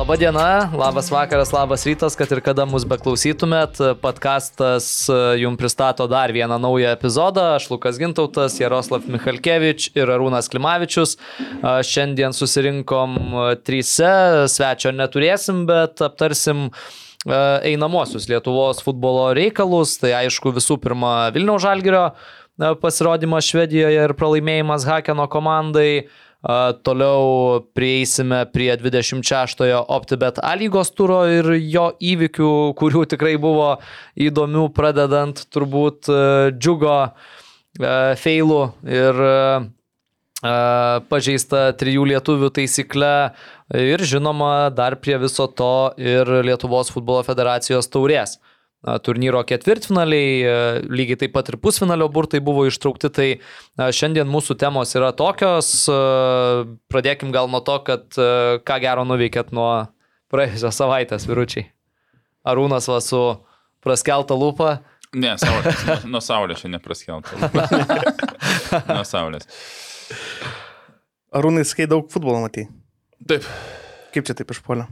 Labadiena, 0.00 0.70
labas 0.72 1.10
vakaras, 1.10 1.50
labas 1.52 1.82
rytas, 1.84 2.14
kad 2.16 2.30
ir 2.32 2.40
kada 2.40 2.64
mus 2.64 2.86
beklausytumėt. 2.88 3.76
Podcastas 4.00 4.86
e, 5.12 5.16
jums 5.42 5.60
pristato 5.60 6.06
dar 6.08 6.32
vieną 6.32 6.56
naują 6.56 6.94
epizodą. 6.96 7.42
Aš 7.58 7.66
Lukas 7.68 7.98
Gintautas, 8.00 8.56
Jaroslav 8.62 9.04
Michalkevič 9.04 9.90
ir 9.92 10.08
Arūnas 10.08 10.48
Klimavičius. 10.48 11.18
E, 11.18 11.74
šiandien 11.84 12.32
susirinkom 12.32 13.18
e, 13.20 13.44
tryse, 13.60 14.14
svečio 14.48 14.94
neturėsim, 14.96 15.66
bet 15.68 16.00
aptarsim 16.08 16.70
einamosius 17.28 18.30
Lietuvos 18.32 18.80
futbolo 18.80 19.34
reikalus. 19.36 19.98
Tai 20.00 20.14
aišku 20.22 20.54
visų 20.56 20.80
pirma 20.80 21.28
Vilniaus 21.36 21.66
Žalgirio 21.66 22.06
pasirodymas 22.80 23.52
Švedijoje 23.52 24.08
ir 24.08 24.16
pralaimėjimas 24.16 24.88
Hakeno 24.88 25.28
komandai. 25.28 26.08
Toliau 26.40 27.60
prieisime 27.76 28.46
prie 28.48 28.72
26-ojo 28.72 29.84
OptiBet 29.92 30.40
A 30.40 30.54
lygos 30.56 30.88
turo 30.96 31.18
ir 31.28 31.52
jo 31.68 31.90
įvykių, 32.00 32.52
kurių 32.80 33.04
tikrai 33.12 33.34
buvo 33.36 33.74
įdomių, 34.16 34.70
pradedant 34.72 35.42
turbūt 35.52 36.08
e, 36.08 36.22
džiugo 36.56 36.96
e, 37.04 37.10
feilų 38.16 38.62
ir 38.88 39.20
e, 39.28 39.36
pažeista 41.12 41.66
trijų 41.76 42.06
lietuvių 42.14 42.48
taisykle 42.56 43.14
ir 43.76 44.00
žinoma 44.00 44.70
dar 44.72 44.96
prie 44.96 45.18
viso 45.20 45.44
to 45.44 45.92
ir 46.00 46.24
Lietuvos 46.48 46.88
futbolo 46.88 47.20
federacijos 47.26 47.92
taurės 47.92 48.38
turnyro 48.80 49.42
ketvirtfinaliai, 49.44 50.36
e, 50.40 50.52
lygiai 50.88 51.18
taip 51.20 51.34
pat 51.34 51.50
ir 51.52 51.58
pusfinalio 51.60 52.08
burtai 52.12 52.40
buvo 52.44 52.64
ištraukti, 52.68 53.10
tai 53.12 53.28
šiandien 53.76 54.28
mūsų 54.30 54.56
temos 54.60 54.94
yra 54.96 55.10
tokios. 55.16 55.72
E, 55.84 55.98
pradėkim 56.92 57.34
gal 57.34 57.50
nuo 57.52 57.60
to, 57.64 57.76
kad 57.84 58.06
e, 58.16 58.60
ką 58.64 58.78
gero 58.80 59.04
nuveikėt 59.08 59.52
nuo 59.56 59.68
praėjusios 60.32 60.80
savaitės, 60.80 61.28
viručiai. 61.28 61.68
Arūnas 62.48 62.88
va 62.88 63.02
su 63.04 63.20
praskeltą 63.84 64.38
lūpą. 64.40 64.78
Ne, 65.20 65.34
saulės, 65.42 65.84
nuo, 65.84 65.98
nuo 66.14 66.24
saulės 66.24 66.62
čia 66.62 66.70
nepraskeltą. 66.72 67.50
nuo 68.94 69.04
saulės. 69.04 69.44
Arūnai, 71.36 71.66
skai 71.68 71.90
daug 71.90 72.08
futbolo 72.10 72.40
matai. 72.46 72.68
Taip. 73.28 73.44
Kaip 74.14 74.26
čia 74.26 74.34
taip 74.38 74.54
išpolio? 74.54 74.88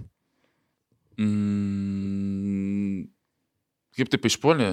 Mm, 1.19 2.48
kaip 3.99 4.13
taip 4.13 4.29
išpolė? 4.31 4.73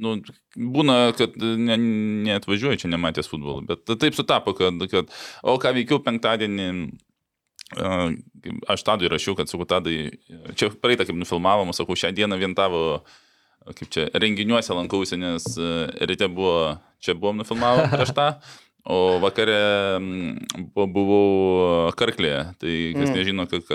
Nu, 0.00 0.14
būna, 0.54 1.10
kad 1.18 1.34
ne, 1.38 1.76
neatvažiuoju 2.26 2.84
čia 2.84 2.90
nematęs 2.92 3.30
futbolo, 3.30 3.58
bet 3.66 3.88
taip 3.90 4.14
sutapo, 4.14 4.54
kad, 4.54 4.78
kad 4.92 5.10
o 5.42 5.56
ką 5.58 5.72
veikiau 5.74 5.98
penktadienį, 6.04 6.68
aš 8.70 8.84
tadui 8.86 9.10
rašiau, 9.10 9.34
kad 9.38 9.50
sakau, 9.50 9.66
tadai, 9.68 10.12
čia 10.54 10.70
praeitą 10.70 11.08
kaip 11.08 11.18
nufilmavom, 11.18 11.74
sakau, 11.74 11.98
šią 11.98 12.12
dieną 12.14 12.38
vien 12.38 12.54
tavo, 12.58 13.02
kaip 13.66 13.90
čia, 13.90 14.06
renginiuose 14.14 14.78
lankausi, 14.78 15.18
nes 15.18 15.46
ryte 16.06 16.30
buvo, 16.30 16.76
čia 17.02 17.18
buvom 17.18 17.42
nufilmavę 17.42 17.90
prieš 17.90 18.14
tą, 18.14 18.30
O 18.88 19.18
vakare 19.20 19.56
buvau 20.72 21.90
Karklėje, 22.00 22.38
tai 22.62 22.74
kas 22.96 23.10
mm. 23.10 23.16
nežino, 23.18 23.44
kad 23.50 23.68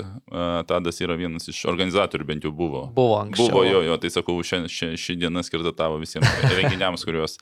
Tadas 0.69 0.97
yra 1.03 1.17
vienas 1.19 1.45
iš 1.51 1.59
organizatorių, 1.69 2.25
bent 2.25 2.47
jau 2.47 2.51
buvo. 2.55 2.87
Buvo 2.95 3.19
anksčiau. 3.19 3.51
Buvo 3.53 3.65
jo, 3.67 3.83
jo 3.85 3.97
tai 4.01 4.09
sakau, 4.13 4.39
ši, 4.41 4.63
ši, 4.71 4.89
ši 4.97 5.17
diena 5.21 5.43
skirta 5.45 5.75
tavo 5.77 5.99
visiems 6.01 6.25
renginiams, 6.57 7.05
kuriuos 7.05 7.37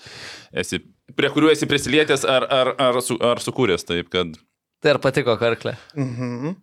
esi, 0.60 0.82
prie 1.16 1.32
kurių 1.32 1.54
esi 1.54 1.70
prisilietęs 1.72 2.28
ar, 2.28 2.48
ar, 2.52 2.74
ar, 2.90 3.00
su, 3.06 3.16
ar 3.24 3.40
sukūręs, 3.44 3.88
taip 3.88 4.12
kad. 4.12 4.36
Tai 4.84 4.98
ar 4.98 5.00
patiko 5.04 5.38
Karklė? 5.40 5.78
Mhm. 5.96 6.58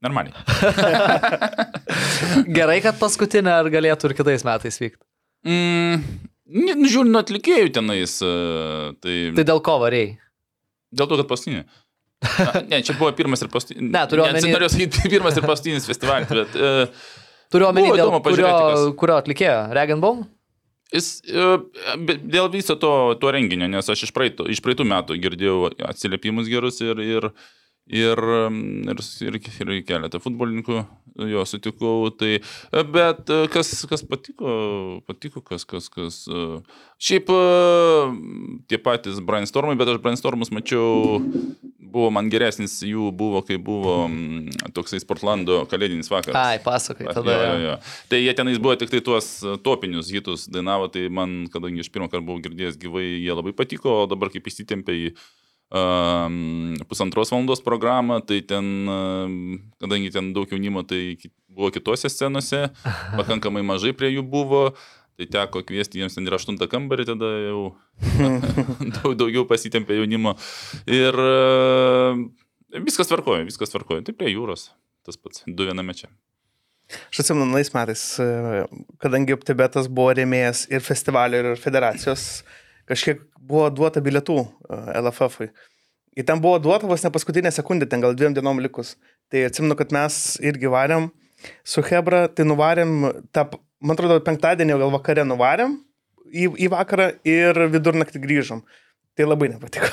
Normaliai. 0.00 0.32
Gerai, 2.56 2.78
kad 2.80 2.96
paskutinė 2.96 3.52
ar 3.52 3.68
galėtų 3.68 4.08
ir 4.08 4.16
kitais 4.16 4.46
metais 4.48 4.80
vykti? 4.80 5.02
Mm, 5.44 6.00
žiūrint 6.50 7.20
atlikėjų 7.20 7.70
tenais. 7.76 8.16
E, 8.24 8.32
tai... 9.02 9.14
tai 9.36 9.46
dėl 9.46 9.62
ko 9.64 9.78
variai? 9.82 10.16
Dėl 10.90 11.10
to, 11.10 11.20
kad 11.20 11.30
paskutinė. 11.30 11.64
ne, 12.68 12.82
čia 12.84 12.96
buvo 12.98 13.12
pirmas 13.16 13.40
ir 13.44 13.52
paskutinis. 13.52 13.92
Ne, 13.94 14.02
turiu 14.10 14.26
omeny. 14.26 14.50
Norėjau 14.52 14.74
sakyti 14.74 15.12
pirmas 15.12 15.38
ir 15.38 15.46
paskutinis 15.48 15.88
festivalis, 15.88 16.28
bet... 16.28 16.58
Uh, 16.58 17.08
turiu 17.52 17.70
omeny 17.70 17.94
dėl 17.94 18.12
kurio, 18.26 18.52
kurio 19.00 19.16
atlikėjo? 19.20 19.62
Regenbaum? 19.76 20.26
Jis 20.90 21.20
uh, 21.30 21.62
dėl 22.20 22.50
viso 22.52 22.74
to, 22.82 22.92
to 23.22 23.32
renginio, 23.32 23.70
nes 23.70 23.88
aš 23.94 24.08
iš 24.08 24.12
praeitų, 24.16 24.50
iš 24.50 24.60
praeitų 24.64 24.84
metų 24.90 25.16
girdėjau 25.22 25.70
atsiliepimus 25.86 26.50
gerus 26.50 26.82
ir, 26.82 27.00
ir 27.06 27.30
ir, 27.90 28.20
ir, 28.90 29.00
ir, 29.26 29.38
ir 29.40 29.72
keletą 29.86 30.20
futbolininkų 30.22 30.82
jo 31.28 31.44
sutikau. 31.48 32.10
Tai, 32.14 32.32
bet 32.94 33.32
kas, 33.52 33.72
kas 33.90 34.04
patiko, 34.06 34.54
patiko, 35.08 35.42
kas, 35.44 35.66
kas, 35.68 35.90
kas. 35.92 36.22
Šiaip 37.00 37.30
tie 38.70 38.80
patys 38.80 39.20
brainstormai, 39.24 39.76
bet 39.80 39.92
aš 39.92 40.00
brainstormus 40.04 40.52
mačiau, 40.54 41.18
buvo 41.90 42.10
man 42.14 42.30
geresnis 42.32 42.78
jų 42.86 43.10
buvo, 43.16 43.42
kai 43.46 43.58
buvo 43.60 44.04
toksai 44.76 45.00
Sportlando 45.02 45.64
kalėdinis 45.70 46.10
vakaras. 46.12 46.38
Ai, 46.38 46.62
pasakai, 46.62 47.08
tada. 47.10 47.34
Jo, 47.34 47.50
jo, 47.50 47.60
jo. 47.66 47.76
Tai 48.12 48.22
jie 48.22 48.34
tenais 48.38 48.62
buvo 48.62 48.76
tik 48.78 48.92
tai 48.92 49.02
tuos 49.04 49.32
topinius 49.64 50.12
hitus 50.14 50.46
dainavo, 50.52 50.90
tai 50.92 51.08
man, 51.12 51.42
kadangi 51.52 51.84
aš 51.84 51.92
pirmą 51.92 52.10
kartą 52.12 52.26
buvau 52.26 52.44
girdėjęs 52.44 52.78
gyvai, 52.80 53.06
jie 53.18 53.34
labai 53.34 53.54
patiko, 53.56 54.02
o 54.04 54.10
dabar 54.10 54.32
kaip 54.32 54.46
įsitempė 54.50 54.98
į 55.00 55.14
pusantros 55.70 57.30
valandos 57.30 57.62
programą, 57.62 58.20
tai 58.26 58.40
ten, 58.42 58.88
kadangi 59.78 60.10
ten 60.10 60.32
daug 60.34 60.50
jaunimo, 60.50 60.82
tai 60.82 61.14
buvo 61.46 61.70
kitose 61.70 62.10
scenose, 62.10 62.66
pakankamai 63.14 63.62
mažai 63.62 63.92
prie 63.94 64.10
jų 64.16 64.24
buvo, 64.26 64.64
tai 65.20 65.28
teko 65.30 65.62
kviesti 65.66 66.00
jiems 66.00 66.16
ten 66.16 66.26
ir 66.26 66.34
aštuntą 66.34 66.66
kambarį, 66.70 67.06
tada 67.12 67.30
jau 67.44 67.62
daug, 68.96 69.14
daugiau 69.20 69.46
pasitempė 69.46 70.00
jaunimo. 70.00 70.34
Ir 70.90 71.14
viskas 72.78 73.10
tvarkoja, 73.10 73.46
viskas 73.46 73.70
tvarkoja. 73.70 74.06
Tai 74.08 74.16
prie 74.16 74.32
jūros, 74.32 74.70
tas 75.06 75.20
pats, 75.20 75.44
du 75.46 75.68
viename 75.68 75.94
čia. 75.94 76.10
Aš 76.90 77.22
atsimenu, 77.22 77.46
nais 77.52 77.70
metais, 77.70 78.02
kadangi 79.02 79.36
Tibetas 79.46 79.86
buvo 79.86 80.10
rėmėjas 80.18 80.64
ir 80.74 80.82
festivalio, 80.82 81.44
ir 81.52 81.60
federacijos, 81.60 82.42
kažkiek 82.90 83.22
buvo 83.38 83.68
duota 83.70 84.02
bilietų 84.04 84.42
LFF. 84.70 85.40
-ui. 85.40 85.50
Ir 86.18 86.26
ten 86.26 86.40
buvo 86.42 86.58
duota 86.58 86.88
vos 86.90 87.04
ne 87.04 87.10
paskutinę 87.10 87.52
sekundę, 87.54 87.86
ten 87.86 88.00
gal 88.02 88.14
dviem 88.14 88.34
dienom 88.34 88.60
likus. 88.60 88.96
Tai 89.30 89.44
atsimenu, 89.46 89.76
kad 89.78 89.92
mes 89.94 90.38
irgi 90.42 90.66
varėm 90.66 91.10
su 91.64 91.82
Hebra, 91.86 92.26
tai 92.28 92.44
nuvarėm, 92.48 92.96
tą, 93.32 93.46
man 93.80 93.96
atrodo, 93.96 94.18
penktadienį 94.26 94.78
gal 94.82 94.92
vakare 94.92 95.24
nuvarėm 95.24 95.78
į, 96.26 96.50
į 96.66 96.70
vakarą 96.74 97.12
ir 97.24 97.62
vidurnaktį 97.70 98.22
grįžom. 98.26 98.64
Tai 99.18 99.26
labai 99.26 99.50
nepatiko. 99.52 99.86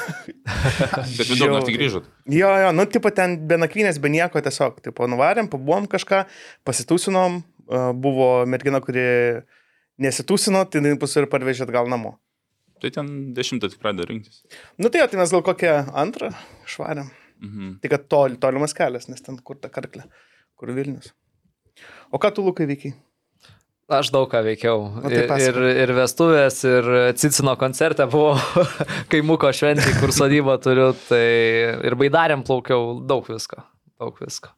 Bet 1.17 1.29
vidurnaktį 1.29 1.77
grįžot? 1.77 2.09
Jo, 2.33 2.51
jo, 2.63 2.73
nu, 2.73 2.87
tipo 2.89 3.13
ten 3.13 3.37
be 3.49 3.61
nakvynės, 3.61 4.01
be 4.01 4.11
nieko, 4.13 4.41
tiesiog, 4.41 4.81
tipo, 4.85 5.07
nuvarėm, 5.09 5.49
pabuvom 5.51 5.87
kažką, 5.91 6.25
pasitūsinom, 6.67 7.41
buvo 8.01 8.29
mergina, 8.49 8.81
kuri 8.83 9.07
nesitūsino, 10.01 10.63
tai 10.69 10.93
bus 11.01 11.17
ir 11.17 11.29
parvežėt 11.29 11.73
gal 11.73 11.89
namo. 11.91 12.17
Tai 12.81 12.91
ten 12.93 13.13
dešimtą 13.37 13.71
tik 13.71 13.81
pradeda 13.81 14.07
rinktis. 14.09 14.43
Nu 14.77 14.91
tai, 14.93 15.05
tai 15.09 15.19
mes 15.19 15.33
gal 15.33 15.43
kokią 15.45 15.77
antrą 15.97 16.31
švarėm. 16.69 17.09
Mhm. 17.43 17.73
Tik 17.83 17.93
kad 17.93 18.07
tol, 18.11 18.37
tolimas 18.41 18.73
kelias, 18.77 19.09
nes 19.11 19.21
ten 19.23 19.37
kur 19.45 19.59
ta 19.61 19.69
karklė, 19.73 20.07
kur 20.57 20.73
Vilnius. 20.73 21.11
O 22.09 22.21
ką 22.21 22.31
tu, 22.33 22.45
Lukai, 22.45 22.65
veikiai? 22.69 22.95
Aš 23.87 24.09
daug 24.11 24.25
ką 24.27 24.41
veikiau. 24.43 24.81
Tai 25.05 25.37
ir, 25.39 25.57
ir 25.85 25.91
vestuvės, 25.95 26.57
ir 26.67 26.87
Cicino 27.15 27.53
koncerte 27.59 28.03
buvo 28.11 28.33
kaimuko 29.11 29.51
šventė, 29.55 29.93
kur 30.01 30.11
sodybą 30.15 30.57
turiu, 30.63 30.89
tai 31.07 31.23
ir 31.87 31.95
baidarėm 31.99 32.43
plaukiau, 32.47 32.97
daug 33.07 33.29
visko. 33.31 33.63
Daug 33.97 34.17
visko. 34.19 34.51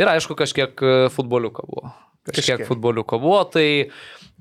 Ir 0.00 0.10
aišku, 0.10 0.34
kažkiek 0.38 0.82
futboliuko 1.14 1.68
buvo. 1.68 1.92
Kažkiek, 2.22 2.44
kažkiek. 2.58 2.68
futboliuko 2.68 3.18
buvo, 3.18 3.42
tai 3.50 3.90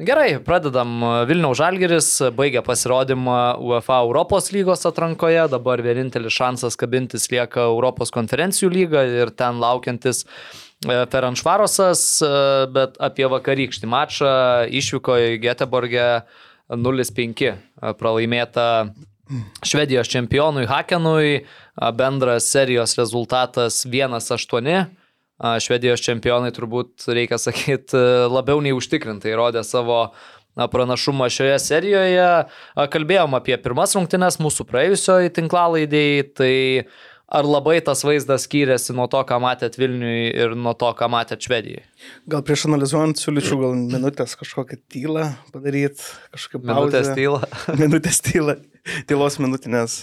Gerai, 0.02 0.40
pradedam. 0.42 1.02
Vilniaus 1.30 1.60
Žalgeris 1.60 2.08
baigė 2.34 2.64
pasirodymą 2.66 3.60
UEFA 3.62 4.00
Europos 4.02 4.48
lygos 4.50 4.88
atrankoje, 4.90 5.44
dabar 5.52 5.84
vienintelis 5.86 6.34
šansas 6.34 6.80
kabintis 6.80 7.28
lieka 7.30 7.68
Europos 7.68 8.10
konferencijų 8.16 8.72
lyga 8.74 9.04
ir 9.06 9.34
ten 9.38 9.60
laukiantis 9.62 10.24
e, 10.24 11.04
Feranšvarosas, 11.12 12.02
e, 12.26 12.32
bet 12.74 12.98
apie 13.04 13.28
vakarykštį 13.30 13.92
mačą 13.92 14.32
išvyko 14.80 15.20
į 15.28 15.38
Geteborgę 15.44 16.08
0-5 16.72 17.52
pralaimėta 18.00 18.68
Švedijos 19.62 20.10
čempionui 20.12 20.66
Hakenui, 20.72 21.44
bendras 22.00 22.50
serijos 22.50 22.98
rezultatas 22.98 23.84
1-8. 23.86 25.01
Švedijos 25.42 26.04
čempionai 26.06 26.52
turbūt, 26.54 27.08
reikia 27.10 27.40
sakyti, 27.42 27.98
labiau 28.38 28.62
nei 28.62 28.76
užtikrintai 28.78 29.34
rodė 29.38 29.64
savo 29.66 30.12
na, 30.58 30.68
pranašumą 30.72 31.30
šioje 31.34 31.58
serijoje. 31.64 32.28
Kalbėjom 32.94 33.38
apie 33.40 33.58
pirmas 33.62 33.96
rungtynes 33.98 34.38
mūsų 34.44 34.68
praėjusioje 34.70 35.34
tinklalaidėjai, 35.40 36.28
tai 36.38 36.54
ar 37.32 37.48
labai 37.48 37.78
tas 37.86 38.04
vaizdas 38.04 38.46
skyrėsi 38.46 38.94
nuo 38.96 39.08
to, 39.12 39.22
ką 39.28 39.38
matėt 39.42 39.78
Vilniui 39.80 40.32
ir 40.36 40.56
nuo 40.60 40.74
to, 40.78 40.90
ką 40.98 41.08
matėt 41.12 41.48
Švedijai? 41.48 41.86
Gal 42.30 42.44
prieš 42.46 42.68
analizuojant 42.70 43.22
siūlyčiau 43.22 43.62
gal 43.62 43.78
minutės 43.80 44.36
kažkokią 44.40 44.82
tylą 44.92 45.30
padaryti, 45.54 46.10
kažkokią 46.36 46.68
Minutės 46.68 47.08
pauzę. 47.08 47.16
tyla. 47.16 47.42
minutės 47.84 48.20
tylą, 48.26 48.58
tylos 49.08 49.40
minutinės. 49.42 50.02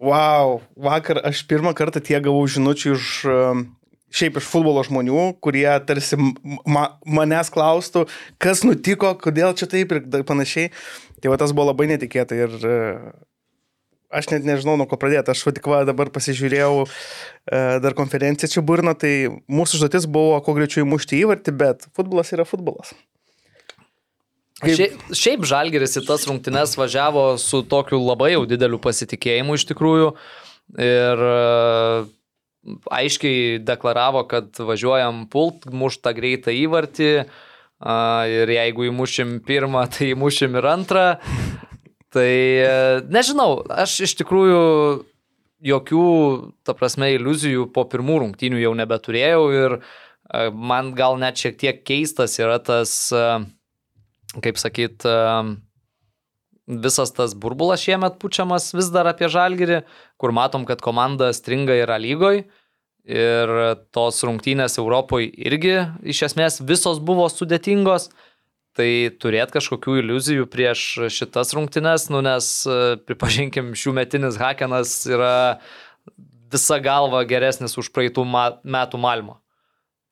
Wow, 0.00 0.60
vakar 0.80 1.20
aš 1.28 1.44
pirmą 1.48 1.74
kartą 1.76 2.02
tie 2.04 2.18
gavau 2.24 2.42
žinučių 2.48 2.96
iš, 2.96 3.12
um, 3.28 3.62
šiaip 4.10 4.38
iš 4.40 4.46
futbolo 4.50 4.82
žmonių, 4.86 5.24
kurie 5.44 5.68
tarsi 5.86 6.18
ma, 6.18 6.84
manęs 7.06 7.50
klaustų, 7.54 8.06
kas 8.42 8.64
nutiko, 8.66 9.14
kodėl 9.22 9.54
čia 9.58 9.68
taip 9.70 9.94
ir 9.96 10.24
panašiai. 10.26 10.72
Tai 11.20 11.32
va 11.32 11.38
tas 11.40 11.52
buvo 11.52 11.68
labai 11.70 11.90
netikėta 11.90 12.38
ir 12.38 12.54
uh, 12.64 13.10
aš 14.10 14.30
net 14.32 14.46
nežinau, 14.48 14.78
nuo 14.80 14.88
ko 14.90 14.98
pradėti. 15.00 15.30
Aš 15.34 15.44
tik 15.54 15.68
va 15.70 15.82
dabar 15.88 16.10
pasižiūrėjau 16.14 16.72
uh, 16.82 16.88
dar 17.84 17.96
konferenciją 17.98 18.50
čia 18.56 18.64
burno, 18.64 18.96
tai 18.98 19.28
mūsų 19.46 19.78
užduotis 19.78 20.08
buvo 20.10 20.40
kuo 20.44 20.56
greičiau 20.58 20.86
įmušti 20.86 21.20
įvartį, 21.22 21.56
bet 21.60 21.88
futbolas 21.96 22.32
yra 22.34 22.48
futbolas. 22.48 22.94
Kaip- 24.60 24.76
Šiaip, 24.76 24.96
šiaip 25.16 25.44
Žalgeris 25.48 25.96
į 25.96 26.02
tas 26.04 26.26
rungtynes 26.28 26.74
važiavo 26.76 27.38
su 27.40 27.62
tokiu 27.64 27.96
labai 28.02 28.34
jau 28.34 28.42
dideliu 28.48 28.76
pasitikėjimu 28.82 29.56
iš 29.56 29.64
tikrųjų 29.70 30.10
ir 30.84 31.22
e, 31.24 31.38
aiškiai 32.92 33.60
deklaravo, 33.64 34.24
kad 34.30 34.58
važiuojam 34.58 35.24
pult, 35.32 35.66
muštą 35.66 36.12
greitą 36.16 36.54
įvartį 36.54 37.12
ir 38.30 38.52
jeigu 38.52 38.90
įmušim 38.90 39.38
pirmą, 39.46 39.86
tai 39.92 40.10
įmušim 40.14 40.58
ir 40.60 40.68
antrą. 40.68 41.06
Tai 42.10 42.26
e, 42.26 42.72
nežinau, 43.06 43.62
aš 43.70 44.00
iš 44.08 44.16
tikrųjų 44.18 44.62
jokių, 45.62 46.06
ta 46.66 46.74
prasme, 46.74 47.12
iliuzijų 47.14 47.68
po 47.70 47.84
pirmų 47.86 48.16
rungtynių 48.24 48.58
jau 48.58 48.72
nebeturėjau 48.74 49.44
ir 49.54 49.76
e, 49.78 49.82
man 50.50 50.90
gal 50.98 51.20
net 51.22 51.38
šiek 51.38 51.54
tiek 51.60 51.84
keistas 51.86 52.34
yra 52.42 52.58
tas 52.58 52.96
uh, 53.14 53.46
kaip 54.38 54.60
sakyt, 54.60 55.06
visas 56.70 57.12
tas 57.16 57.34
burbulas 57.34 57.82
šiemet 57.82 58.18
pučiamas 58.22 58.70
vis 58.76 58.90
dar 58.94 59.10
apie 59.10 59.28
žalgyrį, 59.32 59.82
kur 60.20 60.34
matom, 60.36 60.66
kad 60.68 60.82
komanda 60.84 61.32
stringa 61.34 61.76
yra 61.82 61.98
lygoj. 62.00 62.44
Ir 63.10 63.50
tos 63.96 64.20
rungtynės 64.22 64.76
Europoje 64.78 65.30
irgi 65.40 65.78
iš 66.12 66.26
esmės 66.28 66.60
visos 66.62 67.00
buvo 67.02 67.26
sudėtingos. 67.32 68.10
Tai 68.76 68.86
turėt 69.18 69.50
kažkokių 69.50 69.96
iliuzijų 70.04 70.46
prieš 70.46 70.82
šitas 71.10 71.50
rungtynes, 71.56 72.06
nu 72.12 72.20
nes 72.22 72.46
e, 72.70 72.94
pripažinkim, 73.02 73.72
šių 73.74 73.96
metinis 73.96 74.38
Hakenas 74.38 74.92
yra 75.10 75.58
visa 76.52 76.78
galva 76.82 77.24
geresnis 77.26 77.74
už 77.80 77.90
praeitų 77.94 78.22
metų 78.30 79.00
Malmo. 79.02 79.40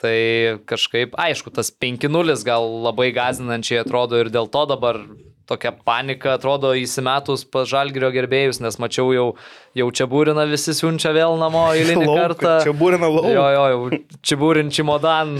Tai 0.02 0.58
kažkaip, 0.70 1.14
aišku, 1.18 1.50
tas 1.54 1.70
5-0 1.74 2.34
gal 2.46 2.66
labai 2.84 3.10
gazinančiai 3.14 3.80
atrodo 3.82 4.18
ir 4.22 4.30
dėl 4.30 4.50
to 4.50 4.62
dabar 4.70 5.00
tokia 5.48 5.72
panika 5.72 6.34
atrodo 6.36 6.74
įsimetus 6.76 7.44
pas 7.48 7.68
žalgerio 7.68 8.10
gerbėjus, 8.14 8.60
nes 8.64 8.78
mačiau 8.82 9.12
jau, 9.14 9.26
jau 9.78 9.88
čia 9.96 10.06
būrina 10.10 10.44
visi 10.50 10.74
siunčia 10.76 11.14
vėl 11.16 11.38
namo 11.40 11.66
eilinį 11.76 12.06
Lauk, 12.06 12.22
kartą. 12.22 12.54
Čia 12.66 12.74
būrina 12.76 13.10
lauk. 13.10 13.28
Jo, 13.32 13.46
jo, 13.54 13.66
jau 13.72 14.00
čia 14.22 14.40
būrin 14.40 14.72
čimodan. 14.74 15.36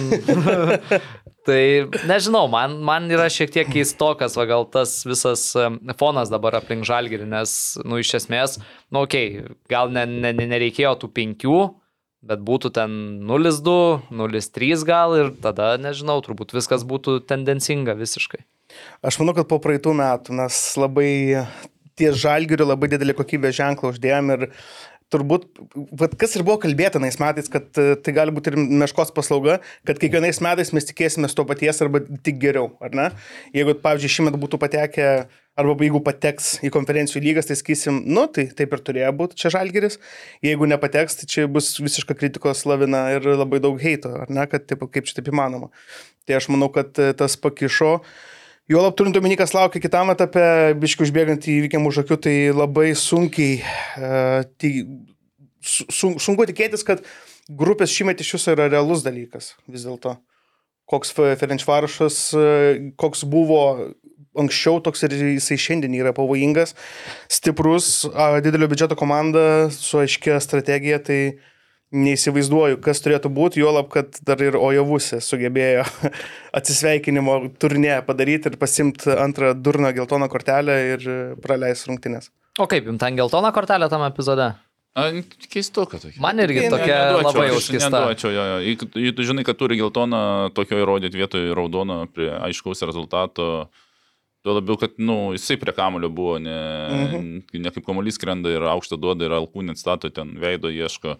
tai 1.48 1.62
nežinau, 2.08 2.46
man, 2.52 2.78
man 2.84 3.08
yra 3.12 3.28
šiek 3.32 3.52
tiek 3.52 3.68
keistokas, 3.72 4.36
va 4.38 4.48
gal 4.48 4.66
tas 4.68 5.00
visas 5.08 5.50
fonas 6.00 6.32
dabar 6.32 6.58
aplink 6.60 6.88
žalgerį, 6.88 7.28
nes, 7.28 7.52
nu, 7.84 8.00
iš 8.02 8.18
esmės, 8.22 8.58
nu, 8.92 9.04
okei, 9.04 9.44
okay, 9.44 9.58
gal 9.72 9.92
ne, 9.92 10.04
ne, 10.08 10.34
ne, 10.36 10.48
nereikėjo 10.52 10.94
tų 11.02 11.12
penkių, 11.16 11.62
bet 12.28 12.42
būtų 12.44 12.72
ten 12.76 12.92
0-2, 13.28 13.78
0-3 14.12 14.84
gal 14.88 15.16
ir 15.16 15.32
tada, 15.40 15.76
nežinau, 15.80 16.18
turbūt 16.24 16.52
viskas 16.56 16.84
būtų 16.88 17.20
tendencinga 17.30 17.96
visiškai. 17.96 18.44
Aš 19.04 19.20
manau, 19.22 19.34
kad 19.36 19.48
po 19.50 19.60
praeitų 19.62 19.94
metų 19.96 20.36
mes 20.38 20.60
labai 20.78 21.10
ties 21.98 22.18
žalgiriu 22.20 22.68
labai 22.68 22.90
didelį 22.92 23.16
kokybės 23.18 23.56
ženklą 23.58 23.94
uždėjom 23.94 24.34
ir 24.36 24.46
turbūt, 25.12 25.46
vat, 25.98 26.14
kas 26.20 26.36
ir 26.36 26.44
buvo 26.44 26.58
kalbėta 26.60 27.00
tais 27.00 27.16
metais, 27.20 27.48
kad 27.52 27.80
e, 27.80 27.96
tai 28.04 28.12
gali 28.16 28.32
būti 28.34 28.52
ir 28.52 28.58
meškos 28.58 29.12
paslauga, 29.16 29.58
kad 29.88 30.00
kiekvienais 30.00 30.42
metais 30.44 30.72
mes 30.76 30.88
tikėsime 30.88 31.30
to 31.32 31.44
paties 31.48 31.80
arba 31.84 32.02
tik 32.24 32.40
geriau, 32.42 32.74
ar 32.84 32.92
ne? 32.96 33.08
Jeigu, 33.56 33.76
pavyzdžiui, 33.84 34.12
šiemet 34.18 34.38
būtų 34.40 34.60
patekę, 34.60 35.08
arba 35.58 35.86
jeigu 35.86 36.02
pateks 36.04 36.58
į 36.66 36.72
konferencijų 36.74 37.24
lygas, 37.24 37.48
tai 37.48 37.56
sakysim, 37.58 38.02
nu, 38.06 38.26
tai 38.30 38.48
taip 38.58 38.76
ir 38.76 38.84
turėjo 38.84 39.14
būti 39.22 39.40
čia 39.40 39.52
žalgeris, 39.56 39.98
jeigu 40.44 40.68
nepateks, 40.70 41.22
tai 41.22 41.32
čia 41.32 41.48
bus 41.50 41.72
visiška 41.80 42.16
kritikos 42.18 42.66
lavina 42.68 43.06
ir 43.16 43.32
labai 43.32 43.62
daug 43.64 43.80
heito, 43.82 44.12
ar 44.26 44.32
ne, 44.32 44.44
kad 44.50 44.68
taip, 44.68 44.84
kaip 44.92 45.08
čia 45.08 45.18
taip 45.18 45.32
įmanoma. 45.32 45.72
Tai 46.28 46.36
aš 46.36 46.52
manau, 46.52 46.68
kad 46.74 46.92
e, 47.00 47.14
tas 47.16 47.40
pakišo. 47.40 47.96
Juolab 48.68 48.96
turint 48.98 49.16
omeny, 49.16 49.36
kas 49.40 49.54
laukia 49.56 49.80
kitam 49.80 50.12
etape, 50.12 50.44
biškiu 50.80 51.06
užbėgant 51.06 51.46
į 51.48 51.54
įvykiam 51.62 51.86
už 51.88 52.02
akių, 52.02 52.18
tai 52.26 52.34
labai 52.52 52.90
sunkiai, 52.98 53.62
uh, 53.96 54.42
tai, 54.60 54.72
sun, 55.64 56.18
sunku 56.20 56.44
tikėtis, 56.50 56.84
kad 56.84 57.00
grupės 57.48 57.94
šimet 57.94 58.20
iš 58.20 58.34
viso 58.36 58.52
yra 58.52 58.68
realus 58.68 59.04
dalykas 59.06 59.54
vis 59.68 59.86
dėlto. 59.88 60.18
Koks 60.88 61.12
Ferenčvarušas, 61.12 62.18
koks 62.96 63.24
buvo 63.28 63.60
anksčiau, 64.38 64.78
toks 64.84 65.04
ir 65.04 65.16
jisai 65.34 65.58
šiandien 65.60 65.96
yra 65.98 66.14
pavojingas, 66.16 66.72
stiprus, 67.32 68.06
didelio 68.44 68.70
biudžeto 68.70 68.96
komanda 68.96 69.68
su 69.74 70.00
aiškia 70.00 70.38
strategija, 70.40 71.00
tai 71.04 71.20
neįsivaizduoju, 71.94 72.80
kas 72.84 73.00
turėtų 73.04 73.30
būti, 73.32 73.62
juolab, 73.62 73.88
kad 73.92 74.18
dar 74.26 74.42
ir 74.44 74.58
Ojavusė 74.60 75.22
sugebėjo 75.24 75.86
atsisveikinimo 76.58 77.40
turnė 77.60 78.00
padaryti 78.06 78.52
ir 78.52 78.58
pasimti 78.60 79.14
antrą 79.14 79.54
durną 79.56 79.94
geltoną 79.96 80.28
kortelę 80.32 80.78
ir 80.94 81.08
praleis 81.44 81.86
rungtynės. 81.88 82.32
O 82.58 82.66
kaip, 82.68 82.88
jums 82.90 83.00
ten 83.00 83.16
geltona 83.16 83.52
kortelė 83.54 83.88
tam 83.92 84.04
epizode? 84.08 84.52
A, 84.98 85.10
Keistoka 85.52 86.00
tokia. 86.02 86.18
Man 86.22 86.40
irgi 86.42 86.64
Ne, 86.64 86.70
tokia 86.72 86.96
Neduočiau, 87.06 87.26
labai 87.28 87.48
aš 87.52 87.58
užkista. 87.60 87.90
neduočiau, 87.92 88.30
jo, 88.34 88.44
jo. 88.50 88.56
Jei- 88.98 89.12
tu 89.14 89.26
žinai, 89.26 89.44
kad 89.46 89.58
turi 89.60 89.78
geltoną, 89.78 90.50
tokio 90.54 90.80
įrodyti 90.80 91.20
vietoj 91.20 91.52
raudono 91.54 92.06
prie 92.10 92.30
aiškaus 92.32 92.82
rezultato. 92.82 93.68
Tuo 94.42 94.54
labiau, 94.54 94.78
kad 94.78 94.96
nu, 94.98 95.34
jisai 95.36 95.58
prie 95.60 95.74
kamulio 95.74 96.08
buvo, 96.10 96.38
ne, 96.42 96.58
mhm. 96.88 97.62
ne 97.62 97.70
kaip 97.74 97.86
kamuolys 97.86 98.18
krenda 98.18 98.50
ir 98.50 98.64
aukštą 98.74 98.98
duoda 98.98 99.26
ir 99.26 99.36
alkūnį 99.38 99.76
atstato, 99.76 100.10
ten 100.10 100.34
veido 100.40 100.70
ieško. 100.72 101.18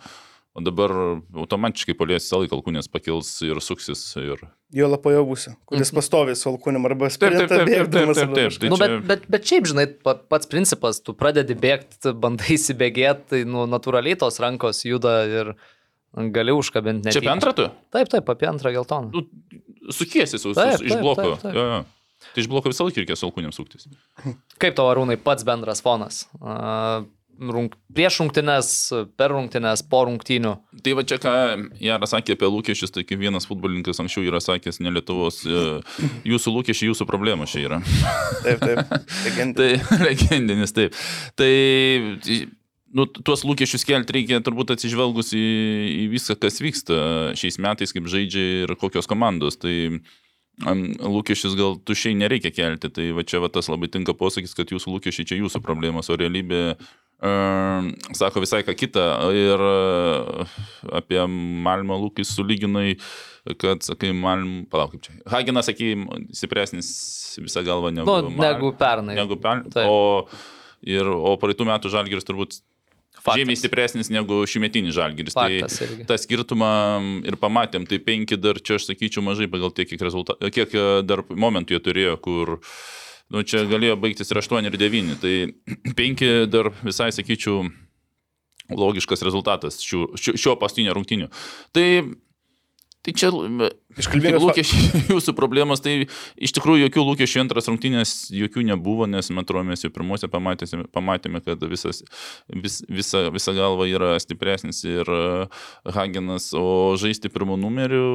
O 0.59 0.63
dabar 0.67 0.91
automatiškai 1.39 1.95
palies 1.95 2.25
visą 2.27 2.41
laiką 2.43 2.57
alkūnės 2.59 2.89
pakils 2.91 3.29
ir 3.47 3.61
suksis. 3.63 4.01
Ir... 4.19 4.41
Juolab 4.75 5.05
Ojavusė, 5.07 5.53
kuris 5.71 5.93
pastovi 5.95 6.35
su 6.37 6.49
alkūnim 6.51 6.89
arba 6.89 7.07
Mhm. 7.07 7.15
Taip, 7.15 7.37
taip, 7.37 7.47
sprintą 7.47 7.49
taip, 7.49 7.49
taip, 7.49 7.69
taip, 7.69 7.75
bėgdamas 7.87 8.19
taip, 8.19 8.25
arba 8.27 8.39
taip. 8.41 8.49
kažką. 8.51 8.61
Tai 8.65 8.71
Nu, 8.73 8.79
bet, 8.83 8.95
bet, 9.13 9.27
bet 9.37 9.47
šiaip, 9.53 9.69
žinai, 9.71 9.87
pa- 10.03 10.17
pats 10.35 10.51
principas, 10.51 10.99
tu 11.05 11.15
pradedi 11.15 11.55
bėgti, 11.55 12.13
bandai 12.25 12.57
įsibėgėti, 12.59 13.29
tai 13.31 13.45
nu, 13.47 13.67
natūraliai 13.71 14.19
tos 14.19 14.41
rankos 14.43 14.83
juda 14.89 15.15
ir 15.31 15.53
gali 16.35 16.57
užkabinti 16.57 17.07
net. 17.07 17.15
Čia 17.15 17.23
apie 17.23 17.33
antrą 17.37 17.55
tu? 17.55 17.69
Taip, 17.95 18.11
taip, 18.11 18.29
apie 18.35 18.49
antrą 18.51 18.75
geltoną. 18.75 19.13
Nu, 19.15 19.25
Sukiesi 19.95 20.37
su, 20.43 20.51
su, 20.51 20.59
Taip, 20.59 20.83
iš 20.85 20.91
taip, 20.97 21.01
bloko. 21.07 21.23
taip, 21.23 21.47
taip. 21.47 21.55
Jo, 21.57 21.63
jo. 21.71 21.79
Tai 22.35 22.43
iš 22.43 22.49
bloko 22.51 22.69
visą 22.73 22.85
laiką 22.85 23.01
reikės 23.05 23.23
alkūnėms 23.25 23.57
suktis. 23.57 23.87
Kaip 24.61 24.75
tavo 24.77 24.91
arūnai 24.91 25.15
pats 25.23 25.47
bendras 25.47 25.81
fonas? 25.85 26.25
A, 26.43 27.05
Rung, 27.39 27.71
prieš 27.95 28.19
rungtynes, 28.23 28.69
per 29.15 29.31
rungtynes, 29.31 29.85
po 29.87 30.03
rungtynių. 30.09 30.57
Tai 30.83 30.95
va 30.99 31.05
čia 31.07 31.21
ką 31.23 31.33
Jaras 31.83 32.15
sakė 32.15 32.35
apie 32.35 32.51
lūkesčius, 32.51 32.91
tai 32.95 33.05
kaip 33.07 33.21
vienas 33.23 33.47
futbolininkas 33.47 34.03
anksčiau 34.03 34.27
yra 34.27 34.41
sakęs, 34.43 34.81
ne 34.83 34.91
Lietuvos, 34.97 35.45
e, 35.47 35.65
jūsų 36.27 36.55
lūkesčiai, 36.57 36.91
jūsų 36.91 37.07
problemos 37.07 37.55
čia 37.55 37.63
yra. 37.69 37.81
Taip, 38.43 38.65
taip. 38.65 38.95
Legendė. 39.27 39.69
Tai 39.89 39.99
legendinis, 40.03 40.75
taip. 40.75 40.97
Tai 41.39 41.53
nu, 42.97 43.07
tuos 43.07 43.45
lūkesčius 43.47 43.85
kelti 43.89 44.17
reikia 44.19 44.41
turbūt 44.45 44.73
atsižvelgus 44.75 45.35
į, 45.37 45.49
į 46.05 46.05
viską, 46.15 46.39
kas 46.43 46.63
vyksta 46.65 47.01
šiais 47.39 47.59
metais, 47.63 47.95
kaip 47.95 48.09
žaidžia 48.11 48.65
ir 48.65 48.75
kokios 48.81 49.11
komandos. 49.11 49.59
Tai 49.61 49.75
lūkesčius 50.59 51.55
gal 51.59 51.77
tušiai 51.87 52.17
nereikia 52.19 52.53
kelti. 52.55 52.91
Tai 52.91 53.11
va 53.17 53.27
čia 53.27 53.43
va 53.45 53.51
tas 53.53 53.69
labai 53.71 53.91
tinka 53.93 54.15
posakis, 54.19 54.57
kad 54.59 54.71
jūsų 54.75 54.97
lūkesčiai 54.97 55.29
čia 55.29 55.43
jūsų 55.43 55.63
problemos, 55.65 56.11
o 56.11 56.19
realybė 56.19 56.79
sako 58.15 58.41
visai 58.45 58.63
ką 58.67 58.75
kitą. 58.79 59.07
Ir 59.35 59.65
uh, 59.65 60.59
apie 61.01 61.25
Malmo 61.29 61.99
lūkis 62.05 62.31
sulyginai, 62.37 62.95
kad, 63.59 63.83
sakai, 63.83 64.13
Malmo, 64.15 64.65
palauk 64.71 64.95
kaip 64.95 65.09
čia. 65.09 65.17
Hagenas, 65.33 65.67
sakai, 65.71 65.95
stipresnis 66.37 66.93
visą 67.43 67.65
galvą 67.67 67.91
negu, 67.95 68.07
Nu, 68.07 68.31
Mal- 68.31 68.55
negu 68.55 68.73
pernai. 68.79 69.19
Negu 69.19 69.37
pernai. 69.41 69.87
O 69.89 70.27
Ir, 70.87 71.09
o 71.11 71.33
praeitų 71.35 71.65
metų 71.67 71.91
žalgeris 71.91 72.23
turbūt 72.23 72.61
Faktas. 73.19 73.41
žymiai 73.41 73.59
stipresnis 73.59 74.11
negu 74.15 74.45
šiumetinis 74.47 74.95
žalgeris. 74.95 75.35
Faktas 75.35 75.79
tai 75.81 75.89
irgi. 75.89 76.05
tą 76.07 76.19
skirtumą 76.23 76.69
ir 77.27 77.35
pamatėm. 77.35 77.83
Tai 77.91 77.99
penki 77.99 78.39
dar 78.39 78.61
čia, 78.63 78.77
aš 78.79 78.87
sakyčiau, 78.87 79.25
mažai 79.27 79.49
pagal 79.51 79.75
tiek, 79.75 79.89
kiek, 79.91 80.01
rezulta... 80.07 80.37
kiek 80.55 80.71
dar 81.03 81.25
momentų 81.27 81.75
jie 81.75 81.81
turėjo, 81.83 82.15
kur 82.23 82.61
nu, 83.35 83.43
čia 83.45 83.65
galėjo 83.69 83.99
baigtis 84.01 84.33
ir 84.33 84.41
8 84.41 84.71
ir 84.71 84.79
9. 84.81 85.19
Tai 85.23 85.35
penki 85.99 86.31
dar 86.51 86.73
visai, 86.83 87.11
sakyčiau, 87.15 87.67
logiškas 88.75 89.25
rezultatas 89.25 89.83
šių, 89.85 90.07
šio, 90.19 90.39
šio 90.41 90.57
pastinio 90.61 90.95
rungtinių. 90.97 91.29
Tai, 91.77 91.87
tai 93.05 93.15
čia 93.17 93.31
Iškalbingas 93.99 94.43
fa- 94.43 94.51
lūkesčiai 94.51 95.01
jūsų 95.15 95.35
problemos, 95.39 95.81
tai 95.85 95.95
iš 96.37 96.55
tikrųjų 96.57 96.87
jokių 96.87 97.05
lūkesčių 97.09 97.43
antras 97.45 97.71
rungtynės 97.71 98.13
jokių 98.37 98.67
nebuvo, 98.69 99.09
nes 99.11 99.33
atrodo 99.33 99.65
mes 99.71 99.85
jau 99.85 99.93
pirmuose 99.95 100.29
pamatėme, 100.31 100.85
pamatėme 100.95 101.43
kad 101.45 101.65
visas, 101.71 102.05
vis, 102.53 102.83
visa, 102.89 103.27
visa 103.35 103.57
galva 103.57 103.89
yra 103.91 104.13
stipresnis 104.23 104.85
ir 104.87 105.09
e, 105.09 105.49
Hagenas, 105.97 106.53
o 106.57 106.95
žaisti 107.01 107.33
pirmų 107.33 107.59
numerių 107.65 108.07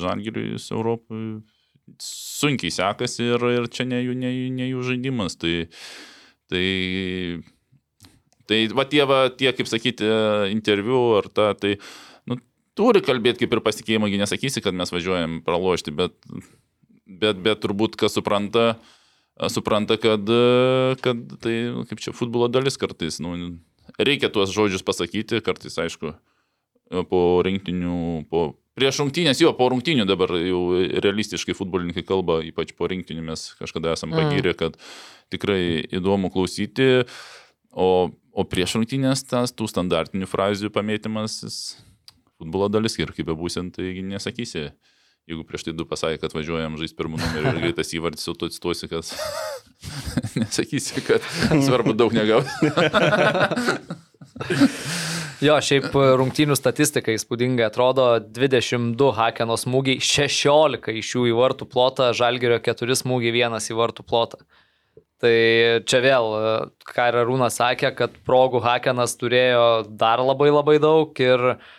Žalgiriui 0.00 0.56
Europoje 0.56 1.38
sunkiai 2.02 2.72
sekasi 2.74 3.30
ir, 3.34 3.46
ir 3.54 3.68
čia 3.72 3.86
ne 3.88 4.00
jų, 4.02 4.16
ne, 4.18 4.32
ne 4.54 4.68
jų 4.70 4.84
žaidimas. 4.90 5.38
Tai, 5.40 5.54
tai, 6.50 6.66
tai 8.50 8.60
va 8.76 8.86
tie, 8.88 9.02
va, 9.08 9.22
tie, 9.32 9.50
kaip 9.56 9.70
sakyti, 9.70 10.08
interviu 10.52 11.00
ar 11.18 11.30
ta, 11.32 11.50
tai 11.58 11.76
nu, 12.28 12.38
turi 12.78 13.02
kalbėti 13.04 13.44
kaip 13.44 13.56
ir 13.56 13.64
pasitikėjimo, 13.64 14.10
gi 14.10 14.22
nesakysi, 14.22 14.64
kad 14.64 14.76
mes 14.76 14.94
važiuojam 14.94 15.40
pralošti, 15.46 15.94
bet, 15.98 16.16
bet, 17.08 17.42
bet 17.44 17.64
turbūt 17.64 17.98
kas 18.00 18.16
supranta, 18.18 18.72
supranta, 19.52 19.98
kad, 20.00 20.30
kad 21.04 21.26
tai, 21.42 21.58
nu, 21.74 21.84
kaip 21.88 22.02
čia, 22.04 22.16
futbolo 22.16 22.50
dalis 22.52 22.80
kartais, 22.80 23.20
nu, 23.24 23.34
reikia 23.98 24.32
tuos 24.32 24.54
žodžius 24.54 24.86
pasakyti, 24.86 25.42
kartais, 25.44 25.78
aišku, 25.80 26.14
po 27.10 27.20
rinktinių, 27.44 28.24
po 28.32 28.52
prieš 28.78 29.00
rungtynės, 29.02 29.42
jo, 29.42 29.50
po 29.58 29.68
rungtynių 29.72 30.06
dabar 30.08 30.32
jau 30.38 30.62
realistiškai 31.02 31.56
futbolininkai 31.58 32.04
kalba, 32.06 32.38
ypač 32.46 32.72
po 32.78 32.88
rinktinių 32.90 33.26
mes 33.32 33.48
kažkada 33.58 33.96
esam 33.98 34.14
pagyrę, 34.14 34.54
kad 34.58 34.78
tikrai 35.34 35.82
įdomu 35.98 36.30
klausyti, 36.32 36.88
o, 37.74 37.88
o 38.14 38.46
prieš 38.48 38.78
rungtynės 38.78 39.26
tas 39.28 39.52
tų 39.56 39.68
standartinių 39.70 40.26
frazių 40.30 40.70
pamėtymas, 40.74 41.32
futbolo 42.38 42.70
dalis 42.70 42.94
ir 43.00 43.12
kaip 43.16 43.26
bebūsint, 43.32 43.74
tai 43.76 43.86
nesakysi. 44.06 44.68
Jeigu 45.28 45.42
prieš 45.44 45.66
tai 45.66 45.74
du 45.76 45.84
pasakė, 45.84 46.22
kad 46.22 46.32
važiuojam 46.32 46.78
žaisti 46.80 46.96
pirmų 46.96 47.18
numerių 47.20 47.50
ir 47.50 47.58
greitas 47.66 47.90
įvartis, 47.92 48.24
jau 48.24 48.32
tu 48.38 48.48
atsistuosi, 48.48 48.88
kad 48.88 49.04
nesakysi, 50.40 51.02
kad 51.04 51.26
svarbu 51.66 51.92
daug 51.98 52.16
negauti. 52.16 52.72
Jo, 55.38 55.60
šiaip 55.62 55.92
rungtynių 55.94 56.56
statistika 56.58 57.12
įspūdingai 57.14 57.68
atrodo 57.68 58.08
22 58.18 59.12
Hakeno 59.14 59.54
smūgiai, 59.60 60.00
16 60.02 60.96
iš 60.98 61.12
jų 61.14 61.28
į 61.30 61.36
vartų 61.38 61.68
plotą, 61.70 62.08
Žalgerio 62.16 62.58
4 62.64 62.96
smūgiai, 62.98 63.34
vienas 63.36 63.70
į 63.70 63.76
vartų 63.78 64.02
plotą. 64.08 64.40
Tai 65.22 65.34
čia 65.86 66.00
vėl, 66.02 66.34
ką 66.86 67.06
ir 67.10 67.20
Arūnas 67.22 67.58
sakė, 67.58 67.92
kad 67.98 68.18
progų 68.26 68.62
Hakenas 68.66 69.14
turėjo 69.18 69.68
dar 69.98 70.22
labai 70.22 70.50
labai 70.50 70.76
daug 70.82 71.22
ir 71.22 71.44
mm, 71.52 71.77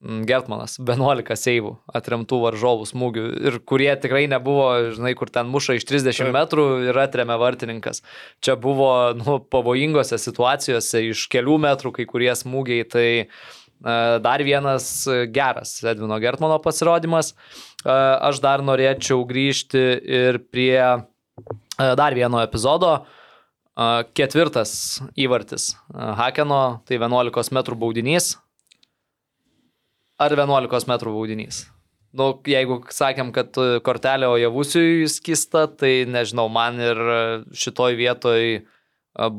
Gertmanas 0.00 0.78
11 0.80 1.36
seivų 1.36 1.74
atremtų 1.92 2.38
varžovų 2.40 2.86
smūgių 2.88 3.24
ir 3.50 3.58
kurie 3.68 3.90
tikrai 4.00 4.22
nebuvo, 4.32 4.94
žinai, 4.96 5.12
kur 5.18 5.28
ten 5.28 5.50
muša 5.52 5.76
iš 5.76 5.84
30 5.90 6.32
metrų 6.32 6.64
ir 6.88 7.00
atremia 7.02 7.36
vartininkas. 7.40 8.00
Čia 8.40 8.56
buvo 8.56 9.12
nu, 9.18 9.36
pavojingose 9.44 10.16
situacijose 10.16 11.04
iš 11.10 11.26
kelių 11.28 11.58
metrų 11.66 11.92
kai 11.98 12.08
kurie 12.08 12.32
smūgiai, 12.32 12.88
tai 12.88 13.06
e, 13.20 13.28
dar 14.24 14.46
vienas 14.48 14.88
geras 15.36 15.76
Edvino 15.84 16.16
Gertmano 16.24 16.56
pasirodymas. 16.64 17.34
E, 17.84 17.92
Aš 17.92 18.40
dar 18.40 18.64
norėčiau 18.64 19.20
grįžti 19.28 19.86
ir 20.00 20.40
prie 20.48 20.80
e, 20.80 21.00
dar 21.76 22.16
vieno 22.16 22.40
epizodo. 22.40 23.02
Ketvirtas 24.16 24.70
įvartis 25.16 25.70
Hakeno, 25.94 26.82
tai 26.88 26.98
11 27.00 27.52
m 27.54 27.62
baudinys. 27.80 28.34
Ar 30.20 30.34
11 30.36 30.88
m 30.88 30.96
baudinys? 31.08 31.64
Nu, 32.10 32.32
jeigu 32.50 32.80
sakėm, 32.90 33.30
kad 33.32 33.54
e, 33.62 33.78
kortelė 33.86 34.26
Ojavusiui 34.32 35.06
skista, 35.08 35.68
tai 35.70 36.04
nežinau, 36.10 36.48
man 36.50 36.80
ir 36.82 36.98
e, 36.98 37.20
šitoj 37.54 37.94
vietoj 38.00 38.42
e, 38.58 38.62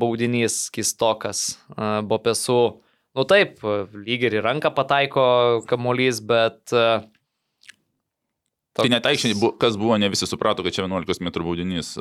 baudinys 0.00 0.70
kistokas. 0.72 1.42
Bopesu, 2.08 2.56
nu 3.12 3.26
taip, 3.28 3.60
lyg 3.92 4.24
ir 4.24 4.38
į 4.40 4.44
ranką 4.48 4.72
pataiko 4.74 5.24
kamuolys, 5.68 6.22
bet... 6.24 6.72
Tai 8.72 8.88
net 8.88 9.04
aikščiai, 9.04 9.36
bu- 9.36 9.52
kas 9.60 9.76
buvo, 9.76 9.98
ne 10.00 10.08
visi 10.08 10.24
suprato, 10.24 10.64
kad 10.64 10.72
čia 10.72 10.86
11 10.88 11.20
m 11.20 11.32
baudinys. 11.44 11.92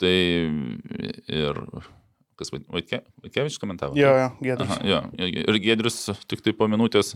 Tai 0.00 0.16
ir 1.28 1.60
kas 2.40 2.48
Vaitkevičius 2.54 3.60
komentavo? 3.60 3.92
Jo, 4.00 4.14
jo, 4.16 4.28
gėdas. 4.40 4.72
Aha, 4.72 4.80
jo. 4.88 5.02
Ir 5.20 5.60
Gedrius 5.60 6.06
tik 6.24 6.40
tai 6.40 6.56
po 6.56 6.64
minutės 6.72 7.12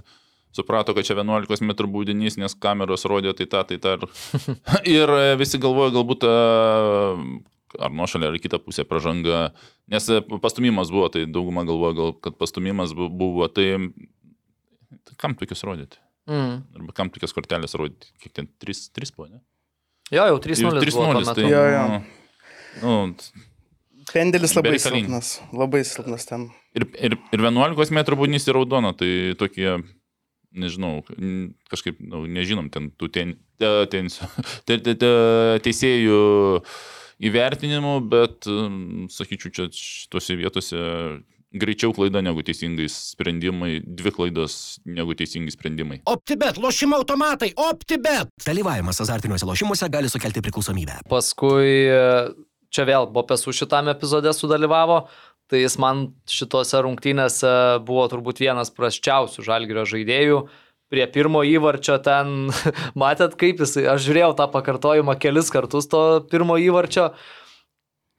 suprato, 0.55 0.95
kad 0.97 1.07
čia 1.07 1.17
11 1.19 1.65
m 1.67 1.75
baudinys, 1.93 2.39
nes 2.41 2.55
kameros 2.55 3.07
rodė 3.11 3.35
tai 3.37 3.47
tą, 3.51 3.65
tai 3.69 3.79
tą. 3.83 3.97
Ir, 3.99 4.07
ir 4.97 5.15
e, 5.19 5.27
visi 5.41 5.61
galvoja, 5.63 5.93
galbūt 5.95 6.27
e, 6.29 6.35
ar 7.85 7.95
nuošalė, 7.95 8.31
ar 8.31 8.39
į 8.39 8.43
kitą 8.45 8.61
pusę 8.63 8.87
pažanga, 8.89 9.49
nes 9.91 10.09
e, 10.13 10.21
pastumimas 10.43 10.93
buvo, 10.95 11.11
tai 11.13 11.27
dauguma 11.27 11.67
galvoja, 11.69 11.99
gal, 11.99 12.15
kad 12.25 12.39
pastumimas 12.41 12.95
bu- 12.97 13.11
buvo, 13.11 13.49
tai, 13.51 13.73
tai 15.05 15.19
kam 15.21 15.37
tokius 15.39 15.67
rodyti? 15.67 16.01
Mm. 16.31 16.61
Arba 16.79 16.95
kam 16.97 17.11
tokias 17.13 17.35
kortelės 17.37 17.75
rodyti? 17.77 18.15
Kiek 18.23 18.33
ten? 18.37 18.47
3, 18.63 18.87
3 18.97 19.13
po, 19.17 19.27
ne? 19.29 19.43
Jo, 20.13 20.29
jau 20.31 20.39
3-0. 20.41 20.69
buvo 20.69 20.79
tuo 20.79 20.85
3-0, 20.85 21.19
metu. 21.21 21.35
tai... 21.41 21.51
Jo, 21.51 21.65
jo. 21.73 21.83
Nu, 22.83 22.95
Pendelis 24.13 24.53
labai 24.53 24.75
Bereikalingas. 24.75 25.29
silpnas. 25.39 25.57
Labai 25.57 25.83
silpnas 25.89 26.27
ten. 26.29 26.49
ir, 26.77 26.85
ir, 27.01 27.17
ir 27.33 27.45
11 27.45 27.93
m 27.95 28.03
būnys 28.21 28.49
ir 28.49 28.57
raudona, 28.57 28.93
tai 28.97 29.33
tokie, 29.41 29.79
nežinau, 30.55 31.03
kažkaip, 31.73 32.01
nu, 32.01 32.25
nežinom, 32.31 32.71
ten 32.73 32.91
tų 32.99 33.11
ten, 33.15 33.37
te, 33.61 33.71
ten, 33.93 34.11
te, 34.69 34.79
te, 34.79 34.97
te, 34.97 35.13
teisėjų 35.67 36.19
įvertinimų, 37.25 37.95
bet, 38.11 38.51
sakyčiau, 39.15 39.55
čia 39.55 39.69
šitose 39.71 40.39
vietose 40.41 40.83
greičiau 41.55 41.95
klaida 41.95 42.23
negu 42.25 42.43
teisingai 42.45 42.89
sprendimai, 42.91 43.79
dvi 43.85 44.13
klaidos 44.15 44.81
negu 44.87 45.15
teisingi 45.19 45.55
sprendimai. 45.55 46.01
OptiBet, 46.11 46.59
lošimo 46.63 46.99
automatai, 46.99 47.53
OptiBet. 47.69 48.33
Dalyvavimas 48.47 49.01
azartiniuose 49.05 49.47
lošimuose 49.49 49.89
gali 49.93 50.11
sukelti 50.11 50.43
priklausomybę. 50.45 51.05
Paskui 51.11 51.87
e, 51.87 52.01
čia 52.75 52.87
vėl 52.89 53.07
Bopesu 53.15 53.55
šitame 53.55 53.95
epizode 53.95 54.35
sudalyvavo, 54.35 55.05
tai 55.51 55.63
jis 55.63 55.77
man 55.81 56.07
šitose 56.31 56.81
rungtynėse 56.85 57.55
buvo 57.87 58.07
turbūt 58.13 58.43
vienas 58.45 58.73
prasčiausių 58.75 59.45
žalgerio 59.45 59.87
žaidėjų. 59.89 60.45
Prie 60.93 61.07
pirmo 61.11 61.41
įvarčio 61.49 61.97
ten, 62.05 62.51
matėt 63.03 63.39
kaip 63.41 63.63
jisai, 63.65 63.87
aš 63.95 64.05
žiūrėjau 64.07 64.35
tą 64.39 64.51
pakartojimą 64.53 65.17
kelis 65.21 65.51
kartus 65.53 65.89
to 65.91 66.03
pirmo 66.31 66.59
įvarčio, 66.61 67.11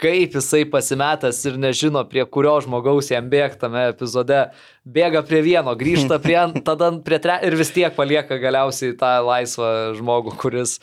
kaip 0.01 0.35
jisai 0.35 0.65
pasimetęs 0.67 1.39
ir 1.47 1.59
nežino, 1.61 2.03
prie 2.09 2.25
kurio 2.27 2.57
žmogaus 2.65 3.13
jam 3.13 3.29
bėgti 3.31 3.61
tame 3.63 3.85
epizode. 3.93 4.41
Bėga 4.83 5.23
prie 5.27 5.41
vieno, 5.45 5.75
grįžta 5.79 6.19
prie, 6.23 6.39
tada 6.67 6.91
prie 7.05 7.21
tre 7.23 7.39
ir 7.47 7.57
vis 7.57 7.71
tiek 7.75 7.95
palieka 7.95 8.41
galiausiai 8.41 8.97
tą 8.99 9.15
laisvą 9.25 9.71
žmogų, 10.01 10.35
kuris 10.41 10.79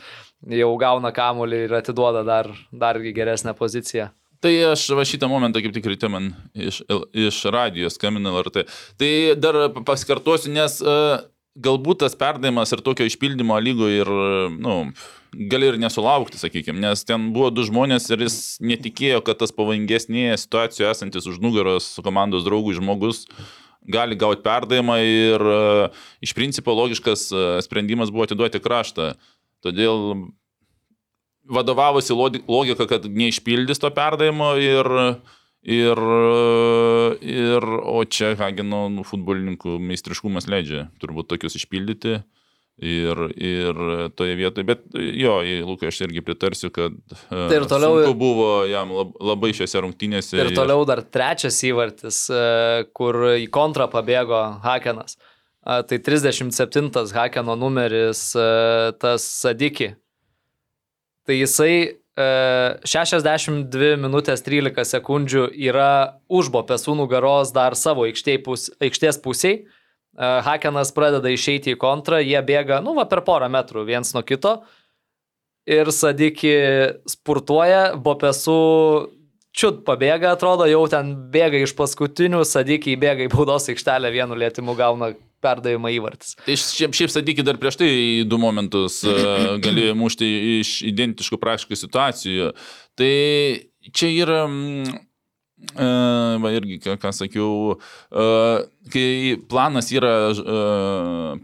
jau 0.63 0.73
gauna 0.81 1.13
kamuolį 1.15 1.67
ir 1.69 1.79
atiduoda 1.83 2.25
dar, 2.27 2.51
dar 2.73 2.99
į 2.99 3.15
geresnę 3.15 3.55
poziciją. 3.59 4.11
Tai 4.43 4.53
aš 4.73 4.89
va 4.99 5.05
šitą 5.07 5.29
momentą 5.31 5.63
kaip 5.63 5.75
tik 5.77 5.87
ryte 5.87 6.09
man 6.11 6.33
iš, 6.59 6.81
iš 7.15 7.45
radijos 7.55 7.95
skambina 7.95 8.33
LRT. 8.35 8.65
Tai 8.99 9.11
dar 9.39 9.59
pasikartosiu, 9.87 10.51
nes 10.51 10.81
uh, 10.83 11.21
galbūt 11.63 12.03
tas 12.03 12.17
perdavimas 12.19 12.73
ir 12.75 12.83
tokio 12.83 13.07
išpildymo 13.07 13.59
lygo 13.63 13.87
ir, 13.93 14.09
na, 14.57 14.59
nu, 14.67 14.77
gali 15.53 15.69
ir 15.71 15.79
nesulaukti, 15.81 16.41
sakykime, 16.41 16.81
nes 16.83 17.05
ten 17.09 17.31
buvo 17.37 17.53
du 17.55 17.65
žmonės 17.69 18.11
ir 18.11 18.25
jis 18.27 18.39
netikėjo, 18.65 19.23
kad 19.27 19.39
tas 19.41 19.55
pavojingesnėje 19.57 20.41
situacijoje 20.43 20.91
esantis 20.91 21.29
už 21.29 21.39
nugaros 21.45 21.93
komandos 22.05 22.47
draugų 22.49 22.79
žmogus 22.81 23.27
gali 23.83 24.19
gauti 24.19 24.45
perdavimą 24.45 24.99
ir 25.03 25.43
uh, 25.43 26.05
iš 26.25 26.35
principo 26.39 26.75
logiškas 26.79 27.29
uh, 27.31 27.47
sprendimas 27.65 28.11
buvo 28.15 28.27
atiduoti 28.27 28.63
kraštą. 28.63 29.13
Todėl 29.63 30.33
vadovavosi 31.51 32.15
logika, 32.49 32.87
kad 32.87 33.07
neišpildys 33.11 33.81
to 33.83 33.91
perdavimo 33.95 34.53
ir, 34.61 34.87
ir, 35.63 36.03
ir 37.23 37.67
o 37.83 38.05
čia 38.05 38.35
Hageno 38.39 38.87
nu, 38.93 39.05
futbolininkų 39.07 39.79
meistriškumas 39.83 40.47
leidžia 40.51 40.89
turbūt 41.03 41.33
tokius 41.35 41.59
išpildyti. 41.61 42.21
Ir, 42.83 43.19
ir 43.37 43.77
toje 44.17 44.33
vietoje, 44.35 44.65
bet 44.65 44.81
jo, 44.97 45.35
Luką 45.69 45.91
aš 45.91 45.99
irgi 46.07 46.23
pritarsiu, 46.25 46.71
kad 46.73 46.95
e, 47.13 47.29
Tai 47.29 47.59
ir 47.61 47.67
toliau- 47.69 48.15
buvo 48.17 48.65
jam 48.67 48.89
lab- 48.97 49.13
labai 49.21 49.51
šiose 49.55 49.83
rungtynėse. 49.85 50.41
Ir 50.41 50.51
toliau 50.57 50.81
dar 50.89 51.03
trečias 51.05 51.61
įvartis, 51.69 52.23
e, 52.33 52.87
kur 52.97 53.15
į 53.37 53.45
kontrą 53.53 53.87
pabėgo 53.93 54.41
Hakenas. 54.65 55.19
Tai 55.63 55.99
37 56.01 57.13
Hakeno 57.13 57.55
numeris, 57.61 58.33
e, 58.35 58.93
tas 58.99 59.23
Sadiki. 59.45 59.93
Tai 61.29 61.37
jisai 61.39 61.75
e, 61.87 62.27
62 62.89 63.95
minutės 64.03 64.43
13 64.43 64.85
sekundžių 64.97 65.47
yra 65.69 66.19
už 66.29 66.51
Bopesų 66.55 66.97
nugaros 66.99 67.55
dar 67.55 67.77
savo 67.79 68.07
pus, 68.45 68.71
aikštės 68.83 69.23
pusiai. 69.23 69.63
E, 69.63 70.29
Hakenas 70.47 70.93
pradeda 70.93 71.31
išeiti 71.31 71.75
į 71.75 71.79
kontrą, 71.79 72.19
jie 72.21 72.41
bėga, 72.43 72.83
nu, 72.83 72.95
va, 72.99 73.07
per 73.07 73.23
porą 73.23 73.49
metrų 73.49 73.87
viens 73.87 74.15
nuo 74.15 74.23
kito. 74.23 74.63
Ir 75.67 75.93
Sadiki 75.95 76.57
spurtuoja, 77.07 77.95
Bopesų 77.95 78.61
čiut 79.55 79.85
pabėga, 79.87 80.33
atrodo, 80.35 80.67
jau 80.67 80.83
ten 80.91 81.15
bėga 81.31 81.61
iš 81.63 81.77
paskutinių, 81.79 82.43
Sadiki 82.49 82.97
įbėga 82.97 83.29
į 83.29 83.31
baudos 83.31 83.71
aikštelę 83.71 84.11
vienu 84.11 84.35
lėtimu 84.43 84.75
gauna 84.75 85.13
perdavimą 85.43 85.93
įvartis. 85.97 86.37
Tai 86.47 86.57
šiaip, 86.59 86.97
šiaip 86.97 87.13
sadykit 87.13 87.47
dar 87.47 87.59
prieš 87.61 87.81
tai 87.83 87.93
du 88.29 88.39
momentus 88.41 89.01
e, 89.07 89.15
galėjo 89.65 89.97
mušti 89.99 90.29
iš 90.59 90.75
identiškų 90.91 91.39
praktiškų 91.43 91.79
situacijų. 91.81 92.53
Tai 92.99 93.15
čia 93.91 94.11
yra, 94.13 94.45
mm, 94.47 95.01
e, 95.73 95.89
va 96.45 96.55
irgi, 96.55 96.79
ką, 96.85 97.15
sakiau, 97.17 97.79
e, 97.79 98.29
kai 98.93 99.09
planas 99.51 99.91
yra, 99.95 100.15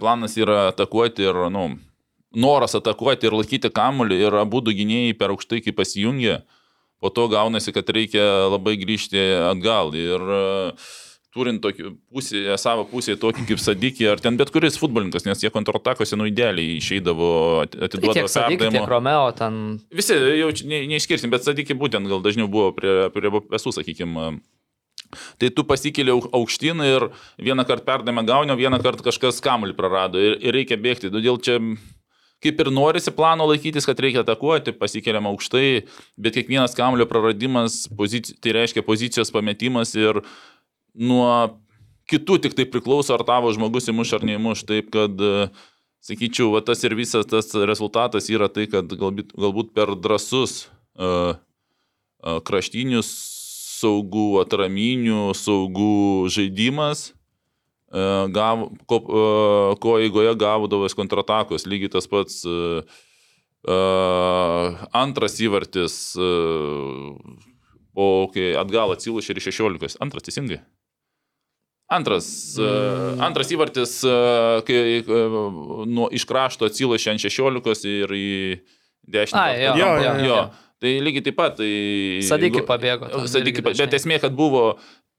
planas 0.00 0.38
yra 0.40 0.68
atakuoti 0.72 1.26
ir, 1.28 1.42
nu, 1.54 1.70
noras 2.38 2.76
atakuoti 2.78 3.28
ir 3.28 3.36
laikyti 3.36 3.72
kamuolį 3.74 4.22
ir 4.26 4.38
abu 4.38 4.62
du 4.64 4.74
gynėjai 4.76 5.16
per 5.18 5.34
aukštai, 5.34 5.62
kai 5.64 5.74
pasijungia, 5.76 6.42
po 6.98 7.10
to 7.14 7.28
gaunasi, 7.30 7.72
kad 7.74 7.88
reikia 7.94 8.24
labai 8.50 8.74
grįžti 8.80 9.20
atgal. 9.52 9.92
Ir 9.94 10.24
uh, 10.26 10.88
turint 11.34 11.60
tokį 11.62 11.90
pusę, 12.08 12.42
savo 12.60 12.84
pusėje 12.88 13.18
tokį 13.20 13.46
kaip 13.50 13.60
Sadikį, 13.62 14.06
ar 14.14 14.22
ten 14.24 14.38
bet 14.40 14.52
kuris 14.54 14.78
futbolininkas, 14.80 15.26
nes 15.28 15.42
jie 15.44 15.50
kontratakuose 15.52 16.16
nu 16.18 16.28
idealiai 16.28 16.78
išeidavo, 16.78 17.30
Tai 17.68 17.88
atiduodavo 17.88 18.16
tiek 18.16 18.32
Sadiki, 18.32 18.70
tiek. 18.72 18.86
Romeo 18.88 19.26
ten. 19.36 19.78
Visi 19.94 20.16
jau 20.16 20.48
ne, 20.70 20.84
neišskirsim, 20.94 21.32
bet 21.32 21.44
Sadikį 21.44 21.76
būtent 21.80 22.08
gal 22.10 22.24
dažniau 22.24 22.48
buvo 22.50 22.72
prie, 22.76 22.96
prie 23.14 23.32
visų, 23.36 23.74
sakykime. 23.76 24.38
Tai 25.40 25.48
tu 25.56 25.64
pasikėlė 25.64 26.12
au- 26.12 26.32
aukštyn 26.42 26.82
ir 26.84 27.06
vieną 27.40 27.64
kartą 27.68 27.86
perdavimą 27.86 28.26
gauni, 28.28 28.56
vieną 28.58 28.80
kartą 28.84 29.06
kažkas 29.06 29.40
kamuolį 29.44 29.76
prarado 29.78 30.20
ir, 30.20 30.36
ir 30.42 30.56
reikia 30.56 30.76
bėgti. 30.80 31.12
Todėl 31.12 31.40
čia 31.40 31.56
kaip 32.44 32.60
ir 32.62 32.70
norisi 32.70 33.12
plano 33.14 33.46
laikytis, 33.50 33.86
kad 33.88 33.98
reikia 34.02 34.22
atakuoti, 34.22 34.74
pasikeliam 34.78 35.26
aukštai, 35.30 35.84
bet 36.20 36.36
kiekvienas 36.38 36.76
kamulio 36.78 37.08
praradimas, 37.10 37.86
pozici... 37.98 38.36
tai 38.42 38.54
reiškia 38.60 38.84
pozicijos 38.86 39.32
pametimas 39.34 39.94
ir 39.98 40.20
nuo 40.94 41.58
kitų 42.08 42.38
tik 42.44 42.56
tai 42.58 42.66
priklauso, 42.68 43.12
ar 43.14 43.24
tavo 43.28 43.52
žmogus 43.54 43.90
įmuš 43.92 44.14
ar 44.16 44.24
neįmuš. 44.26 44.64
Taip 44.68 44.88
kad, 44.94 45.18
e, 45.20 45.48
sakyčiau, 46.04 46.52
va, 46.54 46.62
tas 46.64 46.82
ir 46.86 46.96
visas 46.98 47.28
tas 47.28 47.52
rezultatas 47.68 48.30
yra 48.32 48.48
tai, 48.52 48.68
kad 48.70 48.88
galbūt, 48.88 49.34
galbūt 49.36 49.74
per 49.76 49.92
drasus 49.98 50.68
uh, 50.96 51.36
uh, 51.36 52.38
kraštinius 52.46 53.10
saugų, 53.78 54.40
atraminių 54.42 55.34
saugų 55.36 56.30
žaidimas 56.32 57.10
uh, 57.92 58.26
gav, 58.32 58.68
ko, 58.90 59.02
uh, 59.02 59.74
ko 59.82 59.98
eigoje 60.02 60.34
gaudavęs 60.40 60.96
kontratakos. 60.98 61.68
Lygiai 61.68 61.92
tas 61.92 62.08
pats 62.10 62.40
uh, 62.48 62.80
uh, 63.68 64.88
antras 64.96 65.38
įvartis, 65.44 66.00
uh, 66.18 67.14
o 67.98 68.08
kai 68.32 68.52
atgal 68.58 68.94
atsilušė 68.94 69.36
ir 69.36 69.44
16. 69.50 69.98
Antras 70.02 70.26
teisingai. 70.26 70.62
Antras, 71.88 72.26
mm. 72.60 73.20
antras 73.24 73.48
įvartis, 73.54 73.92
e, 74.04 74.16
kai 74.68 74.80
e, 75.00 75.20
nuo 75.88 76.10
iš 76.12 76.26
krašto 76.28 76.68
atsilošė 76.68 77.14
ant 77.14 77.22
16 77.24 77.88
ir 77.88 78.12
į 78.12 78.32
10. 79.08 79.36
Ai, 79.40 79.54
jo, 79.62 79.72
jo, 79.80 79.92
jo, 79.96 80.10
jo. 80.20 80.26
jo. 80.28 80.40
Tai 80.78 80.90
lygiai 81.02 81.24
taip 81.26 81.38
pat. 81.38 81.56
Tai, 81.58 81.68
jeigu- 82.60 82.66
pabėgo 82.68 83.08
irgi 83.40 83.64
bet 83.66 83.96
esmė, 83.98 84.20
kad 84.22 84.36
buvo 84.36 84.66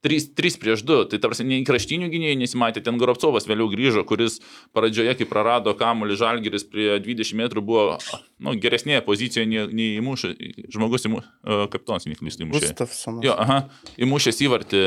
3, 0.06 0.32
3 0.38 0.60
prieš 0.62 0.84
2, 0.88 1.10
tai 1.12 1.20
tarsi 1.20 1.44
nei 1.44 1.66
kraštinių 1.68 2.08
gynėjų 2.12 2.38
nesimatė, 2.40 2.84
ten 2.86 3.00
Gorovcovas 3.02 3.48
vėliau 3.50 3.68
grįžo, 3.72 4.06
kuris 4.08 4.38
pradžioje, 4.76 5.18
kai 5.20 5.28
prarado 5.28 5.74
kamuolį 5.76 6.16
Žalgiris 6.22 6.64
prie 6.72 6.94
20 7.04 7.36
metrų, 7.42 7.64
buvo 7.68 7.98
nu, 8.40 8.54
geresnėje 8.56 9.02
pozicijoje 9.08 9.50
nei, 9.52 9.66
nei 9.68 9.90
įmušė, 10.00 10.32
žmogus 10.72 11.10
įmušė, 11.10 11.34
kapitonas 11.74 12.08
neklystu 12.08 12.48
įmušė. 12.48 12.70
Gustafsonas. 12.70 13.26
Jo, 13.28 13.36
aha, 13.36 13.66
įmušęs 14.00 14.40
įvartį. 14.48 14.86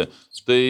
Tai 0.48 0.62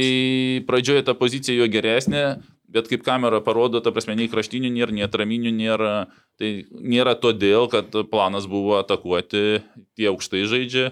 pradžioje 0.66 1.06
ta 1.06 1.14
pozicija 1.16 1.54
jo 1.62 1.70
geresnė, 1.70 2.24
bet 2.72 2.90
kaip 2.90 3.04
kamera 3.06 3.38
parodo, 3.44 3.80
ta 3.84 3.92
prasme, 3.94 4.16
nei 4.18 4.30
kraštinių 4.32 4.72
nėra, 4.74 4.96
nei 4.96 5.06
atraminių 5.06 5.54
nėra. 5.54 5.94
Tai 6.40 6.50
nėra 6.72 7.12
todėl, 7.20 7.68
kad 7.70 7.92
planas 8.10 8.48
buvo 8.50 8.78
atakuoti, 8.80 9.60
tie 9.94 10.06
aukštai 10.10 10.46
žaidžia, 10.48 10.86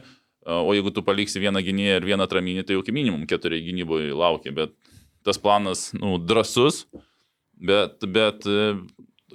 o 0.47 0.73
jeigu 0.75 0.93
tu 0.95 1.05
paliksi 1.05 1.43
vieną 1.43 1.63
gynėją 1.65 2.01
ir 2.01 2.09
vieną 2.09 2.27
atraminį, 2.27 2.65
tai 2.65 2.77
jau 2.77 2.85
iki 2.85 2.95
minimum 2.97 3.27
keturi 3.29 3.61
gynyboje 3.67 4.15
laukia, 4.17 4.55
bet 4.57 4.75
tas 5.27 5.41
planas, 5.41 5.91
nu, 5.97 6.17
drasus, 6.17 6.87
bet, 7.61 8.01
bet 8.09 8.47
e, 8.49 8.71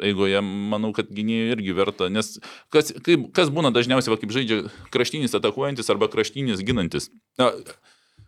eigoje 0.09 0.41
manau, 0.41 0.91
kad 0.97 1.11
gynėjų 1.13 1.51
irgi 1.55 1.75
verta, 1.77 2.09
nes 2.09 2.35
kas, 2.73 2.89
kaip, 3.05 3.29
kas 3.37 3.51
būna 3.53 3.71
dažniausiai, 3.75 4.15
va, 4.15 4.19
kaip 4.21 4.33
žaidžia 4.33 4.63
kraštinis 4.93 5.37
atakuojantis 5.37 5.91
arba 5.93 6.09
kraštinis 6.11 6.63
ginantis. 6.65 7.11
Na, 7.39 7.51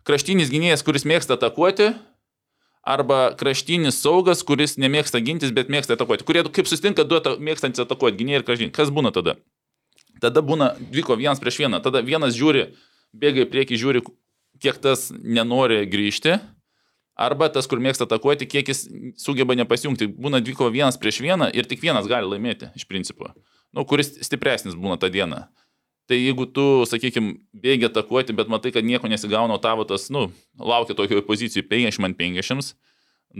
kraštinis 0.08 0.52
gynėjas, 0.54 0.86
kuris 0.86 1.06
mėgsta 1.08 1.34
atakuoti, 1.36 1.92
arba 2.88 3.34
kraštinis 3.38 4.00
saugas, 4.00 4.44
kuris 4.46 4.78
nemėgsta 4.80 5.20
gintis, 5.24 5.52
bet 5.54 5.68
mėgsta 5.72 5.98
atakuoti. 5.98 6.24
Kurie 6.28 6.46
kaip 6.46 6.70
susitinka 6.70 7.04
du 7.04 7.18
ata, 7.18 7.34
mėgstantis 7.42 7.84
atakuoti, 7.84 8.16
gynėjai 8.22 8.40
ir 8.40 8.46
kraštinis. 8.48 8.76
Kas 8.76 8.94
būna 8.94 9.12
tada? 9.14 9.36
Tada 10.22 10.42
būna 10.44 10.72
vyko 10.92 11.16
vienas 11.18 11.40
prieš 11.42 11.60
vieną. 11.62 11.82
Tada 11.84 12.02
vienas 12.04 12.36
žiūri, 12.38 12.68
bėga 13.16 13.44
į 13.44 13.50
priekį, 13.52 13.80
žiūri, 13.80 14.04
kiek 14.62 14.80
tas 14.82 15.08
nenori 15.12 15.84
grįžti. 15.90 16.38
Arba 17.18 17.48
tas, 17.50 17.66
kur 17.66 17.80
mėgsta 17.82 18.06
atakuoti, 18.06 18.46
kiek 18.46 18.68
jis 18.70 18.84
sugeba 19.18 19.56
nepasijungti. 19.58 20.06
Būna 20.14 20.38
dviko 20.44 20.68
vienas 20.70 20.98
prieš 21.00 21.18
vieną 21.24 21.50
ir 21.50 21.66
tik 21.66 21.82
vienas 21.82 22.06
gali 22.10 22.30
laimėti, 22.30 22.70
iš 22.78 22.86
principo. 22.86 23.32
Nu, 23.74 23.82
kuris 23.82 24.12
stipresnis 24.22 24.78
būna 24.78 25.00
tą 25.02 25.10
dieną. 25.10 25.48
Tai 26.08 26.16
jeigu 26.16 26.46
tu, 26.48 26.64
sakykime, 26.88 27.34
bėgi 27.52 27.90
atakuoti, 27.90 28.32
bet 28.38 28.48
matai, 28.48 28.70
kad 28.72 28.86
nieko 28.86 29.10
nesigauna, 29.10 29.58
tavo 29.60 29.84
tas, 29.84 30.06
nu, 30.14 30.28
laukia 30.56 30.96
tokioje 30.96 31.26
pozicijoje 31.26 31.66
50 31.68 32.00
man 32.00 32.14
50, 32.16 32.70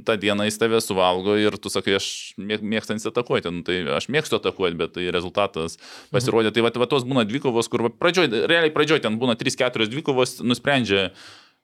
tą 0.05 0.17
dieną 0.21 0.45
jis 0.45 0.59
tave 0.61 0.81
suvalgo 0.85 1.35
ir 1.41 1.57
tu 1.59 1.71
sakai, 1.73 1.97
aš 1.99 2.35
mėg- 2.39 2.63
mėgstantis 2.63 3.09
atakuoti. 3.09 3.51
Nu, 3.53 3.65
tai 3.67 3.81
aš 3.97 4.09
mėgstu 4.13 4.39
atakuoti, 4.39 4.77
bet 4.79 4.95
tai 4.97 5.09
rezultatas 5.15 5.79
pasirodė. 6.13 6.53
Tai 6.53 6.67
va, 6.67 6.73
va 6.77 6.89
tos 6.91 7.07
būna 7.09 7.25
dvikovos, 7.29 7.71
kur 7.73 7.89
pradžioj, 7.89 8.29
realiai 8.51 8.75
pradžioj 8.75 9.03
ten 9.05 9.19
būna 9.21 9.39
3-4 9.41 9.89
dvikovos, 9.89 10.39
nusprendžia, 10.45 11.11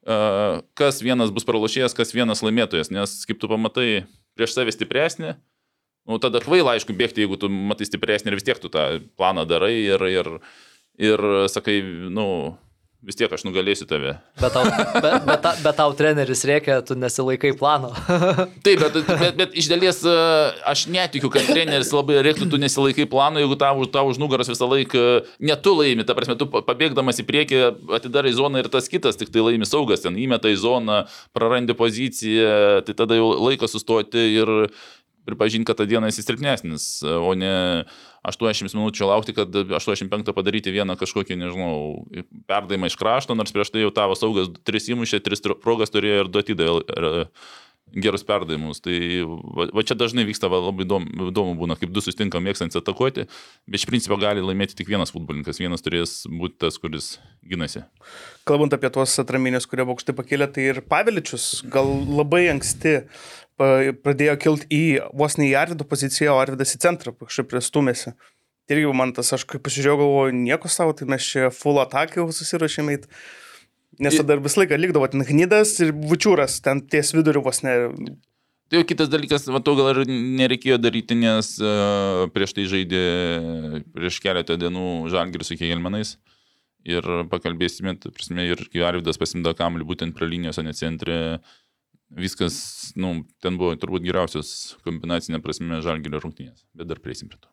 kas 0.04 1.00
vienas 1.04 1.32
bus 1.32 1.46
pralošėjas, 1.48 1.96
kas 1.96 2.14
vienas 2.16 2.44
laimėtojas. 2.44 2.92
Nes 2.92 3.24
kaip 3.28 3.40
tu 3.40 3.50
pamatai 3.50 4.06
prieš 4.36 4.56
save 4.56 4.72
stipresnį, 4.72 5.36
nu, 6.08 6.18
tada 6.20 6.40
kvaila, 6.44 6.76
aišku, 6.76 6.96
bėgti, 6.96 7.24
jeigu 7.24 7.38
tu 7.40 7.48
matai 7.52 7.88
stipresnį 7.88 8.32
ir 8.32 8.38
vis 8.40 8.48
tiek 8.48 8.60
tu 8.60 8.72
tą 8.72 9.00
planą 9.16 9.46
darai 9.48 9.74
ir, 9.76 10.04
ir, 10.10 10.30
ir 11.00 11.24
sakai, 11.52 11.80
nu, 12.12 12.56
vis 13.04 13.18
tiek 13.20 13.32
aš 13.36 13.42
nugalėsiu 13.44 13.84
tave. 13.90 14.14
Bet 14.40 14.54
tau, 14.56 14.62
bet, 14.64 15.26
bet, 15.28 15.46
bet 15.64 15.76
tau 15.76 15.92
treneris 15.96 16.40
reikia, 16.48 16.78
tu 16.86 16.96
nesilaikai 16.96 17.50
plano. 17.60 17.90
Taip, 18.64 18.80
bet, 18.80 18.96
bet, 19.08 19.36
bet 19.38 19.56
iš 19.60 19.68
dalies 19.68 20.00
e, 20.08 20.14
aš 20.72 20.86
netikiu, 20.92 21.28
kad 21.34 21.44
treneris 21.50 21.92
labai 21.92 22.22
reiktų, 22.24 22.48
tu 22.54 22.60
nesilaikai 22.62 23.04
plano, 23.12 23.42
jeigu 23.42 23.58
tau, 23.60 23.76
už- 23.84 23.92
tau 23.92 24.08
už 24.08 24.20
nugaras 24.22 24.48
visą 24.48 24.68
laiką 24.70 25.04
ne 25.44 25.56
tu 25.60 25.76
laimi, 25.76 26.06
ta 26.08 26.16
prasme, 26.16 26.38
tu 26.40 26.48
pa- 26.48 26.64
pabėgdamas 26.64 27.20
į 27.20 27.26
priekį 27.28 27.60
atidarai 28.00 28.32
zoną 28.36 28.64
ir 28.64 28.70
tas 28.72 28.88
kitas 28.88 29.20
tik 29.20 29.28
tai 29.34 29.44
laimi 29.44 29.68
saugas, 29.68 30.00
ten 30.06 30.16
įmeta 30.16 30.48
į 30.52 30.56
zoną, 30.64 31.02
prarandi 31.36 31.76
poziciją, 31.76 32.80
tai 32.88 32.96
tada 32.96 33.20
jau 33.20 33.30
laikas 33.50 33.76
sustoti 33.76 34.24
ir 34.40 34.50
pripažinti, 35.24 35.64
kad 35.68 35.78
tą 35.80 35.86
dieną 35.88 36.10
esi 36.12 36.20
silpnesnis, 36.24 36.88
o 37.04 37.30
ne 37.38 37.52
80 38.24 38.72
minučių 38.76 39.08
laukti, 39.10 39.34
kad 39.36 39.52
85 39.52 40.32
padaryti 40.36 40.72
vieną 40.74 40.96
kažkokį, 41.00 41.36
nežinau, 41.40 41.74
perdavimą 42.48 42.88
iš 42.88 42.96
krašto, 43.00 43.36
nors 43.36 43.52
prieš 43.52 43.74
tai 43.74 43.84
jau 43.84 43.92
tavo 43.94 44.16
saugas 44.18 44.48
3 44.64 44.94
įmušė, 44.96 45.20
3 45.24 45.58
progas 45.60 45.92
turėjo 45.92 46.24
ir 46.24 46.32
duoti 46.32 46.56
dėl 46.58 46.80
gerus 47.94 48.24
perdavimus. 48.26 48.80
Tai 48.84 48.96
va, 49.24 49.68
va 49.74 49.84
čia 49.86 49.96
dažnai 49.98 50.24
vyksta 50.26 50.48
va, 50.50 50.60
labai 50.64 50.86
įdomu, 50.86 51.28
įdomu 51.30 51.54
būna, 51.58 51.76
kaip 51.78 51.92
du 51.94 52.02
susitinka 52.02 52.40
mėgstantys 52.42 52.80
atakuoti, 52.80 53.26
bet 53.68 53.80
iš 53.80 53.86
principo 53.90 54.18
gali 54.20 54.42
laimėti 54.44 54.76
tik 54.78 54.90
vienas 54.90 55.14
futbolininkas, 55.14 55.60
vienas 55.62 55.84
turės 55.84 56.22
būti 56.26 56.58
tas, 56.64 56.78
kuris 56.82 57.14
ginasi. 57.46 57.84
Kalbant 58.48 58.74
apie 58.76 58.90
tuos 58.94 59.14
atraminės, 59.22 59.68
kurie 59.70 59.86
aukštai 59.86 60.16
pakėlė, 60.16 60.50
tai 60.52 60.68
ir 60.72 60.82
Paveličius 60.88 61.64
gal 61.70 61.88
labai 62.08 62.46
anksti 62.52 63.02
pradėjo 63.58 64.36
kilti 64.42 64.68
į 64.72 64.84
vos 65.16 65.38
ne 65.38 65.48
į 65.50 65.56
Arvido 65.60 65.86
poziciją, 65.88 66.34
o 66.34 66.40
Arvidas 66.42 66.74
į 66.76 66.80
centrą 66.84 67.14
kažkaip 67.16 67.52
pristumėsi. 67.52 68.14
Ir 68.72 68.80
jau 68.80 68.94
man 68.96 69.12
tas, 69.12 69.28
aš 69.36 69.44
kaip 69.48 69.62
pasižiūrėjau, 69.66 70.00
galvoju, 70.00 70.36
nieko 70.40 70.70
savo, 70.72 70.94
tai 70.96 71.06
mes 71.10 71.24
čia 71.24 71.50
full 71.52 71.82
attack 71.82 72.16
jau 72.16 72.30
susirašėme. 72.32 73.02
Nes 74.02 74.16
tada 74.18 74.38
visą 74.40 74.62
laiką 74.62 74.78
likdavo 74.80 75.06
ten 75.10 75.22
Hnydas 75.26 75.76
ir 75.84 75.92
Vučiūras, 75.94 76.58
ten 76.64 76.80
ties 76.90 77.12
viduriu 77.14 77.44
vos 77.44 77.60
ne. 77.62 77.74
Tai 78.72 78.80
jau 78.80 78.86
kitas 78.88 79.10
dalykas, 79.12 79.44
to 79.44 79.74
gal 79.76 79.90
ir 79.92 80.08
nereikėjo 80.08 80.80
daryti, 80.80 81.14
nes 81.20 81.52
uh, 81.60 82.24
prieš 82.34 82.56
tai 82.56 82.64
žaidė 82.70 83.02
prieš 83.94 84.18
keletą 84.24 84.56
dienų 84.58 85.12
Žalgiris 85.12 85.52
su 85.52 85.58
Kegelmenais. 85.60 86.16
Ir 86.84 87.04
pakalbėsime, 87.30 87.94
tai 88.00 88.10
prasme, 88.12 88.44
ir 88.44 88.60
kai 88.72 88.82
Arvidas 88.84 89.20
pasimda 89.20 89.54
kamuolį 89.56 89.86
būtent 89.92 90.16
prie 90.16 90.26
linijos, 90.28 90.58
o 90.60 90.64
ne 90.64 90.74
centre, 90.76 91.38
viskas, 92.18 92.56
nu, 92.98 93.16
ten 93.42 93.58
buvo 93.60 93.74
turbūt 93.78 94.04
geriausios 94.06 94.76
kombinacinė 94.86 95.40
prasme 95.44 95.80
Žalgirio 95.84 96.22
rungtynės, 96.22 96.64
bet 96.76 96.90
dar 96.90 97.00
prieisim 97.02 97.30
prie 97.30 97.40
to. 97.40 97.50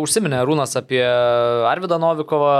Užsiminė 0.00 0.40
Rūnas 0.48 0.72
apie 0.80 1.02
Arvidą 1.04 2.00
Novikovą, 2.00 2.54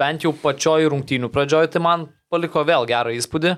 bent 0.00 0.24
jau 0.24 0.32
pačioj 0.36 0.88
rungtynių 0.90 1.30
pradžioj, 1.32 1.68
tai 1.72 1.82
man 1.84 2.08
paliko 2.32 2.64
vėl 2.66 2.88
gerą 2.88 3.12
įspūdį. 3.18 3.54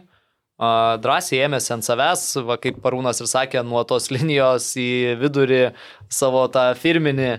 Drąsiai 1.02 1.40
ėmėsi 1.46 1.72
ant 1.74 1.86
savęs, 1.86 2.26
va, 2.46 2.58
kaip 2.60 2.78
Parūnas 2.84 3.22
ir 3.22 3.30
sakė, 3.30 3.62
nuo 3.66 3.82
tos 3.88 4.10
linijos 4.14 4.68
į 4.78 5.16
vidurį 5.18 5.62
savo 6.12 6.44
tą 6.52 6.68
firminį 6.78 7.32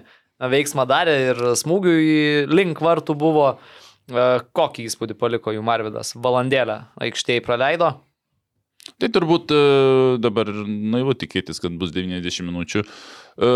veiksmą 0.52 0.88
darė 0.90 1.16
ir 1.30 1.44
smūgių 1.60 1.94
į 1.94 2.18
link 2.52 2.82
vartų 2.84 3.16
buvo. 3.20 3.48
Kokį 4.12 4.90
įspūdį 4.90 5.16
paliko 5.16 5.54
jų 5.56 5.62
Marvidas? 5.64 6.12
Valandėlę 6.20 6.82
aikštėje 7.06 7.46
praleido. 7.46 7.94
Tai 8.84 9.08
turbūt 9.15 9.52
e, 9.56 9.60
dabar 10.24 10.50
naivu 10.67 11.15
tikėtis, 11.15 11.62
kad 11.63 11.76
bus 11.80 11.93
90 11.96 12.48
minučių. 12.50 12.84
E, 12.84 13.52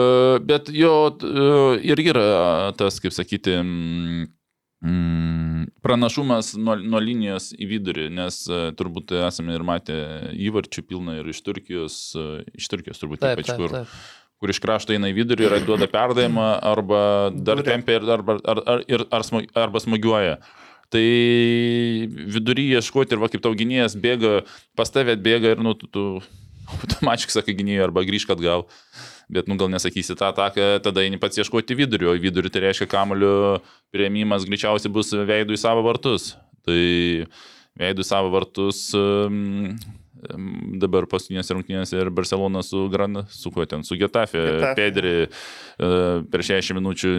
Bet 0.47 0.71
jo 0.71 0.93
e, 1.11 1.47
ir 1.87 2.01
yra 2.03 2.27
tas, 2.79 3.01
kaip 3.03 3.15
sakyti, 3.15 3.57
mm, 3.59 4.27
mm, 4.87 5.65
pranašumas 5.83 6.53
nuo, 6.59 6.77
nuo 6.79 7.01
linijos 7.03 7.49
į 7.57 7.67
vidurį, 7.73 8.07
nes 8.15 8.39
turbūt 8.79 9.11
esame 9.27 9.57
ir 9.57 9.65
matę 9.67 9.97
įvarčių 10.47 10.85
pilną 10.87 11.17
ir 11.19 11.33
iš 11.33 11.43
Turkijos, 11.43 11.97
iš 12.55 12.71
Turkijos 12.71 13.03
turbūt 13.03 13.27
ypač 13.27 13.51
kur, 13.59 13.75
kur 14.39 14.53
iš 14.53 14.61
krašto 14.63 14.95
eina 14.95 15.11
į 15.11 15.17
vidurį 15.17 15.49
ir 15.49 15.57
duoda 15.67 15.89
perdavimą 15.91 16.47
arba 16.71 17.01
dar 17.35 17.63
tempia 17.67 17.99
ir 17.99 18.07
arba, 18.15 18.39
ar, 18.47 18.63
ar, 18.63 18.87
ir, 18.87 19.03
ar 19.11 19.27
smag, 19.27 19.51
arba 19.59 19.83
smagiuoja. 19.83 20.39
Tai 20.93 21.08
vidury 22.32 22.69
ieškoti 22.78 23.15
ir 23.15 23.19
va 23.19 23.28
kaip 23.32 23.43
tau 23.43 23.56
gynėjas 23.58 23.97
bėga, 24.00 24.41
pas 24.78 24.91
tavę 24.93 25.17
bėga 25.19 25.56
ir 25.56 25.63
nu, 25.63 25.73
tu, 25.76 25.89
tu 25.91 26.04
automatiškai 26.80 27.36
sakai 27.39 27.56
gynėjai 27.58 27.88
arba 27.88 28.06
grįžk 28.08 28.32
atgal. 28.36 28.65
Bet, 29.28 29.50
nu, 29.52 29.58
gal 29.60 29.67
nesakysi 29.67 30.15
tą 30.15 30.30
ataką, 30.32 30.78
tada 30.84 31.04
eini 31.04 31.19
pats 31.19 31.41
ieškoti 31.41 31.76
vidurio, 31.76 32.13
o 32.13 32.19
vidurį 32.23 32.52
tai 32.54 32.63
reiškia 32.63 32.88
kamulio 32.88 33.60
prieimimas 33.91 34.47
greičiausiai 34.47 34.93
bus 34.95 35.12
veidų 35.12 35.58
į 35.58 35.60
savo 35.60 35.84
vartus. 35.84 36.30
Tai 36.63 36.80
veidų 37.80 38.06
į 38.06 38.08
savo 38.08 38.32
vartus 38.32 38.86
um, 38.95 39.76
dabar 40.82 41.08
paskutinėse 41.10 41.56
rungtynėse 41.56 41.99
ir 41.99 42.12
Barcelona 42.13 42.63
su 42.65 42.86
Gran, 42.91 43.23
su 43.32 43.51
kuo 43.53 43.65
ten, 43.69 43.84
su 43.88 43.97
Getafe, 43.99 44.39
Getafe. 44.39 44.73
Pedri 44.77 45.13
uh, 45.27 46.23
per 46.32 46.45
60 46.45 46.77
minučių 46.80 47.12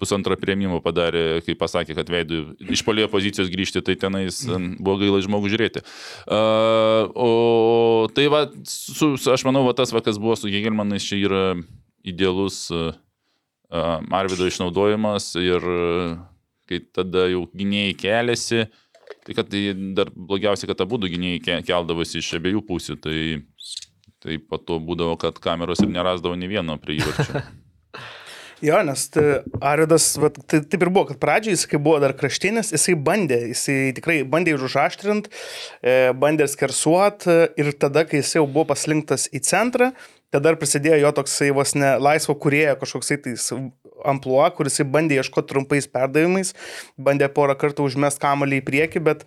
pusantrą 0.00 0.38
prieimimo 0.40 0.80
padarė, 0.84 1.42
kai 1.46 1.56
pasakė, 1.58 1.96
kad 1.98 2.12
veidų 2.12 2.40
iš 2.72 2.84
polėjo 2.86 3.10
pozicijos 3.12 3.52
grįžti, 3.52 3.84
tai 3.86 3.98
tenais 4.00 4.42
um, 4.48 4.72
buvo 4.80 5.00
gaila 5.02 5.20
žmogų 5.26 5.52
žiūrėti. 5.54 5.84
Uh, 6.24 7.10
o 7.14 7.30
tai 8.16 8.28
va, 8.32 8.46
su, 8.68 9.14
aš 9.32 9.46
manau, 9.48 9.66
va, 9.68 9.76
tas 9.76 9.94
va, 9.94 10.02
kas 10.04 10.20
buvo 10.20 10.38
su 10.38 10.52
Gegelmanais, 10.52 11.06
čia 11.06 11.20
yra 11.28 11.44
idealus 12.06 12.66
uh, 12.74 12.92
uh, 13.70 13.98
Arvido 14.16 14.48
išnaudojimas 14.48 15.34
ir 15.40 15.66
uh, 15.66 16.18
kai 16.70 16.80
tada 16.94 17.26
jau 17.32 17.44
gynėjai 17.56 17.96
keliasi, 17.98 18.64
tai 19.26 19.36
kad 19.38 19.50
tai 19.52 19.62
dar 19.96 20.12
blogiausia, 20.14 20.68
kad 20.70 20.84
abu 20.84 21.00
gynėjai 21.02 21.40
ke- 21.44 21.62
keldavosi 21.70 22.20
iš 22.22 22.34
abiejų 22.40 22.62
pusių, 22.68 22.98
tai, 23.02 23.18
tai 24.22 24.38
po 24.38 24.60
to 24.60 24.80
būdavo, 24.82 25.18
kad 25.20 25.40
kameros 25.42 25.82
ir 25.84 25.92
nerasdavo 25.92 26.38
nei 26.38 26.50
vieno 26.50 26.78
prie 26.80 27.00
įvarčio. 27.00 27.44
Jo, 28.60 28.82
nes 28.84 29.06
tai 29.08 29.40
Aridas, 29.64 30.12
vat, 30.20 30.36
tai 30.44 30.58
taip 30.60 30.82
ir 30.84 30.90
buvo, 30.92 31.06
kad 31.08 31.20
pradžioje 31.20 31.54
jis, 31.56 31.62
kai 31.70 31.78
buvo 31.80 31.96
dar 32.02 32.12
kraštinis, 32.12 32.74
jisai 32.74 32.92
bandė, 33.08 33.38
jisai 33.54 33.76
tikrai 33.96 34.18
bandė 34.28 34.52
ir 34.52 34.64
užaštrint, 34.66 35.30
e, 35.80 35.94
bandė 36.12 36.44
skersuot 36.52 37.24
e, 37.24 37.38
ir 37.56 37.72
tada, 37.80 38.04
kai 38.04 38.20
jisai 38.20 38.42
jau 38.42 38.44
buvo 38.44 38.66
paslinktas 38.74 39.30
į 39.32 39.40
centrą, 39.48 39.94
tada 40.28 40.52
ir 40.52 40.60
prasidėjo 40.60 41.00
jo 41.00 41.12
toksai 41.22 41.48
vos 41.56 41.72
ne 41.72 41.94
laisvo 42.04 42.36
kuriejo 42.36 42.76
kažkoksai 42.82 43.18
tais 43.24 43.48
ampluo, 44.08 44.42
kuris 44.56 44.80
bandė 44.86 45.20
ieškoti 45.20 45.52
trumpais 45.52 45.88
perdavimais, 45.90 46.54
bandė 46.98 47.30
porą 47.32 47.56
kartų 47.60 47.88
užmest 47.90 48.22
kamalį 48.22 48.60
į 48.60 48.66
priekį, 48.66 49.04
bet 49.10 49.26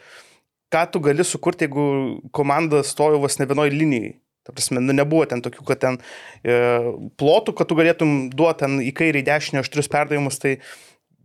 ką 0.74 0.86
tu 0.92 1.04
gali 1.04 1.26
sukurti, 1.28 1.68
jeigu 1.68 1.86
komanda 2.34 2.84
stojo 2.88 3.22
vos 3.24 3.40
ne 3.40 3.50
vienoj 3.50 3.74
linijai. 3.74 4.16
Ta 4.44 4.52
prasme, 4.52 4.82
nu, 4.84 4.92
nebuvo 4.92 5.24
ten 5.30 5.40
tokių, 5.40 5.62
kad 5.70 5.80
ten 5.80 5.98
e, 6.44 6.56
plotų, 7.20 7.54
kad 7.56 7.70
tu 7.70 7.78
galėtum 7.80 8.26
duoti 8.34 8.66
ten 8.66 8.82
į 8.84 8.90
kairį, 8.98 9.22
į 9.24 9.28
dešinę 9.30 9.62
aštrius 9.64 9.88
perdavimus, 9.92 10.42
tai 10.42 10.58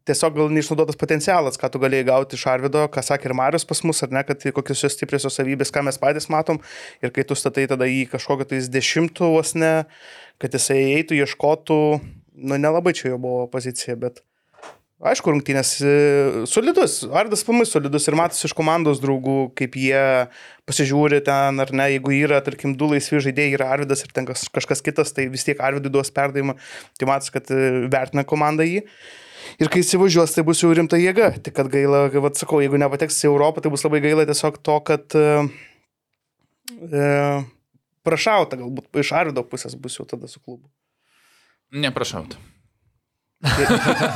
tiesiog 0.09 0.37
gal 0.37 0.53
neišnaudotas 0.55 0.99
potencialas, 0.99 1.59
ką 1.61 1.71
tu 1.73 1.81
galėjai 1.83 2.07
gauti 2.09 2.39
iš 2.39 2.47
Arvido, 2.51 2.85
ką 2.93 3.03
sakė 3.05 3.29
ir 3.29 3.37
Marius 3.41 3.67
pas 3.69 3.83
mus, 3.85 4.01
ar 4.05 4.15
ne, 4.15 4.23
kad 4.27 4.47
kokios 4.57 4.85
jos 4.85 4.97
stipriosios 4.97 5.37
savybės, 5.39 5.73
ką 5.75 5.83
mes 5.89 6.01
patys 6.01 6.31
matom, 6.33 6.61
ir 7.05 7.13
kai 7.15 7.27
tu 7.29 7.37
statai 7.39 7.67
tada 7.71 7.89
į 7.91 8.05
kažkokią 8.13 8.49
tais 8.55 8.71
dešimtų 8.73 9.33
vos 9.35 9.55
ne, 9.59 9.73
kad 10.41 10.55
jisai 10.55 10.79
eitų, 10.97 11.19
ieškotų, 11.25 11.81
nu 12.39 12.59
nelabai 12.61 12.95
čia 12.97 13.13
jo 13.13 13.19
buvo 13.23 13.47
pozicija, 13.53 13.97
bet 14.01 14.23
aišku, 14.99 15.31
rungtynės 15.31 15.77
e, 15.87 15.91
solidus, 16.51 17.01
Ardas 17.15 17.45
pamai 17.47 17.67
solidus 17.71 18.09
ir 18.11 18.17
matosi 18.19 18.49
iš 18.49 18.55
komandos 18.59 18.99
draugų, 19.03 19.53
kaip 19.59 19.77
jie 19.79 20.01
pasižiūri 20.67 21.21
ten, 21.27 21.63
ar 21.63 21.71
ne, 21.71 21.87
jeigu 21.95 22.15
yra, 22.17 22.41
tarkim, 22.45 22.75
du 22.79 22.91
laisvi 22.91 23.21
žaidėjai, 23.29 23.55
yra 23.61 23.71
Arvidas 23.77 24.03
ir 24.03 24.11
ten 24.15 24.27
kas- 24.29 24.49
kažkas 24.55 24.83
kitas, 24.85 25.15
tai 25.15 25.29
vis 25.31 25.47
tiek 25.47 25.61
Arvidui 25.63 25.93
duos 25.95 26.11
perdavimą, 26.15 26.57
tai 26.99 27.11
matosi, 27.11 27.35
kad 27.37 27.53
e, 27.55 27.87
vertina 27.93 28.27
komanda 28.27 28.67
jį. 28.67 28.83
Ir 29.63 29.71
kai 29.73 29.81
įsivažiuos, 29.81 30.35
tai 30.35 30.43
bus 30.45 30.61
jau 30.61 30.69
rimta 30.77 30.99
jėga. 31.01 31.31
Tik 31.47 31.55
kad 31.57 31.71
gaila, 31.73 32.09
kaip 32.13 32.27
atsakau, 32.29 32.59
jeigu 32.61 32.79
nepateks 32.83 33.23
į 33.23 33.31
Europą, 33.31 33.63
tai 33.65 33.71
bus 33.73 33.87
labai 33.87 34.03
gaila 34.05 34.27
tiesiog 34.29 34.59
to, 34.67 34.77
kad 34.87 35.15
e, 35.17 35.29
e, 36.91 37.07
prašauta 38.07 38.59
galbūt 38.61 39.01
iš 39.03 39.15
Arvido 39.17 39.47
pusės 39.47 39.79
bus 39.79 39.97
jau 39.99 40.07
tada 40.11 40.29
su 40.29 40.43
klubu. 40.43 40.67
Neprašaut. 41.73 42.37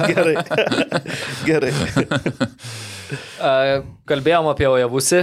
Gerai. 0.09 0.37
Gerai. 1.47 1.73
Kalbėjom 4.09 4.49
apie 4.51 4.69
Ojavusi, 4.71 5.21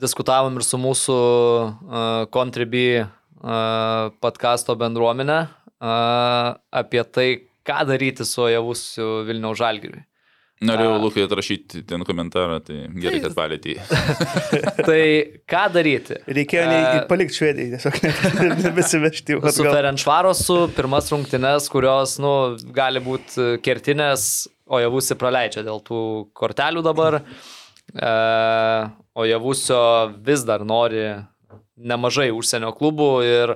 diskutavom 0.00 0.58
ir 0.60 0.66
su 0.66 0.78
mūsų 0.80 1.16
Contribui 2.34 3.00
podkasto 4.20 4.76
bendruomenė 4.76 5.38
e, 5.40 5.48
apie 6.76 7.02
tai, 7.08 7.28
ką 7.64 7.78
daryti 7.88 8.26
su 8.28 8.42
Ojavusiu 8.44 9.06
Vilniaus 9.24 9.56
Žalgiriui. 9.60 10.04
Norėjau. 10.60 10.98
Lukai 11.00 11.22
atrašyti 11.24 11.80
ten 11.88 12.02
komentarą, 12.04 12.58
tai 12.60 12.82
gerai, 13.00 13.22
kad 13.24 13.32
palėtė. 13.36 13.78
Tai 14.88 14.98
ką 15.48 15.62
daryti? 15.72 16.18
Reikėjo 16.28 16.64
ne, 16.68 16.80
E, 16.98 17.04
palikti 17.08 17.38
švediją, 17.38 17.78
tiesiog 17.78 17.96
ne- 18.04 18.58
nebesivežti. 18.66 19.38
Su. 19.56 19.64
Ferenčvarosu 19.64 20.58
pirmas 20.76 21.08
rungtynes, 21.14 21.70
kurios, 21.72 22.18
nu, 22.20 22.34
gali 22.76 23.00
būti 23.00 23.54
kertinės, 23.64 24.26
o 24.68 24.82
javusi 24.84 25.16
praleidžia 25.18 25.64
dėl 25.64 25.80
tų 25.86 26.02
kortelių 26.36 26.84
dabar. 26.84 27.22
O 29.16 29.24
javusio 29.26 29.80
vis 30.28 30.44
dar 30.46 30.62
nori 30.68 31.08
nemažai 31.80 32.28
užsienio 32.36 32.70
klubų 32.76 33.08
ir 33.24 33.54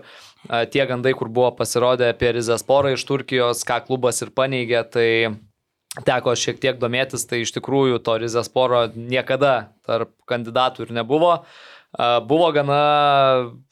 tie 0.73 0.85
gandai, 0.89 1.13
kur 1.17 1.29
buvo 1.29 1.53
pasirodę 1.57 2.09
apie 2.11 2.33
Rizesporą 2.39 2.95
iš 2.97 3.05
Turkijos, 3.09 3.63
ką 3.69 3.83
klubas 3.87 4.21
ir 4.25 4.33
paneigė, 4.37 4.81
tai 4.89 5.09
teko 6.03 6.35
šiek 6.35 6.59
tiek 6.63 6.81
domėtis, 6.83 7.27
tai 7.29 7.45
iš 7.45 7.55
tikrųjų 7.55 8.01
to 8.03 8.17
Rizesporo 8.19 8.89
niekada 8.97 9.71
tarp 9.87 10.11
kandidatų 10.31 10.89
ir 10.89 10.95
nebuvo. 10.97 11.37
Buvo 12.27 12.49
gana 12.51 12.79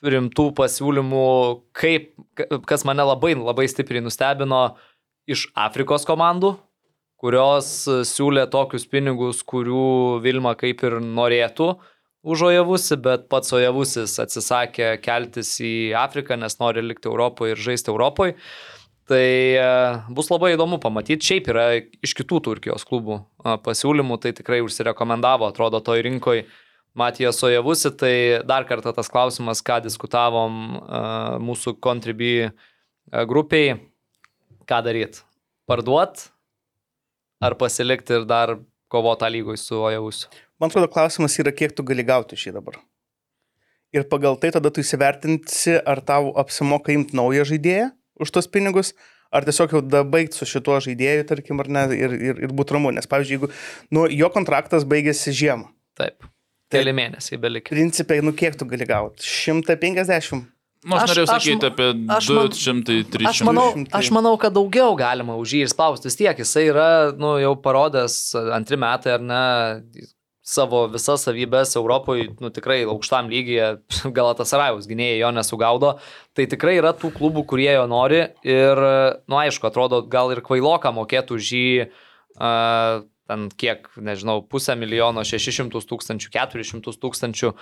rimtų 0.06 0.52
pasiūlymų, 0.54 1.26
kaip, 1.74 2.12
ka- 2.38 2.60
kas 2.70 2.84
mane 2.86 3.02
labai, 3.02 3.34
labai 3.34 3.66
stipriai 3.66 4.04
nustebino 4.04 4.76
iš 5.26 5.48
Afrikos 5.58 6.06
komandų, 6.06 6.54
kurios 7.18 7.72
siūlė 8.06 8.46
tokius 8.50 8.86
pinigus, 8.86 9.42
kurių 9.42 10.20
Vilma 10.22 10.54
kaip 10.58 10.84
ir 10.86 11.00
norėtų 11.02 11.72
už 12.22 12.44
Ojavusi, 12.52 12.96
bet 13.02 13.26
pats 13.30 13.50
Ojavusis 13.54 14.14
atsisakė 14.22 14.94
keltis 15.02 15.56
į 15.58 15.94
Afriką, 15.98 16.38
nes 16.38 16.54
nori 16.62 16.84
likti 16.86 17.10
Europoje 17.10 17.56
ir 17.56 17.62
žaisti 17.62 17.90
Europoje. 17.90 18.36
Tai 19.10 19.28
e, 19.58 19.62
bus 20.14 20.28
labai 20.30 20.52
įdomu 20.54 20.78
pamatyti. 20.82 21.26
Šiaip 21.26 21.48
yra 21.50 21.64
iš 22.04 22.14
kitų 22.18 22.38
Turkijos 22.46 22.84
klubų 22.86 23.18
pasiūlymų, 23.64 24.18
tai 24.22 24.34
tikrai 24.36 24.60
užsirekomendavo, 24.62 25.48
atrodo, 25.50 25.82
toj 25.82 26.04
rinkoje 26.06 26.46
Matijas 26.94 27.40
Sojavusi, 27.40 27.90
tai 27.96 28.14
dar 28.44 28.66
kartą 28.68 28.92
tas 28.94 29.08
klausimas, 29.10 29.62
ką 29.64 29.80
diskutavom 29.86 30.58
mūsų 31.42 31.78
Contribui 31.82 32.50
grupiai, 33.28 33.78
ką 34.68 34.82
daryti. 34.84 35.24
Parduot 35.66 36.26
ar 37.42 37.56
pasilikti 37.58 38.20
ir 38.20 38.26
dar 38.28 38.58
kovotą 38.92 39.30
lygoj 39.32 39.58
su 39.58 39.80
Ojavusiu. 39.80 40.28
Man 40.60 40.70
atrodo, 40.70 40.90
klausimas 40.92 41.38
yra, 41.40 41.50
kiek 41.50 41.72
tu 41.74 41.82
gali 41.86 42.04
gauti 42.06 42.36
šį 42.38 42.54
dabar. 42.58 42.76
Ir 43.92 44.06
pagal 44.08 44.38
tai 44.40 44.52
tada 44.54 44.70
tu 44.72 44.84
įsivertinsi, 44.84 45.74
ar 45.80 46.00
tau 46.04 46.30
apsimoka 46.40 46.94
imti 46.94 47.16
naują 47.16 47.48
žaidėją 47.48 47.90
už 48.24 48.30
tos 48.34 48.48
pinigus, 48.50 48.92
ar 49.32 49.44
tiesiog 49.46 49.74
jau 49.76 49.80
dabaigti 49.84 50.36
su 50.38 50.46
šituo 50.48 50.78
žaidėju, 50.84 51.26
tarkim, 51.28 51.60
ar 51.64 51.68
ne, 51.72 51.84
ir, 51.96 52.14
ir, 52.30 52.42
ir 52.46 52.54
būti 52.54 52.76
ramu. 52.76 52.92
Nes, 52.94 53.08
pavyzdžiui, 53.10 53.38
jeigu 53.38 53.50
nu, 53.96 54.06
jo 54.12 54.28
kontraktas 54.34 54.84
baigėsi 54.88 55.34
žiemą, 55.34 55.70
Taip. 55.98 56.24
Keli 56.72 56.92
mėnesiai 56.96 57.36
belikė. 57.36 57.74
principai, 57.74 58.22
nu 58.24 58.32
kiek 58.32 58.54
tu 58.56 58.64
gali 58.64 58.86
gauti? 58.88 59.20
150. 59.28 60.46
Nu, 60.82 60.96
aš, 60.96 61.02
Aš- 61.04 61.10
norėjau 61.12 61.26
sakyti 61.30 61.66
apie 61.68 61.88
aš 62.10 62.28
man- 62.34 62.48
200-300. 62.50 63.28
Aš 63.30 63.42
manau, 63.46 63.66
aš 63.94 64.08
manau, 64.10 64.32
kad 64.40 64.52
daugiau 64.56 64.96
galima 64.98 65.36
už 65.38 65.52
jį 65.54 65.60
ir 65.66 65.70
spausti. 65.70 66.08
Vis 66.10 66.16
tiek 66.18 66.40
jisai 66.42 66.64
yra 66.72 66.88
nu, 67.14 67.36
jau 67.38 67.52
parodęs 67.62 68.16
antri 68.56 68.76
metai 68.80 69.12
ar 69.14 69.20
ne 69.22 69.42
savo 70.42 70.84
visas 70.90 71.22
savybės 71.22 71.76
Europoje, 71.78 72.26
nu 72.42 72.50
tikrai 72.54 72.82
aukštam 72.90 73.30
lygyje, 73.30 73.68
Galatas 74.16 74.52
Rajus 74.58 74.88
gynėjai 74.90 75.20
jo 75.20 75.30
nesugaudo, 75.36 75.92
tai 76.36 76.48
tikrai 76.50 76.76
yra 76.80 76.92
tų 76.98 77.12
klubų, 77.14 77.46
kurie 77.48 77.70
jo 77.70 77.86
nori 77.90 78.24
ir, 78.46 78.82
nu 79.30 79.38
aišku, 79.38 79.70
atrodo, 79.70 80.02
gal 80.02 80.34
ir 80.34 80.42
kvailoka 80.44 80.92
mokėtų 80.94 81.38
už 81.38 81.52
jį, 81.54 81.86
uh, 81.86 83.04
ten 83.30 83.48
kiek, 83.54 83.86
nežinau, 83.96 84.40
pusę 84.42 84.74
milijono, 84.78 85.22
600 85.24 85.86
tūkstančių, 85.88 86.32
400 86.34 86.98
tūkstančių, 87.06 87.52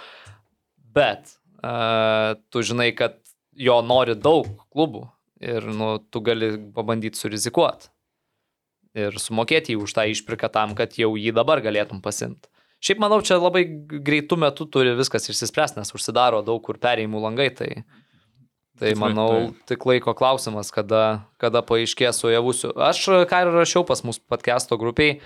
bet 0.96 1.36
uh, 1.60 2.40
tu 2.48 2.64
žinai, 2.64 2.90
kad 2.96 3.20
jo 3.60 3.80
nori 3.84 4.16
daug 4.16 4.48
klubų 4.72 5.04
ir 5.44 5.68
nu, 5.68 5.98
tu 6.00 6.22
gali 6.24 6.54
pabandyti 6.72 7.20
surizikuoti 7.20 7.90
ir 8.98 9.20
sumokėti 9.22 9.74
jį 9.74 9.84
už 9.84 9.94
tą 9.94 10.06
išpirką 10.10 10.50
tam, 10.52 10.74
kad 10.78 10.96
jau 10.98 11.12
jį 11.18 11.34
dabar 11.36 11.62
galėtum 11.62 12.00
pasimti. 12.02 12.48
Šiaip 12.80 13.00
manau, 13.02 13.20
čia 13.20 13.36
labai 13.36 13.66
greitų 14.00 14.38
metų 14.40 14.66
turi 14.72 14.94
viskas 14.96 15.28
išsispręsti, 15.28 15.82
nes 15.82 15.92
užsidaro 15.96 16.40
daug 16.46 16.62
kur 16.64 16.78
perėjimų 16.80 17.20
langai, 17.26 17.50
tai, 17.52 17.68
tai 18.80 18.94
manau, 18.96 19.50
tik 19.68 19.84
laiko 19.88 20.14
klausimas, 20.16 20.72
kada, 20.72 21.26
kada 21.42 21.60
paaiškės 21.66 22.22
su 22.22 22.32
javusiu. 22.32 22.72
Aš 22.80 23.04
ką 23.28 23.42
ir 23.44 23.52
rašiau 23.58 23.84
pas 23.88 24.00
mūsų 24.06 24.24
podcast'o 24.32 24.80
grupiai, 24.80 25.18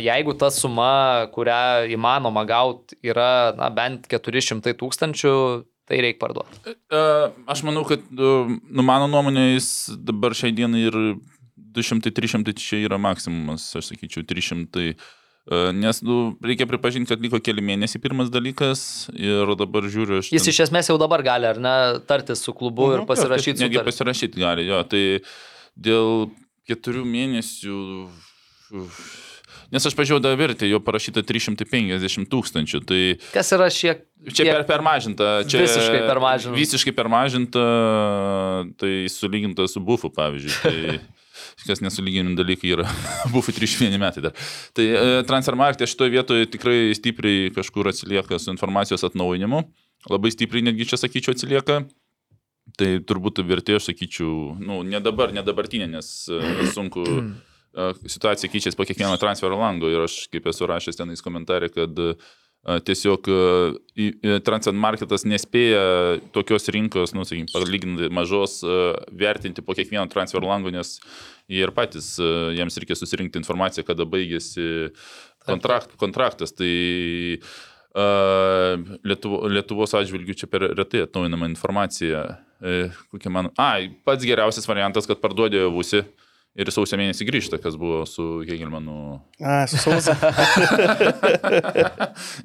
jeigu 0.00 0.36
ta 0.40 0.48
suma, 0.54 1.28
kurią 1.34 1.90
įmanoma 1.92 2.46
gauti, 2.48 2.96
yra 3.04 3.52
na, 3.58 3.68
bent 3.74 4.08
400 4.08 4.72
tūkstančių, 4.80 5.34
tai 5.90 6.00
reikia 6.04 6.20
parduoti. 6.22 6.64
E, 6.64 7.04
Aš 7.50 7.64
manau, 7.66 7.84
kad, 7.88 8.02
e, 8.08 8.34
nu, 8.56 8.86
mano 8.86 9.08
nuomonė, 9.10 9.50
jis 9.56 9.70
dabar 10.00 10.36
šiai 10.38 10.56
dienai 10.56 10.86
ir 10.88 10.98
200-300 11.76 12.54
čia 12.56 12.84
yra 12.88 12.98
maksimumas, 13.00 13.68
aš 13.76 13.92
sakyčiau, 13.92 14.24
300. 14.24 14.94
E, 15.50 15.72
Nes, 15.76 16.00
nu, 16.06 16.36
reikia 16.44 16.66
pripažinti, 16.70 17.10
kad 17.10 17.20
liko 17.24 17.40
keli 17.42 17.64
mėnesiai 17.66 18.00
pirmas 18.02 18.30
dalykas 18.32 18.82
ir 19.18 19.50
dabar 19.60 19.86
žiūriu. 19.90 20.22
Jis 20.24 20.46
iš 20.54 20.62
esmės 20.68 20.88
jau 20.92 20.96
dabar 21.00 21.22
gali, 21.26 21.48
ar 21.50 21.58
ne, 21.60 21.74
tartis 22.08 22.42
su 22.46 22.54
klubu 22.56 22.92
ir 22.96 23.04
pasirašyti 23.08 23.64
Negi 23.66 23.74
sutartį. 23.80 23.88
pasirašyti 23.92 24.44
gali, 24.44 24.68
jo. 24.70 24.82
Tai 24.90 25.04
dėl 25.90 26.30
keturių 26.70 27.04
mėnesių... 27.10 27.78
Nes 29.70 29.84
aš 29.86 29.94
pažiūrėjau 29.94 30.22
dar 30.22 30.34
vertę, 30.38 30.66
jo 30.66 30.80
parašyta 30.82 31.22
350 31.26 32.26
tūkstančių, 32.30 32.78
tai 32.86 33.00
Kas 33.30 33.52
yra 33.54 33.68
šiek 33.70 34.00
čia 34.34 34.42
tiek- 34.44 34.50
per, 34.56 34.64
per 34.66 34.82
mažinta. 34.82 35.28
Čia 35.46 35.60
Visiškai 35.62 36.00
per 36.08 36.18
mažinta. 36.22 36.54
Visiškai 36.58 36.94
per 36.96 37.10
mažinta, 37.10 37.62
tai 38.82 38.92
sulyginta 39.10 39.66
su 39.70 39.82
bufu, 39.82 40.10
pavyzdžiui. 40.14 40.58
Tai 40.64 40.98
kas 41.66 41.82
nesulyginami 41.84 42.38
dalykai 42.38 42.74
yra 42.76 42.88
bufui 43.32 43.54
31 43.56 44.00
metai 44.00 44.24
dar. 44.28 44.48
Tai 44.76 44.86
e, 44.86 45.22
Transfermarkte 45.28 45.88
šitoje 45.90 46.14
vietoje 46.16 46.50
tikrai 46.56 46.90
stipriai 46.96 47.52
kažkur 47.56 47.90
atsilieka 47.92 48.38
su 48.38 48.52
informacijos 48.54 49.06
atnaujinimu. 49.08 49.64
Labai 50.10 50.32
stipriai 50.32 50.64
netgi 50.70 50.88
čia 50.92 51.00
sakyčiau 51.00 51.36
atsilieka. 51.36 51.82
Tai 52.78 52.90
turbūt 53.02 53.40
vertė, 53.46 53.78
aš 53.78 53.88
sakyčiau, 53.90 54.54
nu, 54.62 54.82
ne 54.86 55.00
dabar, 55.02 55.32
ne 55.34 55.42
dabartinė, 55.42 55.88
nes 55.90 56.10
e, 56.30 56.40
sunku 56.70 57.02
e, 57.10 57.88
situacija 58.04 58.50
keičiasi 58.52 58.78
po 58.78 58.86
kiekvieno 58.86 59.16
transfero 59.20 59.58
lango 59.58 59.90
ir 59.90 60.04
aš 60.04 60.22
kaip 60.30 60.46
esu 60.52 60.68
rašęs 60.70 61.00
tenais 61.00 61.24
komentarė, 61.24 61.72
kad 61.74 61.98
e, 61.98 62.12
tiesiog 62.60 63.28
transfer 64.44 64.76
marketas 64.76 65.24
nespėja 65.24 66.20
tokios 66.34 66.68
rinkos, 66.72 67.14
nu, 67.16 67.24
sakykime, 67.24 67.48
palyginti 67.54 68.10
mažos, 68.12 68.60
vertinti 69.16 69.64
po 69.64 69.76
kiekvieno 69.78 70.04
transfer 70.12 70.44
lango, 70.44 70.72
nes 70.74 70.98
jie 71.48 71.64
ir 71.64 71.72
patys, 71.76 72.12
jiems 72.20 72.76
reikia 72.82 72.98
susirinkti 73.00 73.40
informaciją, 73.40 73.86
kada 73.88 74.04
baigėsi 74.08 74.92
kontrakt, 75.48 75.96
kontraktas. 76.00 76.56
Tai 76.56 76.70
Uh, 77.90 78.78
Lietuvo, 79.02 79.48
Lietuvos 79.50 79.90
atžvilgių 79.98 80.36
čia 80.38 80.46
per 80.46 80.62
retai 80.78 81.00
atnaujinama 81.02 81.48
informacija. 81.50 82.20
E, 82.60 82.90
kokia 83.10 83.32
man. 83.32 83.48
Ai, 83.58 83.88
pats 84.04 84.26
geriausias 84.28 84.68
variantas, 84.68 85.08
kad 85.08 85.18
parduodė 85.22 85.64
Vusi 85.72 86.02
ir 86.58 86.70
sausio 86.74 86.98
mėnesį 86.98 87.26
grįžta, 87.28 87.58
kas 87.62 87.76
buvo 87.78 88.02
su 88.10 88.24
Hegelmanu. 88.46 89.20
A, 89.38 89.62
su 89.70 89.78
sausa. 89.80 90.16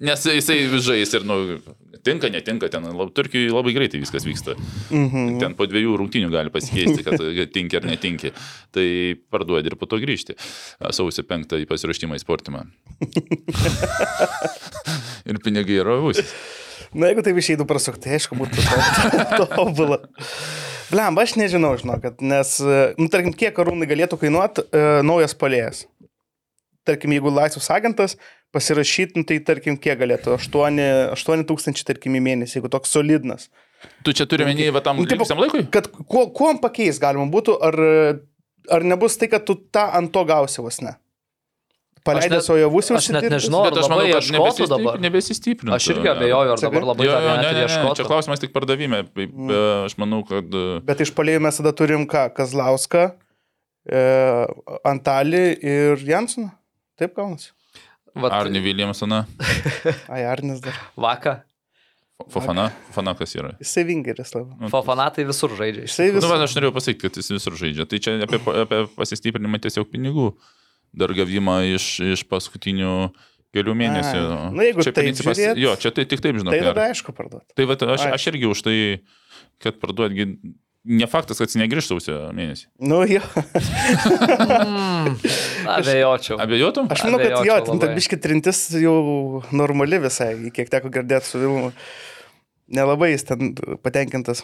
Nes 0.05 0.25
jisai 0.29 0.59
žais 0.83 1.13
ir, 1.17 1.25
nu, 1.27 1.37
tinka, 2.05 2.29
netinka, 2.29 2.69
ten 2.71 2.85
lab, 2.95 3.11
Turkijoje 3.17 3.53
labai 3.53 3.73
greitai 3.75 4.01
viskas 4.03 4.25
vyksta. 4.27 4.53
Mhm. 4.93 5.39
Ten 5.41 5.55
po 5.57 5.65
dviejų 5.69 5.95
rungtynių 6.01 6.29
gali 6.33 6.53
pasikeisti, 6.53 7.05
kad 7.07 7.21
tinki 7.55 7.79
ar 7.79 7.87
netinki. 7.89 8.31
Tai 8.75 8.87
parduodi 9.33 9.71
ir 9.73 9.77
po 9.81 9.89
to 9.89 9.99
grįžti. 10.03 10.37
Sausio 10.93 11.25
penktą 11.27 11.59
į 11.61 11.65
pasirašymą 11.69 12.19
į 12.19 12.23
sportimą. 12.23 12.65
ir 15.29 15.41
pinigai 15.43 15.81
yra 15.81 15.97
Vusis. 16.03 16.29
Na, 16.95 17.09
jeigu 17.09 17.23
taip 17.25 17.35
išeitų 17.41 17.65
prasukti, 17.67 18.11
aišku, 18.15 18.37
būtų 18.39 18.61
to- 19.35 19.49
tobula. 19.51 19.97
Blem, 20.91 21.17
aš 21.21 21.35
nežinau, 21.39 21.73
žinokit, 21.79 22.21
nes, 22.21 22.55
e, 22.61 22.79
nu, 22.99 23.09
tarkim, 23.11 23.33
kiek 23.35 23.53
karūnai 23.57 23.87
galėtų 23.89 24.19
kainuoti 24.21 24.65
uh, 24.65 25.01
naujas 25.05 25.33
palėjas. 25.37 25.85
Tarkim, 26.85 27.15
jeigu 27.15 27.31
laisvas 27.33 27.69
agentas 27.73 28.17
pasirašytų, 28.53 29.21
nu, 29.21 29.27
tai 29.27 29.39
tarkim, 29.43 29.79
kiek 29.81 29.97
galėtų? 29.99 30.35
8, 30.37 30.81
8 31.15 31.45
tūkstančiai, 31.49 31.87
tarkim, 31.89 32.17
į 32.19 32.21
mėnesį, 32.27 32.59
jeigu 32.59 32.71
toks 32.73 32.93
solidnas. 32.93 33.49
Tu 34.05 34.13
čia 34.17 34.27
turi 34.29 34.45
menį, 34.47 34.69
va 34.75 34.83
tam 34.85 35.01
Nu, 35.01 35.07
likusiam 35.09 35.41
laikui? 35.41 35.65
Kad 35.73 35.89
kuo, 35.93 36.27
kuom 36.35 36.61
pakeis 36.61 37.01
galima 37.01 37.25
būtų, 37.33 37.57
ar, 37.65 37.79
ar 38.77 38.85
nebus 38.85 39.17
tai, 39.21 39.29
kad 39.33 39.45
tu 39.47 39.57
tą 39.73 39.87
ant 39.97 40.13
to 40.13 40.23
gausi 40.29 40.61
vos 40.63 40.79
ne? 40.85 40.95
Paleidęs 42.05 42.37
net- 42.37 42.45
savo 42.45 42.57
javus 42.61 42.91
aš 42.93 43.07
net 43.15 43.25
nežinau. 43.33 43.63
Bet 43.65 43.79
aš 43.81 43.89
manau, 43.89 44.05
kad 44.05 44.21
ieškotų 44.21 44.37
nebesistip- 44.37 44.71
dabar. 44.75 44.99
nebesistiprintų. 45.05 45.73
Aš 45.79 45.87
irgi 45.95 46.09
abejoju, 46.11 46.51
ar 46.53 46.61
dabar 46.61 46.83
labai 46.91 47.05
Jo, 47.07 47.11
jo, 47.17 47.19
ne, 47.41 47.49
ir 47.49 47.57
ne, 47.57 47.65
ne, 47.65 47.93
čia 47.97 48.05
klausimas 48.05 48.39
tik 48.43 48.53
pardavime. 48.53 48.99
Mm. 49.15 49.53
Aš 49.87 49.97
manau, 50.01 50.21
kad... 50.27 50.45
e, 50.53 50.79
Bet 50.85 51.01
iš 51.01 51.11
palėjų 51.17 51.41
mes 51.47 51.57
tada 51.61 51.73
turim 51.73 52.05
ką? 52.05 52.27
Kazlauską, 52.37 53.07
e, 53.89 54.03
Antalį 54.85 55.43
ir 55.65 56.05
Jansoną. 56.05 56.51
Taip 56.99 57.17
gaunasi. 57.17 57.51
Vat, 58.15 58.31
Arni 58.31 58.61
Williamsoną, 58.63 59.25
Ai, 60.13 60.21
Arnis 60.23 60.61
dar. 60.63 60.77
Vaka. 60.95 61.41
Fofana, 62.31 62.69
Fofana 62.87 63.11
kas 63.19 63.33
yra. 63.35 63.49
Jisai 63.59 63.83
vingeris 63.89 64.31
labai. 64.31 64.53
Nu, 64.61 64.69
Fofanatai 64.71 65.25
visur 65.27 65.51
žaidžia. 65.57 65.83
Jisai 65.89 66.05
Nu, 66.13 66.21
vis... 66.21 66.27
va, 66.31 66.37
aš 66.45 66.53
norėjau 66.55 66.71
pasakyti, 66.77 67.01
kad 67.09 67.17
jis 67.19 67.27
visur 67.35 67.57
žaidžia. 67.59 67.83
Tai 67.91 67.99
čia 67.99 68.13
apie, 68.23 68.39
apie 68.61 68.79
pasistiprinimą 68.95 69.59
tiesiog 69.65 69.89
pinigų. 69.91 70.29
Dar 70.95 71.11
gavimą 71.17 71.57
iš, 71.75 71.85
iš 72.15 72.23
paskutinių 72.31 73.11
kelių 73.55 73.73
mėnesių. 73.79 74.19
Ai, 74.19 74.51
nu, 74.55 74.63
jeigu 74.63 74.83
čia 74.83 74.91
taip 74.95 75.07
principas- 75.09 75.39
žiūrėt, 75.39 75.59
Jo, 75.63 75.73
čia 75.79 75.91
tai 75.95 76.05
tik 76.11 76.21
taip 76.23 76.37
žinau. 76.39 76.51
Tai 76.55 76.61
tada 76.71 76.89
aišku 76.91 77.15
parduoti. 77.15 77.51
Tai 77.55 77.65
va, 77.69 77.75
aš, 77.95 78.05
aš 78.17 78.27
irgi 78.31 78.47
už 78.51 78.61
tai, 78.67 78.77
kad 79.63 79.79
parduotgi. 79.81 80.29
Ne 80.85 81.07
faktas, 81.09 81.39
kad 81.41 81.49
jis 81.49 81.57
negrįžtų 81.57 81.95
sausio 81.97 82.15
mėnesį. 82.37 82.67
Nu 82.85 82.99
jo. 83.09 83.21
Mm, 83.25 85.15
abejočiau. 85.65 86.37
Abejotum? 86.43 86.85
Aš 86.93 87.01
manau, 87.07 87.17
kad 87.23 87.41
jo, 87.47 87.55
ten 87.65 87.81
ta 87.81 87.89
biški 87.95 88.19
trintis 88.21 88.59
jau 88.77 89.41
normali 89.55 89.97
visai, 90.03 90.35
kiek 90.53 90.69
teko 90.69 90.91
girdėti 90.93 91.31
su 91.31 91.41
Vilmu. 91.41 91.71
Nelabai 92.75 93.11
jis 93.15 93.25
ten 93.25 93.55
patenkintas. 93.81 94.43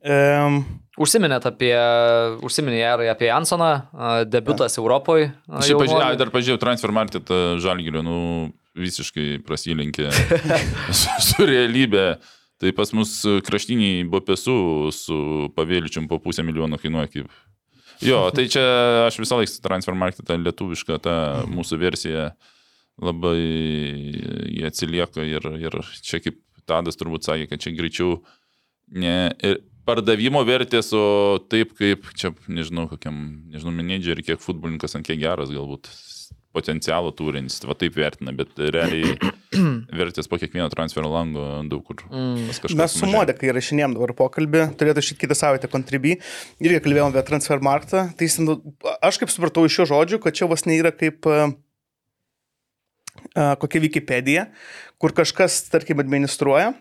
Um, 0.00 0.62
Užsiminėt 1.00 1.46
apie, 1.48 1.72
užsiminė 2.44 2.80
Jarai 2.80 3.06
apie 3.08 3.28
Jansoną, 3.30 3.68
a, 3.94 4.08
debutas 4.28 4.74
Europoje. 4.76 5.30
a, 5.48 5.62
Aš 5.62 5.70
ai, 5.96 6.16
dar 6.20 6.32
pažiūrėjau 6.34 6.60
transfer 6.60 6.92
marketą 6.92 7.38
žalgirių, 7.62 8.02
nu, 8.04 8.18
visiškai 8.76 9.38
prasilenkė 9.46 10.10
su, 11.00 11.14
su 11.24 11.46
realybė. 11.48 12.04
Tai 12.60 12.74
pas 12.76 12.90
mus 12.92 13.14
kraštiniai 13.46 14.02
bopesų 14.12 14.58
su 14.92 15.16
pavėličium 15.56 16.10
po 16.10 16.18
pusę 16.20 16.44
milijono 16.44 16.76
kainuoja 16.80 17.08
kaip. 17.08 17.30
Jo, 18.04 18.26
tai 18.36 18.46
čia 18.52 18.64
aš 19.06 19.16
visą 19.22 19.38
laiką 19.40 19.62
transfer 19.64 19.96
marketą 19.96 20.36
lietuvišką, 20.40 20.98
tą 21.04 21.16
mūsų 21.48 21.80
versiją 21.80 22.28
labai 23.00 23.40
atsilieka 24.68 25.24
ir, 25.24 25.48
ir 25.60 25.80
čia 26.04 26.20
kaip 26.20 26.40
Tadas 26.68 26.98
turbūt 27.00 27.24
sakė, 27.26 27.48
kad 27.50 27.62
čia 27.64 27.72
greičiau 27.74 28.20
ne 28.90 29.16
ir 29.46 29.60
pardavimo 29.88 30.42
vertės, 30.46 30.92
o 30.94 31.38
taip 31.50 31.74
kaip 31.78 32.06
čia, 32.18 32.32
nežinau, 32.50 32.86
kokiam, 32.90 33.16
nežinau, 33.50 33.74
menedžeriui, 33.74 34.26
kiek 34.26 34.42
futbolininkas, 34.42 34.94
ant 34.98 35.06
kiek 35.06 35.20
geras 35.22 35.52
galbūt 35.52 35.90
potencialą 36.54 37.12
turintis, 37.14 37.60
va 37.62 37.76
taip 37.78 37.94
vertina, 37.94 38.32
bet 38.34 38.58
realiai 38.58 39.14
vertės 40.00 40.26
po 40.30 40.38
kiekvieno 40.40 40.66
transfero 40.72 41.10
lango 41.10 41.44
daug 41.70 41.84
kur. 41.86 42.02
Mm. 42.10 42.48
Mes 42.50 42.58
su 42.58 42.74
mažėja. 43.06 43.12
Modekai 43.14 43.50
įrašinėjom 43.52 43.94
dabar 43.94 44.14
pokalbį, 44.18 44.64
turėtų 44.80 45.04
šit 45.06 45.20
kitą 45.22 45.36
savaitę 45.38 45.70
kontribį, 45.70 46.16
irgi 46.62 46.82
kalbėjom 46.82 47.14
apie 47.14 47.24
transfermarktą. 47.30 48.08
Tai 48.18 48.26
jis 48.28 48.38
ten- 48.40 48.54
aš 48.98 49.22
kaip 49.22 49.30
supratau 49.30 49.66
iš 49.68 49.78
šio 49.78 49.90
žodžių, 49.92 50.22
kad 50.26 50.38
čia 50.40 50.50
vos 50.50 50.66
nėra 50.66 50.90
kaip 50.90 51.30
uh, 51.30 51.54
kokia 53.34 53.84
Wikipedija, 53.86 54.48
kur 54.98 55.14
kažkas, 55.14 55.62
tarkim, 55.70 56.02
administruoja. 56.02 56.74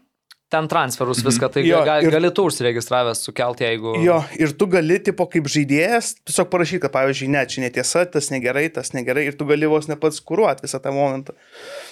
Ten 0.49 0.65
transferus 0.65 1.19
viską, 1.21 1.45
tai 1.53 1.61
Jo, 1.61 1.83
ga, 1.85 1.99
ir- 2.01 2.09
gali 2.09 2.31
tu 2.33 2.41
užsiregistravęs 2.49 3.19
sukelti, 3.27 3.67
jeigu... 3.67 3.91
Jo, 4.01 4.15
ir 4.33 4.49
tu 4.57 4.65
gali, 4.65 4.95
tipo, 5.05 5.27
kaip 5.29 5.45
žaidėjas, 5.45 6.15
tiesiog 6.25 6.47
parašyti, 6.49 6.79
kad, 6.81 6.93
pavyzdžiui, 6.95 7.27
ne, 7.35 7.43
čia 7.45 7.61
netiesa, 7.61 8.01
tas 8.09 8.31
negerai, 8.33 8.63
tas 8.73 8.89
negerai, 8.97 9.27
ir 9.29 9.37
tu 9.37 9.45
gali 9.45 9.69
vos 9.69 9.85
ne 9.85 9.93
pats 10.01 10.17
kuruoti 10.25 10.65
visą 10.65 10.79
tą 10.81 10.89
momentą. 10.95 11.35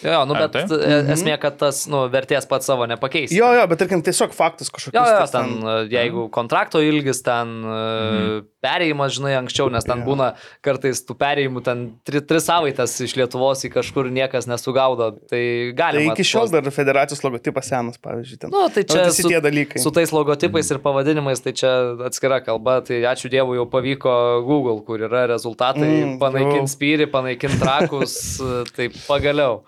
Jo, 0.01 0.23
nu, 0.25 0.33
Ar 0.33 0.47
bet 0.47 0.55
taip? 0.57 0.73
e, 0.73 0.97
esmė, 1.13 1.35
kad 1.43 1.59
tas, 1.61 1.83
nu, 1.91 2.07
vertės 2.09 2.49
pats 2.49 2.65
savo 2.65 2.87
nepakeis. 2.89 3.29
Jo, 3.37 3.51
jo, 3.59 3.67
bet 3.69 3.83
tarkim, 3.83 4.01
tiesiog 4.01 4.33
faktus 4.33 4.73
kažkokius. 4.73 4.97
Jo, 4.97 5.05
jo, 5.05 5.21
tas 5.21 5.35
ten, 5.37 5.53
e, 5.61 5.77
jeigu 5.93 6.25
kontrakto 6.33 6.81
ilgis, 6.81 7.21
ten 7.29 7.53
mhm. 7.61 8.41
perėjimas, 8.65 9.13
žinai, 9.19 9.35
anksčiau, 9.43 9.69
nes 9.73 9.85
ten 9.85 10.01
Jo. 10.01 10.07
būna 10.09 10.31
kartais 10.65 11.03
tų 11.05 11.13
perėjimų, 11.21 11.61
ten 11.69 11.85
tri, 12.09 12.23
tris 12.25 12.49
savaitės 12.49 12.97
iš 13.05 13.13
Lietuvos 13.21 13.61
į 13.69 13.71
kažkur 13.77 14.09
niekas 14.13 14.49
nesugaudo, 14.49 15.13
tai 15.29 15.37
Tai 15.37 15.73
galima. 15.77 16.13
iki 16.17 16.25
šiol 16.25 16.49
dar 16.51 16.65
federacijos 16.73 17.21
logotipas 17.21 17.69
senas, 17.69 18.01
pavyzdžiui. 18.01 18.46
Ten. 18.47 18.55
Nu, 18.55 18.63
tai 18.73 18.83
čia 18.87 19.03
visi 19.09 19.25
su, 19.25 19.29
tie 19.31 19.41
dalykai. 19.43 19.81
su 19.83 19.91
tais 19.93 20.11
logotipais 20.15 20.71
ir 20.73 20.79
pavadinimais, 20.83 21.43
tai 21.43 21.53
čia 21.57 21.71
atskira 22.07 22.39
kalba, 22.45 22.79
tai 22.87 23.01
ačiū 23.11 23.29
Dievui 23.33 23.59
jau 23.59 23.67
pavyko 23.69 24.15
Google, 24.47 24.79
kur 24.87 25.03
yra 25.07 25.25
rezultatai, 25.29 25.87
Mm, 25.87 26.17
panaikinti 26.21 26.71
spyrį, 26.73 27.07
panaikinti 27.13 27.59
trakus, 27.61 28.17
tai 28.75 28.89
pagaliau. 29.07 29.61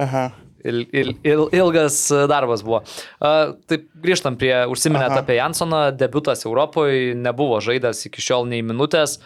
Aha. 0.00 0.30
Il, 0.60 0.82
il, 0.92 1.14
il, 1.24 1.40
ilgas 1.56 2.10
darbas 2.28 2.60
buvo. 2.66 2.82
Uh, 3.16 3.54
taip, 3.70 3.86
grįžtam 4.04 4.36
prie, 4.36 4.52
užsiminėt 4.68 5.14
Aha. 5.14 5.22
apie 5.22 5.38
Jansoną, 5.38 5.86
debutas 5.96 6.44
Europoje, 6.44 7.14
nebuvo 7.16 7.62
žaidęs 7.64 8.02
iki 8.10 8.20
šiol 8.20 8.44
nei 8.50 8.60
minutės. 8.60 9.16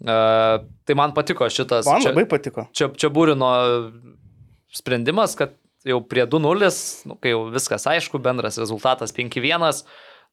Uh, 0.00 0.64
tai 0.88 0.96
man 0.98 1.14
patiko 1.14 1.46
šitas. 1.46 1.86
Man 1.86 2.02
čia, 2.02 2.10
labai 2.10 2.24
patiko. 2.26 2.64
čia, 2.74 2.88
čia 2.98 3.10
būrino 3.12 3.50
sprendimas, 4.74 5.36
kad 5.38 5.54
jau 5.86 6.00
prie 6.04 6.26
2-0, 6.26 6.70
nu, 7.08 7.16
kai 7.20 7.32
jau 7.34 7.46
viskas 7.54 7.86
aišku, 7.88 8.18
bendras 8.22 8.58
rezultatas 8.60 9.12
5-1, 9.16 9.84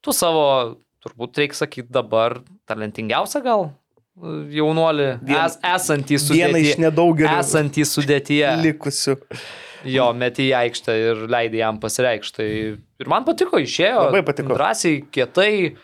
tu 0.03 0.11
savo, 0.15 0.77
turbūt 1.05 1.37
reikia 1.39 1.61
sakyti 1.63 1.91
dabar, 1.93 2.39
talentingiausia 2.67 3.41
gal 3.45 3.69
jaunuolį, 4.49 5.07
Vien- 5.21 5.45
es, 5.45 5.57
esantį 5.61 6.17
Viena 6.17 6.57
iš 6.57 6.71
sudėtyje. 6.73 6.77
nedaugelio 6.81 7.37
Esantį 7.39 7.83
sudėtyje. 7.85 8.51
likusių. 8.63 9.17
Jo, 9.85 10.07
meti 10.13 10.49
į 10.49 10.53
aikštę 10.57 10.93
ir 10.99 11.19
leidai 11.29 11.59
jam 11.61 11.77
pasireikšti. 11.79 12.33
Tai 12.35 12.47
ir 13.05 13.07
man 13.07 13.23
patiko, 13.23 13.59
išėjo. 13.61 14.07
Labai 14.09 14.23
patiko. 14.25 14.55
Drąsiai, 14.57 15.03
kietai. 15.13 15.77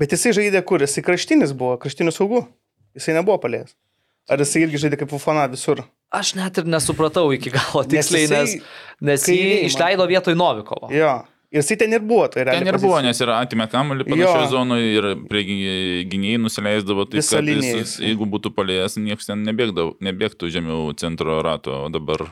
Bet 0.00 0.10
jisai 0.10 0.32
žaidė 0.32 0.64
kur? 0.64 0.80
Jisai 0.80 1.04
kraštinis 1.04 1.52
buvo, 1.52 1.76
kraštinių 1.78 2.10
saugų. 2.10 2.40
Jisai 2.96 3.14
nebuvo 3.14 3.36
palėjęs. 3.44 3.74
Ar 4.32 4.38
jisai 4.40 4.64
irgi 4.64 4.80
žaidė 4.80 4.98
kaip 4.98 5.10
Fufana 5.12 5.44
visur? 5.52 5.84
Aš 6.14 6.34
net 6.38 6.58
ir 6.62 6.68
nesupratau 6.70 7.28
iki 7.34 7.50
galo 7.54 7.82
tiksliai, 7.90 8.28
nes, 8.30 8.56
jisai 8.56 9.06
nes 9.10 9.24
jį 9.28 9.36
kairėj, 9.38 9.54
man 9.62 9.70
išleido 9.70 10.06
vietoj 10.12 10.36
Novikovo. 10.38 10.90
Jo. 10.94 11.14
Ir 11.54 11.60
jisai 11.62 11.76
ten 11.78 11.92
ir 11.94 12.02
buvo. 12.02 12.24
Tai 12.34 12.42
Ten 12.48 12.66
ir 12.66 12.78
buvo, 12.82 12.96
nes 13.04 13.20
ir 13.22 13.30
atimė 13.30 13.68
kamuolį 13.70 14.06
panašioje 14.08 14.46
zonoje 14.50 14.86
ir 14.96 15.04
prie 15.30 15.42
gy- 15.46 16.06
gynėjai 16.10 16.40
nusileisdavo, 16.42 17.04
tai 17.12 17.22
kad 17.22 17.50
jis, 17.50 17.92
jeigu 18.02 18.26
būtų 18.32 18.50
palėjęs, 18.56 18.96
niekas 19.04 19.28
ten 19.30 19.44
nebėgdavo, 19.46 19.92
nebėgtų 20.02 20.50
žemiau 20.50 20.88
centro 20.98 21.36
rato, 21.46 21.76
o 21.86 21.92
dabar... 21.94 22.24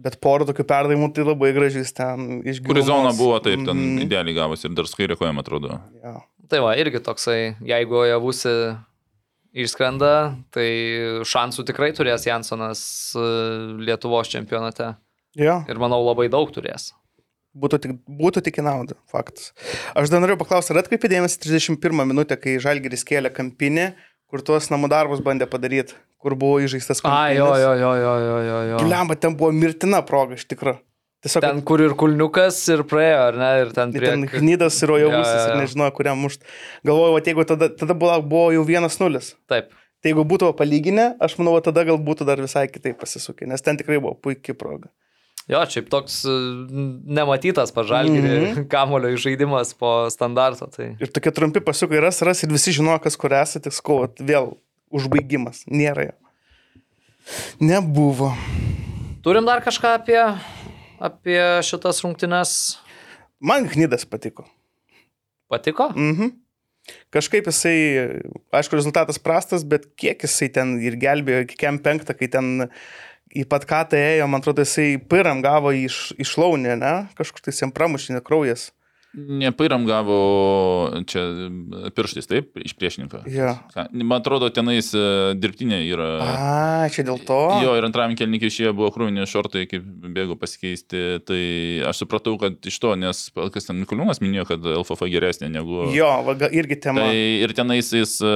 Bet 0.00 0.16
porą 0.24 0.46
tokių 0.48 0.64
perdavimų 0.64 1.10
tai 1.12 1.26
labai 1.28 1.50
gražiais 1.52 1.90
ten 1.92 2.38
iš 2.48 2.62
Kuri 2.64 2.80
zona 2.86 3.10
buvo, 3.12 3.36
taip, 3.44 3.60
ten 3.68 3.76
Mhm. 3.76 3.98
idealiai 4.06 4.38
gavosi 4.38 4.64
ir 4.70 4.72
dar 4.78 4.88
skairė 4.88 5.18
kojam 5.20 5.42
atrodo. 5.42 5.76
Jo. 6.00 6.14
Tai 6.48 6.62
va, 6.64 6.72
irgi 6.80 7.02
toksai, 7.04 7.56
jeigu 7.60 8.06
javusi 8.08 8.54
išskrenda, 9.56 10.36
tai 10.54 10.68
šansų 11.26 11.64
tikrai 11.70 11.90
turės 11.96 12.26
Jansonas 12.28 12.82
e, 13.18 13.26
Lietuvos 13.82 14.30
čempionate. 14.30 14.94
jo. 15.38 15.60
Ir 15.68 15.80
manau, 15.82 16.00
labai 16.06 16.28
daug 16.32 16.50
turės. 16.54 16.92
Būtų 17.58 17.80
tik, 17.82 17.96
būtų 18.06 18.44
tik 18.46 18.60
į 18.62 18.66
naudą, 18.66 18.94
faktas. 19.10 19.50
Aš 19.98 20.12
dar 20.12 20.22
noriu 20.22 20.36
paklausti, 20.38 20.70
ar 20.70 20.84
atkreipė 20.84 21.10
dėmesį 21.10 21.40
31 21.48 22.06
minutę, 22.06 22.38
kai 22.38 22.60
Žalgiris 22.62 23.02
kėlė 23.06 23.32
kampinį, 23.34 23.88
kur 24.30 24.44
tuos 24.46 24.70
namų 24.70 24.90
darbus 24.92 25.22
bandė 25.26 25.48
padaryti, 25.50 25.96
kur 26.22 26.36
buvo 26.38 26.60
įžeistas 26.62 27.02
A, 27.02 27.32
jo, 27.34 27.48
jo, 27.58 27.72
jo, 27.74 27.90
jo, 27.98 28.14
jo, 28.22 28.36
jo. 28.46 28.60
jo. 28.70 28.84
Lemba, 28.86 29.18
ten 29.18 29.34
buvo 29.34 29.50
mirtina 29.50 30.04
proga, 30.06 30.38
iš 30.38 30.46
tikrųjų. 30.52 30.78
Tiesiog 31.20 31.44
Ten, 31.44 31.58
kur 31.68 31.82
ir 31.84 31.92
kulniukas, 32.00 32.56
ir 32.72 32.80
praėjo, 32.88 33.18
ar 33.28 33.36
ne? 33.36 33.50
Ir 33.60 33.74
ten 33.76 33.90
Ir 33.92 34.00
prie... 34.00 34.12
ten 34.14 34.22
Gnydas 34.30 34.78
ir 34.80 34.88
Rojavusis 34.88 35.28
Jo, 35.28 35.34
jo, 35.36 35.42
ir 35.42 35.52
jo. 35.52 35.58
nežinojo, 35.60 35.92
kuriam 35.98 36.22
mušt. 36.24 36.46
Galvoju, 36.88 37.12
va, 37.12 37.20
jeigu 37.26 37.44
tada, 37.50 37.68
tada 37.82 37.96
buvo, 37.98 38.14
buvo 38.24 38.46
jau 38.54 38.64
1-0. 38.64 39.20
Taip. 39.52 39.68
Tai 40.00 40.14
jeigu 40.14 40.24
būtų 40.24 40.54
palyginę, 40.56 41.10
aš 41.20 41.36
manau, 41.36 41.58
tada 41.60 41.84
gal 41.84 42.00
būtų 42.00 42.24
dar 42.24 42.40
visai 42.40 42.64
kitaip 42.72 42.96
pasisukę, 43.02 43.44
nes 43.50 43.60
ten 43.60 43.76
tikrai 43.76 43.98
buvo 44.00 44.14
puikia 44.16 44.56
proga. 44.56 44.88
Jo, 45.50 45.60
šiaip 45.68 45.90
toks 45.92 46.20
e, 46.28 46.34
nematytas 47.18 47.72
pažalgirį 47.74 48.30
mm. 48.30 48.46
-hmm. 48.46 48.66
kamulio 48.74 49.12
žaidimas 49.20 49.74
po 49.74 50.08
standarto. 50.12 50.70
Tai... 50.72 50.94
Ir 51.00 51.12
tokie 51.12 51.32
trumpi 51.36 51.60
pasukai 51.60 52.00
ras, 52.00 52.22
ras 52.22 52.42
ir 52.44 52.52
visi 52.52 52.72
žinojo, 52.76 53.00
kas 53.04 53.16
kur 53.20 53.34
esate, 53.34 53.66
tik 53.68 53.76
skau, 53.76 54.06
vėl 54.18 54.54
užbaigimas. 54.88 55.64
Nėra 55.66 56.10
jo. 56.10 56.16
Nebuvo. 57.60 58.32
Turim 59.22 59.44
dar 59.44 59.60
kažką 59.60 59.94
apie, 60.00 60.20
apie 61.00 61.40
šitas 61.66 62.02
rungtynes. 62.04 62.54
Man 63.40 63.66
Gnydas 63.72 64.04
patiko. 64.04 64.44
Patiko? 65.50 65.90
Mhm. 65.96 66.36
Kažkaip 67.12 67.46
jisai, 67.46 67.76
aišku, 68.56 68.74
rezultatas 68.78 69.20
prastas, 69.20 69.64
bet 69.68 69.86
kiek 70.00 70.22
jisai 70.24 70.48
ten 70.52 70.74
ir 70.82 70.96
gelbėjo 71.00 71.44
iki 71.44 71.58
kem 71.60 71.78
penktą, 71.82 72.16
kai 72.16 72.28
ten 72.32 72.70
į 73.30 73.44
pat 73.50 73.66
katą 73.68 73.98
ėjo, 74.00 74.26
man 74.30 74.42
atrodo, 74.42 74.64
jisai 74.64 74.96
piram 75.10 75.42
gavo 75.44 75.72
iš, 75.76 76.10
iš 76.18 76.34
launį, 76.40 76.74
ne? 76.80 76.94
Kažkur 77.18 77.44
tai 77.44 77.54
jam 77.54 77.72
pramušinė 77.74 78.22
kraujas. 78.26 78.70
Nepairam 79.10 79.82
gavo 79.88 80.16
čia 81.10 81.22
pirštais, 81.96 82.28
taip, 82.30 82.52
iš 82.62 82.76
priešininko. 82.78 83.24
Jo. 83.26 83.56
Man 83.90 84.20
atrodo, 84.20 84.46
tenais 84.54 84.92
e, 84.94 85.02
dirbtinė 85.34 85.80
yra. 85.88 86.06
A, 86.22 86.52
čia 86.94 87.02
dėl 87.08 87.18
to. 87.26 87.38
Jo, 87.64 87.72
ir 87.74 87.86
antram 87.88 88.14
kelnikį 88.18 88.46
išėjo 88.52 88.72
buvo 88.78 88.92
krūvinė 88.94 89.26
šortai, 89.26 89.64
kaip 89.70 89.82
bėgo 90.14 90.36
pasikeisti. 90.38 91.02
Tai 91.26 91.40
aš 91.90 92.04
supratau, 92.04 92.36
kad 92.38 92.62
iš 92.70 92.78
to, 92.78 92.92
nes 93.02 93.24
kas 93.34 93.66
ten 93.66 93.80
Mikuliūnas 93.82 94.22
minėjo, 94.22 94.46
kad 94.52 94.70
LFF 94.76 95.10
geresnė 95.10 95.50
negu... 95.56 95.88
Jo, 95.96 96.12
va, 96.28 96.36
ga- 96.38 96.52
irgi 96.54 96.78
tema. 96.86 97.08
Tai 97.10 97.18
ir 97.18 97.56
tenais 97.58 97.90
jis, 97.90 98.14
e, 98.22 98.32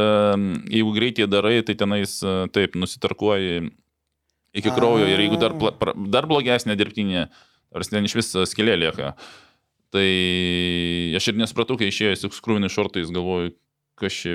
jeigu 0.75 0.97
greitai 0.99 1.31
darai, 1.31 1.61
tai 1.63 1.79
tenais 1.79 2.19
e, 2.27 2.35
taip 2.51 2.75
nusitarkuoji 2.75 3.69
iki 4.59 4.75
kraujo 4.75 5.07
ir 5.07 5.23
jeigu 5.23 5.39
dar, 5.39 5.55
dar 6.11 6.27
blogesnė 6.31 6.75
dirbtinė, 6.79 7.29
ar 7.75 7.87
ten 7.91 8.07
iš 8.11 8.19
vis 8.19 8.35
skilė 8.51 8.77
lieka. 8.83 9.15
Tai 9.95 10.07
aš 11.21 11.29
ir 11.31 11.37
nesupratau, 11.39 11.77
kai 11.79 11.91
išėjo 11.93 12.17
su 12.19 12.33
skrūviniu 12.35 12.71
šortais, 12.73 13.13
galvoju, 13.15 13.53
kas 14.01 14.17
čia, 14.25 14.33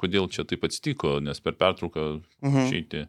kodėl 0.00 0.30
čia 0.32 0.46
taip 0.48 0.64
atsitiko, 0.64 1.18
nes 1.20 1.40
per 1.44 1.58
pertrauką 1.60 2.22
Mhm. 2.40 2.62
išeiti. 2.64 3.02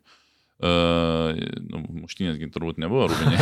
Uh, 0.64 1.34
nu, 1.66 1.80
muštinėsgi 2.06 2.48
turbūt 2.54 2.78
nebuvo 2.80 3.10
rūbinė. 3.12 3.40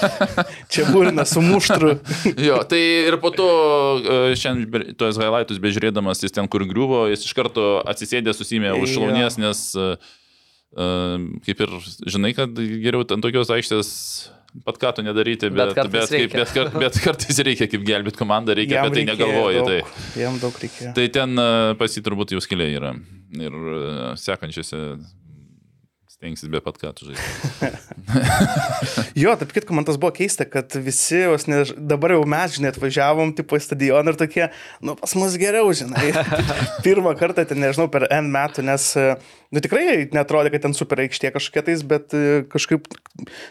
Čia 0.72 0.86
būrina 0.94 1.24
su 1.28 1.42
muštru. 1.44 1.90
jo, 2.46 2.60
tai 2.70 2.78
ir 3.10 3.16
po 3.20 3.28
to 3.34 3.48
uh, 3.98 4.30
šiandien 4.38 4.94
tuos 4.96 5.18
highlightus 5.20 5.58
bežiūrėdamas, 5.60 6.22
jis 6.24 6.32
ten 6.32 6.48
kur 6.48 6.64
griuvo, 6.70 7.02
jis 7.10 7.26
iš 7.26 7.34
karto 7.36 7.82
atsisėdė, 7.84 8.32
susimė 8.38 8.72
už 8.80 8.94
šlaunies, 8.96 9.36
nes 9.42 9.60
uh, 9.76 9.98
kaip 11.44 11.60
ir 11.66 11.74
žinai, 12.08 12.32
kad 12.38 12.54
geriau 12.56 13.04
ant 13.04 13.26
tokios 13.26 13.50
aikštės 13.52 13.90
pat 14.62 14.78
ką 14.78 14.92
to 14.94 15.02
nedaryti, 15.02 15.50
Bet 15.50 15.56
bet, 15.58 15.74
kartais 15.74 15.92
bet, 15.96 16.10
kaip, 16.12 16.20
reikia. 16.20 16.38
bet, 16.44 16.52
kar, 16.54 16.70
bet 16.84 16.98
kartais 17.02 17.40
reikia 17.48 17.66
kaip 17.72 17.82
gelbėti 17.88 18.20
komandą, 18.20 18.54
reikia 18.54 18.78
Jam 18.78 18.86
apie 18.86 19.00
tai 19.00 19.04
negalvoji. 19.10 19.64
Tai. 19.66 19.80
daug, 19.82 19.98
Jam 20.22 20.38
daug 20.42 20.60
reikėjo. 20.62 20.92
tai 20.94 21.08
ten 21.18 21.34
uh, 21.42 21.74
pasi 21.80 22.04
turbūt 22.06 22.36
jau 22.36 22.42
skiliai 22.44 22.76
yra. 22.78 22.94
Ir 23.34 23.54
uh, 23.58 24.14
sekančiose 24.20 24.82
Stengsis 26.24 26.48
be 26.48 26.56
pat 26.64 26.78
ką 26.80 26.88
tu 26.96 27.10
žaidži. 27.10 27.68
Jo, 29.20 29.34
taip 29.36 29.50
kitko, 29.52 29.74
man 29.76 29.84
tas 29.84 29.98
buvo 30.00 30.08
keista, 30.16 30.46
kad 30.48 30.72
visi, 30.80 31.20
vos 31.28 31.44
ne, 31.50 31.58
dabar 31.76 32.14
jau 32.14 32.22
mes, 32.28 32.54
žinai, 32.56 32.70
atvažiavom, 32.72 33.34
tipo, 33.36 33.58
į 33.58 33.64
stadioną 33.64 34.14
ir 34.14 34.18
tokie, 34.18 34.46
nu, 34.84 34.94
pas 34.96 35.12
mus 35.20 35.36
geriau, 35.40 35.68
žinai. 35.76 36.14
Pirmą 36.86 37.12
kartą, 37.20 37.44
ten, 37.50 37.60
nežinau, 37.60 37.90
per 37.92 38.06
N 38.08 38.32
metų, 38.32 38.64
nes, 38.64 38.88
nu, 39.52 39.62
tikrai 39.64 39.84
netrodė, 40.16 40.54
kad 40.54 40.64
ten 40.64 40.76
super 40.76 41.04
aikštė 41.04 41.34
kažkokia 41.36 41.66
tais, 41.68 41.84
bet 41.92 42.16
e, 42.16 42.42
kažkaip 42.50 42.88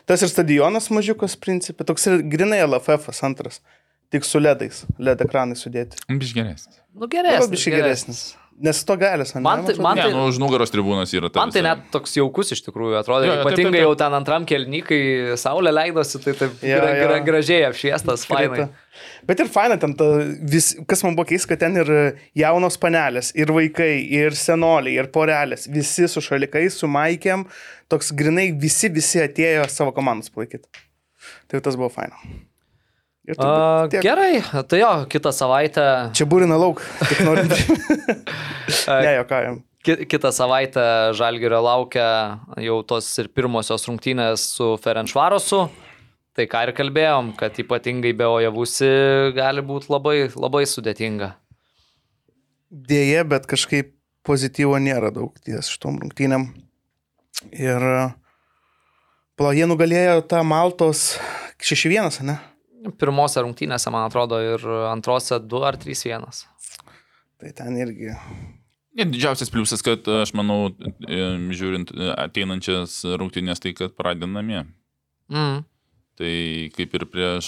tas 0.09 0.25
ir 0.25 0.33
stadionas 0.33 0.89
mažiukas, 0.93 1.37
principė, 1.37 1.85
toks 1.87 2.09
ir 2.09 2.23
grinai 2.25 2.63
LFF 2.65 3.13
antras, 3.29 3.61
tik 4.13 4.25
su 4.25 4.41
ledais, 4.41 4.87
led 4.97 5.21
ekranai 5.25 5.59
sudėti. 5.59 6.01
Biš 6.09 6.33
geresnis. 6.37 6.81
Nu, 6.93 7.09
geresnis. 7.09 7.53
biškai 7.53 7.77
geresnis. 7.77 8.25
Nes 8.61 8.83
to 8.85 8.95
galis, 9.01 9.31
ane? 9.35 9.41
Man 9.43 9.63
tai- 9.65 9.73
man 9.81 9.95
Ne, 9.97 10.03
tai- 10.03 10.11
nu, 10.13 10.27
už 10.29 10.37
nugaros 10.39 10.69
tribūnos 10.71 11.09
yra 11.17 11.29
ta 11.33 11.39
Man 11.41 11.49
tai 11.51 11.61
net 11.65 11.79
toks 11.91 12.13
jaukus 12.15 12.51
iš 12.53 12.61
tikrųjų 12.63 12.99
atrodo, 13.01 13.25
Jo, 13.25 13.33
jo, 13.33 13.43
taip, 13.43 13.47
ypatingai 13.47 13.71
taip, 13.71 13.73
taip. 13.73 13.81
jau 13.81 13.95
ten 13.97 14.13
antram 14.13 14.45
kelnykai 14.45 14.99
saulė 15.41 15.73
leidosi, 15.73 16.21
tai 16.23 16.33
taip 16.33 16.51
Jo, 16.61 16.77
gra, 16.79 16.93
gra, 17.01 17.19
gražiai 17.25 17.65
apšviestas, 17.67 18.25
fainai. 18.29 18.69
Bet 19.25 19.39
ir 19.39 19.47
faina 19.49 19.77
ten, 19.79 19.95
ta, 19.95 20.05
vis, 20.53 20.75
kas 20.87 21.03
man 21.03 21.15
buvo 21.15 21.25
keista, 21.25 21.47
kad 21.49 21.59
ten 21.65 21.75
ir 21.81 22.15
jaunos 22.37 22.77
panelės, 22.77 23.31
ir 23.35 23.47
vaikai, 23.47 24.05
ir 24.21 24.31
senoliai, 24.37 24.99
ir 25.01 25.07
porelės, 25.09 25.65
visi 25.67 26.07
su 26.07 26.21
šalikais, 26.21 26.77
su 26.77 26.87
maikiam, 26.87 27.47
toks 27.89 28.11
grinai 28.13 28.51
visi, 28.53 28.87
visi 28.93 29.17
atėjo 29.19 29.67
savo 29.67 29.91
komandos 29.91 30.29
palaikyti. 30.29 30.69
Tai 31.49 31.59
tas 31.59 31.75
buvo 31.75 31.89
faina. 31.89 32.13
A, 33.39 33.87
gerai, 33.87 34.41
tai 34.67 34.81
jo, 34.81 34.89
kitą 35.07 35.31
savaitę, 35.31 35.83
Čia 36.17 36.25
būrina 36.27 36.57
lauk, 36.59 36.81
tik 37.07 37.21
norint. 37.27 37.53
ne, 38.89 39.13
jokajam. 39.21 39.61
ki, 39.85 39.95
kitą 40.11 40.31
savaitę 40.35 40.83
Žalgirio 41.15 41.61
laukia 41.63 42.07
jau 42.59 42.81
tos 42.87 43.07
ir 43.23 43.29
pirmosios 43.31 43.87
rungtynės 43.87 44.43
su 44.57 44.73
Ferenčvarosu. 44.83 45.69
Tai 46.33 46.47
ką 46.49 46.65
ir 46.67 46.71
kalbėjom, 46.75 47.31
kad 47.37 47.55
ypatingai 47.61 48.11
be 48.17 48.25
Ojavusi 48.25 48.87
gali 49.37 49.61
būti 49.63 49.91
labai, 49.93 50.15
labai 50.33 50.63
sudėtinga. 50.67 51.35
Dėje, 52.73 53.19
bet 53.29 53.45
kažkaip 53.47 53.91
pozityvo 54.25 54.79
nėra 54.81 55.11
daug 55.13 55.35
ties 55.45 55.69
šitom 55.69 55.99
rungtynėm. 56.01 56.47
Ir 57.53 57.85
pala, 59.37 59.51
jie 59.53 59.67
nugalėjo 59.69 60.23
tą 60.25 60.41
Maltos 60.47 61.13
6-1, 61.61 62.23
ne? 62.25 62.39
Pirmose 62.99 63.43
rungtynėse, 63.43 63.91
man 63.93 64.07
atrodo, 64.09 64.39
ir 64.43 64.65
antrose 64.89 65.39
2 65.39 65.63
ar 65.67 65.77
3-1. 65.79 66.43
Tai 67.39 67.51
ten 67.55 67.77
irgi. 67.79 68.11
Ir 68.93 69.09
didžiausias 69.09 69.49
pliusas, 69.49 69.81
kad 69.85 70.05
aš 70.21 70.35
manau, 70.37 70.69
e, 71.09 71.21
žiūrint 71.57 71.93
e, 71.95 72.09
ateinančias 72.25 72.99
rungtynės, 73.17 73.63
tai 73.63 73.73
kad 73.77 73.95
pradė 73.97 74.29
namie. 74.29 74.61
Mm. 75.33 75.63
Tai 76.19 76.33
kaip 76.75 76.93
ir 76.99 77.07
prieš 77.09 77.47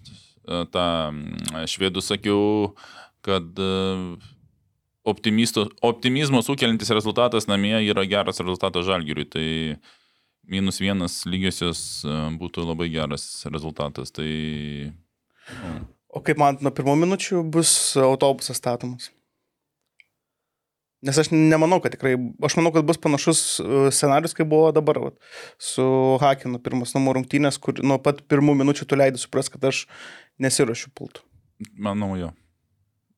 e, 0.00 0.62
tą 0.72 0.86
švedų 1.68 2.00
sakiau, 2.00 2.72
kad 3.26 3.60
optimisto- 5.06 5.68
optimizmo 5.84 6.40
sukeliantis 6.46 6.94
rezultatas 6.94 7.48
namie 7.50 7.76
yra 7.90 8.06
geras 8.08 8.40
rezultatas 8.40 8.86
žalgiriui. 8.88 9.28
Tai 9.28 9.46
minus 10.46 10.80
vienas 10.82 11.20
lygiosios 11.28 12.04
e, 12.06 12.14
būtų 12.40 12.64
labai 12.66 12.88
geras 12.92 13.26
rezultatas. 13.50 14.14
Tai 14.14 14.30
O 16.16 16.22
kaip 16.24 16.38
man 16.40 16.56
nuo 16.64 16.72
pirmų 16.72 16.94
minučių 17.02 17.42
bus 17.52 17.70
autobusas 18.00 18.56
statomas? 18.56 19.10
Nes 21.04 21.18
aš 21.20 21.28
nemanau, 21.30 21.76
kad 21.84 21.92
tikrai, 21.92 22.14
aš 22.48 22.56
manau, 22.56 22.72
kad 22.74 22.86
bus 22.88 22.98
panašus 22.98 23.40
uh, 23.60 23.74
scenarius, 23.94 24.32
kaip 24.34 24.48
buvo 24.50 24.70
dabar, 24.74 24.98
vat, 25.02 25.18
su 25.60 25.84
Hakinu 26.22 26.58
pirmas 26.64 26.96
namų 26.96 27.18
rungtynės, 27.18 27.60
kur 27.62 27.76
nuo 27.84 27.98
pat 28.02 28.24
pirmų 28.32 28.56
minučių 28.62 28.88
tu 28.88 28.98
leidai 28.98 29.20
supras, 29.20 29.52
kad 29.52 29.68
aš 29.68 29.84
nesiuošiu 30.42 30.90
pultų. 30.96 31.22
manau 31.76 32.16
jo. 32.16 32.32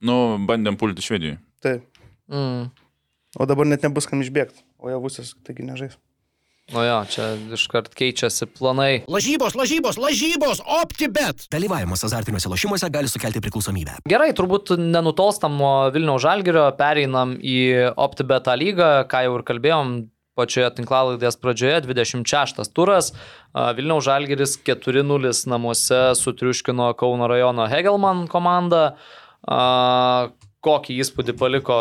Nu, 0.03 0.37
bandėm 0.51 0.77
pulti 0.79 1.07
Švedijoje. 1.07 1.39
Taip. 1.63 1.87
Mm. 2.31 2.69
O 3.39 3.47
dabar 3.47 3.67
net 3.71 3.87
nebus 3.87 4.11
kam 4.11 4.21
išbėgti, 4.27 4.67
o 4.83 4.91
jau 4.91 5.01
vusis, 5.07 5.33
taigi 5.47 5.65
nežais. 5.67 5.97
O 6.77 6.83
jo, 6.85 6.97
čia 7.09 7.31
iškart 7.57 7.95
keičiasi 7.97 8.45
planai. 8.59 9.05
Lažybos, 9.09 9.55
lažybos, 9.57 9.97
lažybos, 9.97 10.61
OptiBet. 10.83 11.47
Dalyvavimas 11.53 12.05
azartiniuose 12.05 12.51
lošimuose 12.53 12.91
gali 12.93 13.09
sukelti 13.09 13.41
priklausomybę. 13.41 14.03
Gerai, 14.11 14.35
turbūt 14.37 14.75
nenutolstam 14.77 15.57
nuo 15.57 15.89
Vilniaus 15.95 16.21
Žalgirio, 16.27 16.67
pereinam 16.77 17.39
į 17.41 17.59
OptiBetą 17.97 18.57
lygą, 18.61 18.91
ką 19.09 19.23
jau 19.25 19.39
ir 19.39 19.45
kalbėjom 19.49 19.95
pačioje 20.39 20.69
tinklalaidės 20.77 21.41
pradžioje, 21.41 21.81
26 21.89 22.69
turas. 22.77 23.15
A, 23.57 23.73
Vilniaus 23.79 24.05
Žalgiris 24.07 24.59
4-0 24.69 25.33
namuose 25.51 26.03
sutriuškino 26.21 26.93
Kauno 27.01 27.31
rajono 27.33 27.65
Hegelman 27.71 28.27
komandą. 28.31 28.91
A, 29.49 30.29
Kokį 30.59 30.97
įspūdį 31.05 31.33
paliko, 31.39 31.75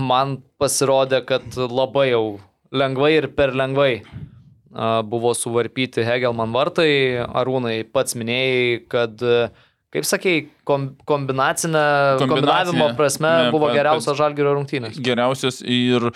man 0.00 0.38
pasirodė, 0.56 1.18
kad 1.28 1.52
labai 1.60 2.06
jau 2.08 2.38
lengvai 2.76 3.12
ir 3.16 3.30
per 3.36 3.54
lengvai 3.56 4.02
buvo 5.08 5.32
suvarpyti 5.32 6.04
Hegelman 6.04 6.52
vartai. 6.52 6.90
Arūnai 7.24 7.78
pats 7.88 8.18
minėjai, 8.18 8.82
kad 8.92 9.24
Kaip 9.96 10.04
kom, 10.66 10.90
kombinacinė, 11.08 11.82
kombinavimo 12.20 12.90
prasme 12.98 13.30
ne, 13.30 13.52
buvo 13.54 13.70
geriausias 13.72 14.18
žalgerio 14.18 14.56
rungtynės. 14.58 14.98
geriausias 15.00 15.62
ir, 15.62 16.10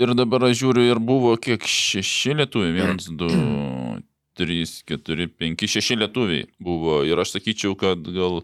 ir 0.00 0.12
dabar 0.16 0.46
aš 0.48 0.60
žiūriu 0.62 0.86
ir 0.86 1.00
buvo 1.02 1.34
kiek 1.36 1.66
šeši 1.66 2.38
lietuviai, 2.38 2.72
vienas, 2.78 3.10
du, 3.10 3.28
trys, 4.38 4.78
keturi, 4.88 5.26
penki, 5.28 5.68
šeši 5.68 5.98
lietuviai 6.00 6.46
buvo 6.62 7.02
ir 7.04 7.20
aš 7.20 7.34
sakyčiau, 7.36 7.74
kad 7.76 8.06
gal 8.16 8.40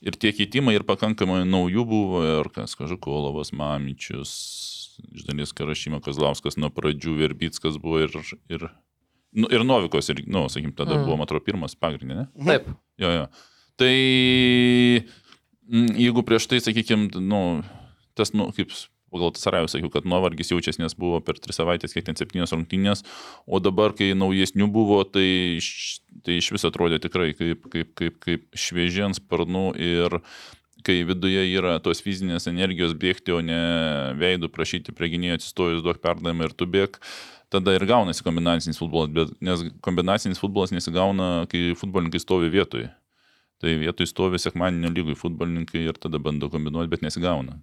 ir 0.00 0.16
tie 0.16 0.32
keitimai 0.36 0.78
ir 0.78 0.86
pakankamai 0.88 1.42
naujų 1.44 1.84
buvo 1.90 2.22
ir 2.24 2.52
kas, 2.54 2.78
Kažukolovas, 2.78 3.52
Mamičius, 3.52 4.32
iš 5.12 5.26
dalies 5.28 5.54
Karašyma 5.56 6.00
Kazlauskas 6.04 6.58
nuo 6.60 6.70
pradžių, 6.74 7.16
Verbickas 7.20 7.78
buvo 7.82 8.02
ir, 8.04 8.16
ir, 8.52 8.68
nu, 9.36 9.50
ir 9.52 9.64
Novikos, 9.66 10.10
ir, 10.12 10.24
nu, 10.26 10.46
sakykim, 10.52 10.74
tada 10.76 10.96
Mm. 10.96 11.06
buvo, 11.06 11.20
man 11.20 11.28
atrodo, 11.28 11.44
pirmas 11.44 11.76
pagrindinė. 11.78 12.28
Taip. 12.36 12.68
Jo, 13.00 13.12
jo. 13.12 13.28
Tai 13.76 13.94
mm, 15.68 15.96
jeigu 16.00 16.24
prieš 16.26 16.48
tai, 16.50 16.60
sakykime, 16.64 17.10
nu, 17.20 17.42
tas, 18.16 18.32
nu, 18.36 18.48
kaip 18.56 18.72
pagal 19.12 19.32
Sarajų 19.38 19.70
sakiau, 19.70 19.90
kad 19.92 20.06
nuovargis 20.08 20.50
jaučiasi, 20.50 20.82
nes 20.82 20.96
buvo 20.98 21.20
per 21.24 21.38
tris 21.40 21.56
savaitės, 21.60 21.94
kiek 21.94 22.04
ten 22.08 22.18
septynios 22.18 22.52
rungtynės, 22.54 23.04
o 23.46 23.60
dabar, 23.62 23.94
kai 23.96 24.10
naujesnių 24.18 24.66
buvo, 24.72 25.02
tai, 25.08 25.58
tai 26.26 26.38
iš 26.40 26.50
vis 26.54 26.66
atrodė 26.68 26.98
tikrai 27.02 27.30
kaip, 27.38 27.68
kaip, 27.72 27.94
kaip, 27.98 28.18
kaip 28.24 28.46
švieži 28.58 29.06
ant 29.06 29.18
sparnų 29.20 29.66
ir 29.78 30.18
kai 30.86 31.00
viduje 31.08 31.42
yra 31.58 31.76
tos 31.82 32.02
fizinės 32.04 32.46
energijos 32.50 32.94
bėgti, 32.98 33.34
o 33.34 33.40
ne 33.44 33.60
veidų 34.20 34.50
prašyti 34.54 34.94
prie 34.96 35.10
gynėjo 35.14 35.40
atsistojus, 35.40 35.82
duok 35.84 35.98
perdavimą 36.04 36.48
ir 36.48 36.54
tu 36.56 36.68
bėg, 36.70 37.00
tada 37.52 37.74
ir 37.76 37.86
gaunasi 37.88 38.24
kombinacinis 38.26 38.78
futbolas, 38.80 39.10
bet, 39.14 39.34
nes 39.44 39.66
kombinacinis 39.84 40.40
futbolas 40.42 40.74
nesigauna, 40.74 41.46
kai 41.50 41.72
futbolininkai 41.78 42.22
stovi 42.22 42.52
vietoje. 42.52 42.92
Tai 43.56 43.72
vietoj 43.80 44.04
stovi 44.10 44.36
sekmaninio 44.36 44.90
lygui 44.92 45.14
futbolininkai 45.16 45.86
ir 45.88 45.96
tada 45.96 46.20
bando 46.20 46.50
kombinuoti, 46.52 46.90
bet 46.92 47.04
nesigauna. 47.06 47.56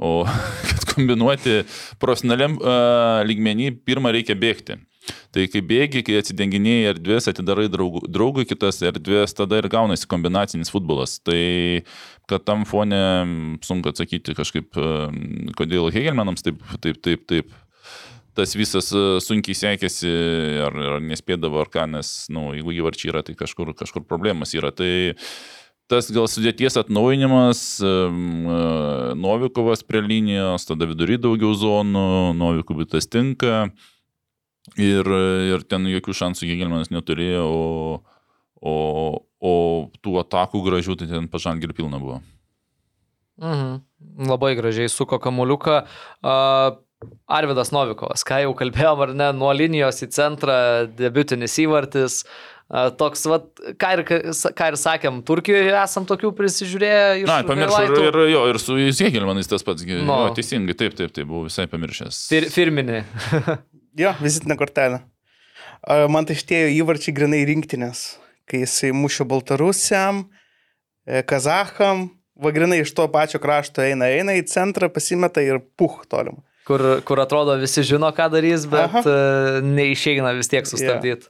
O 0.00 0.24
kad 0.70 0.86
kombinuoti 0.94 1.60
profesionaliam 2.00 2.56
uh, 2.62 3.20
lygmenį, 3.28 3.74
pirmą 3.84 4.14
reikia 4.16 4.38
bėgti. 4.40 4.78
Tai 5.34 5.44
kai 5.50 5.60
bėgi, 5.66 6.04
kai 6.06 6.20
atsidenginėjai 6.20 6.92
erdvės, 6.94 7.28
atidarai 7.32 7.66
draugų, 7.72 8.04
draugui 8.08 8.46
kitas 8.48 8.78
erdvės, 8.86 9.34
tada 9.36 9.58
ir 9.60 9.68
gaunasi 9.72 10.08
kombinacinis 10.10 10.72
futbolas. 10.72 11.18
Tai 11.24 11.40
kad 12.30 12.46
tam 12.46 12.64
fone 12.68 13.02
sunku 13.66 13.90
atsakyti 13.92 14.36
kažkaip, 14.38 14.70
e, 14.78 15.50
kodėl 15.58 15.90
Hegelmanams 15.92 16.46
taip, 16.46 16.62
taip, 16.80 17.02
taip, 17.04 17.28
taip 17.28 17.52
tas 18.34 18.54
visas 18.58 18.90
e, 18.94 19.02
sunkiai 19.22 19.56
sekėsi, 19.56 20.10
ar, 20.66 20.78
ar 20.96 21.02
nespėdavo, 21.04 21.62
ar 21.62 21.70
ką, 21.72 21.86
nes, 21.94 22.14
na, 22.28 22.38
nu, 22.38 22.54
jeigu 22.58 22.74
įvarčiai 22.80 23.12
yra, 23.12 23.22
tai 23.26 23.36
kažkur, 23.38 23.72
kažkur 23.78 24.06
problemas 24.08 24.54
yra. 24.58 24.72
Tai 24.74 24.90
tas 25.90 26.08
gal 26.14 26.26
sudėties 26.30 26.78
atnaujinimas, 26.80 27.64
e, 27.84 27.94
Novikovas 29.20 29.84
prie 29.86 30.02
linijos, 30.04 30.66
tada 30.68 30.88
vidury 30.90 31.18
daugiau 31.20 31.54
zonų, 31.58 32.06
Novikui 32.38 32.88
tas 32.90 33.08
tinka. 33.10 33.68
Ir, 34.80 35.08
ir 35.52 35.64
ten 35.68 35.84
jokių 35.90 36.14
šansų 36.16 36.48
Hegelmanas 36.48 36.88
neturėjo, 36.90 37.44
o, 37.44 37.98
o, 38.64 38.76
o 39.44 39.52
tų 40.00 40.16
atakų 40.22 40.62
gražių 40.64 40.96
tai 41.02 41.10
ten 41.10 41.28
pažangir 41.30 41.74
pilna 41.76 42.00
buvo. 42.00 42.22
Mhm. 43.42 43.82
Labai 44.30 44.54
gražiai 44.56 44.88
suko 44.88 45.18
kamuliuką. 45.20 45.82
Uh, 46.24 46.80
Arvidas 47.28 47.68
Novikovas, 47.74 48.24
ką 48.24 48.40
jau 48.46 48.54
kalbėjom, 48.56 49.04
ar 49.04 49.12
ne, 49.18 49.28
nuo 49.36 49.50
linijos 49.52 50.00
į 50.06 50.08
centrą, 50.14 50.56
debutinis 50.96 51.58
įvartis. 51.60 52.22
Uh, 52.64 52.88
toks, 52.96 53.26
vat, 53.28 53.50
ką, 53.76 53.90
ir, 53.98 54.02
ką 54.56 54.70
ir 54.70 54.78
sakėm, 54.80 55.20
Turkijoje 55.28 55.74
esam 55.82 56.06
tokių 56.08 56.30
prisižiūrėję. 56.38 57.04
iš 57.26 57.28
Na, 57.28 57.42
pamiršau 57.44 57.82
ir, 57.84 57.92
highlightų. 57.92 58.08
ir, 58.08 58.20
jo, 58.32 58.46
ir 58.54 58.60
su 58.62 58.78
Hegelmanais 59.04 59.50
tas 59.50 59.66
pats. 59.66 59.84
No. 59.84 60.06
No. 60.08 60.18
Teisingai, 60.34 60.78
taip, 60.78 60.96
taip, 60.96 61.12
taip, 61.12 61.28
buvau 61.28 61.44
visai 61.50 61.68
pamiršęs. 61.68 62.24
Fir, 62.32 62.48
firminį. 62.54 63.04
Jo, 63.98 64.14
vizitinė 64.22 64.56
kortelė. 64.58 65.02
Man 65.84 66.26
tai 66.26 66.36
šitie 66.38 66.60
įvarčiai 66.78 67.14
grinai 67.14 67.42
rinktinės, 67.46 68.16
kai 68.48 68.62
jisai 68.64 68.90
mušė 68.96 69.26
Baltarusiam, 69.28 70.24
e, 71.04 71.20
Kazaham, 71.28 72.08
va 72.40 72.52
grinai 72.54 72.80
iš 72.82 72.94
to 72.96 73.06
pačio 73.12 73.40
krašto 73.42 73.84
eina, 73.84 74.08
eina 74.10 74.34
į 74.38 74.46
centrą, 74.50 74.88
pasimeta 74.92 75.44
ir 75.44 75.60
puh 75.78 76.00
tolim. 76.10 76.40
Kur, 76.64 76.80
kur 77.04 77.20
atrodo 77.20 77.58
visi 77.60 77.84
žino, 77.84 78.08
ką 78.16 78.30
darys, 78.32 78.64
bet 78.70 78.88
Aha. 78.88 79.02
uh, 79.04 79.58
neišeina 79.64 80.32
vis 80.38 80.48
tiek 80.48 80.64
sustabdyti. 80.64 81.28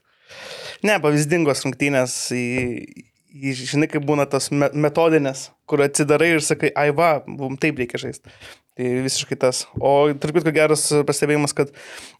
Ne, 0.87 1.01
pavyzdingos 1.03 1.65
rungtynės, 1.67 2.15
į, 2.37 2.45
žinai, 3.35 3.89
kaip 3.91 4.05
būna 4.07 4.27
me- 4.53 4.71
metodinės, 4.87 5.51
kur 5.67 5.83
atsidarai 5.83 6.35
ir 6.37 6.41
sakai, 6.41 6.71
ai 6.77 6.91
va, 6.91 7.23
mums 7.27 7.59
taip 7.59 7.79
reikia 7.79 7.99
žaisti. 7.99 8.31
Tai 8.75 8.89
visiškai 9.05 9.37
tas. 9.39 9.67
O 9.79 10.11
tarp 10.19 10.35
kitko 10.35 10.51
geras 10.51 10.89
pastebėjimas, 11.07 11.55
kad 11.55 11.71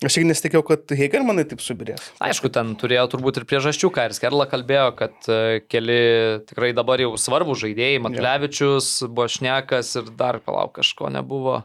aš 0.07 0.19
irgi 0.21 0.29
nesitikėjau, 0.29 0.63
kad 0.63 0.95
Hegelmanai 0.95 1.43
taip 1.51 1.59
subirės. 1.63 2.13
Aišku, 2.23 2.51
ten 2.55 2.77
turėjo 2.79 3.09
turbūt 3.11 3.41
ir 3.41 3.47
priežasčių, 3.51 3.91
ką 3.91 4.07
ir 4.07 4.15
Skerla 4.15 4.47
kalbėjo, 4.47 4.93
kad 4.95 5.27
e, 5.27 5.65
keli 5.67 5.99
tikrai 6.47 6.71
dabar 6.75 7.03
jau 7.03 7.17
svarbų 7.19 7.59
žaidėjai, 7.59 7.99
Matlevičius, 8.07 9.03
Bošnekas 9.11 9.97
ir 9.99 10.15
dar 10.15 10.39
palauk 10.47 10.77
kažko 10.79 11.11
nebuvo. 11.11 11.65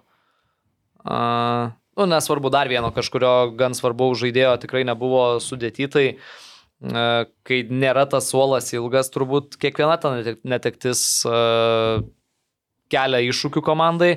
Uh, 1.00 1.70
nu, 1.96 2.10
nesvarbu, 2.10 2.50
dar 2.52 2.68
vieno 2.68 2.90
kažkurio 2.92 3.54
gan 3.58 3.78
svarbaus 3.78 4.20
žaidėjo 4.20 4.58
tikrai 4.66 4.82
nebuvo 4.90 5.38
sudėtytai. 5.40 6.08
Uh, 6.18 6.49
kai 6.80 7.64
nėra 7.68 8.06
tas 8.08 8.30
suolas 8.32 8.70
ilgas, 8.72 9.12
turbūt 9.12 9.58
kiekviena 9.60 9.98
ta 10.00 10.14
netek- 10.16 10.46
netektis 10.48 11.02
uh, 11.28 12.00
kelia 12.92 13.24
iššūkių 13.28 13.64
komandai. 13.66 14.14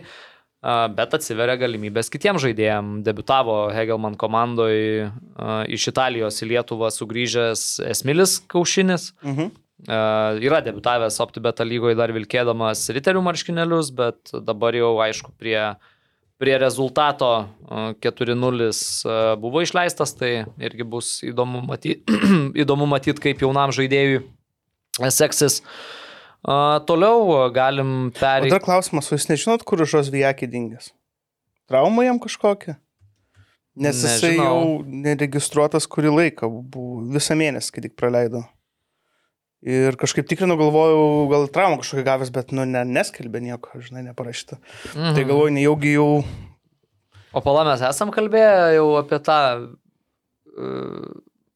Uh, 0.62 0.86
bet 0.94 1.10
atsiveria 1.16 1.56
galimybės 1.58 2.06
kitiems 2.12 2.44
žaidėjams. 2.44 3.00
Debutavo 3.02 3.56
Hegelman 3.74 4.14
komandoje 4.14 5.08
uh, 5.08 5.64
iš 5.66 5.88
Italijos 5.90 6.38
į 6.44 6.52
Lietuvą 6.52 6.92
sugrįžęs 6.94 7.82
Esmilis 7.90 8.36
Kaušinis. 8.46 9.10
Mhm. 9.26 9.50
Uh, 9.82 10.38
yra 10.38 10.60
debutavęs 10.62 11.16
OptiBeta 11.24 11.66
lygoje 11.66 11.96
dar 11.98 12.12
vilkėdamas 12.14 12.84
riterių 12.94 13.24
marškinėlius, 13.26 13.90
bet 13.98 14.30
dabar 14.46 14.78
jau 14.78 14.92
aišku 15.02 15.34
prie, 15.34 15.58
prie 16.42 16.58
rezultato 16.58 17.30
uh, 17.38 17.92
4-0 18.02 18.34
uh, 18.34 19.38
buvo 19.38 19.62
išleistas, 19.62 20.16
tai 20.18 20.32
irgi 20.58 20.82
bus 20.82 21.14
įdomu 21.22 21.62
matyti, 21.68 22.02
įdomu 22.64 22.88
matyt, 22.90 23.22
kaip 23.22 23.44
jaunam 23.44 23.70
žaidėjui 23.74 24.24
seksis. 25.14 25.60
Uh, 26.42 26.80
toliau 26.88 27.46
galim 27.54 28.10
pereiti. 28.18 28.50
dar 28.50 28.64
klausimas, 28.64 29.12
jūs 29.14 29.28
nežinot, 29.30 29.62
kur 29.62 29.84
žos 29.86 30.10
Vijakį 30.10 30.50
dingęs? 30.50 30.90
Trauma 31.70 32.08
jam 32.08 32.18
kažkokia? 32.18 32.74
Nes 33.78 34.02
jisai 34.02 34.34
Nežinau. 34.34 34.48
jau 34.50 34.64
neregistruotas 35.06 35.86
kurį 35.88 36.10
laiką, 36.12 36.50
buvo 36.50 37.06
visą 37.14 37.38
mėnesį, 37.38 37.70
kai 37.72 37.84
tik 37.86 37.94
praleido. 37.96 38.42
Ir 39.62 39.94
kažkaip 39.94 40.26
tikrinau, 40.26 40.56
galvojau, 40.58 41.02
gal 41.30 41.44
traumą 41.54 41.78
kažkokią 41.78 42.02
gavęs, 42.06 42.30
bet, 42.34 42.50
nu, 42.56 42.64
ne, 42.66 42.82
neskelbė 42.82 43.38
nieko, 43.44 43.78
žinai, 43.78 44.02
neparašyta. 44.08 44.58
Mhm. 44.90 45.12
Tai 45.14 45.26
galvoju, 45.28 45.52
nejaugi 45.54 45.92
jau... 45.94 46.08
O 47.32 47.40
pala 47.44 47.62
mes 47.68 47.84
esam 47.86 48.10
kalbėję 48.12 48.72
jau 48.76 48.88
apie 48.98 49.20
tą, 49.24 49.38
uh, 50.52 51.12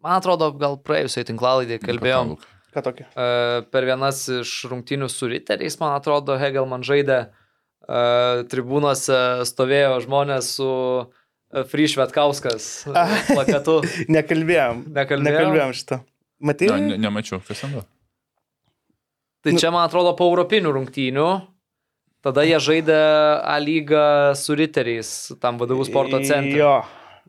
man 0.07 0.21
atrodo, 0.21 0.53
gal 0.55 0.79
praėjusiai 0.87 1.27
tinklalaidį 1.29 1.81
kalbėjom. 1.83 2.37
Ką 2.77 2.85
tokio? 2.85 3.09
E, 3.09 3.27
per 3.73 3.87
vienas 3.89 4.23
iš 4.43 4.53
rungtynių 4.71 5.09
su 5.09 5.31
riteriais, 5.31 5.79
man 5.81 5.95
atrodo, 5.97 6.37
Hegelman 6.37 6.85
žaidė, 6.85 7.19
e, 7.27 8.01
tribūnose 8.53 9.21
stovėjo 9.49 10.03
žmonės 10.05 10.51
su 10.59 10.69
e, 10.69 11.65
Free 11.71 11.89
Švetkauskas 11.89 12.69
e, 12.85 13.07
plakatu. 13.33 13.81
Nekalbėjom. 14.13 14.87
Nekalbėjom? 14.93 15.31
Nekalbėjom 15.31 15.77
šitą. 15.81 16.03
Matai? 16.45 16.69
Ne, 16.75 16.93
ne, 16.93 17.05
nemačiau, 17.09 17.41
kas 17.41 17.65
ten 17.65 17.73
buvo. 17.79 17.87
Tai 19.47 19.55
čia, 19.61 19.71
man 19.71 19.87
atrodo, 19.87 20.11
po 20.19 20.27
europinių 20.33 20.73
rungtynių. 20.75 21.27
Tada 22.27 22.43
jie 22.43 22.59
žaidė 22.59 22.97
A 23.47 23.59
lygą 23.63 24.35
su 24.35 24.57
riteriais, 24.59 25.11
tam 25.39 25.61
vadovų 25.61 25.87
sporto 25.87 26.19
centre. 26.27 26.59
Jo. 26.59 26.73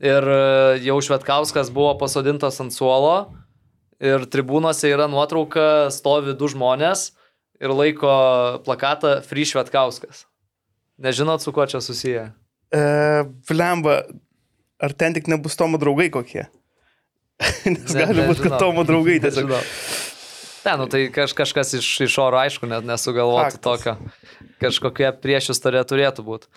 Ir 0.01 0.25
e, 0.25 0.39
jau 0.85 0.97
Švetkauskas 1.05 1.69
buvo 1.73 1.91
pasodintas 2.01 2.57
ant 2.63 2.73
suolo. 2.73 3.29
Ir 4.01 4.25
tribūnose 4.29 4.89
yra 4.89 5.05
nuotrauka, 5.09 5.89
stovi 5.93 6.33
du 6.37 6.49
žmonės 6.49 7.11
ir 7.61 7.73
laiko 7.73 8.09
plakatą 8.65 9.19
Free 9.25 9.45
Švetkauskas. 9.45 10.25
Nežinot, 11.01 11.45
su 11.45 11.53
kuo 11.53 11.65
čia 11.69 11.81
susiję? 11.81 12.31
E, 12.73 12.81
Vlemba, 13.49 14.01
ar 14.81 14.93
ten 14.97 15.13
tik 15.13 15.29
nebus 15.29 15.57
Tomo 15.57 15.77
draugai 15.81 16.09
kokie? 16.13 16.47
Nes 17.69 17.93
Ne- 17.93 18.05
gali 18.09 18.25
būti, 18.29 18.45
kad. 18.49 18.57
Tomo 18.61 18.85
draugai 18.85 19.19
tiesiog. 19.21 19.53
Nežinau. 19.53 20.15
Ne, 20.67 20.73
nu 20.75 20.85
tai 20.91 21.05
kaž, 21.15 21.31
kažkas 21.31 21.77
iš, 21.77 21.87
iš 22.03 22.17
oro, 22.19 22.41
aišku, 22.41 22.67
net 22.67 22.83
nesugalvotų 22.83 23.55
Faktas. 23.55 23.63
tokio. 23.63 24.49
Kažkokie 24.59 25.13
priešistorė 25.23 25.85
turėtų 25.87 26.25
būti. 26.27 26.49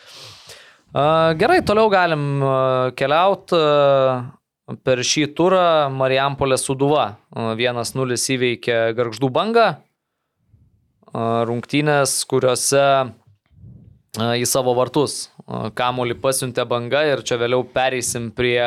Uh, 0.90 1.30
gerai, 1.38 1.61
toliau 1.62 1.86
galim 1.92 2.24
uh, 2.42 2.90
keliauti. 2.98 3.54
Uh, 3.54 4.74
per 4.82 5.02
šį 5.06 5.28
turą 5.38 5.62
Marijampolė 5.94 6.58
Suduva 6.58 7.04
uh, 7.14 7.52
1-0 7.54 8.18
įveikė 8.34 8.80
Garždų 8.98 9.30
bangą. 9.30 9.68
Uh, 11.11 11.46
rungtynės, 11.46 12.16
kuriuose 12.30 12.82
uh, 12.82 14.34
į 14.34 14.42
savo 14.46 14.74
vartus 14.78 15.28
uh, 15.46 15.70
kamuolį 15.70 16.18
pasiuntė 16.18 16.66
banga 16.66 17.06
ir 17.12 17.22
čia 17.22 17.38
vėliau 17.38 17.62
pereisim 17.62 18.32
prie 18.34 18.58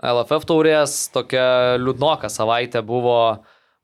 LFF 0.00 0.48
taurės. 0.48 1.02
Tokia 1.12 1.76
liūdnoka 1.80 2.32
savaitė 2.32 2.80
buvo 2.80 3.16
a, 3.28 3.38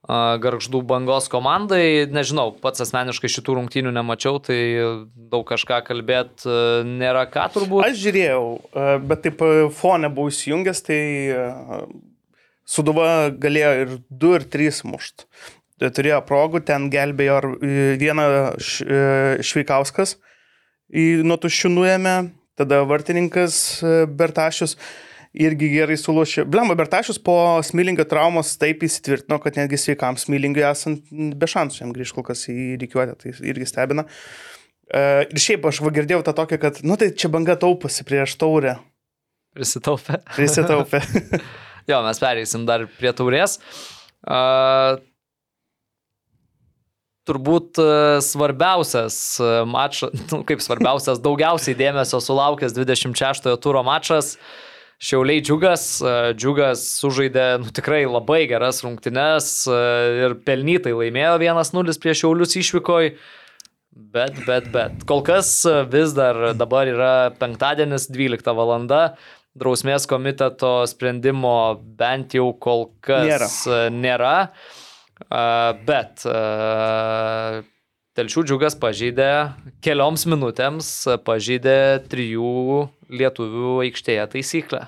Garždų 0.07 0.83
bangos 0.87 1.27
komandai. 1.33 2.07
Nežinau, 2.13 2.53
pats 2.63 2.85
asmeniškai 2.85 3.31
šitų 3.33 3.57
rungtynių 3.59 3.91
nemačiau, 3.97 4.39
tai 4.39 4.59
daug 5.33 5.43
kažką 5.49 5.81
kalbėti 5.89 6.59
nėra 6.87 7.27
ką 7.33 7.49
turbūt. 7.57 7.89
Aš 7.89 7.99
žiūrėjau, 8.05 8.45
bet 9.09 9.25
taip 9.27 9.43
fone 9.75 10.13
buvau 10.15 10.31
įsijungęs, 10.31 10.85
tai 10.87 11.01
Suduva 12.67 13.31
galėjo 13.31 13.73
ir 13.79 13.93
2 14.11 14.39
ir 14.41 14.45
3 14.51 14.81
mušt. 14.91 15.27
Tai 15.79 15.91
Turėjo 15.93 16.23
progų, 16.27 16.63
ten 16.67 16.89
gelbėjo 16.91 17.37
e, 17.61 17.75
vieną 18.01 18.25
e, 18.57 19.01
Šveikauskas 19.45 20.17
nuo 21.27 21.37
tuščių 21.43 21.71
nuėmė, 21.73 22.15
tada 22.57 22.81
vartininkas 22.89 23.83
e, 23.83 24.07
Bertašius 24.09 24.77
irgi 25.37 25.69
gerai 25.75 25.97
suluošė. 26.01 26.47
Blemba, 26.49 26.77
Bertašius 26.79 27.19
po 27.23 27.37
smilingio 27.67 28.07
traumos 28.09 28.55
taip 28.61 28.85
įsitvirtino, 28.87 29.39
kad 29.43 29.59
netgi 29.61 29.81
sveikam 29.81 30.19
smilingui 30.21 30.65
esant 30.67 31.11
be 31.11 31.49
šansų 31.51 31.83
jam 31.83 31.95
grįžti 31.97 32.17
kol 32.17 32.27
kas 32.31 32.47
į 32.53 32.77
reikiuotę, 32.83 33.17
tai 33.21 33.35
irgi 33.53 33.69
stebina. 33.69 34.07
E, 34.87 35.27
Ir 35.27 35.43
šiaip 35.43 35.67
aš 35.69 35.83
girdėjau 35.85 36.23
tą 36.27 36.37
tokią, 36.37 36.61
kad, 36.63 36.81
nu 36.87 36.99
tai 37.01 37.11
čia 37.13 37.31
banga 37.33 37.59
tauposi 37.61 38.07
prieš 38.07 38.37
taurę. 38.41 38.79
Prisitaupė. 39.57 40.21
Prisitaupė. 40.39 41.03
Jo, 41.91 42.01
mes 42.07 42.23
pereisim 42.23 42.67
dar 42.69 42.87
prie 42.99 43.13
taurės. 43.17 43.59
A, 44.27 44.99
turbūt 47.27 47.81
a, 47.83 47.91
svarbiausias 48.25 49.19
mačas, 49.71 50.15
nu, 50.33 50.43
kaip 50.49 50.63
svarbiausias, 50.65 51.23
daugiausiai 51.23 51.79
dėmesio 51.79 52.23
sulaukęs 52.23 52.77
26 52.77 53.53
turo 53.63 53.85
mačas. 53.87 54.37
Šiauliai 54.97 55.43
džiugas, 55.45 55.83
a, 56.01 56.13
džiugas 56.33 56.83
sužaidė 57.03 57.47
nu, 57.61 57.73
tikrai 57.77 58.07
labai 58.09 58.47
geras 58.49 58.81
rungtynes 58.85 59.67
a, 59.69 59.81
ir 60.25 60.37
pelnytai 60.47 60.95
laimėjo 60.97 61.35
1-0 61.43 61.97
prieš 62.01 62.23
Šiaulius 62.23 62.57
išvykoj. 62.63 63.11
Bet, 63.97 64.41
bet, 64.49 64.71
bet. 64.73 65.05
Kol 65.09 65.21
kas 65.27 65.51
a, 65.69 65.83
vis 65.85 66.17
dar 66.17 66.55
dabar 66.57 66.89
yra 66.89 67.13
penktadienis 67.37 68.09
12 68.09 68.57
valanda. 68.57 69.03
Drausmės 69.57 70.09
komiteto 70.09 70.83
sprendimo 70.89 71.77
bent 72.01 72.37
jau 72.37 72.51
kol 72.61 72.91
kas 73.05 73.65
Nėra. 73.65 73.89
nėra. 73.93 74.35
Bet 75.89 76.25
Telšių 78.17 78.43
džiugas 78.49 78.77
pažydė 78.81 79.29
kelioms 79.85 80.23
minutėms, 80.29 80.87
pažydė 81.25 82.05
trijų 82.09 82.87
lietuvių 83.13 83.81
aikštėje 83.87 84.27
taisyklę. 84.35 84.83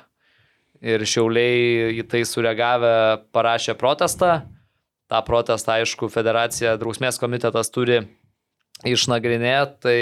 Ir 0.84 1.02
šiauliai 1.02 1.98
į 1.98 2.04
tai 2.10 2.22
sureagavę 2.28 2.94
parašė 3.34 3.74
protestą. 3.78 4.42
Ta 5.08 5.22
protestą, 5.26 5.78
aišku, 5.80 6.10
federacija 6.12 6.76
drausmės 6.78 7.18
komitetas 7.18 7.72
turi 7.74 8.02
išnagrinėti, 8.86 9.80
tai 9.82 9.98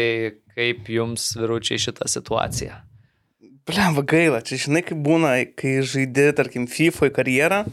kaip 0.56 0.90
jums 0.90 1.30
viručiai 1.38 1.80
šitą 1.80 2.08
situaciją? 2.10 2.82
Va 3.66 4.02
gaila, 4.06 4.42
čia 4.46 4.60
žinai, 4.66 4.82
kaip 4.86 5.00
būna, 5.02 5.32
kai 5.58 5.80
žaidži, 5.82 6.30
tarkim, 6.38 6.68
FIFA 6.70 7.08
karjerą, 7.14 7.64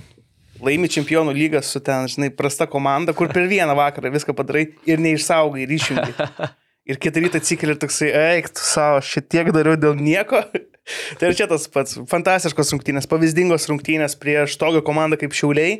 laimi 0.63 0.89
čempionų 0.89 1.35
lygą 1.37 1.61
su 1.65 1.81
ten, 1.85 2.07
žinai, 2.09 2.31
prasta 2.33 2.65
komanda, 2.69 3.13
kur 3.13 3.29
per 3.33 3.45
vieną 3.51 3.75
vakarą 3.77 4.13
viską 4.13 4.33
padarai 4.37 4.67
ir 4.89 5.03
neišsaugai 5.03 5.67
išjungi. 5.67 6.15
Ir 6.89 6.99
kitą 6.99 7.21
rytą 7.23 7.39
atsikeli 7.39 7.75
ir 7.75 7.79
toksai, 7.79 8.09
eik, 8.11 8.49
tu 8.51 8.63
savo, 8.67 8.99
šitiek 9.07 9.53
dariau 9.55 9.77
dėl 9.79 9.95
nieko. 9.95 10.41
tai 11.19 11.29
ir 11.29 11.37
čia 11.39 11.47
tas 11.47 11.69
pats 11.71 11.95
fantastiškos 12.11 12.73
rungtynės, 12.75 13.07
pavyzdingos 13.11 13.69
rungtynės 13.71 14.17
prieš 14.19 14.57
tokią 14.59 14.83
komandą 14.83 15.19
kaip 15.21 15.35
Šiauliai. 15.37 15.79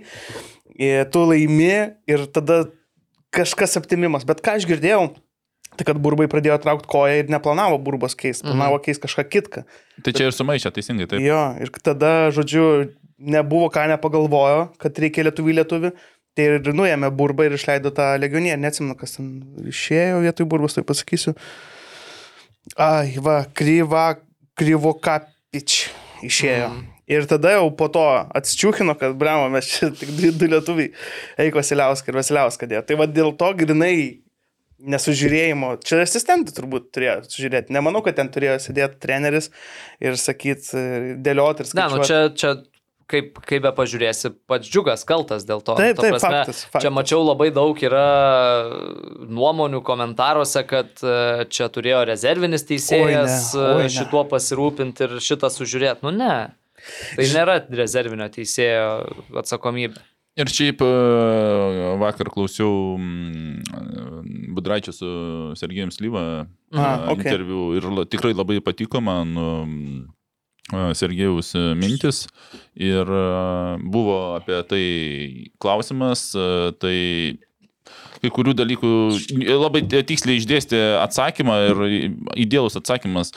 Ir 0.80 1.04
tu 1.12 1.26
laimi 1.28 1.76
ir 2.10 2.26
tada 2.34 2.64
kažkas 3.36 3.76
aptimimas. 3.82 4.24
Bet 4.28 4.40
ką 4.46 4.56
aš 4.62 4.68
girdėjau, 4.70 5.10
tai 5.78 5.88
kad 5.90 6.00
burbai 6.02 6.30
pradėjo 6.32 6.60
traukti 6.64 6.90
koją 6.90 7.20
ir 7.20 7.32
neplanavo 7.34 7.80
burbos 7.84 8.16
keisti, 8.18 8.48
planavo 8.48 8.80
keisti 8.84 9.04
kažką 9.04 9.28
kitką. 9.34 9.68
Tai 10.06 10.16
čia 10.16 10.30
ir 10.30 10.36
sumaišė, 10.38 10.72
teisingai, 10.76 11.10
taip. 11.10 11.24
Jo, 11.24 11.42
ir 11.62 11.72
tada, 11.84 12.14
žodžiu, 12.36 12.66
nebuvo 13.24 13.70
ką 13.74 13.88
nepagalvojo, 13.94 14.68
kad 14.82 15.00
reikia 15.04 15.28
lietuvių 15.28 15.58
lietuvių. 15.62 15.94
Tai 16.34 16.46
ir 16.50 16.72
nuėmė 16.74 17.12
burbą 17.14 17.46
ir 17.46 17.58
išleido 17.60 17.92
tą 17.94 18.14
legioniją, 18.18 18.56
neatsimenu, 18.58 18.96
kas 18.98 19.20
ten 19.20 19.28
išėjo 19.70 20.24
vietoj 20.24 20.48
burbos, 20.50 20.74
tai 20.78 20.86
pasakysiu. 20.88 21.36
Ai, 22.80 23.14
va, 23.22 23.44
kryva, 23.54 24.08
kryvo 24.58 24.96
kapič 25.04 25.84
išėjo. 26.26 26.72
Mm. 26.72 26.90
Ir 27.14 27.26
tada 27.28 27.52
jau 27.58 27.68
po 27.78 27.90
to 27.92 28.02
atsičiūkino, 28.40 28.96
kad, 28.98 29.14
bravo, 29.20 29.50
mes 29.52 29.68
čia 29.68 29.92
tik 29.94 30.14
du, 30.16 30.48
lietuviai, 30.50 30.94
Eik 31.44 31.58
Vasiliauską 31.60 32.10
ir 32.14 32.20
Vasiliauską 32.22 32.70
dėjo. 32.72 32.86
Tai 32.88 32.98
va 33.02 33.10
dėl 33.12 33.34
to 33.38 33.50
grinai 33.60 33.96
nesužiūrėjimo, 34.84 35.76
čia 35.86 36.02
asistentai 36.04 36.56
turbūt 36.56 36.90
turėjo 36.96 37.18
sužiūrėti. 37.28 37.76
Nemanau, 37.76 38.02
kad 38.04 38.18
ten 38.18 38.32
turėjo 38.32 38.58
sėdėti 38.64 39.00
treneris 39.04 39.50
ir 40.04 40.18
sakyti, 40.20 40.82
dėlioti 41.24 41.64
ir 41.64 41.70
Ne, 41.70 41.86
sakyti. 41.86 42.00
nu 42.00 42.08
čia, 42.08 42.20
čia 42.40 42.56
kaip, 43.14 43.40
kaip 43.48 43.64
be 43.66 43.72
pažiūrėsi, 43.78 44.34
pats 44.50 44.70
džiugas 44.70 45.06
kaltas 45.08 45.46
dėl 45.48 45.62
to. 45.66 45.76
Taip, 45.80 45.98
Ta 46.00 46.08
taip, 46.08 46.18
faktas, 46.22 46.64
faktas. 46.68 46.84
Čia 46.86 46.92
mačiau 46.94 47.22
labai 47.26 47.50
daug 47.56 47.78
yra 47.86 48.06
nuomonių 49.30 49.84
komentaruose, 49.86 50.66
kad 50.70 51.04
e, 51.06 51.46
čia 51.54 51.70
turėjo 51.74 52.04
rezervinis 52.10 52.66
teisėjas 52.70 53.54
Oi, 53.54 53.62
ne, 53.62 53.68
oi, 53.68 53.84
e, 53.86 53.90
ne. 53.90 53.94
šituo 53.98 54.26
pasirūpinti 54.32 55.08
ir 55.08 55.20
šitą 55.24 55.52
sužiūrėti. 55.54 56.06
Nu 56.08 56.16
ne. 56.16 56.34
Tai 57.14 57.28
nėra 57.32 57.62
rezervinio 57.72 58.28
teisėjo 58.34 58.90
atsakomybė. 59.40 60.02
Ir 60.34 60.50
šiaip 60.50 60.82
e, 60.82 60.90
vakar 62.02 62.32
klausiau 62.34 62.98
mm, 62.98 64.50
Budraičio 64.58 64.94
su 64.96 65.10
Sergejim 65.60 65.94
Slyva 65.94 66.24
A, 66.42 66.48
e, 66.82 67.14
okei. 67.14 67.22
interviu 67.22 67.68
ir 67.78 67.86
tikrai 68.10 68.34
labai 68.34 68.58
patiko 68.66 69.02
man 69.06 69.38
Sergejaus 70.72 71.52
mintis 71.76 72.24
ir 72.80 73.10
buvo 73.84 74.36
apie 74.38 74.62
tai 74.70 74.86
klausimas, 75.60 76.30
tai 76.80 77.38
kai 78.24 78.32
kurių 78.32 78.54
dalykų 78.56 78.92
labai 79.60 79.82
tiksliai 79.92 80.40
išdėstė 80.40 80.80
atsakymą 81.04 81.58
ir 81.68 81.82
įdėlus 82.46 82.80
atsakymas. 82.80 83.34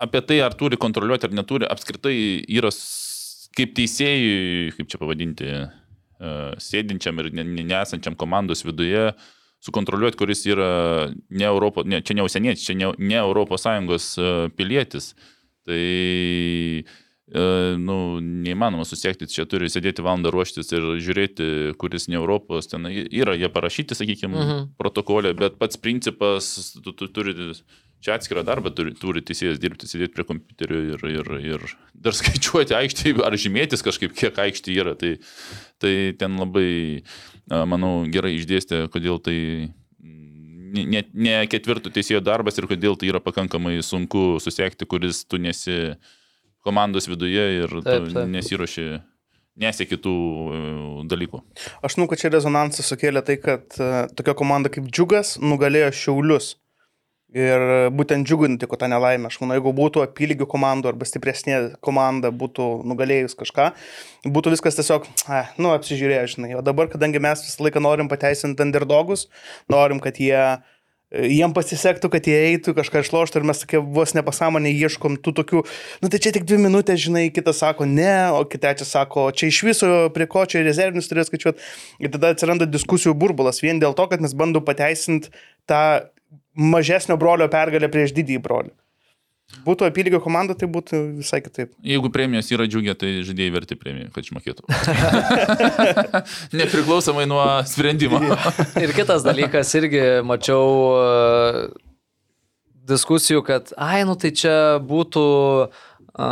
Apie 0.00 0.22
tai, 0.24 0.38
ar 0.40 0.56
turi 0.56 0.78
kontroliuoti 0.80 1.28
ar 1.28 1.34
neturi, 1.36 1.68
apskritai 1.68 2.16
yra 2.48 2.70
kaip 3.52 3.74
teisėjui, 3.76 4.72
kaip 4.78 4.88
čia 4.88 5.00
pavadinti, 5.02 5.50
sėdinčiam 6.60 7.20
ir 7.20 7.28
ne- 7.36 7.44
ne- 7.44 7.66
nesančiam 7.68 8.16
komandos 8.16 8.64
viduje, 8.64 9.10
sukontroliuoti, 9.60 10.16
kuris 10.16 10.46
yra 10.48 11.12
ne 11.12 11.44
Europo, 11.44 11.84
ne, 11.84 12.00
čia 12.00 12.16
ne 12.16 12.24
užsienietis, 12.24 12.64
čia 12.64 12.74
ne, 12.80 12.94
ne 12.96 13.20
Europos 13.20 13.66
Sąjungos 13.66 14.14
pilietis. 14.56 15.12
Tai 15.70 15.82
e, 17.30 17.42
nu, 17.78 17.96
neįmanoma 18.20 18.82
susiekti, 18.88 19.28
čia 19.30 19.44
turi 19.46 19.68
sėdėti 19.70 20.02
valandą 20.02 20.32
ruoštis 20.34 20.72
ir 20.74 20.88
žiūrėti, 20.98 21.76
kuris 21.78 22.08
ne 22.10 22.18
Europos, 22.18 22.66
ten 22.72 22.88
yra 22.90 23.36
jie 23.38 23.50
parašyti, 23.54 23.94
sakykime, 23.98 24.34
Mhm. 24.40 24.64
protokolė, 24.80 25.34
bet 25.38 25.60
pats 25.62 25.78
principas, 25.78 26.50
tu, 26.82 26.90
tu 26.92 27.06
turi 27.06 27.36
čia 28.00 28.16
atskirą 28.16 28.42
darbą, 28.48 28.72
turi, 28.74 28.94
turi 28.96 29.20
teisėjas 29.20 29.58
dirbti, 29.60 29.86
sėdėti 29.86 30.14
prie 30.16 30.24
kompiuterio 30.24 30.78
ir, 30.96 31.02
ir, 31.20 31.32
ir 31.52 31.66
dar 31.94 32.16
skaičiuoti 32.16 32.72
aikštį 32.78 33.12
ar 33.26 33.36
žymėtis 33.36 33.84
kažkaip, 33.84 34.14
kiek 34.16 34.38
aikštį 34.40 34.76
yra. 34.80 34.94
Tai, 34.96 35.18
tai 35.78 35.92
ten 36.18 36.38
labai, 36.40 37.04
manau, 37.68 38.06
gerai 38.08 38.38
išdėstė, 38.38 38.86
kodėl 38.90 39.20
tai 39.20 39.36
ne, 40.74 40.86
ne, 40.88 41.02
ne 41.12 41.36
ketvirto 41.50 41.92
teisėjo 41.92 42.22
darbas 42.24 42.58
ir 42.60 42.68
kodėl 42.70 42.96
tai 42.98 43.10
yra 43.10 43.20
pakankamai 43.22 43.78
sunku 43.84 44.40
susiekti, 44.42 44.88
kuris 44.88 45.24
tu 45.28 45.40
nesi 45.42 45.94
komandos 46.66 47.08
viduje 47.08 47.46
ir 47.62 47.72
Taip, 47.80 48.08
tu 48.08 48.14
taip. 48.14 48.28
nesiuoši, 48.30 48.86
nesieki 49.60 49.98
tų 50.00 50.14
e, 50.14 50.62
dalykų. 51.10 51.42
Aš 51.86 51.96
manau, 51.98 52.10
kad 52.12 52.22
čia 52.22 52.32
rezonansą 52.34 52.84
sukėlė 52.86 53.24
tai, 53.26 53.38
kad 53.40 53.80
e, 53.80 53.90
tokia 54.16 54.36
komanda 54.38 54.72
kaip 54.72 54.88
Džiugas 54.92 55.38
nugalėjo 55.42 55.92
Šiaulius. 55.96 56.54
Ir 57.30 57.62
būtent 57.94 58.26
Džiugui 58.26 58.48
nutiko 58.50 58.74
tą 58.78 58.88
nelaimę. 58.90 59.28
Aš 59.30 59.38
manau, 59.38 59.54
jeigu 59.54 59.70
būtų 59.76 60.02
apylygių 60.02 60.48
komandų 60.50 60.90
arba 60.90 61.06
stipresnė 61.06 61.60
komanda 61.84 62.32
būtų 62.34 62.66
nugalėjus 62.90 63.38
kažką, 63.38 63.68
būtų 64.26 64.56
viskas 64.56 64.80
tiesiog, 64.80 65.06
a, 65.30 65.44
nu, 65.62 65.70
apsižiūrėjo, 65.76 66.26
žinai. 66.34 66.50
O 66.58 66.64
dabar, 66.66 66.90
kadangi 66.90 67.22
mes 67.22 67.46
visą 67.46 67.68
laiką 67.68 67.84
norim 67.86 68.10
pateisinti 68.10 68.66
underdogus, 68.66 69.28
norim, 69.70 70.02
kad 70.02 70.18
jie 70.18 70.34
e, 70.42 70.58
jiem 71.36 71.54
pasisektų, 71.54 72.10
kad 72.10 72.26
jie 72.26 72.34
eitų 72.50 72.74
kažką 72.80 73.06
išloštų 73.06 73.38
ir 73.38 73.50
mes 73.54 73.62
tokie 73.62 73.78
vos 73.78 74.18
nepasąmonė 74.18 74.74
ieškom 74.74 75.22
tų 75.22 75.38
tokių, 75.38 75.64
nu 76.02 76.10
tai 76.10 76.18
čia 76.18 76.34
tik 76.34 76.50
dvi 76.50 76.58
minutės, 76.66 76.98
žinai, 77.06 77.28
kitas 77.30 77.62
sako 77.62 77.86
ne, 77.86 78.14
o 78.34 78.42
trečias 78.50 78.90
sako, 78.90 79.30
čia 79.30 79.54
iš 79.54 79.62
viso 79.70 79.96
prie 80.16 80.26
ko 80.26 80.48
čia 80.50 80.66
rezervinius 80.66 81.06
turės 81.06 81.30
skaičiuoti. 81.30 81.62
Ir 82.02 82.10
tada 82.10 82.34
atsiranda 82.34 82.66
diskusijų 82.66 83.14
burbulas 83.14 83.62
vien 83.62 83.78
dėl 83.78 83.94
to, 83.94 84.10
kad 84.10 84.18
mes 84.18 84.34
bandom 84.34 84.66
pateisinti 84.66 85.30
tą 85.70 85.84
mažesnio 86.54 87.16
brolio 87.20 87.48
pergalę 87.52 87.88
prieš 87.92 88.14
didįjį 88.16 88.42
brolį. 88.44 88.72
Būtų 89.66 89.82
apylygio 89.88 90.20
komanda, 90.22 90.54
tai 90.54 90.68
būtų 90.70 90.98
visai 91.18 91.40
kitaip. 91.42 91.72
Jeigu 91.82 92.06
premijos 92.14 92.46
yra 92.54 92.68
džiugia, 92.70 92.94
tai 92.94 93.08
žaidėjai 93.26 93.50
verti 93.56 93.74
premijų, 93.74 94.12
kad 94.14 94.22
išmokėtų. 94.28 94.62
Nepriklausomai 96.60 97.26
nuo 97.26 97.42
sprendimo. 97.66 98.20
Ir 98.84 98.94
kitas 98.94 99.24
dalykas, 99.26 99.72
irgi 99.80 100.02
mačiau 100.26 100.68
e, 100.94 101.64
diskusijų, 102.94 103.42
kad, 103.46 103.74
ai, 103.74 104.04
nu 104.06 104.14
tai 104.22 104.30
čia 104.38 104.54
būtų, 104.86 105.24
a, 106.14 106.30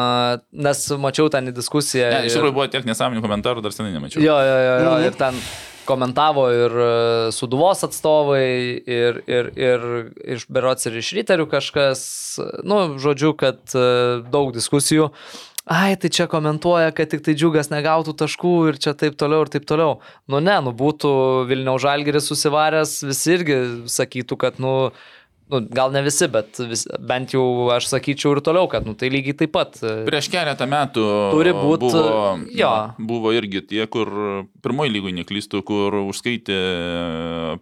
nes 0.69 0.85
mačiau 1.03 1.27
ten 1.33 1.51
diskusiją. 1.55 2.13
Ne, 2.15 2.23
iš 2.29 2.33
ir- 2.33 2.39
tikrųjų 2.39 2.55
buvo 2.61 2.69
tiek 2.71 2.87
nesąmonių 2.89 3.25
komentarų, 3.27 3.67
dar 3.67 3.75
senai 3.75 3.91
nemačiau. 3.99 4.23
Jo, 4.23 4.39
jo, 4.47 4.59
jo, 4.63 4.79
jo. 4.85 4.95
Mhm. 4.95 5.09
ir 5.11 5.19
ten 5.25 5.43
komentavo 5.89 6.47
ir 6.53 6.75
e, 6.85 6.93
suduvos 7.35 7.85
atstovai, 7.87 8.47
ir, 8.85 9.23
ir, 9.31 9.53
ir 9.57 9.87
iš 10.37 10.47
berots 10.53 10.89
ir 10.89 10.99
iš 11.01 11.13
ryterių 11.19 11.49
kažkas, 11.51 12.03
nu, 12.69 12.99
žodžiu, 13.01 13.35
kad 13.39 13.61
e, 13.73 13.87
daug 14.29 14.53
diskusijų. 14.57 15.11
Ai, 15.69 15.99
tai 16.01 16.09
čia 16.09 16.25
komentuoja, 16.33 16.95
kad 16.97 17.11
tik 17.13 17.21
tai 17.27 17.35
džiugas 17.37 17.69
negautų 17.69 18.15
taškų 18.17 18.53
ir 18.71 18.79
čia 18.81 18.95
taip 18.97 19.19
toliau 19.21 19.45
ir 19.45 19.51
taip 19.53 19.67
toliau. 19.69 19.99
Nu 20.25 20.41
ne, 20.41 20.55
nu 20.65 20.73
būtų 20.73 21.11
Vilniaus 21.51 21.85
žalgeris 21.85 22.31
susivaręs, 22.31 22.95
visi 23.05 23.35
irgi 23.37 23.59
sakytų, 23.93 24.39
kad, 24.41 24.63
nu, 24.65 24.73
nu 25.51 25.61
gal 25.73 25.93
ne 25.93 26.03
visi, 26.05 26.29
bet 26.29 26.59
vis, 26.69 26.87
bent 27.01 27.33
jau 27.35 27.45
aš 27.75 27.87
sakyčiau 27.93 28.37
ir 28.37 28.41
toliau, 28.45 28.69
kad, 28.71 28.85
nu 28.87 28.95
tai 28.99 29.09
lygiai 29.13 29.37
taip 29.41 29.53
pat. 29.57 29.79
e, 29.83 30.05
Prieš 30.09 30.29
keletą 30.33 30.67
metų 30.69 31.05
Turi 31.33 31.53
būt, 31.57 31.81
buvo, 31.81 32.39
jo. 32.53 32.73
buvo 32.99 33.33
irgi 33.37 33.63
tie, 33.71 33.87
kur 33.87 34.09
pirmoji 34.63 34.93
lygoj 34.97 35.15
neklystų, 35.23 35.63
kur 35.69 35.95
užskaitė 36.05 36.59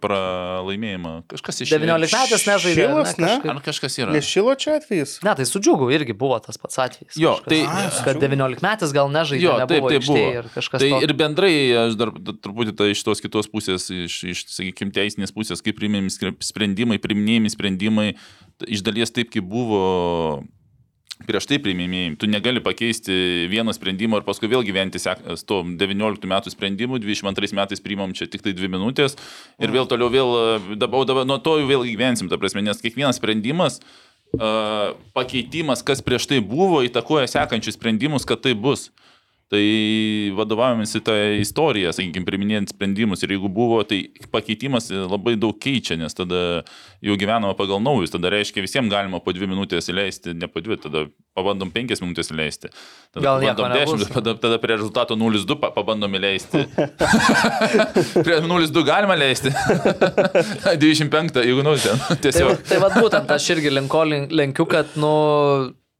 pralaimėjimą. 0.03 1.13
Kažkas 1.31 1.61
iš 1.65 1.71
19 1.73 2.13
metais 2.17 2.45
nežaidė. 2.47 2.87
Šilas, 2.87 3.13
ne? 3.17 3.27
kažkaip? 3.31 3.51
Ar 3.53 3.61
kažkas 3.65 3.97
yra? 4.01 4.13
Nešilo 4.15 4.55
čia 4.59 4.75
atvejis. 4.79 5.17
Ne, 5.25 5.33
tai 5.39 5.45
su 5.49 5.61
džiugu 5.63 5.89
irgi 5.95 6.15
buvo 6.17 6.37
tas 6.43 6.57
pats 6.61 6.79
atvejis. 6.83 7.17
Jo, 7.19 7.35
Kažkas. 7.37 7.47
tai- 7.47 7.63
Ai, 7.67 7.87
kad 8.03 8.15
Džiugu. 8.17 8.35
19 8.35 8.63
metais 8.65 8.93
gal 8.95 9.09
nežaidė, 9.13 9.41
Jo, 9.47 9.57
nebuvo 9.63 9.89
taip, 9.89 10.01
taip 10.01 10.07
buvo. 10.07 10.27
ir 10.41 10.49
kažkas. 10.55 10.79
Tai 10.83 10.89
tokio. 10.89 11.03
ir 11.07 11.13
bendrai, 11.13 11.53
aš 11.87 11.95
dar 11.99 12.11
truputį 12.11 12.75
tai 12.77 12.89
iš 12.91 13.03
tos 13.03 13.21
kitos 13.23 13.47
pusės, 13.51 13.87
iš, 13.93 14.15
iš 14.33 14.45
sakykime, 14.51 14.91
teisinės 14.95 15.31
pusės, 15.35 15.61
kaip 15.63 15.77
priimėmi 15.79 16.09
skre- 16.13 16.35
sprendimai, 16.43 16.97
priiminėjami 16.99 17.49
sprendimai, 17.53 17.75
t- 18.59 18.69
iš 18.73 18.83
dalies 18.85 19.13
taip, 19.13 19.31
kaip 19.33 19.47
buvo 19.47 20.43
prieš 21.25 21.47
tai 21.49 21.57
priimėmėjai. 21.63 22.15
Tu 22.21 22.29
negali 22.29 22.61
pakeisti 22.61 23.47
vieno 23.49 23.73
sprendimo 23.73 24.19
ir 24.19 24.25
paskui 24.27 24.49
vėl 24.51 24.65
gyventi 24.67 25.01
to 25.01 25.61
19 25.65 26.29
metų 26.29 26.53
sprendimu, 26.53 26.99
22 27.01 27.57
metais 27.57 27.81
priimam 27.81 28.13
čia 28.13 28.29
tik 28.29 28.45
tai 28.45 28.53
2 28.57 28.69
minutės 28.69 29.17
ir 29.57 29.73
vėl 29.73 29.89
toliau 29.89 30.11
vėl, 30.13 30.35
e, 30.37 30.77
dabar, 30.77 31.07
dabar 31.09 31.25
nuo 31.25 31.39
to 31.41 31.57
vėl 31.65 31.87
gyvensim, 31.87 32.29
ta 32.29 32.37
prasme, 32.37 32.61
nes 32.65 32.83
kiekvienas 32.83 33.17
sprendimas, 33.17 33.79
uh, 34.37 34.93
pakeitimas, 35.17 35.81
kas 35.85 36.03
prieš 36.05 36.27
tai 36.29 36.41
buvo, 36.43 36.83
įtakoja 36.85 37.29
sekančius 37.31 37.79
sprendimus, 37.79 38.27
kad 38.27 38.43
tai 38.45 38.53
bus. 38.53 38.91
Tai 39.47 39.61
vadovavimas 40.35 40.91
į 40.97 40.99
tą 41.07 41.13
istoriją, 41.39 41.93
sakykime, 41.95 42.25
priminėjant 42.27 42.73
sprendimus 42.73 43.21
ir 43.23 43.31
jeigu 43.31 43.47
buvo, 43.47 43.77
tai 43.87 44.01
pakeitimas 44.33 44.89
labai 44.91 45.37
daug 45.39 45.55
keičia, 45.63 45.95
nes 45.95 46.11
tada 46.17 46.41
jau 46.99 47.15
gyvenama 47.15 47.53
pagal 47.55 47.79
naujus, 47.79 48.11
tada 48.11 48.27
reiškia 48.33 48.65
visiems 48.65 48.91
galima 48.91 49.21
po 49.23 49.31
dvi 49.31 49.47
minutės 49.47 49.87
įleisti, 49.93 50.33
ne 50.35 50.49
po 50.51 50.59
dvi, 50.59 50.75
tada 50.83 51.05
pabandom 51.37 51.71
penkias 51.71 52.03
minutės 52.03 52.33
įleisti. 52.35 52.73
Tada 53.15 53.23
Gal 53.23 53.45
pabandom 53.47 53.77
dešimt, 53.77 54.11
tada, 54.17 54.35
tada 54.35 54.59
prie 54.59 54.75
rezultato 54.75 55.15
0-2 55.15 55.55
pa- 55.63 55.71
pabandom 55.79 56.19
įleisti. 56.19 56.65
prie 58.27 58.41
0-2 58.43 58.83
galima 58.91 59.15
leisti. 59.15 59.55
25, 60.83 61.39
jeigu 61.47 61.63
nu, 61.63 61.77
ten 61.79 61.95
Tai, 62.03 62.19
tiesiog. 62.27 62.51
va- 62.51 62.61
tai 62.67 62.83
vad 62.83 62.99
būtent 62.99 63.31
aš 63.39 63.47
irgi 63.55 63.71
lenkiu, 63.77 64.67
kad, 64.67 64.91
nu, 64.99 65.15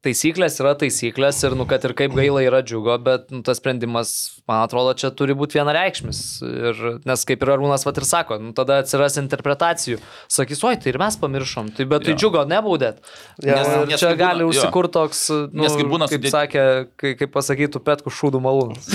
taisyklės 0.08 0.56
yra 0.64 0.72
taisyklės 0.80 1.44
ir, 1.46 1.54
nu, 1.60 1.68
kad 1.70 1.84
ir 1.86 1.94
kaip 2.00 2.16
gaila 2.18 2.42
yra 2.48 2.64
džiugo, 2.66 2.96
bet, 3.04 3.28
nu, 3.36 3.44
tas 3.46 3.60
sprendimas, 3.62 4.14
man 4.48 4.64
atrodo, 4.66 4.96
čia 4.98 5.12
turi 5.12 5.36
būti 5.38 5.60
vienareikšmis. 5.60 6.22
Ir, 6.48 6.82
nes 7.06 7.26
kaip 7.28 7.44
ir 7.46 7.52
Arūnas 7.58 7.84
vat 7.86 8.00
ir 8.02 8.08
sako, 8.08 8.40
nu, 8.42 8.54
tada 8.58 8.80
atsiras 8.84 9.20
interpretacijų. 9.22 10.00
Sakys, 10.32 10.64
oi, 10.68 10.76
tai 10.82 10.94
ir 10.94 11.00
mes 11.02 11.20
pamiršom, 11.20 11.74
tai 11.78 11.86
bet 11.92 12.08
tai 12.08 12.16
Jo. 12.16 12.22
džiugo 12.24 12.46
nebaudėt. 12.50 13.04
Jo. 13.44 13.54
Nes, 13.60 13.68
Nes 13.92 14.00
čia 14.02 14.14
būna- 14.14 14.20
gali 14.24 14.46
jo. 14.46 14.52
užsikurti 14.56 14.96
toks, 14.98 15.22
nu, 15.52 15.64
Nes 15.68 15.76
kai 15.76 15.84
būna 15.92 16.08
kaip 16.10 16.22
sudėt- 16.24 16.36
sakė, 16.38 16.66
kai, 16.98 17.14
kaip 17.20 17.34
pasakytų 17.36 17.84
Petkų 17.88 18.14
šūdų 18.22 18.42
malūnas. 18.48 18.88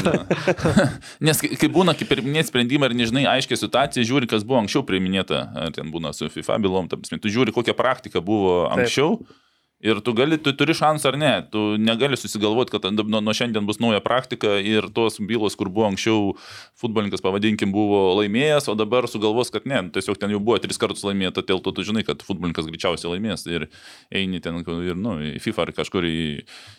Nes 1.29 1.41
kai, 1.43 1.69
būna, 1.73 1.95
kaip 1.99 2.09
priminėti 2.11 2.51
sprendimą 2.51 2.89
ir 2.91 2.97
nežinai 2.99 3.27
aiškiai 3.37 3.59
situaciją, 3.61 4.07
žiūri, 4.09 4.29
kas 4.31 4.45
buvo 4.47 4.61
anksčiau 4.63 4.83
priminėta, 4.89 5.45
ten 5.77 5.93
būna 5.93 6.15
su 6.17 6.29
FIFA 6.33 6.59
bylom, 6.65 6.89
ta 6.91 6.97
prasme, 7.01 7.21
tu 7.23 7.29
žiūri, 7.33 7.55
kokia 7.55 7.75
praktika 7.79 8.23
buvo 8.25 8.67
anksčiau. 8.73 9.19
Taip. 9.23 9.39
Ir 9.83 9.99
tu, 9.99 10.13
gali, 10.15 10.37
tu 10.39 10.53
turi 10.55 10.77
šansą 10.79 11.11
ar 11.11 11.17
ne, 11.19 11.31
tu 11.51 11.61
negali 11.75 12.15
susigalvoti, 12.15 12.71
kad 12.71 12.85
nuo, 12.95 13.19
nuo 13.19 13.33
šiandien 13.35 13.67
bus 13.67 13.81
nauja 13.83 13.99
praktika 14.05 14.55
ir 14.63 14.87
tos 14.95 15.19
bylos, 15.19 15.57
kur 15.59 15.73
buvo 15.75 15.89
anksčiau 15.89 16.37
futbolininkas, 16.79 17.25
pavadinkim, 17.25 17.73
buvo 17.75 18.05
laimėjęs, 18.21 18.69
o 18.71 18.77
dabar 18.79 19.09
sugalvos, 19.11 19.51
kad 19.51 19.67
ne, 19.67 19.81
tiesiog 19.91 20.21
ten 20.23 20.31
jau 20.31 20.39
buvo 20.39 20.61
tris 20.63 20.79
kartus 20.79 21.03
laimėta, 21.03 21.43
dėl 21.49 21.59
to 21.65 21.75
tu 21.75 21.83
žinai, 21.89 22.05
kad 22.07 22.23
futbolininkas 22.23 22.71
greičiausiai 22.71 23.17
laimės 23.17 23.43
ir 23.51 23.67
eini 24.15 24.39
ten 24.45 24.63
ir, 24.63 24.95
nu, 24.95 25.17
į 25.33 25.43
FIFA 25.43 25.67
ar 25.67 25.75
kažkur 25.83 26.07
į, 26.07 26.23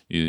į, 0.08 0.24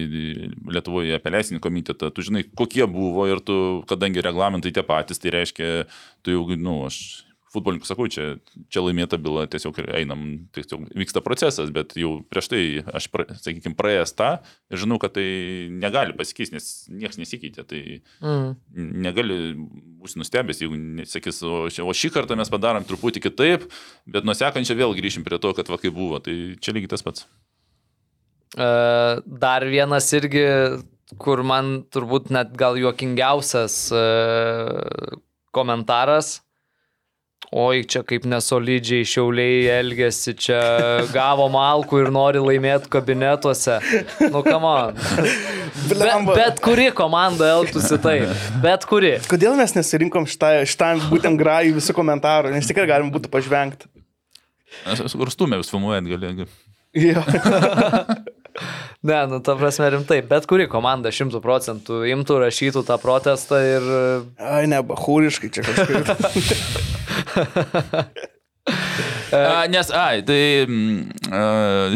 Lietuvoje 0.76 1.16
apeliacinį 1.16 1.64
komitetą, 1.64 2.12
tu 2.12 2.28
žinai, 2.28 2.44
kokie 2.60 2.84
buvo 2.92 3.24
ir 3.32 3.40
tu, 3.40 3.86
kadangi 3.88 4.24
reglamentai 4.26 4.76
tie 4.76 4.84
patys, 4.84 5.24
tai 5.24 5.32
reiškia, 5.38 5.72
tu 6.28 6.36
jau, 6.36 6.44
nu, 6.60 6.82
aš 6.90 7.25
futbolininkų 7.56 7.88
sakau, 7.88 8.06
čia, 8.12 8.36
čia 8.70 8.84
laimėta 8.84 9.18
byla, 9.22 9.48
tiesiog 9.52 9.80
einam, 9.96 10.26
tiesiog 10.56 10.90
vyksta 10.96 11.24
procesas, 11.26 11.72
bet 11.76 11.96
jau 12.00 12.18
prieš 12.32 12.52
tai 12.52 12.62
aš, 12.86 13.08
pra, 13.14 13.26
sakykime, 13.40 13.78
praėjęs 13.80 14.14
tą 14.20 14.30
ir 14.72 14.84
žinau, 14.84 15.00
kad 15.02 15.16
tai 15.18 15.26
negali 15.72 16.16
pasikeisti, 16.18 16.58
nes 16.60 16.70
niekas 16.92 17.20
nesikeitė. 17.22 17.66
Tai 17.66 17.82
Mm. 18.26 18.56
negali 19.06 19.36
būti 19.56 20.20
nustebęs, 20.20 20.62
jeigu 20.62 20.78
nesakys, 21.02 21.42
o, 21.46 21.66
o 21.68 21.94
šį 21.96 22.12
kartą 22.16 22.38
mes 22.38 22.52
padarom 22.52 22.86
truputį 22.88 23.22
kitaip, 23.26 23.66
bet 24.06 24.28
nusekančią 24.28 24.76
vėl 24.78 24.96
grįšim 24.98 25.26
prie 25.26 25.40
to, 25.42 25.54
kad 25.58 25.70
va 25.72 25.80
kaip 25.82 25.94
buvo. 25.96 26.20
Tai 26.24 26.34
čia 26.62 26.74
lygiai 26.76 26.92
tas 26.92 27.04
pats. 27.06 27.26
E, 28.56 28.68
Dar 29.26 29.66
vienas 29.68 30.08
irgi, 30.16 30.46
kur 31.22 31.44
man 31.46 31.84
turbūt 31.94 32.32
net 32.34 32.54
gal 32.58 32.78
juokingiausias 32.80 33.78
e, 33.94 34.04
komentaras. 35.56 36.42
Oi, 37.56 37.86
čia 37.88 38.02
kaip 38.04 38.26
nesolidžiai 38.28 39.06
šiauliai 39.08 39.62
elgesi, 39.78 40.34
čia 40.36 40.58
gavo 41.14 41.46
malkų 41.54 42.02
ir 42.02 42.10
nori 42.12 42.42
laimėti 42.44 42.90
kabinetuose. 42.92 43.78
Nu, 44.28 44.42
kam 44.44 44.66
on. 44.68 45.00
Be, 45.88 46.10
bet 46.36 46.60
kuri 46.64 46.90
komanda 46.98 47.48
elgtųsi 47.54 47.96
taip. 48.04 48.28
Bet 48.64 48.84
kuri. 48.90 49.14
Kodėl 49.32 49.56
mes 49.56 49.72
nesirinkom 49.78 50.28
šitam 50.28 51.06
būtent 51.08 51.40
grajų 51.40 51.78
visų 51.78 51.96
komentarų, 51.96 52.52
nes 52.58 52.68
tikrai 52.68 52.90
galim 52.92 53.14
būtų 53.16 53.32
pažvengti. 53.32 53.88
Kur 55.16 55.32
stumė 55.32 55.62
jūs 55.62 55.72
filmuojat, 55.72 56.12
gali. 56.12 56.50
Jo. 56.96 57.24
Ne, 59.06 59.18
nu, 59.28 59.42
ta 59.44 59.54
prasme 59.60 59.90
rimtai. 59.92 60.22
Bet 60.26 60.46
kuri 60.50 60.64
komanda 60.72 61.12
šimtų 61.14 61.42
procentų 61.44 61.98
imtų, 62.14 62.40
rašytų 62.46 62.86
tą 62.88 62.96
protestą 63.04 63.60
ir 63.60 63.90
Ai, 64.40 64.64
ne, 64.72 64.80
bahūriškai 64.80 65.52
čia 65.54 65.66
kažkaip. 65.68 66.96
A, 69.36 69.68
nes, 69.68 69.90
ai, 69.92 70.24
tai 70.26 70.66
mm, 70.66 71.30
a, 71.30 71.42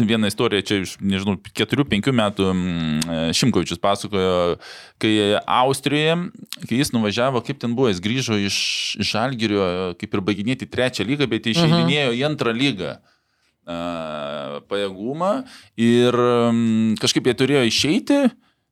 viena 0.06 0.28
istorija 0.30 0.62
čia 0.66 0.80
iš, 0.84 0.92
nežinau, 1.02 1.36
4-5 1.56 2.10
metų 2.14 2.48
mm, 2.50 3.14
Šimkovičius 3.36 3.80
pasakojo, 3.82 4.58
kai 5.02 5.12
Austrijoje, 5.40 6.16
kai 6.66 6.80
jis 6.80 6.92
nuvažiavo, 6.94 7.42
kaip 7.46 7.60
ten 7.62 7.74
buvo, 7.78 7.90
jis 7.90 8.02
grįžo 8.04 8.38
iš 8.38 8.58
Žalgirio, 9.12 9.62
kaip 10.00 10.14
ir 10.14 10.24
baiginėti 10.26 10.68
trečią 10.70 11.06
lygą, 11.08 11.30
bet 11.30 11.48
išeidinėjo 11.50 12.14
į 12.18 12.24
antrą 12.28 12.54
lygą 12.56 12.96
a, 12.98 13.80
pajėgumą 14.70 15.32
ir 15.80 16.22
mm, 16.50 17.00
kažkaip 17.02 17.30
jie 17.30 17.38
turėjo 17.42 17.66
išeiti 17.70 18.22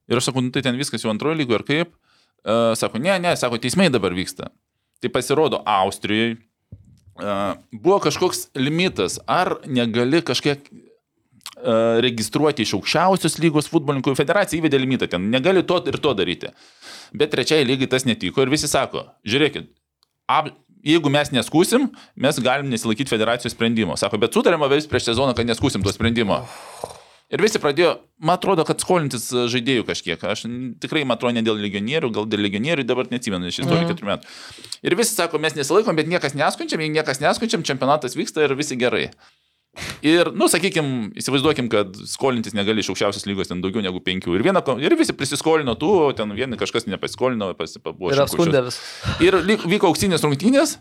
ir 0.09 0.21
aš 0.21 0.31
sakau, 0.31 0.45
nu 0.45 0.55
tai 0.55 0.65
ten 0.67 0.79
viskas 0.79 1.05
jau 1.05 1.13
antrojo 1.15 1.39
lygo 1.39 1.59
ir 1.59 1.67
kaip. 1.69 1.97
Sako, 2.79 3.01
ne, 3.03 3.13
ne, 3.21 3.35
sako, 3.37 3.59
teismai 3.61 3.91
dabar 3.93 4.15
vyksta. 4.17 4.47
Tai 4.99 5.11
pasirodo 5.15 5.63
Austrijoje 5.67 6.37
buvo 7.73 7.99
kažkoks 7.99 8.49
limitas, 8.55 9.19
ar 9.27 9.57
negali 9.67 10.21
kažkiek 10.23 10.69
a, 10.69 11.99
registruoti 12.05 12.63
iš 12.63 12.77
aukščiausios 12.79 13.39
lygos 13.43 13.71
futbolininkų 13.73 14.15
federacija 14.19 14.61
įvedė 14.61 14.79
limitą 14.79 15.09
ten, 15.11 15.27
negali 15.33 15.65
to 15.67 15.81
ir 15.91 15.99
to 15.99 16.15
daryti. 16.15 16.53
Bet 17.13 17.33
trečiai 17.35 17.67
lygai 17.67 17.91
tas 17.91 18.07
netiko 18.07 18.45
ir 18.45 18.53
visi 18.53 18.71
sako, 18.71 19.09
žiūrėkit, 19.27 19.67
ap, 20.31 20.53
jeigu 20.87 21.11
mes 21.11 21.33
neskusim, 21.35 21.89
mes 22.15 22.39
galim 22.45 22.71
nesilaikyti 22.71 23.11
federacijos 23.11 23.57
sprendimo. 23.57 23.99
Sako, 23.99 24.21
bet 24.23 24.37
sutarėme 24.37 24.71
vis 24.71 24.87
prieš 24.87 25.11
sezoną, 25.11 25.35
kad 25.35 25.49
neskusim 25.49 25.83
to 25.83 25.95
sprendimo. 25.95 26.45
Ir 27.29 27.43
visi 27.45 27.61
pradėjo, 27.61 27.91
man 28.25 28.39
atrodo, 28.39 28.65
kad 28.65 28.81
skolintis 28.81 29.27
žaidėjų 29.53 29.83
kažkiek. 29.91 30.23
Aš 30.25 30.47
tikrai, 30.81 31.03
man 31.05 31.19
atrodo, 31.19 31.35
ne 31.37 31.43
dėl 31.45 31.59
legionierių, 31.61 32.09
gal 32.17 32.25
dėl 32.31 32.41
legionierių 32.47 32.87
dabar 32.89 33.11
neatsimenu 33.13 33.51
iš 33.51 33.59
istorijų 33.67 33.91
keturių 33.91 34.09
metų. 34.15 34.31
Ir 34.89 34.97
visi 34.97 35.13
sako, 35.13 35.41
mes 35.43 35.59
nesilaikom, 35.59 35.99
bet 35.99 36.09
niekas 36.09 36.33
neskunčiam, 36.39 36.81
jei 36.81 36.89
niekas 36.95 37.21
neskunčiam, 37.21 37.67
čempionatas 37.69 38.17
vyksta 38.17 38.47
ir 38.49 38.57
visi 38.57 38.81
gerai. 38.81 39.11
Ir, 40.03 40.33
nu, 40.35 40.49
sakykime, 40.51 41.13
įsivaizduokim, 41.21 41.69
kad 41.71 41.93
skolintis 42.11 42.55
negali 42.57 42.83
iš 42.83 42.89
aukščiausios 42.95 43.27
lygos 43.29 43.51
ten 43.53 43.61
daugiau 43.63 43.85
negu 43.85 44.01
penkių. 44.03 44.33
Ir, 44.39 44.43
viena, 44.49 44.63
ko- 44.65 44.79
ir 44.81 44.95
visi 44.99 45.15
prisiskolino 45.15 45.77
tų, 45.79 45.91
ten 46.19 46.33
vieni 46.35 46.59
kažkas 46.59 46.89
nepasiskolino, 46.91 47.53
pasipabuvo. 47.59 48.11
ir 48.11 48.25
apskundė 48.25 48.65
vis. 48.67 48.81
Ir 49.23 49.37
vyko 49.69 49.93
auksinės 49.93 50.25
rungtynės. 50.27 50.79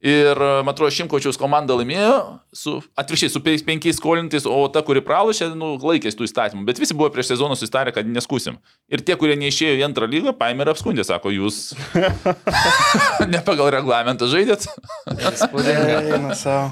Ir, 0.00 0.38
man 0.64 0.72
atrodo, 0.72 0.88
Šimkočiaus 0.96 1.36
komanda 1.36 1.74
laimėjo, 1.76 2.40
su, 2.56 2.78
atviršiai, 2.96 3.28
su 3.34 3.42
penkiais- 3.44 3.98
skolintais, 4.00 4.46
o 4.48 4.62
ta, 4.72 4.80
kuri 4.80 5.02
pralašė, 5.04 5.50
nu, 5.52 5.74
laikėsi 5.76 6.16
tų 6.16 6.24
įstatymų. 6.24 6.64
Bet 6.64 6.80
visi 6.80 6.96
buvo 6.96 7.10
prieš 7.12 7.34
sezoną 7.34 7.52
susitarę, 7.58 7.92
kad 7.92 8.08
neskusim. 8.08 8.56
Ir 8.88 9.04
tie, 9.04 9.12
kurie 9.20 9.36
neišėjo 9.36 9.76
į 9.76 9.84
antrą 9.84 10.08
lygą, 10.08 10.32
paėmė 10.40 10.64
ir 10.64 10.72
apskundė, 10.72 11.04
sako, 11.04 11.34
jūs 11.36 11.74
ne 13.32 13.42
pagal 13.44 13.68
reglamentą 13.76 14.24
žaidėt. 14.30 14.64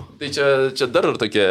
Tai 0.19 0.29
čia, 0.33 0.47
čia 0.73 0.89
dar 0.89 1.11
ir 1.11 1.21
tokie 1.21 1.45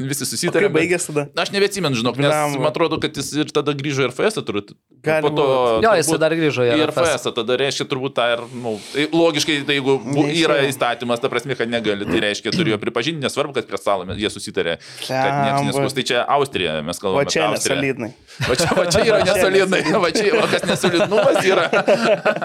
visi 0.00 0.24
susitarė. 0.24 0.70
Kaip 0.70 0.76
baigėsi 0.78 1.12
tada? 1.12 1.26
Aš 1.44 1.52
nebeatsimenu, 1.52 1.98
žinok, 2.00 2.16
nes 2.24 2.56
man 2.56 2.70
atrodo, 2.70 2.96
kad 3.02 3.12
jis 3.20 3.28
ir 3.36 3.52
tada 3.54 3.74
grįžo 3.76 4.06
į 4.06 4.10
RFS, 4.10 4.40
turbūt. 4.40 4.72
Gali 5.04 5.28
po 5.28 5.30
to. 5.36 5.46
Jo, 5.84 5.92
jis 5.98 6.08
dar 6.22 6.32
grįžo 6.38 6.64
į 6.64 6.72
į 6.72 6.88
RFS. 6.88 7.20
RFS, 7.20 7.28
tada 7.36 7.52
reiškia 7.60 7.84
turbūt 7.90 8.16
tą 8.16 8.26
ir, 8.32 8.40
nu, 8.64 8.78
tai 8.94 9.06
logiškai, 9.12 9.60
tai 9.68 9.76
jeigu 9.78 9.98
yra 10.32 10.60
įstatymas, 10.70 11.01
ta 11.22 11.28
prasme, 11.32 11.54
kad 11.58 11.70
negali, 11.70 12.06
tai 12.08 12.20
reiškia 12.22 12.52
turėjo 12.54 12.78
pripažinti, 12.82 13.22
nesvarbu, 13.24 13.54
kad 13.56 13.66
prie 13.68 13.78
stalo 13.80 14.06
jie 14.18 14.30
susitarė, 14.32 14.76
kad 15.02 15.32
niekas 15.42 15.66
neskus. 15.70 15.96
Tai 15.98 16.04
čia 16.12 16.22
Austrija, 16.36 16.76
mes 16.86 16.98
kalbame 17.02 17.26
čia 17.30 17.46
apie 17.48 17.56
Austriją. 17.56 17.78
nesolidnai. 17.80 18.10
Va 18.48 18.54
čia, 18.60 18.68
va 18.78 18.84
čia 18.92 19.02
yra 19.08 19.20
nesolidnai, 19.26 19.80
va 20.04 20.10
čia, 20.14 20.28
o 20.38 20.46
kas 20.52 20.62
nesolidnumas 20.70 21.40
yra. 21.48 21.66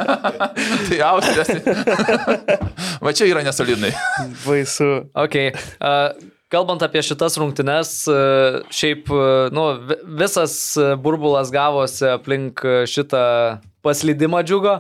tai 0.90 1.00
Austrija. 1.12 1.46
va 3.06 3.14
čia 3.14 3.30
yra 3.30 3.44
nesolidnai. 3.46 3.94
Baisu. 4.46 4.90
Ok. 5.18 5.36
Uh, 5.78 6.12
kalbant 6.54 6.82
apie 6.86 7.02
šitas 7.06 7.38
rungtynes, 7.42 7.94
uh, 8.12 8.60
šiaip, 8.74 9.10
uh, 9.14 9.48
nu, 9.56 9.70
vi- 9.90 10.00
visas 10.24 10.58
uh, 10.80 10.96
burbulas 11.00 11.52
gavosi 11.54 12.08
aplink 12.16 12.64
uh, 12.66 12.84
šitą 12.90 13.24
paslydimą 13.86 14.42
džiugo 14.48 14.80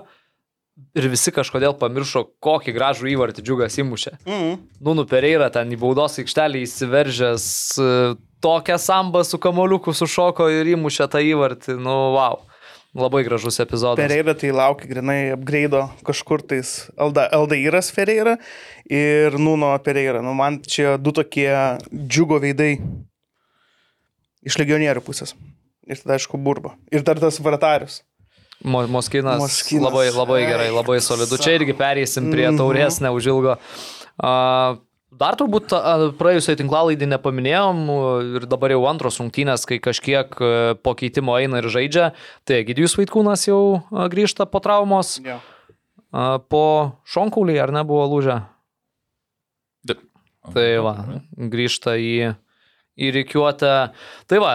ir 0.97 1.07
visi 1.11 1.34
kažkodėl 1.34 1.75
pamiršo, 1.80 2.23
kokį 2.43 2.73
gražų 2.75 3.11
įvartį 3.13 3.43
džiugas 3.45 3.78
įmušė. 3.82 4.17
Mm. 4.28 4.53
Nu, 4.82 4.95
nupereira 4.97 5.49
ten 5.53 5.71
į 5.73 5.80
baudos 5.82 6.17
aikštelį 6.21 6.63
įsiveržęs, 6.65 7.47
uh, 7.82 8.17
tokią 8.43 8.78
sambą 8.82 9.23
su 9.28 9.39
kamoliuku 9.41 9.93
sušoko 9.93 10.49
ir 10.53 10.73
įmušė 10.75 11.09
tą 11.13 11.23
įvartį. 11.25 11.78
Nu, 11.82 11.97
wow. 12.17 12.43
Labai 12.97 13.21
gražus 13.28 13.59
epizodas. 13.61 13.99
Pereira 13.99 14.34
tai 14.34 14.49
laukia 14.55 14.88
grinai 14.89 15.17
apgraido 15.36 15.84
kažkur 16.07 16.41
tais 16.41 16.88
Alda, 16.97 17.28
Aldairas 17.36 17.91
Pereira 17.93 18.38
ir 18.89 19.38
Nuno 19.38 19.69
Pereira. 19.86 20.23
Nu, 20.25 20.34
man 20.34 20.61
čia 20.65 20.95
du 20.97 21.13
tokie 21.13 21.51
džiugo 21.93 22.39
veidai 22.41 22.80
iš 24.47 24.57
legionierių 24.57 25.03
pusės. 25.05 25.36
Ir 25.88 26.01
tada, 26.01 26.17
aišku, 26.17 26.39
burba. 26.41 26.73
Ir 26.91 27.05
dar 27.05 27.19
tas 27.21 27.38
vratarius. 27.43 28.01
Mo, 28.64 28.82
Moskinas, 28.88 29.38
Moskinas. 29.39 29.84
labai, 29.86 30.08
labai 30.12 30.41
gerai, 30.47 30.70
labai 30.74 30.97
solidu. 31.03 31.38
Čia 31.38 31.60
irgi 31.60 31.76
perėsim 31.78 32.32
prie 32.34 32.47
Mhm. 32.49 32.58
taurės 32.58 32.99
neužilgo. 33.01 33.58
A, 34.20 34.78
Dar 35.18 35.34
turbūt 35.36 35.72
a, 35.74 36.12
praėjusioje 36.14 36.58
tinklalaidį 36.60 37.08
nepaminėjom 37.10 37.78
ir 38.38 38.43
dabar 38.45 38.70
jau 38.70 38.84
antros 38.86 39.18
rungtynės, 39.18 39.64
kai 39.66 39.80
kažkiek 39.80 40.30
e, 40.41 40.76
po 40.76 40.93
keitimo 40.93 41.34
eina 41.41 41.58
ir 41.58 41.64
žaidžia. 41.74 42.12
Tai 42.45 42.60
Gidijus 42.68 42.93
Vaitkūnas 42.99 43.47
jau 43.47 43.82
grįžta 44.12 44.45
po 44.45 44.60
traumos, 44.60 45.18
Jo. 45.24 45.39
a, 46.14 46.38
po 46.38 46.93
šonkaulį 47.08 47.55
ar 47.64 47.72
nebuvo 47.72 48.05
lūžę. 48.14 48.43
Taip. 49.88 49.99
Tai 50.53 50.68
va, 50.86 50.93
grįžta 51.38 51.95
į, 51.97 52.36
į 52.99 53.10
reikiuotę. 53.18 53.74
Tai 54.28 54.38
va, 54.43 54.53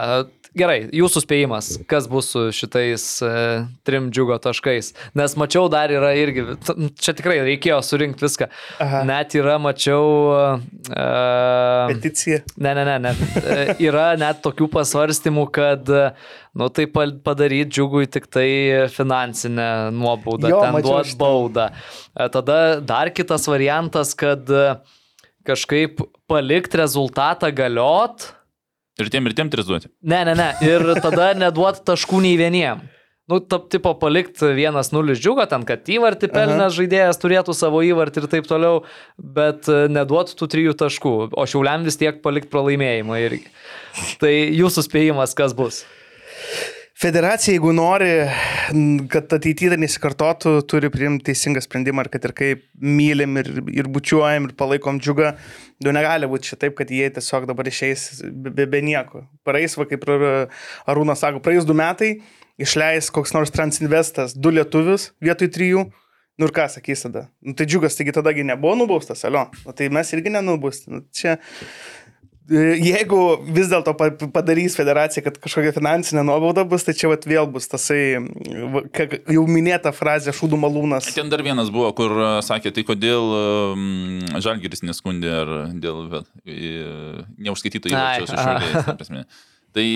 gerai, 0.57 0.89
jūsų 0.93 1.21
spėjimas, 1.25 1.69
kas 1.89 2.07
bus 2.11 2.29
su 2.35 2.43
šitais 2.53 3.05
e, 3.25 3.31
trim 3.89 4.11
džiugo 4.13 4.37
taškais. 4.45 4.93
Nes 5.19 5.35
mačiau 5.41 5.69
dar 5.73 5.93
yra 5.95 6.11
irgi, 6.19 6.45
čia 7.01 7.15
tikrai 7.17 7.39
reikėjo 7.47 7.79
surinkti 7.87 8.27
viską. 8.27 8.49
Aha. 8.85 9.01
Net 9.09 9.37
yra, 9.39 9.57
mačiau. 9.63 10.05
E, 10.93 11.07
Peticija. 11.95 12.43
Ne, 12.57 12.75
ne, 12.79 12.85
ne, 12.89 12.99
ne. 13.07 13.15
E, 13.43 13.77
Yra 13.87 14.13
net 14.21 14.43
tokių 14.45 14.69
pasvarstymų, 14.75 15.47
kad, 15.55 15.89
e, 15.89 16.05
nu, 16.59 16.69
tai 16.75 16.87
pa- 16.93 17.09
padaryti 17.25 17.73
džiugui 17.79 18.07
tik 18.13 18.29
tai 18.33 18.49
finansinę 18.93 19.71
nuobaudą, 19.97 20.51
Jo, 20.53 20.61
ten 20.67 20.81
duot 20.85 21.15
baudą. 21.21 21.71
E, 22.17 22.29
Tada 22.33 22.59
dar 22.81 23.11
kitas 23.15 23.49
variantas, 23.51 24.13
kad 24.19 24.49
e, 24.53 24.67
kažkaip 25.49 26.05
palikti 26.31 26.79
rezultatą 26.79 27.51
galiot. 27.57 28.31
Ir 29.01 29.09
tiem 29.13 29.29
ir 29.29 29.37
tiem 29.37 29.49
tris 29.53 29.69
duoti. 29.69 29.89
Ne, 30.05 30.21
ne, 30.29 30.35
ne. 30.37 30.51
Ir 30.67 30.85
tada 31.01 31.33
neduot 31.39 31.81
taškų 31.89 32.21
nei 32.27 32.35
vieniem. 32.41 32.83
Nu, 33.31 33.39
tap, 33.41 33.69
tipo, 33.71 33.95
palikti 33.97 34.51
1-0 34.59 35.15
džiugą, 35.17 35.47
ten, 35.49 35.63
kad 35.65 35.87
įvartį 35.89 36.29
pelnęs 36.35 36.75
žaidėjas 36.75 37.21
turėtų 37.23 37.55
savo 37.55 37.81
įvartį 37.87 38.25
ir 38.25 38.27
taip 38.35 38.49
toliau, 38.51 38.83
bet 39.17 39.71
e, 39.71 39.87
neduot 39.95 40.35
tų 40.37 40.49
trijų 40.53 40.75
taškų, 40.83 41.15
o 41.31 41.47
šiauliam 41.49 41.87
vis 41.87 41.97
tiek 42.01 42.19
palikti 42.25 42.51
pralaimėjimą 42.53 43.21
irgi. 43.23 43.47
Tai 44.21 44.33
jūsų 44.35 44.85
spėjimas, 44.89 45.37
kas 45.39 45.55
bus? 45.57 45.85
Federacija, 47.03 47.51
jeigu 47.57 47.73
nori, 47.75 48.11
kad 49.11 49.33
ateityje 49.35 49.75
nesikartotų, 49.81 50.53
turi 50.71 50.87
priimti 50.93 51.33
teisingą 51.33 51.59
sprendimą 51.65 52.05
ir 52.05 52.11
kad 52.13 52.29
ir 52.29 52.35
kaip 52.39 52.61
mylim 52.79 53.41
ir, 53.41 53.49
ir 53.75 53.89
bučiuojam 53.91 54.47
ir 54.47 54.53
palaikom 54.59 55.01
džiugą, 55.03 55.33
jau 55.83 55.95
negali 55.97 56.29
būti 56.31 56.53
šitaip, 56.53 56.77
kad 56.79 56.93
jie 56.95 57.09
tiesiog 57.17 57.49
dabar 57.51 57.67
išeis 57.67 58.21
be, 58.23 58.69
be, 58.71 58.83
nieko. 58.87 59.25
Praeis, 59.43 59.75
va, 59.81 59.89
kaip 59.91 60.07
ir 60.07 60.23
Arūnas 60.93 61.25
sako, 61.25 61.43
praeis 61.43 61.67
du 61.67 61.75
metai, 61.75 62.13
išleis 62.63 63.11
koks 63.11 63.35
nors 63.35 63.51
transinvestas 63.51 64.37
du 64.39 64.55
lietuvius 64.55 65.11
vietoj 65.25 65.51
trijų. 65.59 65.85
Nu 66.39 66.47
ir 66.49 66.55
ką 66.55 66.65
sakys 66.71 67.03
tada? 67.05 67.27
Nu, 67.45 67.53
tai 67.59 67.67
džiugas, 67.69 67.99
taigi 67.99 68.15
tadagi 68.15 68.47
nebuvo 68.47 68.73
nubaustas, 68.79 69.27
alio. 69.29 69.49
Nu, 69.67 69.75
tai 69.77 69.91
mes 69.93 70.15
irgi 70.15 70.31
nenubausti. 70.33 70.89
Nu, 70.95 71.03
čia 71.13 71.35
E, 71.35 72.02
Jeigu 72.51 73.19
vis 73.55 73.69
dėlto 73.71 73.93
pa- 73.95 74.11
padarys 74.35 74.75
federacija, 74.75 75.23
kad 75.23 75.37
kažkokia 75.39 75.71
finansinė 75.77 76.25
nuobauda 76.27 76.65
bus, 76.69 76.83
tai 76.83 76.95
čia 76.99 77.13
vat 77.13 77.23
vėl 77.29 77.47
bus 77.47 77.71
tasai, 77.71 78.19
jau 79.31 79.45
minėta 79.47 79.93
frazė 79.95 80.35
šūdų 80.35 80.59
malūnas. 80.59 81.07
Ten 81.15 81.31
dar 81.31 81.45
vienas 81.47 81.71
buvo, 81.71 81.93
kur 81.95 82.11
sakė, 82.43 82.75
tai 82.75 82.83
kodėl 82.89 83.31
Žalgiris 84.43 84.83
neskundė 84.83 85.33
ar 85.45 85.55
dėl 85.79 86.03
neužskaityto 87.39 87.93
Ai, 87.95 87.95
įvarčio 87.95 88.27
su 88.27 88.37
aha. 88.43 89.25
Tai 89.73 89.87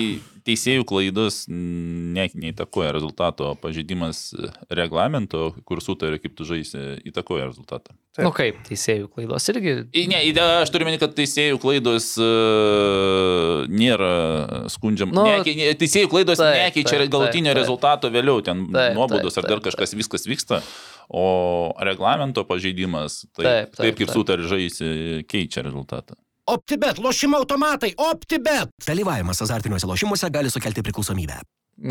teisėjų 0.47 0.85
klaidos 0.89 1.43
ne, 1.51 2.23
neįtakoja 2.33 2.93
rezultato, 2.95 3.51
pažeidimas 3.61 4.31
reglamento, 4.73 5.51
kur 5.67 5.81
sutarė, 5.83 6.17
kaip 6.23 6.33
tu 6.39 6.47
žaisi, 6.47 6.79
įtakoja 7.11 7.45
rezultatą. 7.49 7.93
Taip. 8.17 8.23
Nu 8.25 8.31
kaip, 8.33 8.57
teisėjų 8.65 9.09
klaidos 9.13 9.45
irgi. 9.53 9.73
I- 9.93 10.07
Ne, 10.09 10.21
aš 10.63 10.71
turiu 10.73 10.87
meni, 10.87 10.97
kad 10.97 11.13
teisėjų 11.13 11.59
klaidos 11.61 12.07
uh, 12.17 13.67
nėra 13.69 14.67
skundžiam. 14.73 15.11
Nu, 15.13 15.25
ne, 15.27 15.73
teisėjų 15.77 16.09
klaidos 16.11 16.41
taip, 16.41 16.57
nekeičia 16.71 17.01
taip, 17.03 17.11
galutinio 17.13 17.51
taip, 17.53 17.59
rezultato 17.61 18.09
vėliau, 18.13 18.41
ten 18.45 18.65
taip, 18.73 18.97
ar 18.97 19.49
dar 19.51 19.61
kažkas, 19.67 19.93
viskas 19.99 20.25
vyksta. 20.29 20.61
O 21.07 21.71
reglamento 21.79 22.43
pažeidimas, 22.43 23.21
tai 23.31 23.43
Taip, 23.43 23.45
taip, 23.45 23.75
taip, 23.75 23.83
taip 23.85 23.99
kaip 24.01 24.09
sutarė 24.15 24.47
žaisi, 24.49 24.89
keičia 25.29 25.63
rezultatą. 25.63 26.17
OptiBet, 26.47 26.97
lošimo 27.03 27.37
automatai, 27.37 27.89
OptiBet. 27.97 28.69
Dalyvavimas 28.87 29.41
azartiniuose 29.43 29.87
lošimuose 29.89 30.29
gali 30.31 30.49
sukelti 30.49 30.83
priklausomybę. 30.85 31.41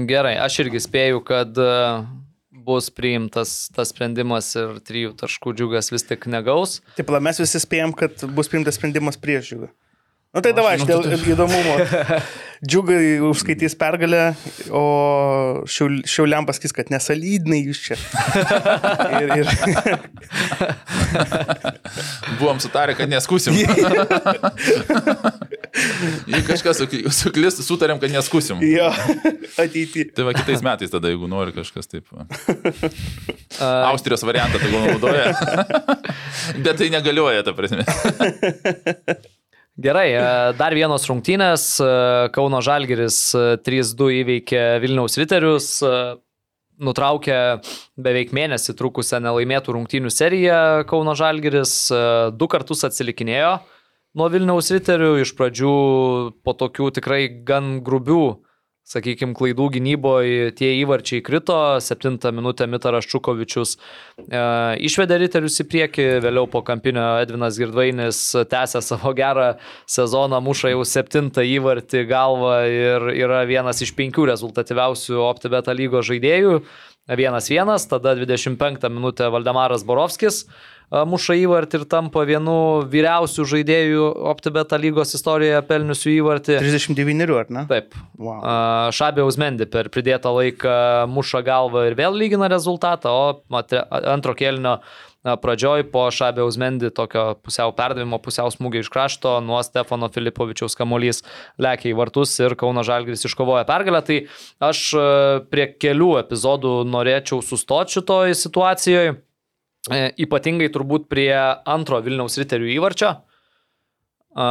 Gerai, 0.09 0.33
aš 0.41 0.63
irgi 0.65 0.81
spėju, 0.81 1.21
kad 1.29 1.59
e, 1.61 1.75
bus 2.65 2.89
priimtas 2.91 3.53
tas 3.77 3.93
sprendimas 3.93 4.49
ir 4.57 4.79
trijų 4.89 5.13
taškų 5.21 5.53
džiugas 5.59 5.93
vis 5.93 6.09
tik 6.09 6.25
negaus. 6.33 6.79
Taip, 6.97 7.13
mes 7.29 7.43
visi 7.43 7.61
spėjom, 7.61 7.93
kad 8.01 8.25
bus 8.39 8.49
priimtas 8.49 8.81
sprendimas 8.81 9.21
prieš 9.21 9.53
džiugą. 9.53 9.71
Na 10.35 10.41
nu, 10.41 10.45
tai 10.45 10.53
davai, 10.53 10.75
aš 10.77 10.83
dėl 10.85 11.01
tai- 11.07 11.17
įdomumo. 11.33 11.75
Džiugai 12.67 13.21
užskaitys 13.25 13.75
pergalę, 13.77 14.35
o 14.73 14.83
šiaul, 15.69 15.99
šiauliam 16.09 16.47
pasakys, 16.49 16.73
kad 16.77 16.89
nesalydnai 16.93 17.59
jūs 17.67 17.79
čia. 17.85 17.97
Ir, 19.21 19.29
ir, 19.43 19.47
Buvom 22.41 22.59
sutarę, 22.65 22.95
kad 22.97 23.09
neskusim. 23.13 23.53
Jei 26.33 26.43
kažkas 26.49 26.77
suk- 26.81 27.09
suklis, 27.13 27.61
sutarėm, 27.69 27.99
kad 28.01 28.11
neskusim. 28.17 28.57
jo, 28.65 28.89
ateityje. 29.61 30.05
Tai 30.17 30.25
va 30.31 30.35
kitais 30.37 30.61
metais 30.65 30.91
tada, 30.93 31.07
jeigu 31.13 31.27
nori 31.31 31.53
kažkas 31.57 31.87
taip. 31.93 32.05
Austrijos 33.61 34.25
variantą 34.25 34.57
tegul 34.65 34.81
naudoja. 34.89 35.27
Bet 36.65 36.75
tai 36.81 36.89
negalioja, 36.93 37.41
ta 37.47 37.53
prasme. 37.57 37.85
Gerai, 39.77 40.09
e, 40.17 40.21
dar 40.57 40.73
vienos 40.73 41.05
rungtynės. 41.05 41.77
e, 41.85 41.89
Kauno 42.33 42.63
Žalgiris 42.65 43.19
e, 43.37 43.43
3-2 43.61 44.23
įveikė 44.23 44.63
Vilniaus 44.81 45.19
Riterius. 45.21 45.83
e, 45.85 46.17
Nutraukė 46.81 47.61
beveik 47.97 48.33
mėnesį 48.37 48.75
trukusią 48.77 49.21
nelaimėtų 49.25 49.77
rungtynių 49.77 50.11
seriją 50.13 50.85
Kauno 50.89 51.13
Žalgiris. 51.17 51.91
e, 51.93 52.01
Du 52.33 52.49
kartus 52.49 52.85
atsilikinėjo 52.89 53.59
nuo 54.17 54.31
Vilniaus 54.33 54.73
Riterių. 54.73 55.21
Iš 55.21 55.35
pradžių 55.37 55.75
po 56.41 56.57
tokių 56.57 56.91
tikrai 56.97 57.29
gan 57.45 57.83
grubių 57.85 58.46
sakykime, 58.87 59.35
klaidų 59.37 59.67
gynyboje 59.77 60.53
tie 60.59 60.71
įvarčiai 60.81 61.23
krito, 61.27 61.57
septintą 61.83 62.31
minutę 62.35 62.69
Mitaras 62.71 63.09
Čukovičius 63.11 63.75
e, 63.77 64.43
išvedė 64.87 65.19
riterius 65.25 65.59
į 65.63 65.67
priekį, 65.73 66.07
vėliau 66.25 66.47
po 66.51 66.63
kampinio 66.67 67.05
Edvinas 67.23 67.59
Girdvainis 67.59 68.21
tęsė 68.51 68.83
savo 68.87 69.13
gerą 69.19 69.55
sezoną, 69.91 70.41
muša 70.45 70.75
jau 70.75 70.85
septintą 70.87 71.45
įvartį 71.57 72.07
galvą 72.11 72.59
ir 72.71 73.09
yra 73.17 73.43
vienas 73.49 73.83
iš 73.83 73.95
penkių 73.99 74.29
rezultatyviausių 74.31 75.19
OptiBeta 75.27 75.75
lygos 75.75 76.07
žaidėjų. 76.13 76.61
1-1, 77.09 77.89
tada 77.89 78.15
25 78.19 78.89
minutę 78.91 79.31
Valdemaras 79.31 79.85
Borovskis 79.87 80.45
a, 80.91 81.05
muša 81.07 81.37
įvartį 81.39 81.81
ir 81.81 81.85
tampa 81.91 82.25
vienu 82.27 82.57
vyriausių 82.91 83.47
žaidėjų 83.53 84.07
OptiBeta 84.33 84.79
lygos 84.81 85.15
istorijoje 85.19 85.63
pelniusių 85.69 86.13
įvartį. 86.17 86.59
39, 86.63 87.35
ar 87.39 87.51
ne? 87.51 87.67
Taip, 87.71 87.95
Wow. 88.17 88.41
A, 88.43 88.55
Šabė 88.97 89.23
Ausmendi 89.27 89.67
per 89.71 89.91
pridėtą 89.93 90.33
laiką 90.35 90.77
muša 91.13 91.43
galvą 91.47 91.85
ir 91.91 91.99
vėl 91.99 92.17
lygina 92.17 92.49
rezultatą, 92.51 93.13
o 93.13 93.61
antro 94.03 94.35
kėlinio 94.39 94.79
a, 94.79 94.97
pradžioj 95.43 95.87
po 95.91 96.07
Šabė 96.15 96.45
Ausmendi 96.45 96.91
tokio 96.95 97.35
pusiau 97.43 97.73
perdavimo, 97.77 98.21
pusiau 98.23 98.51
smūgio 98.53 98.85
iš 98.85 98.91
krašto 98.93 99.37
nuo 99.43 99.59
Stefano 99.67 100.09
Filipovičiaus 100.13 100.79
kamuolys 100.79 101.23
lėkia 101.63 101.91
į 101.91 101.97
vartus 101.99 102.35
ir 102.39 102.55
Kauno 102.59 102.85
Žalgris 102.87 103.27
iškovoja 103.27 103.67
pergalę. 103.69 104.03
Tai 104.07 104.19
aš 104.71 104.83
a, 104.95 105.07
prie 105.51 105.69
kelių 105.75 106.13
epizodų 106.23 106.79
norėčiau 106.89 107.43
sustoti 107.43 107.99
šitoj 107.99 108.37
situacijoje. 108.39 109.17
E, 109.91 110.03
Ypatingai 110.27 110.71
turbūt 110.75 111.11
prie 111.11 111.33
antro 111.35 111.99
Vilniaus 112.05 112.39
riterių 112.39 112.71
įvarčio. 112.77 113.15
A, 114.37 114.49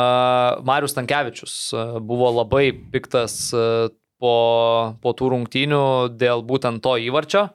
Marius 0.68 0.98
Tankievičius 0.98 1.56
a, 1.72 1.86
buvo 2.04 2.34
labai 2.42 2.70
piktas 2.92 3.54
po, 4.20 4.36
po 5.02 5.14
tų 5.16 5.32
rungtynių 5.36 5.84
dėl 6.16 6.44
būtent 6.48 6.84
to 6.84 6.96
įvarčio, 7.04 7.48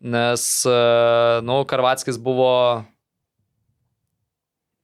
nes, 0.00 0.44
a, 0.68 1.40
nu, 1.44 1.60
Karvatskis 1.68 2.18
buvo 2.20 2.84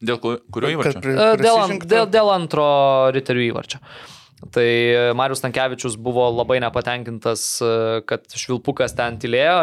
Dėl 0.07 0.19
ku- 0.21 0.37
kurio 0.53 0.75
įvarčio? 0.75 1.01
a, 1.01 1.31
dėl, 1.41 1.79
dėl, 1.89 2.07
dėl 2.13 2.29
antro 2.35 2.67
riterių 3.17 3.47
įvarčio. 3.51 3.81
Tai 4.53 4.67
Marius 5.17 5.41
Tankievičius 5.41 5.97
buvo 5.97 6.27
labai 6.29 6.59
nepatenkintas, 6.61 7.47
a, 7.65 8.03
kad 8.05 8.29
Švilpukas 8.37 8.93
ten 8.99 9.17
tylėjo, 9.23 9.63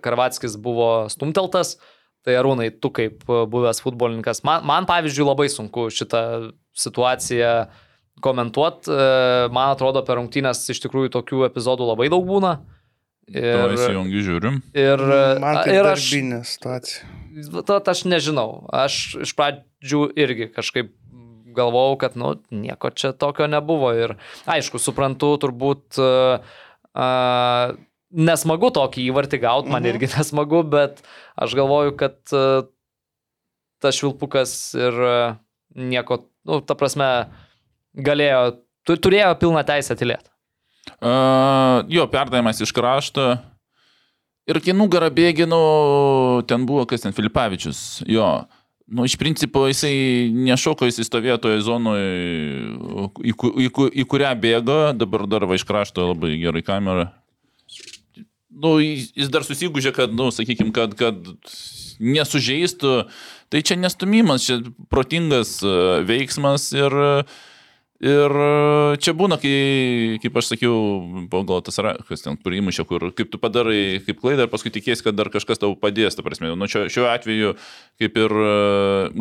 Karvatskis 0.00 0.56
buvo 0.56 1.10
stumteltas. 1.12 1.76
Tai 2.26 2.34
Arūnai, 2.40 2.72
tu 2.82 2.90
kaip 2.90 3.20
buvęs 3.28 3.78
futbolininkas, 3.84 4.40
man, 4.42 4.64
man 4.66 4.82
pavyzdžiui 4.88 5.28
labai 5.28 5.46
sunku 5.46 5.84
šitą 5.94 6.50
situaciją 6.74 7.68
komentuoti. 8.24 8.90
Man 9.54 9.70
atrodo, 9.76 10.02
per 10.02 10.18
rungtynės 10.18 10.64
iš 10.72 10.80
tikrųjų 10.82 11.12
tokių 11.14 11.44
epizodų 11.46 11.86
labai 11.86 12.08
daug 12.10 12.26
būna. 12.26 12.56
To 12.56 12.75
Ir, 13.26 13.72
įsijungiu, 13.74 14.20
žiūrim. 14.22 14.60
ir, 14.78 15.00
Man 15.42 15.56
tai 15.64 15.72
ir 15.74 15.88
aš, 15.90 16.04
darbinė 16.06 16.42
situacija. 16.46 17.08
to, 17.66 17.80
aš 17.90 18.04
nežinau. 18.06 18.66
Aš 18.70 19.16
iš 19.26 19.32
pradžių 19.34 20.04
irgi 20.14 20.46
kažkaip 20.54 20.92
galvojau, 21.56 21.96
kad, 21.98 22.14
nu, 22.20 22.34
nieko 22.54 22.90
čia 22.94 23.10
tokio 23.16 23.48
nebuvo. 23.50 23.90
Ir 23.96 24.14
aišku, 24.46 24.78
suprantu, 24.78 25.32
turbūt 25.42 25.98
uh, 25.98 26.44
uh, 26.94 27.74
nesmagu 28.14 28.70
tokį 28.76 29.08
įvartį 29.10 29.40
gauti, 29.42 29.72
man 29.74 29.82
Mhm. 29.82 29.90
irgi 29.94 30.10
nesmagu, 30.18 30.62
bet 30.62 31.02
aš 31.34 31.56
galvoju, 31.58 31.96
kad 31.98 32.20
uh, 32.36 32.68
tas 33.82 33.98
švilpukas 33.98 34.54
ir 34.78 34.94
uh, 35.02 35.34
nieko, 35.74 36.22
nu, 36.46 36.60
ta 36.62 36.76
prasme, 36.78 37.10
galėjo, 37.96 38.60
tu, 38.86 38.96
turėjo 38.96 39.34
pilną 39.40 39.64
teisę 39.66 39.96
tylėti. 39.98 40.30
Uh, 40.96 41.84
jo, 41.92 42.06
perdavimas 42.08 42.60
iš 42.64 42.72
krašto. 42.72 43.34
Ir 44.46 44.60
kai 44.62 44.72
nugarą 44.76 45.10
bėginu, 45.10 45.58
ten 46.48 46.64
buvo 46.68 46.86
kas 46.88 47.02
ten 47.02 47.14
Filipavičius. 47.16 48.04
Jo. 48.08 48.46
Nu, 48.86 49.02
iš 49.02 49.16
principo 49.18 49.64
jisai 49.66 50.30
nešoko, 50.30 50.86
jisai 50.86 51.04
stovėjo 51.08 51.40
toje 51.42 51.64
zonoje, 51.66 52.10
į, 53.26 53.32
į, 53.34 53.70
ku- 53.74 53.90
į 53.90 54.04
kurią 54.06 54.30
bėgo, 54.38 54.78
dabar 54.94 55.26
dar 55.26 55.48
va 55.50 55.58
iš 55.58 55.66
krašto 55.66 56.12
labai 56.12 56.36
gerai 56.38 56.62
kamera. 56.62 57.08
Nu, 58.56 58.76
jis 58.78 59.28
dar 59.34 59.44
susigūžė, 59.44 59.90
kad, 59.96 60.14
nu, 60.14 60.30
sakykime, 60.32 60.70
kad, 60.72 60.94
kad 60.96 61.18
nesužeistų. 61.98 62.94
Tai 63.50 63.64
čia 63.66 63.76
nestumimas, 63.78 64.46
čia 64.46 64.60
protingas 64.90 65.58
e, 65.66 65.74
veiksmas 66.06 66.70
ir 66.74 66.94
uh, 66.94 67.36
Ir 68.04 68.28
e, 68.28 68.96
čia 69.00 69.14
būna, 69.16 69.38
kai, 69.40 70.18
kaip 70.20 70.34
aš 70.36 70.50
sakiau, 70.50 70.74
pagal 71.32 71.62
tas 71.64 71.78
rakas, 71.80 72.20
ten, 72.26 72.36
kur 72.36 72.52
įmušė, 72.52 72.84
kur 72.84 73.06
kaip 73.16 73.30
tu 73.32 73.40
padarai 73.40 74.02
kaip 74.04 74.20
klaidą 74.20 74.44
ir 74.44 74.52
paskui 74.52 74.72
tikėsi, 74.74 75.00
kad 75.06 75.16
dar 75.16 75.30
kažkas 75.32 75.62
tau 75.62 75.72
padės, 75.80 76.18
ta 76.18 76.24
prasme. 76.26 76.50
Nu, 76.60 76.68
šiuo, 76.68 76.90
šiuo 76.92 77.06
atveju, 77.08 77.54
kaip 78.02 78.20
ir 78.20 78.36
e, 78.36 78.52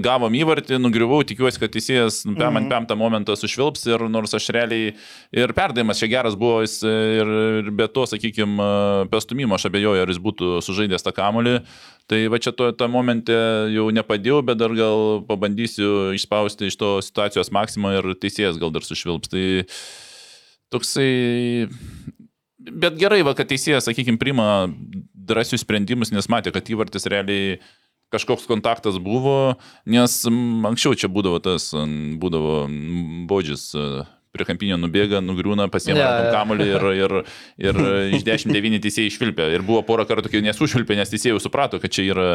gavom 0.04 0.36
įvartį, 0.36 0.82
nugriuvau, 0.84 1.22
tikiuosi, 1.24 1.62
kad 1.64 1.72
teisėjas 1.72 2.26
nu, 2.28 2.36
man 2.36 2.68
penktą 2.72 3.00
momentą 3.00 3.38
sušvilps 3.40 3.88
ir 3.94 4.04
nors 4.12 4.36
aš 4.36 4.52
realiai 4.56 4.92
ir 5.32 5.56
perdavimas 5.56 6.04
čia 6.04 6.12
geras 6.12 6.36
buvo 6.36 6.60
jis 6.66 6.82
e, 6.84 6.96
ir, 7.22 7.36
ir 7.62 7.72
be 7.80 7.88
to, 7.88 8.04
sakykime, 8.12 9.08
pestumimo 9.14 9.56
aš 9.56 9.70
abejoju, 9.72 10.04
ar 10.04 10.12
jis 10.12 10.20
būtų 10.28 10.58
sužaidęs 10.68 11.08
tą 11.08 11.16
kamolį. 11.16 11.62
Tai 12.06 12.20
va 12.30 12.38
čia 12.38 12.52
to, 12.54 12.68
tą 12.78 12.86
momentą 12.92 13.34
jau 13.74 13.88
nepadėjau, 13.90 14.44
bet 14.46 14.60
dar 14.60 14.76
gal 14.78 15.24
pabandysiu 15.26 16.12
išspausti 16.14 16.70
iš 16.70 16.78
to 16.78 16.90
situacijos 17.02 17.50
maksimą 17.50 17.96
ir 17.98 18.12
teisėjas 18.22 18.60
gal 18.62 18.65
dar 18.74 18.86
sušvilps. 18.86 19.32
Tai 19.32 19.46
toksai... 20.74 21.70
Bet 22.66 22.96
gerai, 22.98 23.22
va, 23.22 23.36
kad 23.38 23.50
teisėjas, 23.52 23.86
sakykime, 23.86 24.18
priima 24.18 24.66
drąsius 25.14 25.62
sprendimus, 25.62 26.10
nes 26.14 26.26
matė, 26.32 26.54
kad 26.56 26.66
įvartis 26.74 27.06
realiai 27.12 27.60
kažkoks 28.14 28.48
kontaktas 28.50 28.98
buvo, 29.02 29.58
nes 29.90 30.18
anksčiau 30.30 30.98
čia 30.98 31.10
būdavo 31.12 31.42
tas, 31.44 31.70
būdavo 32.22 32.64
bodžis 33.30 33.68
prie 34.36 34.48
kampinio 34.48 34.78
nubėga, 34.80 35.22
nugriūna, 35.24 35.68
pasiema 35.74 36.00
yeah, 36.02 36.30
kamuolį 36.36 36.68
ir, 36.70 36.88
ir, 37.00 37.16
ir 37.66 37.82
iš 38.18 38.26
10-9 38.28 38.82
teisėjai 38.84 39.12
išvilpė. 39.12 39.50
Ir 39.56 39.66
buvo 39.66 39.82
porą 39.88 40.06
kartų, 40.10 40.32
kai 40.34 40.44
nesušvilpė, 40.46 40.98
nes 41.00 41.12
teisėjai 41.14 41.42
suprato, 41.44 41.80
kad 41.82 41.94
čia 41.96 42.08
yra, 42.12 42.30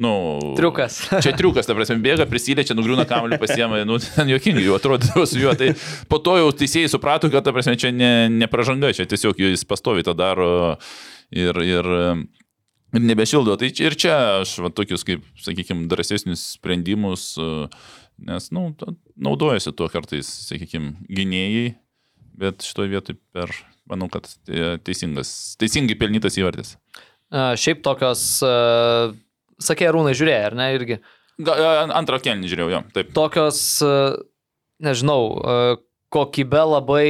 nu... 0.00 0.12
Triukas. 0.58 1.00
Čia 1.24 1.34
triukas, 1.38 1.68
ta 1.68 1.76
prasme, 1.78 1.98
bėga, 2.04 2.26
prisiliečia, 2.30 2.76
nugriūna 2.78 3.06
kamuolį, 3.10 3.40
pasiema, 3.42 3.82
nu, 3.88 3.98
ten 4.02 4.30
jokingai 4.32 4.66
jau 4.66 4.78
atrodo 4.78 5.26
su 5.28 5.40
juo. 5.42 5.56
Tai 5.58 5.72
po 6.10 6.22
to 6.24 6.38
jau 6.40 6.52
teisėjai 6.62 6.92
suprato, 6.94 7.32
kad, 7.32 7.44
ta 7.46 7.54
prasme, 7.54 7.74
čia 7.80 7.92
ne, 7.94 8.12
ne 8.32 8.50
pražanga, 8.50 8.94
čia 8.96 9.08
tiesiog 9.10 9.42
jis 9.42 9.66
pastovi 9.68 10.06
tą 10.06 10.16
daro 10.18 10.52
ir, 11.30 11.58
ir, 11.66 11.90
ir 12.92 13.00
nebešildo. 13.00 13.56
Tai 13.60 13.70
ir 13.72 13.96
čia 13.98 14.16
aš 14.42 14.58
va, 14.64 14.72
tokius, 14.74 15.04
kaip, 15.08 15.24
sakykime, 15.40 15.88
drąsesnius 15.90 16.44
sprendimus, 16.58 17.32
nes, 18.22 18.50
nu, 18.54 18.68
naudojasi 19.20 19.74
tuo 19.76 19.88
kartais, 19.92 20.28
sakykime, 20.48 20.94
gynėjai, 21.12 21.74
bet 22.42 22.64
šitoje 22.66 22.92
vietoje 22.92 23.18
per, 23.34 23.52
manau, 23.90 24.08
kad 24.12 24.28
e, 24.48 24.76
teisingas, 24.84 25.32
teisingai 25.60 25.98
pelnytas 26.00 26.38
įvartis. 26.40 26.76
Šiaip 27.32 27.80
tokios, 27.84 28.22
sakė, 29.64 29.86
rūnai 29.94 30.12
žiūrėjo, 30.18 30.48
ar 30.50 30.56
ne, 30.58 30.66
irgi. 30.76 30.98
Antrą 31.40 32.18
kelnį 32.20 32.50
žiūrėjau, 32.50 32.72
jo, 32.74 32.80
taip. 32.92 33.14
Tokios, 33.16 33.62
nežinau, 34.84 35.22
a, 36.12 36.12
kokybė 36.12 36.62
labai 36.68 37.06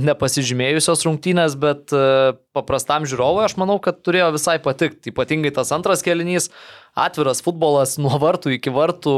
nepasižymėjusios 0.00 1.04
rungtynės, 1.06 1.54
bet 1.60 1.94
a, 1.94 2.34
paprastam 2.56 3.06
žiūrovui 3.08 3.44
aš 3.46 3.56
manau, 3.60 3.78
kad 3.82 4.00
turėjo 4.02 4.32
visai 4.34 4.58
patikti. 4.62 5.12
Ypatingai 5.14 5.52
tas 5.54 5.70
antras 5.76 6.02
kelinys, 6.06 6.50
atviras 6.98 7.42
futbolas 7.46 7.96
nuo 8.02 8.18
vartų 8.20 8.56
iki 8.56 8.72
vartų, 8.74 9.14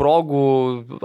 progų 0.00 0.46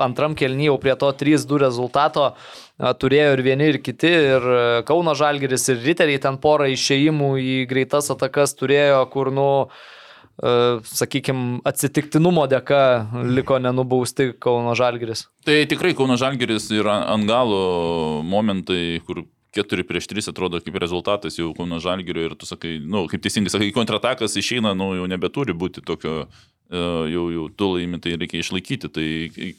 antram 0.01 0.33
kelnyje 0.39 0.71
jau 0.71 0.79
prie 0.81 0.95
to 0.97 1.11
3-2 1.19 1.61
rezultato 1.61 2.31
a, 2.31 2.93
turėjo 2.95 3.35
ir 3.35 3.45
vieni, 3.45 3.69
ir 3.73 3.81
kiti, 3.83 4.15
ir 4.33 4.49
a, 4.49 4.65
Kauno 4.87 5.15
Žalgeris, 5.19 5.67
ir 5.73 5.83
Riteriai 5.83 6.23
ten 6.23 6.39
porą 6.41 6.71
išėjimų 6.71 7.33
į 7.43 7.55
greitas 7.69 8.11
atakas 8.15 8.55
turėjo, 8.57 9.03
kur, 9.13 9.33
nu, 9.35 9.49
sakykime, 10.39 11.59
atsitiktinumo 11.67 12.45
dėka 12.47 12.81
liko 13.27 13.57
nenubausti 13.59 14.31
Kauno 14.39 14.75
Žalgeris. 14.77 15.25
Tai 15.47 15.57
tikrai 15.67 15.91
Kauno 15.97 16.15
Žalgeris 16.19 16.69
yra 16.75 17.01
ant 17.11 17.27
galo 17.27 18.21
momentai, 18.23 19.01
kur 19.07 19.25
4 19.55 19.83
prieš 19.83 20.07
3 20.07 20.29
atrodo 20.29 20.61
kaip 20.61 20.77
rezultatas 20.77 21.39
jau 21.39 21.51
Kauno 21.57 21.79
Žalgerio 21.81 22.29
ir 22.29 22.37
tu 22.37 22.45
sakai, 22.45 22.77
nu, 22.79 23.07
kaip 23.09 23.23
teisingai 23.23 23.51
sakai, 23.51 23.71
kontratakas 23.75 24.37
išeina, 24.37 24.75
nu, 24.77 24.93
jau 24.97 25.09
nebeturi 25.09 25.55
būti 25.57 25.83
tokio, 25.85 26.27
e, 26.69 26.83
jau, 27.13 27.25
jau 27.33 27.47
tu 27.49 27.71
laimi, 27.73 27.99
tai 28.03 28.15
reikia 28.15 28.43
išlaikyti. 28.43 28.91
Tai 28.93 29.07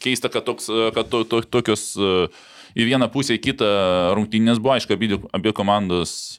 keista, 0.02 0.30
kad, 0.30 0.46
toks, 0.46 0.70
e, 0.70 0.90
kad 0.94 1.10
to, 1.10 1.24
to, 1.26 1.42
tokios 1.42 1.90
e, 1.98 2.28
į 2.78 2.86
vieną 2.92 3.10
pusę, 3.10 3.34
į 3.34 3.42
kitą 3.50 3.70
rungtynės 4.16 4.62
buvo, 4.62 4.76
aišku, 4.78 4.94
abi, 4.94 5.18
abi 5.34 5.54
komandos 5.56 6.38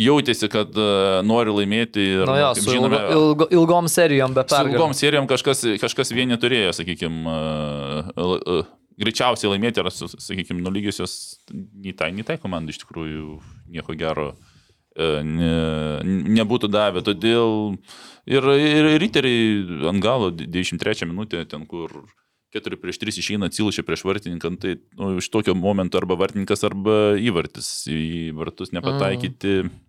jautėsi, 0.00 0.48
kad 0.52 0.72
e, 0.78 0.86
nori 1.28 1.52
laimėti 1.52 2.04
ir, 2.20 2.24
Nu 2.28 2.36
jo, 2.38 2.52
kaip 2.56 2.64
su 2.64 2.76
ilgo, 2.76 3.00
ilgo, 3.16 3.48
ilgom 3.58 3.88
serijom 3.92 4.32
be 4.36 4.44
Su 4.46 4.54
pergalių. 4.54 4.76
ilgom 4.78 4.94
serijom 4.96 5.28
kažkas, 5.30 5.64
kažkas 5.82 6.14
vieni 6.16 6.38
turėjo, 6.40 6.72
sakykime, 6.78 7.34
greičiausiai 9.02 9.52
laimėti, 9.54 9.82
ar, 9.82 9.90
sakykime, 9.92 10.62
nulygiusios 10.64 11.14
nei 11.52 11.94
tai, 11.96 12.10
nei 12.16 12.24
tai 12.26 12.38
komandai 12.40 12.74
iš 12.74 12.82
tikrųjų 12.84 13.38
nieko 13.72 13.96
gero 13.98 14.30
e, 14.96 15.22
ne, 15.26 15.52
nebūtų 16.38 16.70
davę. 16.72 17.04
Todėl 17.06 17.76
ir, 18.28 18.48
ir 18.56 18.90
riteriai 19.02 19.88
ant 19.92 20.02
galo 20.04 20.32
93 20.36 21.08
minutė, 21.10 21.44
ten 21.48 21.66
kur 21.68 22.02
4 22.52 22.80
prieš 22.80 23.00
3 23.02 23.20
išeina 23.22 23.48
atsilušia 23.48 23.84
prieš 23.86 24.04
vartininką, 24.08 24.52
tai 24.60 24.76
nu, 24.98 25.16
iš 25.22 25.28
tokio 25.32 25.54
momento 25.58 26.00
arba 26.00 26.18
vartininkas, 26.20 26.64
arba 26.68 27.14
įvartis 27.20 27.70
į 27.88 28.32
vartus 28.36 28.74
nepataikyti. 28.76 29.62
Mm. 29.64 29.80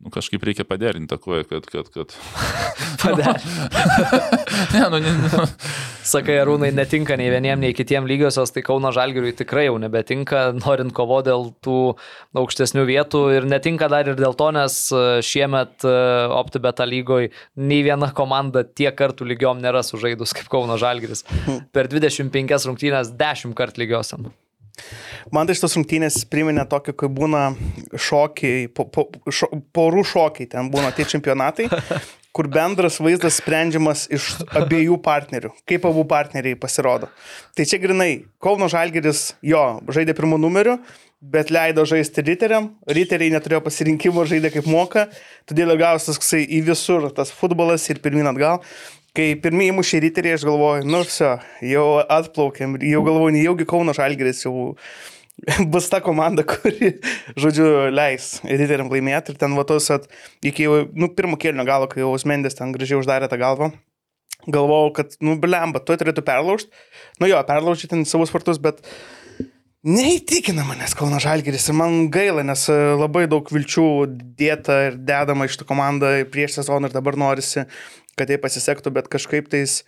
Nu, 0.00 0.08
kažkaip 0.08 0.44
reikia 0.48 0.64
paderinti 0.64 1.10
tą 1.12 1.18
koją, 1.20 1.44
kad, 1.44 1.66
kad, 1.68 1.88
kad... 1.92 2.14
Padarė. 3.02 3.34
ne, 4.72 4.84
nu, 4.88 5.00
ne, 5.04 5.12
nu. 5.20 5.42
Sakai, 6.08 6.38
Arūnai 6.40 6.70
netinka 6.72 7.18
nei 7.20 7.28
vieniem, 7.28 7.60
nei 7.60 7.76
kitiem 7.76 8.08
lygiosios, 8.08 8.54
tai 8.54 8.62
Kauno 8.64 8.94
Žalgiriui 8.96 9.34
tikrai 9.36 9.66
jau 9.66 9.76
nebetinka, 9.82 10.46
norint 10.56 10.94
kovo 10.96 11.20
dėl 11.26 11.50
tų 11.60 11.76
aukštesnių 12.40 12.86
vietų 12.88 13.22
ir 13.36 13.48
netinka 13.52 13.90
dar 13.92 14.08
ir 14.08 14.16
dėl 14.16 14.32
to, 14.40 14.48
nes 14.56 14.80
e, 14.88 15.04
šiemet 15.26 15.84
e, 15.84 15.94
OptiBeta 16.32 16.88
lygoje 16.88 17.34
nei 17.60 17.84
viena 17.84 18.08
komanda 18.16 18.64
tiek 18.64 18.96
kartų 18.96 19.28
lygiom 19.34 19.60
nėra 19.60 19.84
sužaidus 19.84 20.32
kaip 20.38 20.48
Kauno 20.48 20.80
Žalgiris. 20.80 21.26
Per 21.76 21.92
25 21.92 22.70
rungtynės 22.72 23.12
10 23.20 23.52
kartų 23.58 23.84
lygiosiam. 23.84 24.32
Man 25.34 25.48
tai 25.48 25.56
šitos 25.58 25.76
rungtynės 25.78 26.22
priminė 26.30 26.64
tokį, 26.70 26.94
kai 26.98 27.10
būna 27.12 27.42
šokiai, 27.94 28.70
po, 28.74 28.86
po, 28.90 29.06
šo, 29.30 29.50
porų 29.74 30.04
šokiai, 30.12 30.48
ten 30.50 30.70
būna 30.72 30.92
tie 30.96 31.06
čempionatai, 31.08 31.68
kur 32.36 32.48
bendras 32.50 33.00
vaizdas 33.02 33.40
sprendžiamas 33.40 34.06
iš 34.14 34.32
abiejų 34.56 35.00
partnerių, 35.04 35.52
kaip 35.68 35.86
abu 35.90 36.06
partneriai 36.08 36.58
pasirodo. 36.58 37.10
Tai 37.58 37.66
čia 37.66 37.80
grinai, 37.82 38.24
Kauno 38.42 38.70
Žalgeris 38.70 39.32
jo 39.44 39.64
žaidė 39.90 40.14
pirmų 40.18 40.38
numerių, 40.40 40.78
bet 41.20 41.50
leido 41.52 41.84
žaisti 41.84 42.24
riteriam, 42.24 42.70
riteriai 42.88 43.32
neturėjo 43.34 43.60
pasirinkimo, 43.66 44.24
žaidė 44.28 44.54
kaip 44.54 44.68
moka, 44.70 45.08
todėl 45.48 45.74
gausi 45.80 46.14
toksai 46.14 46.46
į 46.46 46.62
visur 46.70 47.10
tas 47.16 47.32
futbolas 47.34 47.84
ir 47.92 48.00
pirmin 48.00 48.30
atgal. 48.30 48.62
Kai 49.16 49.32
pirmie 49.42 49.70
įmušė 49.72 49.98
riteriai, 50.04 50.36
aš 50.38 50.44
galvoju, 50.46 50.86
nu 50.86 51.00
viso, 51.02 51.32
jau 51.66 51.86
atplaukėm, 52.04 52.76
jau 52.86 53.00
galvoju, 53.06 53.34
nejaugi 53.34 53.66
Kauno 53.68 53.94
Žalgeris 53.96 54.44
jau 54.44 54.70
bus 55.72 55.88
ta 55.90 55.98
komanda, 56.04 56.44
kuri, 56.46 56.92
žodžiu, 57.40 57.66
leis 57.90 58.36
riteriam 58.46 58.90
laimėti. 58.92 59.34
Ir 59.34 59.40
ten 59.40 59.56
vatos, 59.58 59.90
at, 59.94 60.06
iki 60.46 60.68
jau, 60.68 60.82
nu, 60.94 61.10
pirmo 61.16 61.40
kėlinio 61.40 61.66
galo, 61.66 61.90
kai 61.90 62.04
jau 62.04 62.12
Osmendės 62.14 62.58
ten 62.58 62.74
gražiai 62.76 63.00
uždarė 63.00 63.30
tą 63.32 63.40
galvą, 63.40 63.72
galvojau, 64.46 64.92
kad, 65.00 65.18
nu, 65.24 65.34
blemba, 65.42 65.82
tu 65.82 65.96
turėtų 65.98 66.24
perlaužti. 66.26 66.70
Nu 67.18 67.30
jo, 67.30 67.40
perlaužti 67.48 67.90
ten 67.90 68.06
savus 68.08 68.30
vartus, 68.34 68.62
bet 68.62 68.84
Neįtikina 69.80 70.60
manęs 70.68 70.92
Kauno 70.92 71.16
Žalgiris 71.24 71.70
ir 71.70 71.76
man 71.78 72.10
gaila, 72.12 72.42
nes 72.44 72.66
e, 72.68 72.74
labai 73.00 73.22
daug 73.32 73.46
vilčių 73.48 73.84
dėta 74.36 74.74
ir 74.90 74.98
dedama 75.08 75.46
iš 75.48 75.56
tą 75.56 75.64
komandą 75.64 76.10
prieš 76.28 76.58
sezoną 76.58 76.90
ir 76.90 76.92
dabar 76.92 77.16
norisi, 77.16 77.64
kad 78.20 78.30
tai 78.30 78.38
pasisektų, 78.42 78.92
bet 78.92 79.08
kažkaip 79.12 79.48
tais 79.52 79.80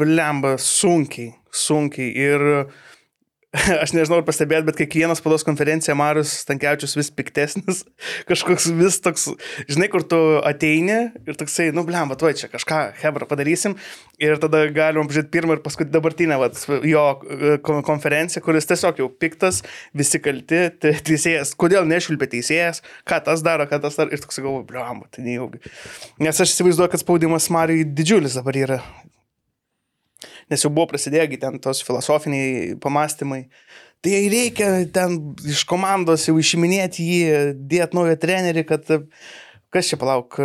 blemba 0.00 0.56
sunkiai, 0.60 1.34
sunkiai. 1.52 2.10
Ir 2.16 2.46
aš 3.82 3.92
nežinau, 3.96 4.20
ar 4.20 4.26
pastebėt, 4.26 4.64
bet 4.66 4.78
kiekvienas 4.80 5.22
pados 5.24 5.44
konferencija 5.46 5.94
Marius 5.98 6.32
Stankievičius 6.42 6.96
vis 6.98 7.10
piktesnis, 7.14 7.82
kažkoks 8.30 8.68
vis 8.76 8.98
toks, 9.04 9.28
žinai, 9.70 9.88
kur 9.92 10.04
tu 10.06 10.18
ateini 10.46 10.98
ir 11.26 11.38
toksai, 11.38 11.70
nu 11.76 11.84
blemba, 11.86 12.18
tu 12.18 12.28
čia 12.36 12.50
kažką, 12.52 12.80
Hebra, 13.00 13.28
padarysim. 13.30 13.76
Ir 14.22 14.38
tada 14.40 14.62
galim 14.72 15.04
apžiūrėti 15.04 15.32
pirmą 15.32 15.56
ir 15.58 15.62
paskui 15.64 15.86
dabartinę 15.88 16.38
vat, 16.40 16.58
jo 16.88 17.04
e, 17.20 17.56
kon- 17.64 17.82
konferenciją, 17.86 18.42
kuris 18.44 18.68
tiesiog 18.68 19.02
jau 19.02 19.10
piktas, 19.12 19.62
visi 19.96 20.20
kalti, 20.24 20.62
te- 20.80 20.94
teisėjas, 21.06 21.52
kodėl 21.58 21.84
nešvilpia 21.88 22.30
teisėjas, 22.36 22.80
ką 23.08 23.20
tas 23.28 23.44
daro, 23.44 23.68
ką 23.68 23.80
tas 23.84 24.00
daro. 24.00 24.12
Ir 24.16 24.22
toks 24.24 24.40
galvoju, 24.40 24.64
blemba, 24.70 25.10
tai 25.12 25.26
nejaugi. 25.26 25.60
Nes 26.24 26.40
aš 26.40 26.54
įsivaizduoju, 26.54 26.94
kad 26.94 27.04
spaudimas 27.04 27.50
Marijai 27.52 27.84
didžiulis 27.92 28.38
dabar 28.40 28.56
yra. 28.62 28.80
Nes 30.50 30.62
jau 30.62 30.70
buvo 30.70 30.90
prasidėję 30.92 31.40
ten 31.42 31.58
tos 31.62 31.82
filosofiniai 31.86 32.76
pamastymai. 32.82 33.46
Tai 34.04 34.18
reikia 34.30 34.68
ten 34.94 35.16
iš 35.48 35.64
komandos 35.66 36.28
jau 36.28 36.36
išiminėti 36.38 37.06
jį, 37.06 37.22
dėti 37.66 37.98
naują 37.98 38.18
trenerį, 38.22 38.62
kad 38.68 38.92
kas 39.74 39.90
čia 39.90 39.98
palauk, 39.98 40.38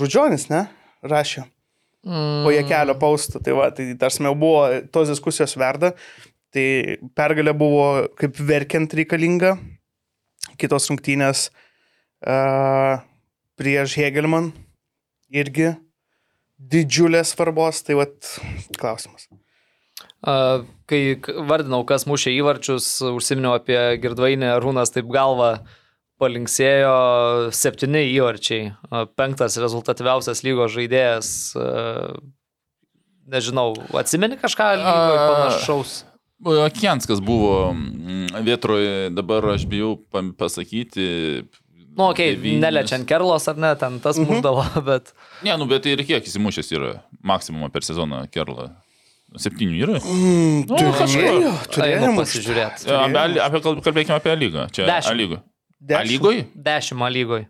Rudžionis, 0.00 0.48
ne? 0.52 0.64
Rašė. 1.04 1.44
Po 2.04 2.52
jie 2.52 2.62
kelio 2.68 2.96
paustų. 3.00 3.40
Tai 3.44 3.56
va, 3.56 3.68
tai 3.72 3.90
tarsi 4.00 4.24
jau 4.24 4.34
buvo, 4.36 4.64
tos 4.92 5.12
diskusijos 5.12 5.56
verda. 5.60 5.94
Tai 6.54 6.66
pergalė 7.16 7.54
buvo 7.56 7.86
kaip 8.20 8.38
verkiant 8.40 8.92
reikalinga. 8.94 9.56
Kitos 10.60 10.86
rungtynės 10.90 11.48
uh, 11.48 13.00
prieš 13.58 13.96
Hegelman 13.98 14.52
irgi 15.34 15.72
didžiulės 16.58 17.34
svarbos. 17.34 17.82
Tai 17.86 17.98
va, 18.00 18.08
klausimas. 18.78 19.28
A, 20.24 20.62
Kai 20.84 21.16
vardinau, 21.48 21.80
kas 21.88 22.04
mušė 22.04 22.34
įvarčius, 22.36 22.88
užsiminiau 23.08 23.54
apie 23.56 23.78
Girdvainį, 24.02 24.50
Rūnas 24.60 24.92
taip 24.92 25.08
galva 25.12 25.64
palinksėjo 26.20 26.96
septyni 27.56 28.04
įvarčiai. 28.14 28.72
A, 28.90 29.04
Penktas 29.08 29.56
rezultatyviausias 29.60 30.44
lygos 30.46 30.74
žaidėjas. 30.76 31.30
Nežinau, 33.24 33.70
atsimeni 33.96 34.36
kažką 34.36 34.66
panašaus? 34.84 36.02
Kienskas 36.76 37.22
buvo 37.24 37.72
vietroje, 38.44 39.08
dabar 39.16 39.46
aš 39.54 39.64
bijau 39.70 39.94
pasakyti. 40.36 41.46
Nu, 41.96 42.08
okei, 42.10 42.32
okay, 42.32 42.36
devynis. 42.36 42.60
neliečiant 42.64 43.06
Kerlos 43.06 43.48
ar 43.48 43.56
ne, 43.56 43.74
ten 43.78 44.00
tas 44.02 44.18
mhm. 44.18 44.32
muždavo, 44.32 44.64
bet... 44.88 45.12
Ne, 45.46 45.54
nu, 45.60 45.66
bet 45.70 45.86
ir 45.86 46.02
kiek 46.06 46.26
įsimušęs 46.26 46.72
yra 46.74 46.94
maksimumą 47.22 47.70
per 47.74 47.86
sezoną 47.86 48.24
Kerla. 48.34 48.70
Septynių 49.34 49.78
yra. 49.82 49.96
Mm, 49.98 50.60
Nu, 50.68 50.76
Einu 50.78 50.92
turėjo. 51.74 52.10
pasižiūrėti. 52.20 52.84
Apie, 52.94 53.40
apie, 53.42 53.60
kalb- 53.64 53.80
kalbėkime 53.82 54.14
apie 54.20 54.34
lygą. 54.38 54.66
Čia 54.70 54.84
Dešimt. 54.86 55.10
A 55.98 56.02
lygoj? 56.06 56.44
Dešimą 56.54 57.08
lygoj. 57.10 57.46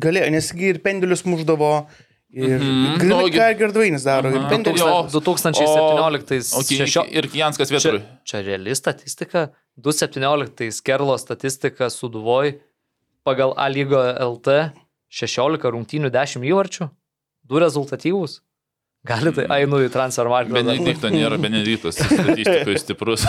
Galėjo, 0.00 0.30
nesgi 0.32 0.70
ir 0.72 0.78
pendelius 0.84 1.26
muždavo. 1.28 1.72
Ir 2.32 2.56
Mhm. 2.60 2.70
mm 2.70 3.08
Nu, 3.08 3.16
-hmm. 3.26 3.32
ką 3.34 3.58
Gardvainis 3.58 4.02
daro. 4.06 4.30
Ir 4.30 4.38
Aha. 4.38 4.48
pendelius. 4.48 4.80
Jo. 4.80 5.08
2017 5.10 6.54
Okay, 6.60 6.76
šešio... 6.78 7.04
Ir 7.10 7.28
Čia, 7.28 7.50
vietoj. 7.90 8.00
čia 8.24 8.40
reali 8.42 8.74
statistika. 8.74 9.48
2017 9.76 10.80
Kerlo 10.82 11.18
statistika 11.18 11.90
Suduvoj 11.90 12.54
pagal 13.26 13.54
A 13.56 13.68
lygo 13.72 14.00
LT 14.00 14.70
16 15.10 15.74
rungtynių 15.74 16.10
10 16.14 16.46
įvarčių. 16.46 16.88
Du 17.50 17.58
rezultatyvūs. 17.58 18.38
Gali 19.00 19.30
tai, 19.32 19.46
einu 19.62 19.78
į 19.80 19.88
transfermarktą. 19.92 20.52
Benedikto 20.52 21.08
nėra, 21.08 21.38
Benediktas 21.40 21.96
statistikoje 21.96 22.80
stiprus. 22.82 23.24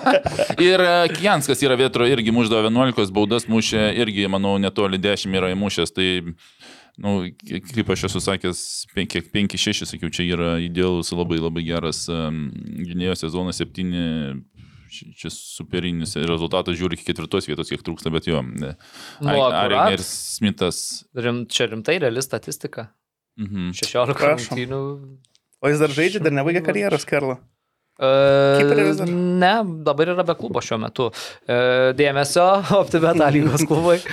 ir 0.68 0.82
e, 0.82 0.94
Kienskas 1.14 1.62
yra 1.62 1.76
vietro 1.78 2.08
irgi 2.10 2.34
muždavo 2.34 2.66
11 2.66 3.14
baudas, 3.14 3.46
mušė 3.46 3.92
irgi, 4.02 4.26
manau, 4.26 4.56
netoli 4.58 4.98
10 4.98 5.38
yra 5.38 5.52
įmušęs. 5.54 5.94
Tai, 5.94 6.08
nu, 6.98 7.14
kaip 7.46 7.94
aš 7.94 8.08
esu 8.10 8.24
sakęs, 8.26 8.64
5-6, 8.98 9.86
sakiau, 9.86 10.10
čia 10.10 10.26
yra 10.26 10.50
idealus, 10.64 11.14
labai 11.14 11.38
labai 11.38 11.62
geras 11.70 12.08
gynėjo 12.10 13.14
sezonas, 13.22 13.62
7. 13.62 13.94
Čia 14.94 15.30
superinis 15.34 16.14
rezultatas, 16.20 16.76
žiūri 16.78 16.98
iki 16.98 17.08
ketvirtos 17.10 17.48
vietos, 17.50 17.70
kiek 17.72 17.82
trūksta, 17.86 18.12
bet 18.14 18.28
jo. 18.30 18.42
Nu, 18.44 18.70
Ar- 18.70 19.34
akurat. 19.34 19.56
Aringer 19.64 20.04
Smithas. 20.06 20.78
Rim, 21.18 21.44
čia 21.50 21.66
rimtai 21.72 21.98
reali 22.02 22.22
statistika. 22.22 22.88
Mhm. 23.40 23.72
16 23.74 24.14
Prašom. 24.14 24.54
rungtynių. 24.54 24.80
O 25.64 25.68
jis 25.72 25.80
dar 25.82 25.90
žaidžia, 25.96 26.22
dar 26.22 26.32
nebaigė 26.36 26.62
karjeros 26.66 27.04
Karlo. 27.08 27.38
E, 27.94 28.08
dar? 28.98 29.06
ne, 29.08 29.52
dabar 29.86 30.10
yra 30.14 30.24
be 30.26 30.34
klubo 30.38 30.60
šiuo 30.62 30.78
metu. 30.82 31.10
E, 31.46 31.92
dėmesio, 31.98 32.46
OptiBeta 32.82 33.30
lygos 33.34 33.62
klubai. 33.66 33.98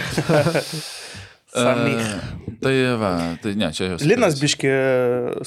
Samych. 1.51 2.05
E, 2.05 2.39
Tai 2.61 2.71
va, 3.01 3.09
tai 3.41 3.55
ne, 3.57 3.71
čia 3.73 3.87
jos. 3.95 4.03
Linas 4.05 4.35
Biški 4.37 4.69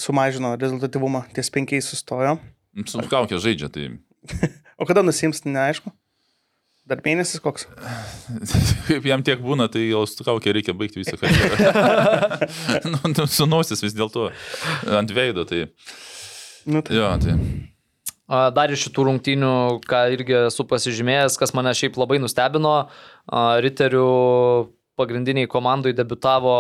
sumažino 0.02 0.56
rezultatyvumą, 0.58 1.20
ties 1.36 1.46
penkiais 1.54 1.86
sustojo. 1.86 2.32
Su 2.90 2.98
kaukė 3.06 3.38
žaidžia, 3.38 3.68
tai 3.70 3.84
O 4.78 4.86
kada 4.88 5.04
nusims, 5.06 5.44
neaišku. 5.46 5.92
Dar 6.84 7.00
mėnesis 7.00 7.40
koks. 7.40 7.64
kaip 8.88 9.06
jam 9.08 9.22
tiek 9.24 9.40
būna, 9.40 9.70
tai 9.72 9.86
jau 9.86 10.02
su 10.08 10.24
kaukė 10.26 10.52
reikia 10.52 10.74
baigti 10.76 11.00
visą 11.00 11.16
karjerą. 11.16 12.48
nu, 12.92 12.98
nu, 13.14 13.24
sunosis 13.30 13.80
vis 13.84 13.96
dėlto 13.96 14.28
ant 14.98 15.14
veido, 15.16 15.46
tai 15.48 15.64
Nu, 16.64 16.80
tai. 16.84 16.96
jo, 16.96 17.08
tai. 17.20 17.36
A, 18.24 18.48
Dar 18.56 18.72
iš 18.72 18.86
šitų 18.86 19.04
rungtynių, 19.10 19.52
ką 19.84 20.00
irgi 20.14 20.36
esu 20.46 20.64
pasižymėjęs, 20.68 21.36
kas 21.40 21.52
mane 21.56 21.72
šiaip 21.76 21.96
labai 22.00 22.16
nustebino, 22.22 22.76
a, 22.88 23.42
Riterių 23.64 24.04
pagrindiniai 24.96 25.48
komandai 25.50 25.92
debitavo 25.96 26.54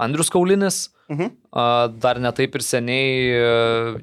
Andrius 0.00 0.32
Kaulinis. 0.32 0.86
Mhm. 1.12 1.34
A, 1.52 1.64
Dar 2.00 2.20
netaip 2.24 2.56
ir 2.56 2.64
seniai 2.64 3.08
e, 3.36 3.42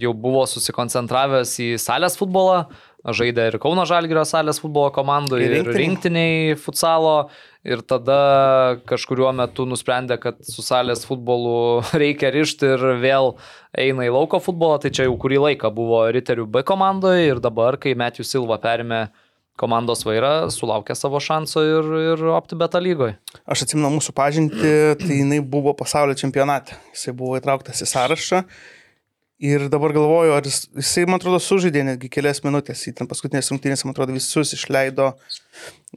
jau 0.04 0.14
buvo 0.14 0.44
susikoncentravęs 0.50 1.56
į 1.66 1.70
salės 1.82 2.18
futbolą, 2.20 2.68
žaidė 3.06 3.48
ir 3.50 3.58
Kauno 3.62 3.86
Žalgirio 3.90 4.22
salės 4.28 4.60
futbolo 4.62 4.92
komandoje, 4.94 5.48
Ir 5.48 5.56
ir 5.64 5.72
rinktiniai. 5.74 6.54
futsalo. 6.60 7.30
Ir 7.66 7.82
tada 7.86 8.80
kažkuriuo 8.90 9.30
metu 9.38 9.68
nusprendė, 9.70 10.18
kad 10.22 10.40
su 10.42 10.64
salės 10.66 11.04
futbolu 11.06 11.82
reikia 12.02 12.32
rišti 12.34 12.72
ir 12.74 12.86
vėl 13.02 13.36
eina 13.78 14.08
į 14.08 14.14
lauko 14.16 14.40
futbolą. 14.42 14.80
Tai 14.82 14.90
čia 14.90 15.06
jau 15.06 15.18
kurį 15.22 15.38
laiką 15.48 15.70
buvo 15.74 16.04
Riterių 16.14 16.48
B 16.50 16.64
komandoje 16.66 17.28
ir 17.30 17.42
dabar, 17.44 17.78
kai 17.78 17.94
Matthew 17.98 18.26
Silva 18.26 18.58
perėmė 18.62 19.08
komandos 19.62 20.02
vairą, 20.08 20.48
sulaukė 20.50 20.96
savo 20.98 21.20
šanso 21.22 21.62
ir, 21.62 21.90
ir 22.16 22.22
OptiBeta 22.34 22.80
lygoje. 22.82 23.18
Aš 23.46 23.68
atsimenu 23.68 23.92
mūsų 24.00 24.14
pažinti, 24.18 24.72
tai 24.98 25.18
jinai 25.20 25.38
buvo 25.46 25.76
pasaulio 25.78 26.16
čempionate. 26.18 26.78
Jisai 26.96 27.14
buvo 27.14 27.38
įtrauktas 27.38 27.84
į 27.86 27.90
sąrašą. 27.92 28.40
Ir 29.42 29.64
dabar 29.74 29.90
galvoju, 29.96 30.36
ar 30.38 30.46
jis, 30.46 30.68
jisai, 30.78 31.08
man 31.10 31.18
atrodo, 31.18 31.40
sužaidė 31.42 31.82
netgi 31.88 32.12
kelias 32.14 32.44
minutės. 32.46 32.84
Į 32.86 32.94
ten 33.00 33.08
paskutinės 33.10 33.50
rungtynės, 33.50 33.82
man 33.88 33.96
atrodo, 33.96 34.14
visus 34.14 34.52
išleido. 34.54 35.08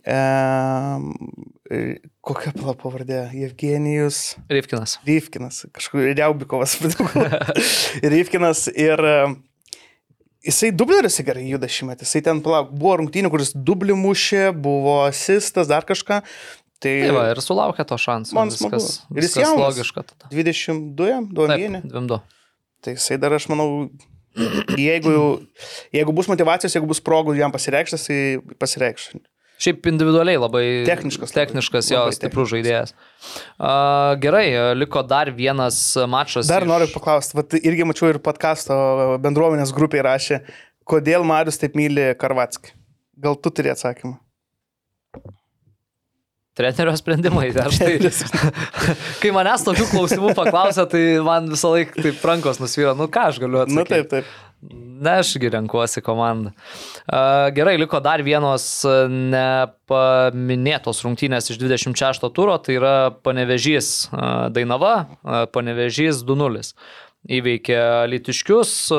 E, 0.01 0.17
kokia 2.25 2.53
pala 2.57 2.73
pavardė? 2.79 3.19
Evgenijus. 3.47 4.23
Rivkinas. 4.53 4.97
Ryfkinas, 5.05 5.65
kažkur 5.77 6.07
Riaubikovas. 6.15 6.79
Ryfkinas 8.15 8.65
ir 8.73 9.01
e, 9.05 9.17
jisai 10.49 10.73
dubleriuose 10.77 11.25
gerai 11.27 11.45
juda 11.51 11.69
šimet. 11.71 12.05
Jisai 12.05 12.25
ten, 12.27 12.41
palauk, 12.45 12.73
buvo 12.73 12.97
rungtynių, 13.03 13.31
kuris 13.33 13.53
dublį 13.55 13.97
mušė, 14.01 14.47
buvo 14.57 15.03
asistas, 15.09 15.69
dar 15.71 15.85
kažką. 15.89 16.23
Tai, 16.85 16.93
Tai 17.01 17.13
va, 17.17 17.29
ir 17.33 17.39
sulaukė 17.41 17.85
to 17.89 17.97
šanso. 18.01 18.35
Man 18.37 18.51
smagu. 18.53 18.77
viskas, 18.77 19.05
Ir 19.15 19.25
jis 19.25 19.37
jaunas. 19.41 19.63
logiška 19.71 20.03
tada. 20.11 20.29
22, 20.33 21.07
jam, 21.13 21.29
2 21.33 21.47
Taip, 21.49 21.61
mėnesių. 21.63 21.93
22. 21.93 22.19
Tai 22.85 22.93
jisai 22.99 23.17
dar, 23.21 23.33
aš 23.33 23.47
manau, 23.49 23.89
jeigu, 24.77 25.15
jeigu 25.95 26.13
bus 26.17 26.29
motivacijos, 26.29 26.75
jeigu 26.77 26.89
bus 26.91 27.01
progų 27.05 27.37
jam 27.39 27.53
pasireikštas, 27.55 28.05
tai 28.11 28.19
pasireikš. 28.61 29.07
Šiaip 29.65 29.87
individualiai 29.87 30.35
labai 30.37 30.65
Techniškas 30.85 31.31
labai. 31.31 31.39
techniškas 31.47 31.89
jo 31.93 32.01
Labai 32.03 32.15
stiprus 32.17 32.51
žaidėjas. 32.51 32.91
Uh, 33.55 34.17
gerai, 34.21 34.49
liko 34.75 35.01
dar 35.07 35.31
vienas 35.33 35.79
mačas. 36.11 36.51
Dar 36.51 36.67
iš- 36.67 36.69
noriu 36.73 36.89
paklausti, 36.91 37.37
vat 37.39 37.55
irgi 37.61 37.87
mačiau 37.87 38.11
ir 38.11 38.19
podkasto 38.19 38.75
bendruomenės 39.23 39.73
grupiai 39.73 40.03
rašė, 40.05 40.41
kodėl 40.91 41.23
Marius 41.25 41.61
taip 41.63 41.79
myli 41.79 42.11
Karvatskį. 42.19 42.75
Gal 43.25 43.39
tu 43.39 43.55
turi 43.55 43.71
atsakymą? 43.71 44.19
Trenerio 46.55 46.95
sprendimai. 46.99 47.49
Aš 47.65 47.81
tai, 47.83 47.97
kai 49.23 49.31
manęs 49.35 49.65
tokių 49.67 49.89
klausimų 49.91 50.35
paklausia, 50.39 50.85
tai 50.91 51.03
man 51.27 51.49
visą 51.51 51.73
laiką 51.75 52.05
taip 52.05 52.27
rankos 52.31 52.61
nusvyra. 52.63 52.93
Nu 52.99 53.09
ką 53.11 53.29
aš 53.33 53.41
galiu 53.43 53.65
Na 53.65 53.67
atsakyti? 53.67 53.91
taip, 53.97 54.11
taip. 54.13 54.35
Ne, 54.65 55.19
ašgi 55.21 55.51
renkuosi 55.53 56.01
komandą. 56.01 56.55
Gerai, 57.53 57.75
liko 57.77 57.99
dar 58.01 58.23
vienos 58.25 58.65
nepaminėtos 59.11 61.03
rungtynės 61.05 61.51
iš 61.53 61.59
26 61.61 62.31
turo, 62.33 62.55
tai 62.63 62.79
yra 62.79 62.95
Panevežys 63.27 63.91
Dainava, 64.55 64.95
Panevežys 65.53 66.23
2-0. 66.25 66.63
Įveikė 67.25 67.79
litiškius, 68.13 68.73
a, 68.93 68.99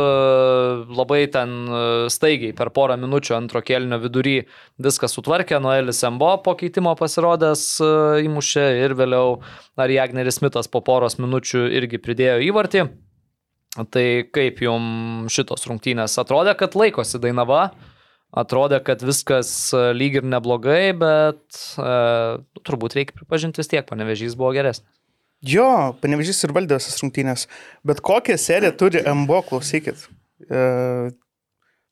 labai 0.98 1.28
ten 1.30 1.52
a, 1.70 1.82
staigiai 2.10 2.56
per 2.58 2.72
porą 2.74 2.98
minučių 2.98 3.36
antro 3.38 3.62
kelnio 3.62 4.00
vidury 4.02 4.40
viską 4.82 5.10
sutvarkė, 5.12 5.60
Noelis 5.62 6.02
Embo 6.08 6.32
po 6.42 6.56
keitimo 6.58 6.96
pasirodęs 6.98 7.66
a, 7.86 7.90
įmušė 8.26 8.68
ir 8.82 8.98
vėliau 8.98 9.40
Ariagneris 9.78 10.42
Smithas 10.42 10.72
po 10.74 10.82
poros 10.82 11.20
minučių 11.22 11.68
irgi 11.78 12.02
pridėjo 12.02 12.40
įvartį. 12.50 12.88
Tai 13.76 14.06
kaip 14.34 14.62
jums 14.64 15.36
šitos 15.36 15.68
rungtynės 15.68 16.16
atrodė, 16.22 16.54
kad 16.58 16.78
laikosi 16.80 17.20
Dainava, 17.20 17.66
atrodė, 18.36 18.80
kad 18.88 19.04
viskas 19.04 19.50
e, 19.76 19.90
lyg 19.96 20.20
ir 20.22 20.28
neblogai, 20.28 20.94
bet 21.00 21.60
e, 21.80 21.96
turbūt 22.68 22.96
reikia 22.98 23.18
pripažinti 23.20 23.62
vis 23.62 23.72
tiek, 23.72 23.86
panevežys 23.88 24.38
buvo 24.40 24.54
geresnis. 24.56 24.95
Jo, 25.46 25.96
panevežys 26.02 26.40
ir 26.48 26.54
valdė 26.56 26.78
visas 26.80 26.96
rungtynės. 27.04 27.46
Bet 27.86 28.00
kokią 28.06 28.38
seriją 28.40 28.72
turi 28.80 29.02
MBO, 29.04 29.42
klausykit. 29.50 30.08
E, 30.50 31.12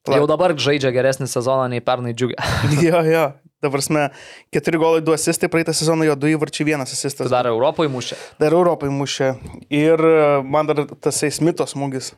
Pala- 0.03 0.17
Jau 0.19 0.27
dabar 0.27 0.51
žaidžia 0.59 0.91
geresnį 0.91 1.29
sezoną 1.31 1.69
nei 1.71 1.79
pernai 1.83 2.11
džiugė. 2.17 2.35
jo, 2.87 3.03
jo. 3.07 3.25
Dabar 3.63 3.79
mes 3.95 4.25
keturi 4.51 4.75
golai, 4.81 4.99
du 5.05 5.13
asistai, 5.15 5.47
praeitą 5.47 5.71
sezoną 5.71 6.03
jo 6.09 6.15
du 6.19 6.27
įvarčiai, 6.33 6.65
vienas 6.67 6.91
asistas. 6.91 7.23
Tai 7.29 7.31
dar 7.31 7.47
Europoje 7.47 7.87
mušė. 7.93 8.17
Dar 8.41 8.51
Europai 8.57 8.89
mušė. 8.91 9.29
Ir 9.71 10.03
e, 10.03 10.17
man 10.43 10.67
dar 10.67 10.81
tas 10.99 11.21
Smito 11.31 11.63
smūgis. 11.69 12.11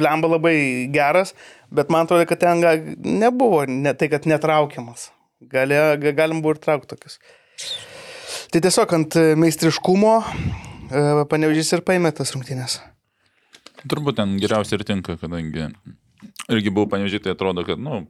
Blemba 0.00 0.28
labai 0.30 0.54
geras, 0.92 1.32
bet 1.72 1.88
man 1.90 2.04
atrodo, 2.06 2.26
kad 2.28 2.38
ten 2.44 2.60
nebuvo 3.00 3.64
ne, 3.66 3.94
tai, 3.98 4.10
kad 4.12 4.28
netraukiamas. 4.28 5.08
Galė, 5.50 5.80
ga- 6.02 6.12
galim 6.20 6.42
buvo 6.44 6.54
ir 6.58 6.60
traukti 6.62 6.92
tokius. 6.92 7.16
Tai 8.52 8.62
tiesiog 8.66 8.94
ant 8.98 9.16
e, 9.18 9.26
meistriškumo 9.40 10.14
panevežys 11.30 11.68
ir 11.76 11.84
paėmė 11.86 12.10
tas 12.18 12.32
rungtynės. 12.34 12.80
Turbūt 13.86 14.18
ten 14.18 14.32
geriausiai 14.42 14.80
ir 14.80 14.86
tinka, 14.88 15.14
kadangi 15.20 15.68
irgi 16.50 16.72
buvau 16.74 16.90
panežiai, 16.90 17.22
tai 17.22 17.36
atrodo, 17.36 17.62
kad, 17.66 17.78
na, 17.80 18.00
nu, 18.00 18.08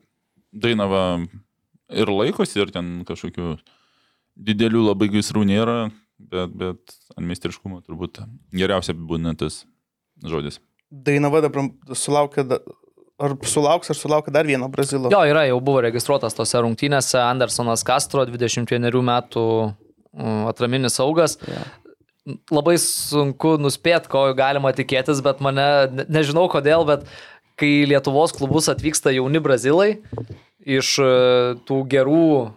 Dainava 0.51 1.21
ir 1.95 2.11
laikosi, 2.11 2.59
ir 2.59 2.73
ten 2.75 3.05
kažkokių 3.07 3.53
didelių 4.49 4.83
labai 4.89 5.07
gaisrų 5.13 5.45
nėra, 5.47 5.77
bet, 6.19 6.57
bet 6.59 6.97
ant 7.15 7.27
meistriškumo 7.29 7.79
turbūt 7.87 8.19
geriausiai 8.51 8.97
apibūdinantis 8.97 9.61
žodis. 10.27 10.59
Dainava 10.91 11.45
dabar 11.45 11.69
sulaukė, 11.95 12.43
da- 12.51 12.59
ar 13.21 13.37
sulauks, 13.47 13.93
ar 13.93 13.99
sulaukė 13.99 14.33
dar 14.35 14.49
vieno 14.49 14.67
Brazilo. 14.73 15.11
Jo, 15.13 15.21
yra, 15.29 15.45
jau 15.47 15.61
buvo 15.63 15.85
registruotas 15.87 16.35
tose 16.35 16.59
rungtynėse 16.65 17.21
Andersonas 17.23 17.85
Castro, 17.87 18.25
21 18.27 19.05
metų 19.07 19.45
atraminis 20.51 20.97
saugas. 20.99 21.39
Jo. 21.47 21.63
Labai 22.53 22.77
sunku 22.79 23.57
nuspėti, 23.59 24.11
ko 24.13 24.27
galima 24.39 24.71
tikėtis, 24.77 25.23
bet 25.25 25.41
mane, 25.43 25.67
ne- 25.91 26.07
nežinau 26.13 26.47
kodėl, 26.53 26.85
bet 26.87 27.07
kai 27.61 27.85
Lietuvos 27.89 28.33
klubus 28.37 28.69
atvyksta 28.73 29.13
jauni 29.13 29.41
brazilai 29.43 29.95
iš 30.61 30.91
e, 31.01 31.07
tų 31.65 31.79
gerų 31.89 32.25
e, 32.45 32.49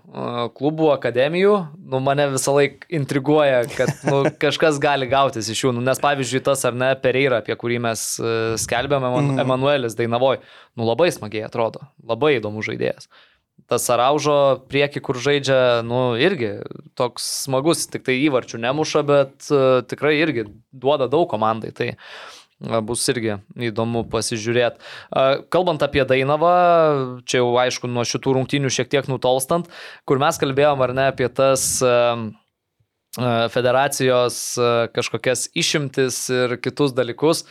klubų, 0.60 0.90
akademijų, 0.92 1.54
nu, 1.88 2.02
mane 2.04 2.26
visą 2.34 2.52
laiką 2.58 2.90
intriguoja, 3.00 3.62
kad 3.72 3.94
nu, 4.04 4.18
kažkas 4.44 4.76
gali 4.84 5.08
gautis 5.08 5.48
iš 5.50 5.62
jų. 5.64 5.72
Nu, 5.78 5.84
nes 5.88 6.02
pavyzdžiui, 6.04 6.44
tas 6.44 6.66
ar 6.68 6.76
ne 6.76 6.92
Pereira, 7.00 7.40
apie 7.40 7.56
kurį 7.56 7.80
mes 7.88 8.04
e, 8.20 8.34
skelbėme, 8.60 9.08
Eman- 9.08 9.40
Emanuelis 9.46 9.96
Dainavoj, 9.96 10.42
nu 10.76 10.90
labai 10.92 11.08
smagiai 11.16 11.48
atrodo, 11.48 11.88
labai 12.04 12.36
įdomus 12.42 12.68
žaidėjas. 12.68 13.08
Tas 13.72 13.88
Araužo 13.94 14.36
prieki, 14.70 15.02
kur 15.04 15.18
žaidžia, 15.22 15.82
nu 15.88 16.14
irgi 16.20 16.58
toks 17.00 17.26
smagus, 17.46 17.86
tik 17.92 18.06
tai 18.08 18.20
įvarčių 18.26 18.60
nemuša, 18.66 19.04
bet 19.08 19.50
uh, 19.54 19.82
tikrai 19.88 20.18
irgi 20.20 20.48
duoda 20.72 21.08
daug 21.12 21.30
komandai. 21.32 21.72
Tai 21.76 21.90
uh, 21.94 22.80
bus 22.86 23.06
irgi 23.14 23.38
įdomu 23.72 24.04
pasižiūrėti. 24.12 24.84
Uh, 25.10 25.44
kalbant 25.54 25.84
apie 25.86 26.04
Dainavą, 26.10 26.54
čia 27.24 27.42
jau 27.42 27.54
aišku 27.64 27.90
nuo 27.92 28.06
šitų 28.08 28.38
rungtynių 28.40 28.72
šiek 28.74 28.92
tiek 28.92 29.10
nutolstant, 29.12 29.72
kur 30.10 30.22
mes 30.22 30.40
kalbėjom 30.42 30.84
ar 30.84 30.96
ne 30.98 31.12
apie 31.14 31.32
tas 31.32 31.84
federacijos 33.54 34.58
kažkokias 34.90 35.52
išimtis 35.54 36.16
ir 36.34 36.56
kitus 36.58 36.96
dalykus. 36.98 37.44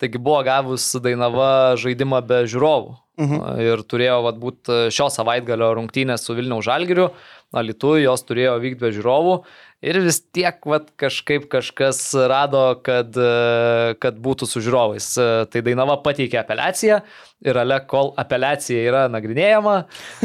Taigi 0.00 0.16
buvo 0.16 0.40
gavus 0.46 0.86
Dainava 1.04 1.76
žaidimą 1.76 2.22
be 2.24 2.38
žiūrovų. 2.48 2.94
Mhm. 3.20 3.40
Ir 3.60 3.82
turėjo 3.84 4.20
vat, 4.24 4.38
būti 4.40 4.86
šio 4.94 5.10
savaitgalio 5.12 5.74
rungtynės 5.76 6.24
su 6.24 6.36
Vilniaus 6.38 6.64
Žalgiriu, 6.64 7.10
Alitu, 7.50 7.96
jos 7.98 8.22
turėjo 8.22 8.54
vykti 8.62 8.78
be 8.78 8.92
žiūrovų. 8.94 9.34
Ir 9.80 9.96
vis 10.04 10.18
tiek 10.20 10.60
vat, 10.68 10.90
kažkaip 11.00 11.46
kažkas 11.50 11.98
rado, 12.28 12.62
kad, 12.84 13.16
e, 13.16 13.94
kad 14.00 14.18
būtų 14.20 14.46
su 14.46 14.60
žiūrovais. 14.62 15.06
E, 15.16 15.28
Tai 15.50 15.62
Dainava 15.64 15.96
pateikė 16.04 16.38
apeliaciją 16.42 17.00
ir 17.48 17.60
ale, 17.62 17.80
kol 17.88 18.12
apeliacija 18.20 18.82
yra 18.84 19.06
nagrinėjama, 19.12 19.76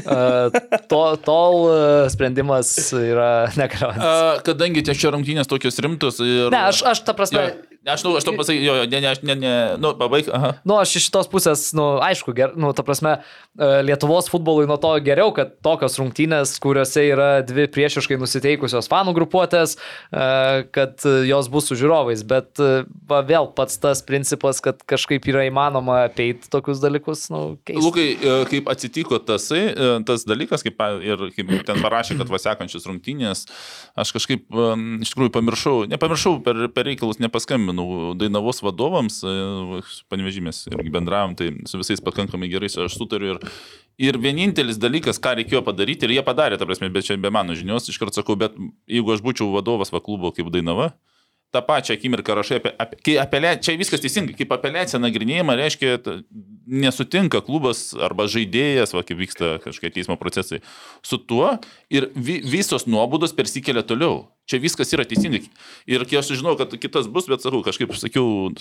e, 0.03 0.19
to, 0.91 1.03
tol 1.25 1.61
e, 1.71 1.77
sprendimas 2.13 2.75
yra 2.99 3.31
negaliojantis. 3.61 4.11
A, 4.11 4.43
kadangi 4.45 4.83
tie 4.85 4.97
čia 4.99 5.15
rungtynės 5.15 5.49
tokios 5.49 5.79
rimtos 5.81 6.19
ir... 6.21 6.51
Ne, 6.53 6.67
aš, 6.69 6.83
aš 6.91 7.07
ta 7.07 7.15
prasme, 7.17 7.47
Jo, 7.55 7.74
aš, 7.93 8.03
nu, 8.03 8.15
aš 8.17 8.25
to 8.25 8.33
pasakysiu, 8.33 8.65
jo, 8.65 8.73
jo, 8.79 8.85
ne, 8.89 8.99
ne, 9.01 9.09
aš, 9.13 9.19
ne, 9.21 9.35
ne, 9.37 9.53
nu, 9.77 9.91
pabaig, 9.97 10.25
aha. 10.33 10.55
Nu, 10.65 10.77
aš 10.81 10.95
iš 10.97 11.07
šitos 11.09 11.29
pusės, 11.29 11.67
nu, 11.77 11.83
aišku, 12.01 12.33
ger, 12.33 12.55
nu, 12.57 12.71
ta 12.73 12.81
prasme, 12.85 13.19
e, 13.53 13.67
Lietuvos 13.85 14.29
futbolui 14.31 14.65
nuo 14.69 14.77
to 14.81 14.89
geriau, 15.05 15.29
kad 15.35 15.53
tokios 15.65 15.99
rungtynės, 16.01 16.55
kuriuose 16.63 17.03
yra 17.11 17.29
dvi 17.45 17.67
priešiškai 17.69 18.17
nusiteikusios 18.17 18.89
fanų 18.89 19.13
grupuotės, 19.19 19.75
e, 19.77 20.65
kad 20.73 21.05
jos 21.29 21.49
bus 21.53 21.69
su 21.69 21.77
žiūrovais, 21.77 22.25
bet 22.25 22.57
e, 22.63 22.71
va, 23.09 23.21
vėl 23.27 23.51
pats 23.53 23.77
tas 23.83 24.01
principas, 24.07 24.63
kad 24.65 24.81
kažkaip 24.89 25.29
yra 25.29 25.45
įmanoma 25.51 26.01
apeiti 26.07 26.49
tokius 26.49 26.81
dalykus, 26.81 27.27
nu, 27.33 27.43
keista. 27.69 27.85
Lukai, 27.85 28.07
kaip 28.49 28.73
atsitiko 28.73 29.21
tasai, 29.21 29.67
tas 30.09 30.25
dalykas, 30.25 30.65
kaip 30.65 30.81
ir 31.05 31.27
kaip 31.37 31.53
ten 31.69 31.85
parašė, 31.85 32.17
kad 32.17 32.33
va 32.33 32.41
sekančios 32.41 32.89
rungtynės, 32.89 33.45
aš 33.93 34.15
kažkaip 34.17 34.49
iš 35.05 35.13
tikrųjų 35.13 35.33
pamiršau, 35.37 35.77
nepamiršau 35.93 36.39
per, 36.45 36.65
per 36.73 36.89
reikalus, 36.89 37.21
nepaskambinau 37.21 37.74
Dainavos 38.19 38.61
vadovams, 38.65 39.19
panevežymės 40.11 40.65
irgi 40.71 40.93
bendravom, 40.93 41.35
tai 41.39 41.51
su 41.69 41.79
visais 41.81 42.03
pakankamai 42.03 42.49
gerai 42.51 42.69
aš 42.69 42.97
sutariu 42.97 43.35
ir, 43.35 43.41
ir 44.09 44.19
vienintelis 44.21 44.79
dalykas, 44.81 45.19
ką 45.21 45.35
reikėjo 45.41 45.63
padaryti, 45.65 46.07
ir 46.07 46.17
jie 46.17 46.23
padarė, 46.25 46.59
ta 46.59 46.67
prasme, 46.67 46.91
bet 46.93 47.07
čia 47.07 47.19
be 47.21 47.31
mano 47.33 47.57
žinios, 47.57 47.89
iškart 47.91 48.17
sakau, 48.17 48.37
bet 48.39 48.55
jeigu 48.89 49.15
aš 49.15 49.23
būčiau 49.25 49.51
vadovas 49.55 49.93
va 49.93 50.03
klubo 50.03 50.31
kaip 50.35 50.51
Dainava, 50.53 50.93
tą 51.53 51.61
pačią 51.65 51.95
akimirką 51.95 52.35
rašai 52.35 52.59
apie, 52.59 52.71
apie 52.81 52.99
kai 53.05 53.15
apelė, 53.21 53.55
čia 53.63 53.77
viskas 53.79 54.03
teisingai, 54.03 54.35
kaip 54.37 54.51
apeliacija 54.55 54.99
nagrinėjama, 55.01 55.55
reiškia, 55.59 55.97
ta- 56.03 56.17
nesutinka 56.65 57.41
klubas 57.45 57.91
arba 57.93 58.25
žaidėjas, 58.31 58.95
va, 58.95 59.03
kaip 59.05 59.19
vyksta 59.21 59.51
kažkokie 59.63 59.93
teismo 59.95 60.17
procesai, 60.19 60.61
su 61.05 61.19
tuo 61.21 61.55
ir 61.93 62.09
vi, 62.15 62.39
visos 62.41 62.87
nuobodos 62.89 63.35
persikelia 63.37 63.85
toliau. 63.85 64.25
Čia 64.49 64.59
viskas 64.61 64.91
yra 64.93 65.05
teisingai. 65.09 65.45
Ir 65.89 66.03
kai 66.05 66.19
aš 66.19 66.33
žinau, 66.37 66.53
kad 66.59 66.73
kitas 66.77 67.07
bus, 67.09 67.29
bet 67.29 67.41
sakau, 67.45 67.63
kažkaip 67.65 67.93
sakiau, 67.97 68.51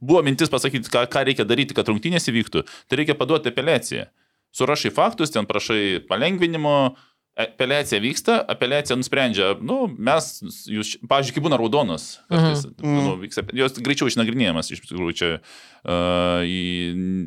buvo 0.00 0.24
mintis 0.24 0.52
pasakyti, 0.52 0.90
ką, 0.92 1.06
ką 1.08 1.24
reikia 1.28 1.46
daryti, 1.48 1.76
kad 1.76 1.88
rungtynės 1.88 2.28
įvyktų, 2.32 2.64
tai 2.88 3.00
reikia 3.00 3.16
paduoti 3.16 3.52
apeliaciją. 3.52 4.08
Surašai 4.56 4.90
faktus, 4.90 5.30
ten 5.30 5.46
prašai 5.46 6.02
palengvinimo, 6.10 6.96
apeliacija 7.38 8.00
vyksta, 8.02 8.38
apeliacija 8.48 8.96
nusprendžia, 8.98 9.54
nu, 9.62 9.86
mes, 9.98 10.42
jūs, 10.68 10.96
pavyzdžiui, 11.08 11.34
kai 11.38 11.44
būna 11.46 11.56
raudonas, 11.60 12.18
kartais, 12.28 12.66
Mhm. 12.82 12.96
nu, 13.06 13.14
vyksta, 13.22 13.44
jos 13.56 13.78
greičiau 13.78 14.10
išnagrinėjamas, 14.10 14.70
iš 14.74 14.82
tikrųjų, 14.84 15.14
čia 15.16 15.30
uh, 15.40 16.42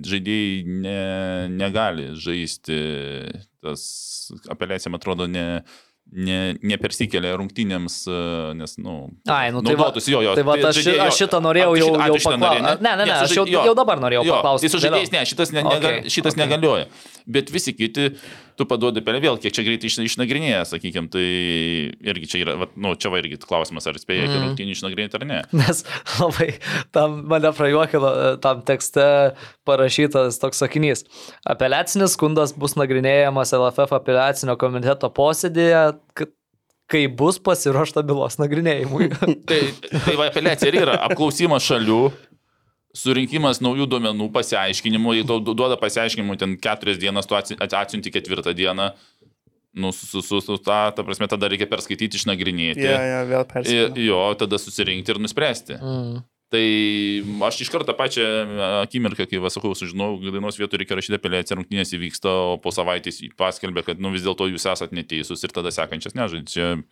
žaidėjai 0.05 0.65
ne, 0.67 0.99
negali 1.53 2.11
žaisti, 2.19 2.77
tas 3.63 3.87
apeliacija, 4.51 4.91
man 4.91 4.99
atrodo, 5.01 5.27
ne, 5.31 5.63
ne, 6.13 6.39
nepersikelia 6.61 7.31
rungtynėms, 7.39 7.95
uh, 8.11 8.51
nes, 8.59 8.75
nu, 8.77 9.07
Ai, 9.31 9.49
nu 9.55 9.63
tai 9.63 9.73
va, 9.73 9.87
naudotųsi, 9.87 10.11
jo, 10.13 10.21
jo. 10.21 10.35
tai 10.37 10.43
va 10.45 10.57
aš, 10.59 10.77
žaidėjai- 10.81 11.07
aš 11.07 11.19
šitą 11.23 11.39
norėjau 11.41 11.71
jau, 11.79 11.87
jau 11.95 12.17
paklausti. 12.27 12.61
Ne, 12.83 12.95
ne, 12.99 13.05
ne, 13.05 13.05
su 13.07 13.23
aš 13.23 13.35
jau, 13.39 13.45
žaidėjai- 13.47 13.65
jau 13.71 13.75
dabar 13.79 13.97
norėjau 14.03 14.25
Jo, 14.27 14.35
paklausti. 14.37 14.67
Tai 14.67 14.73
su 14.75 14.83
žaidėjais 14.85 15.11
ne, 15.15 15.23
šitas, 15.31 15.53
ne, 15.55 15.63
Okay, 15.63 15.79
okay, 15.79 16.09
šitas 16.11 16.35
okay. 16.35 16.43
negalioja. 16.43 16.85
Bet 17.25 17.49
visi 17.55 17.71
kiti, 17.73 18.11
tu 18.59 18.65
paduodi 18.69 19.01
per 19.05 19.17
vėl, 19.23 19.37
kiek 19.41 19.53
čia 19.55 19.63
greitai 19.65 19.89
iš, 19.89 19.97
išnagrinėja, 20.05 20.63
sakykime, 20.69 21.09
tai 21.13 21.23
irgi 22.13 22.29
čia 22.31 22.41
yra, 22.43 22.55
va, 22.61 22.67
nu, 22.75 22.93
čia 22.99 23.09
va 23.13 23.21
irgi 23.21 23.39
klausimas, 23.41 23.87
ar 23.89 23.97
spėja 24.01 24.25
iki 24.27 24.33
Mhm. 24.35 24.43
rungtynių 24.47 24.75
išnagrinėti 24.77 25.19
ar 25.19 25.25
ne. 25.29 25.39
Nes 25.57 25.83
labai 26.19 26.49
tam 26.95 27.21
mane 27.31 27.51
prajuokino 27.55 28.11
e, 28.13 28.29
tam 28.43 28.61
tekste 28.67 29.07
parašytas 29.67 30.39
toks 30.41 30.61
sakinys. 30.63 31.05
Apeliacinis 31.49 32.15
skundas 32.17 32.53
bus 32.57 32.75
nagrinėjamas 32.79 33.53
LFF 33.57 33.95
apeliacinio 33.99 34.57
komiteto 34.61 35.09
posėdėje, 35.13 35.83
kai 36.93 37.05
bus 37.07 37.39
pasiruošta 37.41 38.03
bylos 38.05 38.35
nagrinėjimui. 38.41 39.07
Tai, 39.49 39.61
tai 40.05 40.15
va, 40.19 40.27
apeliacija 40.29 40.69
ir 40.69 40.81
yra 40.83 40.97
apklausimas 41.07 41.63
šalių. 41.65 42.01
Surinkimas 42.93 43.59
naujų 43.63 43.87
duomenų, 43.89 44.27
pasiaiškinimų, 44.35 45.15
jei 45.17 45.25
tau 45.29 45.39
du- 45.41 45.55
duoda 45.57 45.77
pasiaiškinimų, 45.81 46.37
ten 46.37 46.57
keturias 46.61 46.99
dienas, 47.01 47.25
tu 47.29 47.35
atsi- 47.35 47.57
at- 47.59 47.73
atsiunti 47.73 48.11
ketvirtą 48.13 48.53
dieną, 48.53 48.91
nu, 49.73 49.89
su, 49.91 50.21
su, 50.21 50.41
su, 50.41 50.57
ta, 50.61 50.91
ta 50.93 51.01
prasme, 51.03 51.25
tada 51.27 51.49
reikia 51.49 51.65
perskaityti, 51.65 52.19
išnagrinėti. 52.21 52.85
Ja, 52.85 52.99
ja, 53.01 53.23
vėl 53.25 53.41
I- 53.41 53.49
persikėlė. 53.49 54.05
Jo, 54.05 54.19
tada 54.37 54.59
susirinkti 54.61 55.09
ir 55.15 55.19
nuspręsti. 55.23 55.79
Mm. 55.81 56.21
Tai 56.53 56.65
aš 57.49 57.63
iš 57.65 57.69
karto 57.73 57.95
pačią 57.97 58.21
akimirką, 58.83 59.25
kai 59.25 59.39
vasakau, 59.41 59.71
sužinojau, 59.73 60.19
kad 60.21 60.35
dainos 60.37 60.59
vietoje 60.61 60.83
reikia 60.83 60.93
rašyti 60.99 61.17
apeliaciją, 61.17 61.57
rungtynės 61.57 61.95
įvyksta, 61.97 62.29
o 62.29 62.59
po 62.61 62.69
savaitės 62.69 63.17
paskelbė, 63.35 63.81
kad 63.87 63.97
nu, 63.97 64.11
vis 64.13 64.21
dėlto 64.21 64.45
jūs 64.51 64.67
esate 64.69 64.93
neteisūs 64.93 65.41
ir 65.41 65.49
tada 65.49 65.73
sekančias 65.73 66.13
nežaidžiate. 66.13 66.53
Čia 66.53 66.83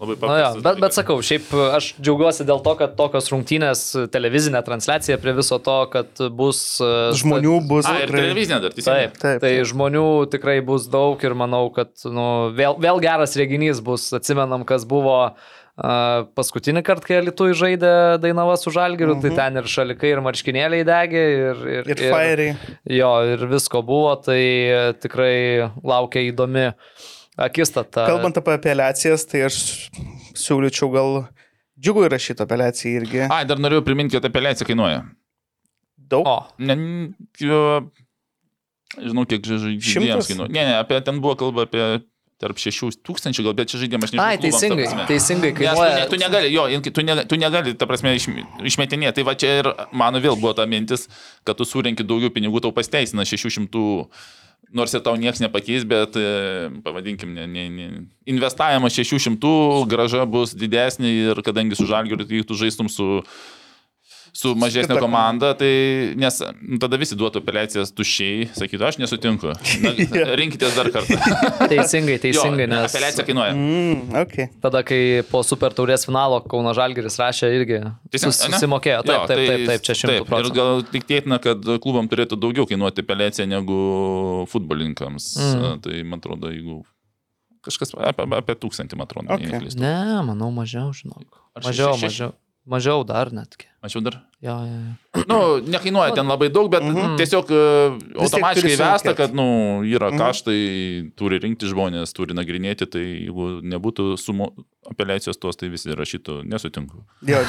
labai 0.00 0.16
Na, 0.26 0.36
jo, 0.40 0.48
bet, 0.64 0.80
bet 0.82 0.96
sakau, 0.96 1.16
šiaip 1.24 1.50
aš 1.76 1.92
džiaugiuosi 2.00 2.46
dėl 2.48 2.62
to, 2.64 2.72
kad 2.80 2.94
tokios 2.98 3.30
rungtynės, 3.32 3.82
televizinė 4.14 4.60
transliacija 4.66 5.18
prie 5.22 5.34
viso 5.38 5.60
to, 5.62 5.76
kad 5.92 6.24
bus... 6.34 6.62
e, 6.82 6.92
Žmonių 7.20 7.60
bus. 7.70 7.86
A, 7.86 8.00
ir 8.02 8.10
tikrai- 8.10 8.24
televizinė 8.26 8.60
dar, 8.64 8.74
teisingai. 8.74 9.08
Taip, 9.08 9.18
Taip, 9.18 9.22
taip, 9.22 9.42
tai 9.46 9.52
žmonių 9.70 10.06
tikrai 10.34 10.58
bus 10.66 10.88
daug 10.90 11.22
ir 11.24 11.36
manau, 11.38 11.68
kad 11.74 11.92
nu, 12.10 12.30
vėl, 12.58 12.78
vėl 12.82 13.02
geras 13.04 13.36
reginys 13.38 13.82
bus. 13.84 14.08
Atsimenam, 14.18 14.66
kas 14.66 14.82
buvo 14.88 15.16
uh, 15.30 16.26
paskutinį 16.38 16.82
kartą, 16.86 17.08
kai 17.08 17.22
Lietuvai 17.28 17.54
žaidė 17.58 17.94
Dainava 18.22 18.54
su 18.60 18.70
Žalgiriu, 18.74 19.16
mhm. 19.16 19.24
tai 19.24 19.32
ten 19.38 19.62
ir 19.62 19.70
šalikai, 19.70 20.12
ir 20.14 20.22
marškinėliai 20.26 20.86
degė, 20.86 21.24
ir, 21.38 21.64
ir, 21.78 21.90
Ir 21.94 22.04
fairiai. 22.10 22.54
jo, 22.98 23.14
ir 23.34 23.46
visko 23.50 23.82
buvo, 23.86 24.14
tai 24.26 24.42
tikrai 25.02 25.70
laukia 25.82 26.26
įdomi 26.32 26.72
akistata. 27.36 28.06
Kalbant 28.08 28.38
apie 28.40 28.54
apeliacijas, 28.56 29.26
tai 29.30 29.44
aš 29.48 29.58
siūlyčiau 30.38 30.90
gal 30.94 31.10
džiugų 31.80 32.06
įrašyti 32.08 32.44
apeliaciją 32.44 33.02
irgi. 33.02 33.22
Ai, 33.28 33.42
dar 33.48 33.58
norėjau 33.62 33.84
priminti, 33.86 34.16
kad 34.16 34.28
apeliacija 34.30 34.66
kainuoja. 34.68 35.04
Daug. 35.98 36.26
O, 36.28 36.36
Ne, 36.62 36.76
jo, 37.40 37.60
žinau, 39.00 39.24
kiek 39.28 39.46
žaidėjams 39.46 40.28
kainuoja. 40.30 40.50
Ne, 40.52 40.66
ne, 40.70 40.74
apie, 40.82 41.00
ten 41.06 41.18
buvo 41.24 41.34
kalba 41.40 41.64
apie 41.66 41.86
tarp 42.42 42.58
6 42.60 42.98
tūkstančių, 43.06 43.44
gal, 43.46 43.54
bet 43.56 43.70
čia 43.70 43.78
žaidėmas 43.80 44.10
nežinau. 44.12 44.24
ai, 44.26 44.36
klubams, 44.36 44.58
ta 44.58 44.66
teisingai, 44.66 44.84
prasme. 44.84 45.04
teisingai 45.08 45.50
Nes 45.50 45.56
tu, 45.56 45.64
kainuoja. 45.64 45.94
ne, 45.96 46.06
tu 46.10 46.18
negali, 46.20 46.48
jo, 46.52 46.64
tu 46.90 47.04
negali, 47.06 47.26
tu 47.30 47.38
negali, 47.40 47.74
ta 47.78 47.86
prasme, 47.88 48.12
iš, 48.18 48.26
išmetinėti. 48.70 49.16
Tai 49.20 49.24
va 49.30 49.34
čia 49.38 49.52
ir 49.62 49.68
mano 49.96 50.20
vėl 50.22 50.36
buvo 50.36 50.52
ta 50.58 50.66
mintis, 50.68 51.06
kad 51.46 51.56
tu 51.56 51.64
surenki 51.66 52.04
daugiau 52.04 52.34
pinigų, 52.34 52.60
tau 52.66 52.74
pasteisina 52.74 53.24
600, 53.24 53.84
nors 54.74 54.94
ir 54.94 55.02
tau 55.06 55.14
niekas 55.18 55.42
nepakeis, 55.42 55.86
bet 55.88 56.18
e, 56.18 56.70
pavadinkim, 56.84 57.34
ne, 57.34 57.46
ne, 57.50 57.66
ne, 57.70 57.88
investavimas 58.30 58.96
600, 58.98 59.84
graža 59.90 60.24
bus 60.28 60.54
didesnė 60.58 61.12
ir 61.30 61.42
kadangi 61.46 61.78
su 61.78 61.86
žalgiu, 61.90 62.18
tu 62.44 62.58
žaistum 62.58 62.90
su 62.92 63.22
su 64.34 64.50
mažesnė 64.58 64.96
komanda, 64.98 65.52
tai 65.58 65.68
nes 66.18 66.40
nu, 66.58 66.78
tada 66.82 66.98
visi 66.98 67.14
duotų 67.18 67.38
apeliacijas 67.42 67.92
tuščiai, 67.94 68.48
sakytų, 68.56 68.86
aš 68.88 68.98
nesutinku. 68.98 69.52
Na, 69.84 69.92
rinkitės 70.40 70.74
dar 70.74 70.90
kartą. 70.94 71.18
Teisingai, 71.72 72.16
teisingai, 72.22 72.66
Jo, 72.66 72.70
nes 72.72 72.88
Apeliacija 72.90 73.26
kainuoja. 73.28 73.54
Mm, 73.54 74.16
okay. 74.24 74.48
tada, 74.64 74.82
kai 74.86 75.00
po 75.30 75.44
Super 75.46 75.76
taurės 75.76 76.06
finalo 76.08 76.40
Kauno 76.50 76.74
Žalgiris 76.76 77.18
rašė, 77.22 77.52
irgi 77.60 77.80
sus- 78.18 78.42
susimokėjo. 78.42 79.04
Taip, 79.06 79.14
Jo, 79.14 79.28
taip, 79.30 79.44
taip, 79.44 79.66
taip, 79.70 79.86
čia 79.86 79.92
taip, 79.94 80.00
šimtų 80.02 80.18
Ir 80.18 80.28
procentų. 80.32 80.56
gal 80.58 80.84
tik 80.90 81.06
tėtina, 81.10 81.40
kad 81.42 81.70
klubam 81.84 82.10
turėtų 82.10 82.40
daugiau 82.42 82.66
kainuoti 82.70 83.06
apeliacija 83.06 83.46
negu 83.50 83.78
futbolininkams. 84.50 85.30
Mm. 85.38 85.80
Tai 85.84 86.02
man 86.10 86.22
atrodo, 86.22 86.50
jeigu 86.50 86.82
kažkas 87.64 87.94
apie, 87.96 88.26
apie 88.42 88.56
tūkstantį, 88.60 88.98
man 88.98 89.08
atrodo. 89.08 89.30
Okay. 89.38 89.62
Ne, 89.80 89.94
manau, 90.26 90.50
mažiau, 90.54 90.90
žinok. 90.96 91.38
Mažiau, 91.62 91.94
mažiau. 92.02 92.34
Mažiau 92.64 93.04
dar 93.04 93.28
netgi. 93.32 93.68
Mačiau 93.84 94.00
dar. 94.00 94.14
Jo, 94.40 94.54
jo, 94.64 94.76
jo. 94.80 95.24
Nu, 95.28 95.38
nekainuoja 95.68 96.14
ten 96.16 96.24
labai 96.30 96.48
daug, 96.48 96.70
bet 96.72 96.80
Mhm. 96.82 97.18
tiesiog 97.20 97.50
e, 97.52 97.58
Vis 98.16 98.32
automatiškai 98.32 98.76
vesta, 98.80 99.12
kad 99.14 99.34
nu, 99.36 99.84
yra 99.84 100.08
Mhm. 100.08 100.18
kaštai, 100.22 100.60
turi 101.20 101.38
rinkti 101.42 101.68
žmonės, 101.68 102.14
turi 102.16 102.32
nagrinėti, 102.32 102.88
tai 102.88 103.04
jeigu 103.28 103.60
nebūtų 103.60 104.16
sumo 104.16 104.54
apeliacijos 104.90 105.36
tos, 105.36 105.56
tai 105.60 105.68
visi 105.68 105.92
rašytų, 105.92 106.42
nesutinku. 106.48 107.04
Jo, 107.28 107.44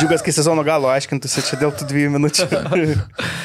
džiugas, 0.00 0.24
kai 0.24 0.32
sezono 0.32 0.64
galo 0.64 0.88
aiškintųsi 0.88 1.44
čia 1.50 1.60
dėl 1.60 1.72
tų 1.76 1.84
dviejų 1.92 2.10
minučių. 2.16 2.48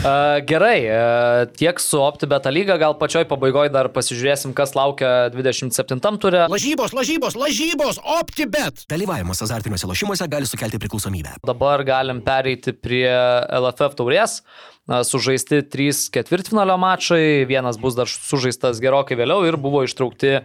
A, 0.00 0.40
Gerai, 0.40 0.78
e, 0.88 1.46
tiek 1.60 1.76
su 1.78 1.98
OptiBeta 2.00 2.48
lyga, 2.48 2.78
gal 2.80 2.94
pačioj 2.96 3.26
pabaigoje 3.28 3.68
dar 3.68 3.90
pasižiūrėsim, 3.92 4.54
kas 4.56 4.72
laukia 4.72 5.28
27 5.28 6.16
turė. 6.16 6.46
Lažybos, 6.48 6.94
lažybos, 6.96 7.36
lažybos, 7.36 7.98
OptiBet. 8.16 8.86
Dalyvavimas 8.88 9.42
azartiniuose 9.44 9.84
lošimuose 9.90 10.24
gali 10.32 10.48
sukelti 10.48 10.80
priklausomybę. 10.80 11.34
Dabar 11.44 11.79
galim 11.86 12.20
pereiti 12.24 12.74
prie 12.76 13.08
LFF 13.10 13.96
taurės. 13.98 14.40
Sužaisti 15.06 15.60
trys 15.70 16.08
ketvirtfinalio 16.10 16.74
mačai, 16.80 17.46
vienas 17.46 17.78
bus 17.78 17.94
dar 17.94 18.10
sužaistas 18.10 18.80
gerokai 18.82 19.18
vėliau 19.18 19.44
ir 19.46 19.58
buvo 19.60 19.84
ištraukti 19.86 20.40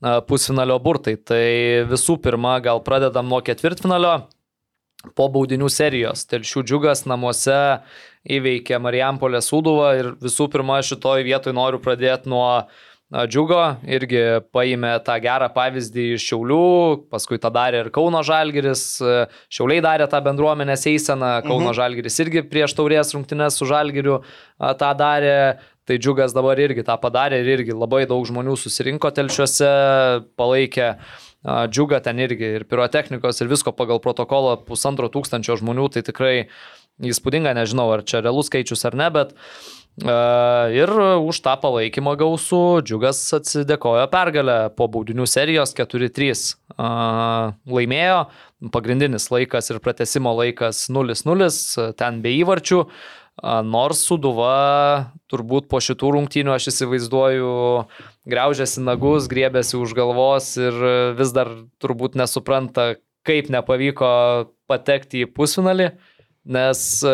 na, 0.00 0.20
pusfinalio 0.24 0.78
burtai. 0.80 1.18
Tai 1.20 1.44
visų 1.90 2.16
pirma, 2.24 2.58
gal 2.64 2.80
pradedam 2.86 3.28
nuo 3.28 3.42
ketvirtfinalio. 3.44 4.14
Po 5.16 5.30
baudinių 5.32 5.68
serijos 5.72 6.26
Telšių 6.28 6.62
džiugas 6.68 7.06
namuose 7.08 7.80
įveikė 8.28 8.76
Marijampolę 8.84 9.40
Sūduvą 9.40 9.92
ir 9.96 10.10
visų 10.20 10.50
pirma 10.52 10.82
šitoj 10.84 11.24
vietoj 11.24 11.56
noriu 11.56 11.80
pradėti 11.80 12.28
nuo 12.28 12.44
na, 12.44 12.66
džiugo, 13.10 13.62
irgi 13.90 14.20
paėmė 14.54 14.92
tą 15.02 15.16
gerą 15.22 15.48
pavyzdį 15.50 16.04
iš 16.14 16.26
Šiaulių, 16.30 16.66
paskui 17.10 17.40
tą 17.42 17.50
darė 17.50 17.82
ir 17.84 17.88
Kauno 17.94 18.20
Žalgiris, 18.26 18.84
Šiauliai 19.50 19.82
darė 19.82 20.06
tą 20.10 20.20
bendruomenės 20.22 20.86
eiseną, 20.92 21.32
Kauno 21.46 21.72
mhm. 21.72 21.78
Žalgiris 21.80 22.20
irgi 22.22 22.44
prieš 22.46 22.76
taurės 22.78 23.10
rungtynės 23.16 23.58
su 23.58 23.66
Žalgiriu 23.66 24.20
tą 24.78 24.92
darė, 24.98 25.58
tai 25.90 25.98
džiugas 25.98 26.36
dabar 26.36 26.60
irgi 26.62 26.86
tą 26.86 26.94
padarė 27.02 27.40
ir 27.42 27.50
irgi 27.56 27.74
labai 27.74 28.04
daug 28.06 28.22
žmonių 28.28 28.54
susirinko 28.60 29.10
telšiuose, 29.16 29.72
palaikė 30.38 30.86
a, 30.92 30.94
džiugą 31.66 31.98
ten 32.04 32.22
irgi 32.22 32.54
ir 32.60 32.68
pirotechnikos 32.70 33.42
ir 33.42 33.50
visko 33.50 33.74
pagal 33.74 33.98
protokolą 34.04 34.54
pusantro 34.68 35.10
tūkstančio 35.10 35.58
žmonių, 35.58 35.88
tai 35.90 36.04
tikrai 36.06 36.34
įspūdinga, 37.02 37.56
nežinau 37.58 37.88
ar 37.90 38.04
čia 38.06 38.22
realus 38.22 38.52
skaičius 38.52 38.86
ar 38.86 38.94
ne, 39.02 39.08
bet 39.10 39.34
uh, 39.34 39.79
ir 40.00 40.90
už 41.20 41.40
tą 41.44 41.56
palaikymą 41.60 42.14
gausų 42.20 42.80
džiugas 42.86 43.20
atsidėkojo 43.36 44.06
pergalę 44.12 44.70
po 44.76 44.86
baudinių 44.88 45.26
serijos 45.28 45.74
4-3 45.76 46.30
uh, 46.30 47.52
laimėjo, 47.68 48.20
pagrindinis 48.72 49.30
laikas 49.32 49.70
ir 49.70 49.80
pratesimo 49.80 50.32
laikas 50.36 50.88
0-0, 50.92 51.94
ten 51.98 52.22
be 52.22 52.32
įvarčių. 52.40 52.84
A, 53.40 53.60
Nors 53.64 54.02
Suduva 54.04 55.12
turbūt 55.32 55.68
po 55.70 55.80
šitų 55.80 56.10
rungtynių 56.16 56.52
aš 56.52 56.70
įsivaizduoju 56.74 57.52
greužiasi 58.28 58.82
nagus, 58.84 59.30
griebėsi 59.32 59.78
už 59.80 59.94
galvos 59.96 60.52
ir 60.60 60.76
vis 61.16 61.32
dar 61.32 61.48
turbūt 61.80 62.18
nesupranta, 62.20 62.96
kaip 63.24 63.48
nepavyko 63.52 64.10
patekti 64.68 65.24
į 65.24 65.30
pusfinalį. 65.32 65.90
Nes 66.48 66.80
e, 67.04 67.10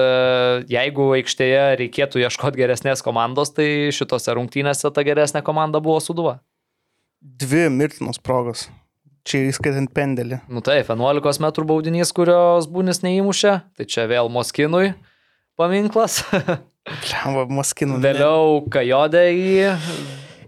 jeigu 0.71 1.09
aikštėje 1.17 1.63
reikėtų 1.81 2.21
ieškoti 2.23 2.61
geresnės 2.61 3.03
komandos, 3.03 3.51
tai 3.57 3.91
šitose 3.95 4.37
rungtynėse 4.39 4.93
ta 4.95 5.03
geresnė 5.07 5.43
komanda 5.47 5.81
buvo 5.83 5.99
Suduva. 6.01 6.37
Dvi 7.21 7.67
mirtinos 7.75 8.21
progos. 8.23 8.69
Čia 9.27 9.49
įskaitant 9.49 9.91
pendelį. 9.91 10.39
Nu 10.47 10.63
taip, 10.63 10.87
11 10.95 11.43
m 11.43 11.67
baudinys, 11.67 12.13
kurios 12.15 12.69
būnis 12.71 13.03
neįmušė, 13.03 13.55
tai 13.75 13.87
čia 13.91 14.05
vėl 14.07 14.31
Moskinui 14.31 14.93
paminklas. 15.59 16.21
Lemba, 17.11 17.49
maskinų. 17.51 17.99
Vėliau 18.05 18.61
Kajodė 18.71 19.25
į 19.35 19.49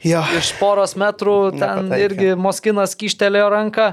Jo. 0.06 0.22
iš 0.38 0.52
poros 0.60 0.94
metrų 0.94 1.34
ten 1.59 1.88
Nepataikė. 1.88 2.05
irgi 2.06 2.28
Moskinas 2.38 2.94
kištelėjo 2.94 3.48
ranką. 3.56 3.88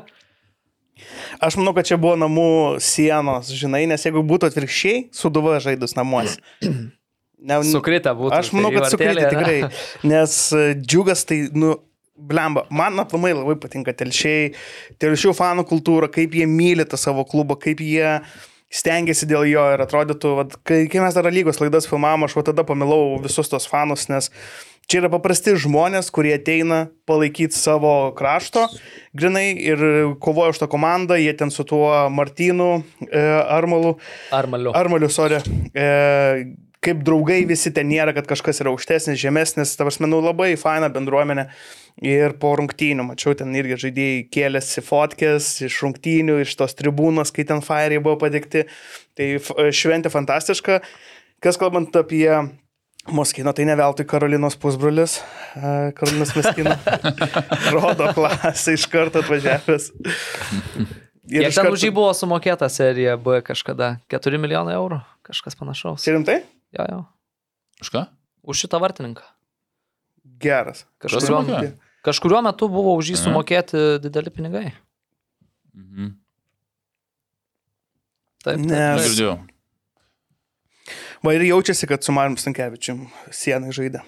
Aš 1.44 1.58
manau, 1.60 1.74
kad 1.76 1.88
čia 1.88 1.98
buvo 2.00 2.16
namų 2.20 2.50
sienos, 2.84 3.50
žinai, 3.52 3.84
nes 3.90 4.06
jeigu 4.08 4.24
būtų 4.26 4.50
atvirkščiai, 4.52 5.08
suduva 5.16 5.60
žaidus 5.64 5.98
namuose. 6.00 6.40
Ne, 7.46 7.60
Sukritę 7.68 8.10
būtų. 8.18 8.32
Aš 8.34 8.48
manau, 8.56 8.72
kad 8.74 8.88
varteliai, 8.88 9.28
tikrai. 9.30 9.58
Nes 10.08 10.34
e, 10.56 10.72
džiugas 10.80 11.22
tai, 11.30 11.44
nu, 11.54 11.76
blemba, 12.16 12.64
man 12.74 12.98
aplamai 13.04 13.34
labai 13.36 13.58
patinka 13.62 13.94
telšiai, 13.94 14.54
telšių 15.04 15.34
fanų 15.38 15.66
kultūra, 15.70 16.10
kaip 16.10 16.34
jie 16.34 16.48
myli 16.50 16.88
tą 16.90 16.98
savo 16.98 17.26
klubą, 17.28 17.58
kaip 17.62 17.84
jie 17.84 18.16
stengiasi 18.76 19.27
dėl 19.30 19.47
jo 19.49 19.65
ir 19.76 19.84
atrodytų, 19.85 20.31
vat, 20.39 20.56
kai, 20.68 20.84
kai 20.91 21.03
mes 21.03 21.15
dar 21.15 21.30
lygos 21.31 21.61
laidas 21.61 21.88
filmavom, 21.89 22.27
aš 22.27 22.38
va 22.39 22.45
tada 22.52 22.65
pamilau 22.68 23.15
visus 23.23 23.52
tos 23.52 23.68
fanus, 23.72 24.07
nes 24.11 24.31
čia 24.89 24.99
yra 25.02 25.10
paprasti 25.14 25.56
žmonės, 25.61 26.11
kurie 26.14 26.35
ateina 26.35 26.85
palaikyti 27.10 27.57
savo 27.57 28.11
krašto, 28.18 28.68
grinai, 29.18 29.47
ir 29.56 29.81
kovoja 30.22 30.53
už 30.53 30.61
tą 30.61 30.69
komandą, 30.72 31.18
jie 31.22 31.34
ten 31.38 31.53
su 31.53 31.65
tuo 31.68 31.89
Martinu 32.14 32.84
e, 33.07 33.23
Armalu. 33.56 33.95
Armaliu. 34.35 34.76
Armaliu, 34.77 35.10
sorry. 35.10 35.41
E, 35.73 35.88
kaip 36.86 37.02
draugai 37.06 37.41
visi 37.49 37.72
ten 37.74 37.90
nėra, 37.90 38.14
kad 38.16 38.28
kažkas 38.30 38.62
yra 38.64 38.72
aukštesnis, 38.74 39.18
žemesnis, 39.22 39.74
tavas 39.80 39.98
menų 40.03 40.22
labai 40.30 40.52
faina 40.62 40.90
bendruomenė. 40.94 41.48
Ir 42.03 42.34
po 42.41 42.52
rungtynių, 42.60 43.06
mačiau, 43.07 43.32
ten 43.40 43.53
irgi 43.56 43.78
žaidėjai 43.86 44.24
kėlėsi 44.36 44.82
fotkės 44.84 45.48
iš 45.64 45.78
rungtynių, 45.86 46.41
iš 46.44 46.56
tos 46.60 46.76
tribūnos, 46.76 47.32
kai 47.36 47.45
ten 47.48 47.64
fairiai 47.64 48.02
buvo 48.03 48.18
padėkti. 48.26 48.66
Tai 49.16 49.30
f- 49.40 49.53
šventė 49.72 50.12
fantastiška. 50.12 50.82
Kas 51.44 51.60
kalbant 51.62 51.95
apie 51.95 52.28
Moskino, 53.16 53.53
tai 53.56 53.68
ne 53.70 53.76
veltui 53.80 54.03
Karolinos 54.10 54.57
pusbrolis, 54.60 55.20
e, 55.56 55.91
Karolinos 55.95 56.34
Moskino. 56.36 56.76
Rodo 57.76 58.12
klasę 58.18 58.76
iš 58.76 58.88
karto 58.91 59.22
atvažiavęs. 59.24 59.91
Kiek 61.26 61.53
ten 61.56 61.72
už 61.72 61.88
jį 61.88 61.91
buvo 61.95 62.12
sumokėta 62.18 62.68
serija 62.70 63.16
B 63.18 63.40
kažkada? 63.45 63.95
4 64.14 64.41
milijonai 64.41 64.76
eurų? 64.78 64.99
Kažkas 65.26 65.56
panašaus. 65.57 66.03
Rimtai? 66.10 66.41
Jo, 66.76 66.85
jo. 66.91 66.99
Už 67.81 67.89
ką? 67.93 68.06
Už 68.45 68.61
šitą 68.65 68.80
vartininką. 68.84 69.23
Geras. 70.41 70.85
Kažkuriuo, 70.99 71.41
kažkuriuo 72.06 72.41
metu 72.45 72.68
buvo 72.69 72.95
už 72.99 73.14
jį 73.14 73.18
sumokėti 73.23 73.81
dideli 74.03 74.30
pinigai. 74.34 74.68
Mhm. 75.76 76.14
Taip, 78.45 78.57
taip. 78.57 78.65
Nes- 78.69 79.02
Negirdėjau. 79.02 79.38
Va 81.26 81.34
ir 81.34 81.41
jaučiasi, 81.47 81.88
kad 81.89 82.03
su 82.06 82.11
Marimu 82.14 82.38
Stankievičium 82.38 83.07
sienai 83.34 83.72
žaidė. 83.73 84.03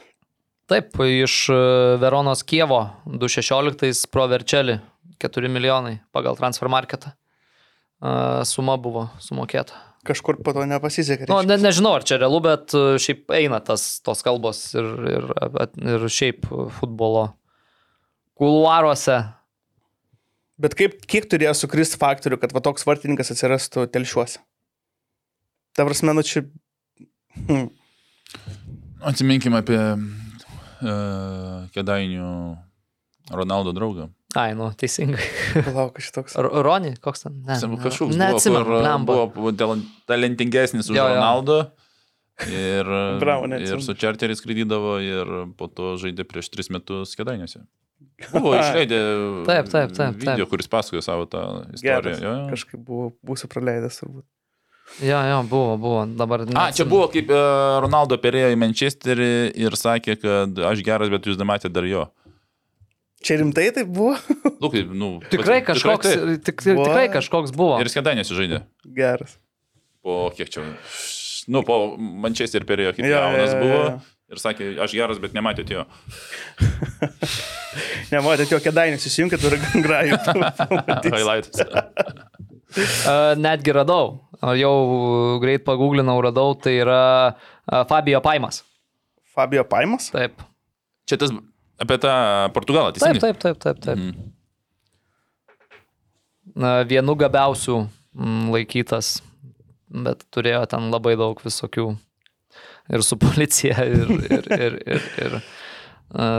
Taip, 0.69 0.93
iš 0.99 1.47
e, 1.49 1.55
Veronos 1.97 2.43
Kievo 2.45 2.81
2016 3.07 4.05
pro 4.11 4.27
Verčelį 4.29 4.75
4 5.23 5.49
milijonai 5.49 5.95
pagal 6.13 6.35
transfer 6.37 6.67
marketą. 6.69 7.13
E, 8.03 8.43
Suma 8.45 8.75
buvo 8.77 9.07
sumokėta. 9.23 9.73
Kažkur 10.07 10.39
po 10.43 10.53
to 10.55 10.63
nepasisekė. 10.69 11.27
Nu, 11.27 11.41
ne, 11.43 11.57
nežinau, 11.59 11.97
ar 11.99 12.05
čia 12.07 12.19
realu, 12.21 12.39
bet 12.45 12.71
e, 12.77 12.95
šiaip 13.01 13.33
eina 13.35 13.59
tas, 13.63 13.97
tos 14.05 14.23
kalbos 14.23 14.61
ir, 14.77 14.87
ir, 15.11 15.27
ir 15.83 16.05
šiaip 16.11 16.47
futbolo 16.77 17.27
kuluaruose. 18.37 19.17
Bet 20.57 20.73
kaip, 20.77 20.97
kiek 21.09 21.27
turėjo 21.29 21.53
sukristi 21.57 21.99
faktorių, 22.01 22.39
kad 22.41 22.53
va 22.55 22.63
toks 22.65 22.87
vartininkas 22.87 23.29
atsirastų 23.33 23.85
telšiuose? 23.93 24.41
Ta 25.77 25.85
prasme, 25.85 26.15
nu 26.17 26.23
čia... 26.25 26.47
Hmm. 27.37 27.67
Atsiminkime 29.05 29.59
apie 29.61 29.77
uh, 29.77 31.67
kedainių 31.75 32.31
Ronaldo 33.37 33.75
draugą. 33.77 34.07
Ai, 34.35 34.51
nu, 34.59 34.67
teisingai. 34.75 35.23
Palauk, 35.69 36.01
šitoks. 36.03 36.35
Roni, 36.35 36.95
koks 37.01 37.23
ten? 37.23 37.37
Ne, 37.47 37.55
Sem- 37.61 37.71
ne, 37.77 37.79
Kažkoks 37.79 38.17
neatsimenu, 38.19 38.65
buvo, 39.07 39.27
kur, 39.31 39.35
buvo 39.37 39.53
tal- 39.55 39.83
talentingesnis 40.09 40.89
už 40.91 40.97
Jo, 40.99 41.05
jo. 41.07 41.15
Ronaldo. 41.15 41.59
Ir, 42.51 42.85
Bravo, 43.23 43.47
ir 43.55 43.81
su 43.81 43.95
čarteriais 43.97 44.37
skrydydavo 44.43 44.97
ir 45.01 45.31
po 45.57 45.69
to 45.71 45.95
žaidė 46.01 46.27
prieš 46.27 46.51
tris 46.53 46.67
metus 46.69 47.15
kedainiuose. 47.17 47.63
Buvo 48.33 48.51
išleidę 48.57 48.97
Taip, 49.47 49.69
taip, 49.71 49.91
taip, 49.95 50.15
video, 50.19 50.35
taip. 50.43 50.49
kuris 50.51 50.67
pasakojo 50.69 51.01
savo 51.05 51.25
tą 51.29 51.41
istoriją. 51.73 52.17
Jo, 52.21 52.33
jo. 52.43 52.47
Kažkaip 52.51 52.81
buvo, 52.85 53.07
būsiu 53.25 53.49
praleidęs 53.49 53.97
turbūt. 54.01 54.25
Jo, 55.03 55.17
jo, 55.27 55.39
buvo, 55.49 55.73
buvo. 55.81 56.03
Dabar. 56.17 56.43
A, 56.57 56.67
čia 56.73 56.85
buvo 56.87 57.07
kaip 57.13 57.29
e, 57.33 57.39
Ronaldo 57.83 58.17
perėjo 58.21 58.53
į 58.53 58.59
Manchesterį 58.61 59.27
ir 59.59 59.75
sakė, 59.77 60.15
kad 60.21 60.61
aš 60.71 60.81
geras, 60.85 61.11
bet 61.13 61.25
jūs 61.29 61.37
nematėte 61.41 61.73
dar 61.75 61.85
jo. 61.89 62.05
Čia 63.25 63.39
rimtai 63.41 63.69
tai 63.73 63.83
buvo? 63.89 64.13
Lukai, 64.63 64.83
nu, 64.85 65.17
Tikrai 65.31 65.61
pats- 65.63 65.71
kažkoks, 65.73 66.11
taip. 66.13 66.43
tik, 66.45 66.61
tikrai 66.61 67.07
What? 67.07 67.15
kažkoks 67.17 67.53
buvo. 67.57 67.79
Ir 67.81 67.89
skedainiuose 67.89 68.37
žaidė. 68.37 68.59
Geras. 68.97 69.37
Po 70.05 70.27
kiek 70.37 70.51
čia? 70.53 70.63
Nu, 71.51 71.63
po 71.65 71.95
Manchesterį 71.97 72.67
perėjo 72.67 72.93
kaip 72.97 73.07
Jo, 73.07 73.17
jaunas 73.23 73.53
jo, 73.55 73.59
buvo. 73.63 73.81
jo. 73.87 73.97
Ir 74.27 74.41
sakė, 74.43 74.65
aš 74.83 74.91
geras, 74.91 75.19
bet 75.23 75.31
nematėte 75.35 75.71
jo. 75.77 75.83
Nematėte 78.11 78.55
jo 78.55 78.59
kėdainius, 78.63 79.05
įsijunkit 79.09 79.43
ir 79.47 79.55
grajų. 79.85 80.17
Highlights. 81.15 81.61
Uh, 82.77 83.33
netgi 83.39 83.73
radau. 83.75 84.17
O 84.43 84.53
Jau 84.59 84.73
greit 85.41 85.63
paguglinau, 85.65 86.17
radau. 86.27 86.53
Tai 86.59 86.73
yra 86.83 86.99
uh, 87.33 87.83
Fabio 87.89 88.19
Paimas. 88.25 88.61
Fabio 89.33 89.63
Paimas? 89.67 90.09
Taip. 90.13 90.43
Čia 91.07 91.19
tas 91.23 91.31
apie 91.77 91.97
tą 92.01 92.09
Portugalą, 92.53 92.91
Taip, 92.91 93.01
teisingai? 93.01 93.21
taip, 93.21 93.37
taip, 93.37 93.61
taip. 93.63 93.79
taip. 93.85 93.97
Mhm. 93.97 94.33
Na, 96.57 96.81
vienu 96.89 97.13
gabiausių 97.19 97.77
mm, 97.83 98.49
laikytas, 98.55 99.17
bet 99.93 100.23
turėjo 100.33 100.63
ten 100.71 100.89
labai 100.93 101.13
daug 101.19 101.37
visokių. 101.43 101.91
Ir 102.87 103.03
su 103.03 103.17
policija, 103.19 103.83
ir, 103.83 104.11
ir, 104.31 104.47
ir, 104.55 104.77
ir, 104.87 105.07
ir 105.25 105.39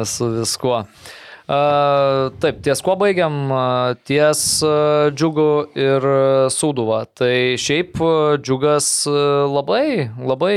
su 0.09 0.31
viskuo. 0.33 0.81
Taip, 1.49 2.59
ties 2.65 2.83
kuo 2.85 2.97
baigiam? 3.01 3.37
Ties 4.09 4.43
džiugu 5.13 5.49
ir 5.79 6.09
sūduva. 6.53 7.03
Tai 7.17 7.33
šiaip 7.61 8.01
džiugas 8.41 8.91
labai, 9.53 10.09
labai 10.19 10.55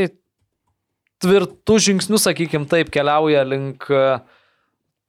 tvirtų 1.22 1.78
žingsnių, 1.86 2.18
sakykim, 2.20 2.66
taip 2.72 2.90
keliauja 2.92 3.44
link 3.46 3.86
uh, 3.94 4.24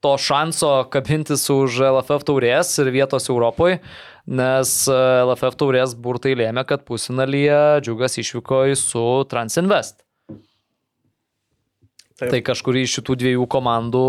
to 0.03 0.17
šanso 0.19 0.83
kabintis 0.91 1.47
už 1.47 1.79
LFF 1.87 2.25
taurės 2.27 2.75
ir 2.83 2.91
vietos 2.91 3.29
Europoje, 3.31 3.79
nes 4.27 4.71
e, 4.91 4.95
LFF 5.23 5.55
taurės 5.59 5.95
burtai 5.95 6.35
lėmė, 6.35 6.65
kad 6.67 6.83
pusinalyje 6.87 7.85
džiugas 7.85 8.19
išvyko 8.19 8.65
į 8.73 8.79
su 8.79 9.03
Transinvest. 9.31 10.01
Taip. 12.19 12.29
Tai 12.29 12.39
kažkuri 12.45 12.83
iš 12.85 12.99
šitų 12.99 13.15
dviejų 13.23 13.45
komandų 13.49 14.07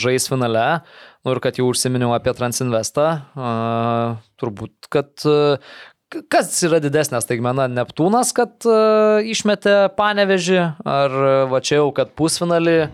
žais 0.00 0.26
finale. 0.26 0.80
Nu 1.22 1.36
ir 1.36 1.40
kad 1.44 1.60
jau 1.60 1.68
užsiminiau 1.70 2.10
apie 2.16 2.32
Transinvestą, 2.34 3.06
uh, 3.36 4.16
turbūt, 4.40 4.88
kad 4.92 5.12
uh, 5.28 5.60
kas 6.32 6.50
yra 6.66 6.80
didesnė 6.82 7.20
staigmena- 7.22 7.68
Neptūnas, 7.78 8.32
kad 8.34 8.64
uh, 8.66 9.22
išmetė 9.22 9.92
panevežį, 9.94 10.60
ar 10.82 11.14
uh, 11.20 11.32
va 11.52 11.62
čia 11.64 11.78
jau, 11.78 11.92
kad 11.94 12.10
pusfinalį 12.18 12.78
a, 12.88 12.90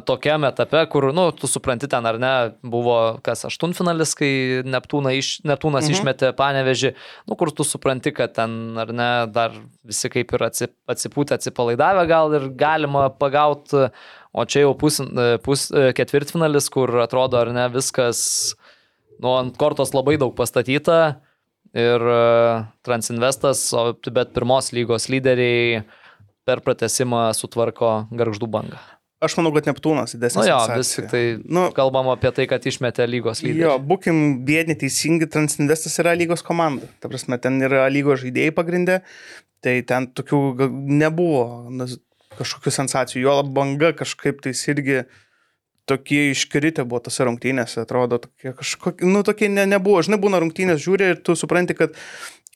tokiam 0.00 0.44
etape, 0.48 0.80
kur, 0.88 1.10
nu, 1.12 1.26
tu 1.36 1.48
supranti 1.50 1.88
ten 1.90 2.06
ar 2.08 2.16
ne, 2.20 2.32
buvo 2.64 2.96
kas 3.24 3.44
aštuntfinalis, 3.48 4.14
kai 4.16 4.30
Neptūna 4.64 5.12
iš, 5.18 5.34
Neptūnas 5.44 5.88
mhm. 5.88 5.96
išmetė 5.96 6.30
panevežį, 6.38 6.94
nu, 7.28 7.36
kur 7.36 7.52
tu 7.52 7.66
supranti, 7.66 8.14
kad 8.16 8.32
ten 8.38 8.78
ar 8.80 8.92
ne, 8.96 9.10
dar 9.32 9.58
visi 9.84 10.08
kaip 10.12 10.32
ir 10.32 10.46
atsi- 10.48 10.70
atsipūtę, 10.90 11.36
atsipalaidavę 11.36 12.06
gal 12.08 12.36
ir 12.38 12.48
galima 12.56 13.08
pagauti, 13.12 13.88
o 14.32 14.46
čia 14.48 14.64
jau 14.64 14.72
pus, 14.78 15.02
pus 15.44 15.66
ketvirtfinalis, 15.98 16.70
kur 16.72 16.94
atrodo 17.02 17.42
ar 17.42 17.52
ne 17.52 17.66
viskas, 17.74 18.22
nu, 19.18 19.34
ant 19.34 19.58
kortos 19.60 19.92
labai 19.96 20.16
daug 20.20 20.32
pastatyta 20.38 21.02
ir 21.76 22.08
e, 22.14 22.22
Transinvestas, 22.84 23.68
bet 24.12 24.32
pirmos 24.36 24.72
lygos 24.76 25.08
lyderiai 25.12 25.82
per 26.48 26.64
pratesimą 26.64 27.28
sutvarko 27.36 27.94
garždų 28.12 28.48
bangą. 28.50 28.80
Aš 29.22 29.36
manau, 29.38 29.52
kad 29.54 29.68
Neptūnas 29.70 30.16
didesnis. 30.16 30.42
Nu 30.42 30.48
jo, 30.50 30.58
vis 30.80 30.92
tik 30.96 31.06
tai 31.12 31.22
Nu, 31.46 31.68
kalbam 31.76 32.08
apie 32.12 32.32
tai, 32.34 32.48
kad 32.50 32.64
išmetė 32.66 33.06
lygos 33.06 33.42
Jo, 33.44 33.52
lyderį. 33.52 33.74
būkim 33.90 34.22
vieni 34.48 34.74
teisingi, 34.78 35.28
Transinvestas 35.30 35.94
yra 36.02 36.16
lygos 36.18 36.42
komanda. 36.46 36.88
Ta 37.02 37.10
prasme, 37.12 37.38
ten 37.42 37.60
yra 37.62 37.84
lygos 37.92 38.24
žaidėjai 38.24 38.54
pagrindė, 38.56 39.00
tai 39.62 39.76
ten 39.86 40.08
tokių 40.10 40.40
nebuvo 40.90 41.44
kažkokių 42.38 42.72
sensacijų. 42.74 43.22
Jo 43.28 43.36
banga 43.46 43.92
kažkaip 43.96 44.42
tais 44.42 44.62
irgi 44.72 45.04
tokie 45.86 46.30
iškritę 46.32 46.84
buvo 46.86 47.02
tose 47.06 47.24
rungtynėse, 47.26 47.82
atrodo, 47.82 48.20
tokie 48.22 48.52
kažkokie, 48.58 49.06
nu 49.06 49.22
tokie 49.26 49.48
ne, 49.50 49.64
nebuvo. 49.66 50.02
Žinai, 50.06 50.18
būna 50.22 50.38
rungtynės, 50.42 50.82
žiūri 50.82 51.12
ir 51.14 51.22
tu 51.26 51.34
supranti, 51.38 51.74
kad 51.78 51.96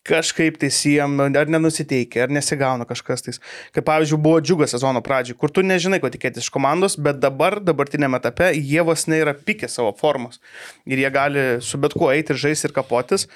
kažkaip 0.07 0.59
tais 0.63 0.79
jiem 0.87 1.19
ar 1.27 1.51
nenusiteikia, 1.51 2.27
ar 2.27 2.33
nesigauna 2.33 2.87
kažkas 2.89 3.27
tais. 3.27 3.43
Kaip 3.75 3.87
pavyzdžiui, 3.89 4.21
buvo 4.23 4.41
džiugas 4.45 4.75
sezono 4.77 5.03
pradžioj, 5.05 5.39
kur 5.41 5.53
tu 5.53 5.65
nežinai, 5.67 6.01
ko 6.03 6.11
tikėtis 6.13 6.47
iš 6.47 6.53
komandos, 6.55 6.99
bet 7.01 7.21
dabar, 7.23 7.59
dabartinėme 7.65 8.21
etape, 8.23 8.53
jie 8.57 8.83
vos 8.87 9.07
ne 9.11 9.21
yra 9.25 9.37
pikę 9.37 9.71
savo 9.73 9.93
formos. 9.99 10.41
Ir 10.89 11.03
jie 11.03 11.13
gali 11.15 11.47
su 11.65 11.81
bet 11.83 11.97
kuo 11.97 12.11
eiti 12.15 12.35
ir 12.35 12.43
žaisti 12.47 12.71
ir 12.71 12.77
kapotis. 12.77 13.29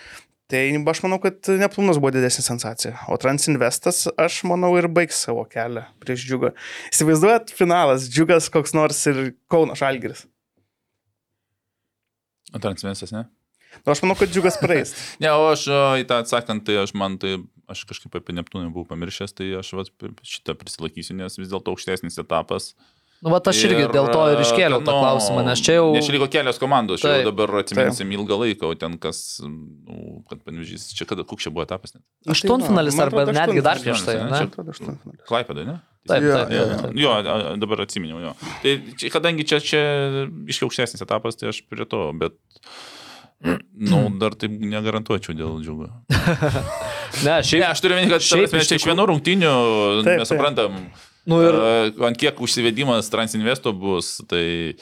Tai 0.51 0.65
aš 0.91 1.01
manau, 1.05 1.21
kad 1.23 1.47
Neptūnas 1.61 2.01
buvo 2.03 2.11
didesnė 2.11 2.43
sensacija. 2.43 2.97
O 3.07 3.15
Transinvestas, 3.23 4.09
aš 4.19 4.41
manau, 4.51 4.73
ir 4.81 4.89
baigs 4.91 5.21
savo 5.29 5.45
kelią 5.47 5.85
prieš 6.03 6.25
džiugą. 6.27 6.51
Įsivaizduojat, 6.91 7.53
finalas, 7.55 8.09
džiugas 8.11 8.51
koks 8.51 8.75
nors 8.75 8.99
ir 9.07 9.29
Kauno 9.51 9.79
Žalgiris. 9.79 10.25
Transmesas, 12.59 13.15
ne? 13.15 13.29
Nu, 13.81 13.93
aš 13.95 14.03
manau, 14.05 14.17
kad 14.19 14.33
džiugas 14.33 14.59
praeis. 14.61 14.95
Ne, 15.23 15.33
o 15.33 15.51
aš 15.53 15.67
į 16.03 16.07
tą 16.11 16.21
atsakant, 16.25 16.65
tai 16.67 16.81
aš 16.83 16.95
man 16.99 17.19
tai, 17.23 17.37
aš 17.71 17.85
kažkaip 17.89 18.15
apie 18.19 18.37
Neptūną 18.37 18.71
buvau 18.75 18.89
pamiršęs, 18.91 19.37
tai 19.37 19.53
aš 19.61 19.75
vat, 19.79 19.93
šitą 20.27 20.57
prisilaikysiu, 20.59 21.17
nes 21.19 21.39
vis 21.41 21.53
dėlto 21.53 21.75
aukštesnis 21.75 22.19
etapas. 22.23 22.75
Nu, 23.21 23.29
va, 23.29 23.37
aš 23.53 23.59
irgi 23.69 23.85
dėl 23.93 24.07
to 24.09 24.21
ir 24.33 24.39
iškėliau 24.41 24.81
tą 24.81 24.95
nu, 24.95 25.01
klausimą, 25.05 25.43
nes 25.45 25.61
čia 25.61 25.75
jau... 25.77 25.91
Nes 25.93 26.07
čia 26.09 26.15
liko 26.15 26.29
kelios 26.33 26.57
komandos, 26.61 27.03
čia 27.03 27.11
Taip. 27.11 27.19
jau 27.21 27.33
dabar 27.35 27.59
atsiminsim 27.61 28.15
ilgą 28.17 28.39
laiką, 28.41 28.71
o 28.73 28.79
ten 28.81 28.95
kas, 29.03 29.19
nu, 29.45 30.23
kad 30.31 30.41
panvežys, 30.41 30.87
čia 30.97 31.05
kada, 31.11 31.27
koks 31.29 31.45
čia 31.45 31.53
buvo 31.53 31.67
etapas 31.67 31.93
net? 31.99 32.05
Aštuntfinalis 32.33 32.97
arba 32.97 33.27
atrodo, 33.27 33.37
netgi 33.37 33.65
dar 33.67 33.83
prieš 33.83 34.07
tai, 34.09 34.17
ne? 34.25 35.19
Klaipėda, 35.29 35.67
ne? 35.69 35.77
Taip, 36.09 36.25
Jo, 36.25 36.33
taip, 36.33 36.55
jo, 36.57 36.65
taip, 36.65 36.81
taip. 36.87 36.97
Jo, 36.97 37.13
dabar 37.61 37.85
atsiminiau 37.85 38.23
jo. 38.25 38.33
Tai 38.65 38.73
čia, 38.97 39.13
kadangi 39.13 39.45
čia, 39.53 39.61
čia 39.61 39.83
iškiaukštesnis 40.57 41.05
etapas, 41.05 41.37
tai 41.37 41.53
aš 41.53 41.61
prie 41.69 41.85
to, 41.85 42.07
bet 42.17 42.41
Nu, 43.41 44.01
dar 44.21 44.35
taip 44.37 44.53
negarantuočiau 44.61 45.37
dėl 45.37 45.61
džiugo. 45.65 45.89
Ne, 47.25 47.41
šiaip, 47.43 47.59
Ne, 47.59 47.69
aš 47.73 47.81
turiu 47.83 47.97
minėti, 47.97 48.12
kad 48.12 48.23
Šiaip 48.23 48.53
šiaip 48.53 48.61
iš 48.62 48.69
iš, 48.77 48.85
vienų 48.87 49.05
rungtynių 49.11 49.53
Taip, 50.07 50.21
mes 50.21 50.31
suprantam, 50.31 50.77
nu 51.27 51.41
ir, 51.43 51.57
ir... 51.59 52.05
ant 52.07 52.19
kiek 52.21 52.39
užsivedimas 52.45 53.09
Transinvesto 53.11 53.73
bus, 53.75 54.12
tai... 54.31 54.77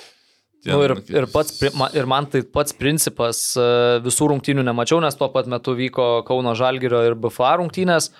ten- 0.60 0.74
nu 0.74 0.82
ir, 0.84 0.92
ir, 1.14 1.28
pats, 1.32 1.56
ir 1.96 2.10
man 2.10 2.28
tai 2.28 2.42
pats 2.44 2.76
principas 2.76 3.40
e, 3.56 3.64
visų 4.04 4.28
rungtynių 4.34 4.66
nemačiau, 4.68 5.00
nes 5.00 5.16
tuo 5.16 5.30
pat 5.32 5.48
metu 5.48 5.72
vyko 5.78 6.10
Kauno 6.28 6.52
Žalgirio 6.58 7.00
ir 7.08 7.16
BFA 7.16 7.54
rungtynės, 7.62 8.10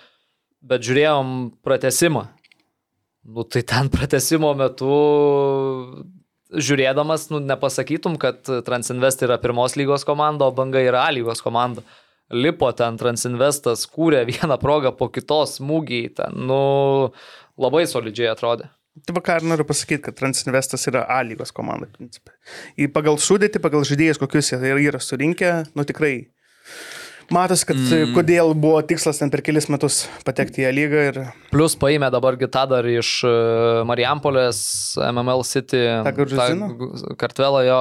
bet 0.65 0.89
žiūrėjom 0.89 1.35
pratesimą. 1.67 2.25
Nu 3.29 3.45
tai 3.45 3.61
ten 3.69 3.93
pratesimo 3.93 4.55
metu 4.57 4.95
žiūrėdamas, 6.53 7.29
nu, 7.33 7.41
nepasakytum, 7.45 8.17
kad 8.21 8.41
Transinvest 8.67 9.25
yra 9.27 9.39
pirmos 9.43 9.77
lygos 9.79 10.07
komanda, 10.09 10.49
o 10.49 10.55
banga 10.55 10.83
yra 10.83 11.05
A 11.07 11.13
lygos 11.15 11.43
komanda. 11.45 11.85
Lipo 12.33 12.71
ten 12.77 12.99
Transinvestas, 13.01 13.87
kūrė 13.89 14.25
vieną 14.29 14.59
progą 14.61 14.93
po 14.97 15.09
kitos 15.13 15.59
smūgiai, 15.61 16.11
ten, 16.17 16.37
nu, 16.49 16.59
labai 17.61 17.87
solidžiai 17.89 18.33
atrodė. 18.33 18.69
Taip, 19.07 19.21
ką 19.23 19.37
ir 19.39 19.47
noriu 19.47 19.65
pasakyti, 19.69 20.03
kad 20.09 20.17
Transinvestas 20.19 20.89
yra 20.91 21.05
A 21.09 21.21
lygos 21.25 21.53
komanda, 21.55 21.89
principai. 21.95 22.35
Į 22.81 22.91
pagal 22.95 23.21
sudėti, 23.23 23.63
pagal 23.63 23.87
žaidėjus, 23.87 24.21
kokius 24.21 24.53
jie 24.53 24.75
yra 24.89 25.01
surinkę, 25.03 25.53
nu 25.79 25.87
tikrai 25.89 26.15
matosi, 27.35 27.67
kad 27.69 27.79
mm. 27.79 28.13
kodėl 28.17 28.53
buvo 28.59 28.81
tikslas 28.87 29.21
ten 29.21 29.33
per 29.33 29.43
kelis 29.47 29.69
metus 29.73 30.03
patekti 30.27 30.65
į 30.67 30.73
lygą 30.77 31.05
ir 31.11 31.21
Plus 31.53 31.77
paėmė 31.81 32.11
dabar 32.13 32.37
gitą 32.41 32.65
dar 32.71 32.87
iš 32.89 33.13
e, 33.27 33.33
Marijampolės, 33.89 34.61
MML 35.09 35.45
City, 35.49 35.81
Kartvelą 37.21 37.65
jo, 37.69 37.81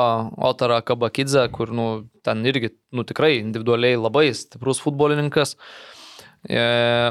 Otarą 0.50 0.80
Kabakidze, 0.88 1.48
kur, 1.54 1.74
nu, 1.76 1.88
ten 2.26 2.46
irgi, 2.48 2.72
nu, 2.96 3.06
tikrai 3.08 3.38
individualiai 3.42 4.00
labai 4.00 4.30
stiprus 4.38 4.82
futbolininkas. 4.84 5.58
E, 6.48 6.62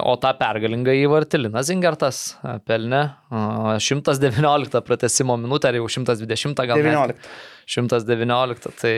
O 0.07 0.15
tą 0.23 0.31
pergalingą 0.39 0.95
įvartį 0.97 1.43
Linas 1.43 1.67
Zingertas 1.69 2.21
e, 2.41 2.57
pelnė 2.65 3.03
e, 3.29 3.75
119 3.83 4.81
pratesimo 4.87 5.37
minutę, 5.41 5.73
ar 5.73 5.81
jau 5.81 5.91
120 5.93 6.63
gal. 6.71 6.81
net. 6.81 7.19
19. 7.19 7.37
119, 7.77 8.73
tai 8.81 8.95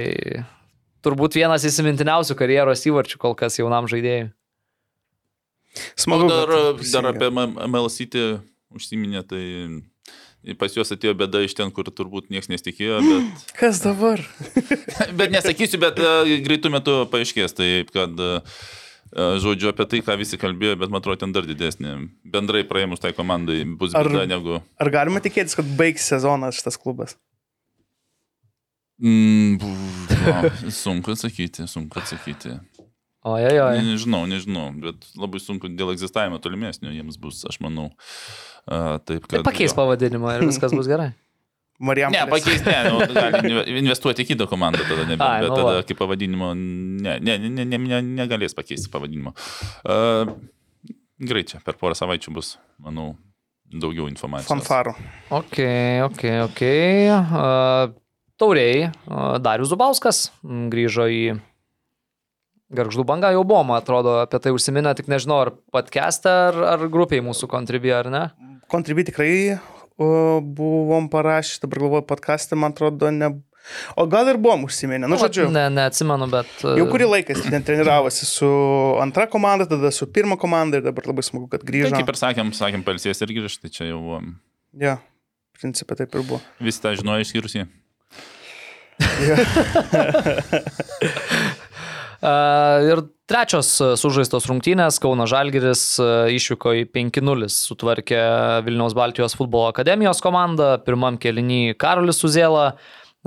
turbūt 1.05 1.39
vienas 1.39 1.67
įsimintiniausių 1.69 2.37
karjeros 2.39 2.85
įvarčių 2.89 3.21
kol 3.23 3.37
kas 3.39 3.59
jaunam 3.61 3.89
žaidėjui. 3.91 4.31
Smagu. 5.99 6.29
Dar, 6.31 6.51
dar 6.81 7.11
apie 7.13 7.29
MLCT 7.31 8.25
užsiminė, 8.75 9.23
tai 9.29 9.45
pas 10.59 10.75
juos 10.75 10.91
atėjo 10.95 11.15
bėda 11.19 11.43
iš 11.45 11.57
ten, 11.59 11.71
kur 11.75 11.89
turbūt 11.91 12.33
niekas 12.33 12.51
nesitikėjo, 12.53 13.01
bet, 13.09 13.47
Kas 13.59 13.83
dabar? 13.85 14.23
bet 15.19 15.33
nesakysiu, 15.35 15.81
bet 15.83 16.01
e, 16.01 16.41
greitų 16.45 16.73
metų 16.75 16.99
paaiškės, 17.13 17.57
taip 17.59 17.93
kad, 17.95 18.15
e, 18.17 18.41
e, 19.13 19.31
žodžiu, 19.45 19.73
apie 19.73 19.89
tai, 19.91 20.03
ką 20.07 20.19
visi 20.21 20.41
kalbėjo, 20.41 20.79
bet 20.83 20.93
man 20.95 21.03
atrodo, 21.03 21.23
ten 21.25 21.35
dar 21.37 21.49
didesnė. 21.49 21.99
Bendrai 22.29 22.65
praėmus 22.69 23.03
tai 23.05 23.15
komandai 23.17 23.63
bus 23.79 23.97
Ar- 23.99 24.09
bėda 24.09 24.29
negu... 24.31 24.61
Ar 24.81 24.95
galima 24.95 25.23
tikėtis, 25.25 25.59
kad 25.59 25.69
baigs 25.79 26.09
sezonas 26.15 26.61
šitas 26.61 26.81
klubas? 26.81 27.19
Mm, 28.99 29.59
va, 30.27 30.51
sunku 30.83 31.15
atsakyti, 31.15 31.69
sunku 31.71 32.01
atsakyti. 32.01 32.57
Ojojoj. 33.29 33.79
Ne, 33.79 33.93
nežinau, 33.93 34.25
nežinau, 34.31 34.69
bet 34.83 35.09
labai 35.19 35.41
sunku 35.43 35.71
dėl 35.75 35.93
egzistavimo 35.93 36.39
tolimesnio 36.43 36.93
jiems 36.95 37.19
bus, 37.21 37.43
aš 37.51 37.59
manau. 37.63 37.91
A, 38.65 38.99
taip, 39.03 39.27
Tai 39.27 39.41
kad... 39.41 39.47
pakeis 39.47 39.73
jo. 39.73 39.79
pavadinimą 39.81 40.39
ir 40.39 40.47
viskas 40.49 40.75
bus 40.75 40.91
gerai. 40.91 41.13
Marijam. 41.89 42.11
Ne, 42.11 42.25
pakeis, 42.27 42.65
ne, 42.67 42.79
nu, 42.91 43.61
investuoti 43.79 44.25
į 44.25 44.33
kitą 44.33 44.49
komandą 44.51 44.83
tada, 44.83 45.05
nebe, 45.07 45.23
Ai, 45.23 45.45
bet 45.45 45.53
nu 45.53 45.59
tada 45.61 45.77
va. 45.77 45.85
kaip 45.87 46.01
pavadinimo, 46.01 46.51
ne, 46.59 47.15
ne, 47.23 47.37
ne, 47.39 47.67
ne, 47.71 47.79
ne, 47.79 48.01
negalės 48.19 48.57
pakeisti 48.59 48.91
pavadinimo. 48.91 49.31
Uh, 49.87 50.33
gerai, 51.23 51.45
čia 51.47 51.63
per 51.63 51.79
porą 51.79 51.95
savaičių 51.99 52.35
bus, 52.35 52.57
manau, 52.83 53.13
daugiau 53.71 54.09
informacijos. 54.11 54.51
Fanfaro. 54.51 54.97
Ok, 55.39 55.61
ok, 56.09 56.25
ok. 56.49 56.65
Uh, 57.15 57.95
tauriai, 58.41 58.89
Darius 59.43 59.71
Zubauskas 59.73 60.29
grįžo 60.45 61.09
į 61.11 61.23
Garždų 62.69 63.01
bangą, 63.09 63.31
jau 63.33 63.47
buvo, 63.49 63.63
man 63.65 63.79
atrodo, 63.81 64.19
apie 64.21 64.37
tai 64.45 64.51
užsiminę, 64.53 64.91
tik 64.99 65.07
nežinau, 65.09 65.39
ar 65.41 65.51
podcast'e, 65.73 66.29
ar, 66.51 66.59
ar 66.75 66.83
grupiai 66.93 67.23
mūsų 67.25 67.49
kontribį, 67.49 67.93
ar 67.97 68.11
ne. 68.13 68.21
Kontribį 68.69 69.07
tikrai 69.09 69.31
o, 69.57 70.09
buvom 70.45 71.07
parašę, 71.09 71.63
dabar 71.63 71.81
galvoju, 71.87 72.05
podcast'ą, 72.11 72.59
man 72.61 72.75
atrodo, 72.77 73.09
ne. 73.09 73.31
O 73.97 74.05
gal 74.09 74.29
ir 74.29 74.37
buvom 74.41 74.67
užsiminę, 74.69 75.09
nu 75.09 75.17
žodžiu. 75.21 75.47
Ne, 75.53 75.65
neatsimenu, 75.73 76.29
bet... 76.33 76.53
uh, 76.65 76.77
Jau 76.77 76.85
kurį 76.93 77.09
laiką 77.09 77.35
jis 77.39 77.49
ten 77.49 77.65
treniravosi 77.65 78.29
su 78.29 78.53
antra 79.01 79.25
komanda, 79.33 79.65
tada 79.69 79.89
su 79.93 80.05
pirma 80.13 80.37
komanda 80.41 80.77
ir 80.83 80.85
dabar 80.91 81.09
labai 81.09 81.25
smagu, 81.25 81.49
kad 81.53 81.65
Tai 81.65 81.73
grįžo. 81.73 81.97
kaip 81.97 82.13
ir 82.13 82.21
sakėm, 82.21 82.53
sakėm, 82.57 82.85
palsės 82.85 83.25
ir 83.25 83.33
grįžti, 83.41 83.65
tai 83.65 83.73
čia 83.81 83.89
jau 83.95 84.05
um, 84.21 84.35
Ja, 84.77 84.99
principė 85.57 85.97
taip 86.05 86.13
ir 86.21 86.29
buvo. 86.29 86.41
visi 86.61 86.85
tą 86.85 86.93
žinojo 87.01 87.25
išskyrus 87.25 87.57
jį. 87.63 87.67
Ir 92.89 92.99
trečios 93.31 93.69
sužaistos 94.01 94.49
rungtynės. 94.51 94.99
Kauno 95.03 95.25
Žalgiris 95.31 95.83
išvyko 96.35 96.75
į 96.81 96.83
5-0, 96.91 97.47
sutvarkė 97.53 98.23
Vilniaus 98.67 98.95
Baltijos 98.99 99.39
futbolo 99.39 99.69
akademijos 99.71 100.19
komandą, 100.25 100.69
pirmam 100.83 101.15
kelinį 101.21 101.77
Karolis 101.79 102.19
Suzėla 102.25 102.73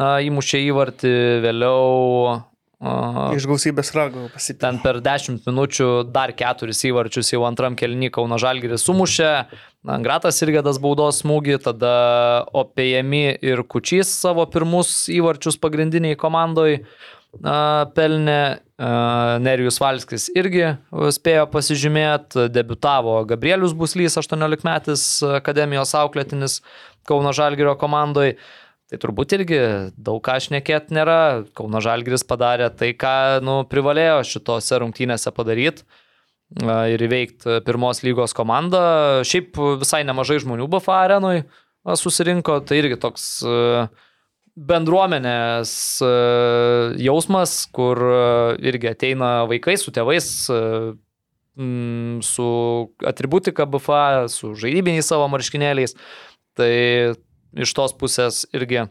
įmušė 0.01 0.59
įvartį, 0.67 1.13
vėliau 1.45 2.50
uh, 2.81 3.31
Iš 3.37 3.45
gausybės 3.49 3.93
rago 3.95 4.27
pasipildė. 4.33 4.61
ten 4.65 4.79
per 4.83 5.01
10 5.05 5.45
minučių 5.47 5.89
dar 6.11 6.33
keturis 6.33 6.81
įvarčius 6.89 7.31
jau 7.33 7.45
antram 7.47 7.77
kelnį 7.79 8.11
Kauno 8.13 8.41
Žalgiris 8.41 8.85
sumušė, 8.89 9.31
Gratas 9.81 10.37
irgi 10.45 10.61
das 10.61 10.77
baudos 10.77 11.23
smūgį, 11.23 11.55
tada 11.65 11.93
Opėjami 12.53 13.39
ir 13.41 13.63
Kučys 13.65 14.11
savo 14.13 14.45
pirmus 14.45 15.07
įvarčius 15.09 15.57
pagrindiniai 15.57 16.17
komandoj 16.21 16.75
a, 17.41 17.87
pelnė, 17.95 18.61
a, 18.77 18.91
Nerijus 19.41 19.81
Valskis 19.81 20.27
irgi 20.37 20.75
spėjo 21.17 21.47
pasižymėti, 21.49 22.45
debutavo 22.53 23.23
Gabrielius 23.25 23.73
Buslys, 23.73 24.19
18 24.21 24.67
metis 24.67 25.07
akademijos 25.41 25.95
auklėtinis 25.97 26.59
Kauno 27.09 27.33
Žalgirio 27.33 27.73
komandoj. 27.81 28.35
Tai 28.91 28.99
turbūt 28.99 29.31
irgi 29.37 29.57
daug 29.95 30.19
ką 30.19 30.33
šnekėti 30.43 30.91
nėra. 30.97 31.45
Kauno 31.55 31.79
Žalgiris 31.79 32.25
padarė 32.27 32.67
tai, 32.75 32.89
ką 32.91 33.39
nu, 33.39 33.61
privalėjo 33.71 34.17
šitose 34.27 34.81
rungtynėse 34.83 35.31
padaryti 35.31 35.85
ir 36.59 36.99
įveikti 37.07 37.61
pirmos 37.63 38.03
lygos 38.03 38.35
komandą. 38.35 38.81
Šiaip 39.23 39.55
visai 39.79 40.01
nemažai 40.03 40.41
žmonių 40.43 40.67
BFA 40.73 40.97
arenui 41.05 41.45
susirinko, 41.87 42.59
tai 42.67 42.81
irgi 42.81 42.99
toks 42.99 43.29
bendruomenės 44.59 45.71
jausmas, 46.99 47.55
kur 47.71 48.03
irgi 48.59 48.91
ateina 48.91 49.31
vaikai 49.47 49.77
su 49.79 49.95
tėvais, 49.95 50.27
su 52.27 52.51
atributika 53.07 53.63
BFA, 53.71 54.27
su 54.35 54.51
žaidybiniais 54.59 55.07
savo 55.07 55.31
marškinėliais. 55.31 55.95
Tai 56.59 56.73
iš 57.57 57.75
tos 57.77 57.95
pusės 57.97 58.45
irgi 58.55 58.87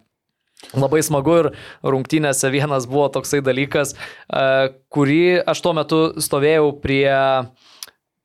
Labai 0.76 1.00
smagu 1.02 1.34
ir 1.40 1.48
rungtynėse 1.88 2.50
vienas 2.52 2.84
buvo 2.88 3.06
toksai 3.12 3.40
dalykas, 3.40 3.94
e, 3.96 4.42
kurį 4.92 5.40
aš 5.48 5.62
tuo 5.64 5.72
metu 5.76 6.00
stovėjau 6.20 6.74
prie, 6.82 7.08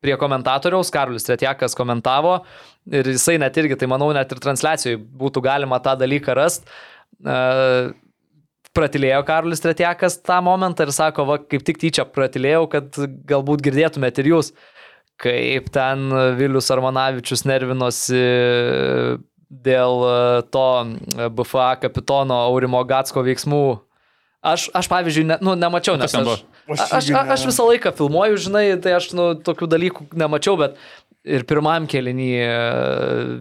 prie 0.04 0.16
komentatoriaus, 0.20 0.92
Karolis 0.92 1.24
Tretjakas 1.26 1.74
komentavo 1.78 2.38
ir 2.92 3.08
jisai 3.08 3.38
net 3.40 3.56
irgi, 3.56 3.78
tai 3.80 3.88
manau, 3.90 4.10
net 4.14 4.30
ir 4.32 4.42
transliacijoje 4.44 5.00
būtų 5.22 5.42
galima 5.46 5.80
tą 5.82 5.96
dalyką 5.98 6.36
rasti. 6.36 6.68
Pratilėjo 8.76 9.22
Karolis 9.26 9.64
Tretjakas 9.64 10.18
tą 10.20 10.36
momentą 10.44 10.84
ir 10.84 10.92
sako, 10.92 11.24
va, 11.26 11.38
kaip 11.40 11.64
tik 11.64 11.80
tyčia 11.80 12.04
pratilėjau, 12.04 12.66
kad 12.76 13.00
galbūt 13.32 13.64
girdėtumėt 13.64 14.20
ir 14.20 14.34
jūs, 14.34 14.52
kaip 15.24 15.72
ten 15.72 16.12
Vilius 16.36 16.68
Armanavičius 16.74 17.46
nervinosi 17.48 18.20
dėl 19.50 20.04
e, 20.06 20.14
to 20.52 20.68
BFA 21.36 21.74
kapitono 21.82 22.38
Aurimo 22.48 22.82
Gatsko 22.86 23.24
veiksmų. 23.26 23.64
Aš, 24.46 24.68
aš 24.78 24.86
pavyzdžiui, 24.90 25.24
ne, 25.26 25.38
nu, 25.42 25.56
nemačiau, 25.58 25.96
nes 25.98 26.12
aš, 26.14 26.44
aš, 26.70 26.92
aš, 27.00 27.08
aš 27.34 27.46
visą 27.48 27.64
laiką 27.66 27.90
filmuoju, 27.98 28.38
žinai, 28.46 28.66
tai 28.82 28.92
aš 28.98 29.10
nu, 29.16 29.32
tokių 29.42 29.66
dalykų 29.72 30.06
nemačiau, 30.14 30.54
bet 30.60 30.76
ir 31.26 31.44
pirmam 31.48 31.86
kelinį 31.90 32.28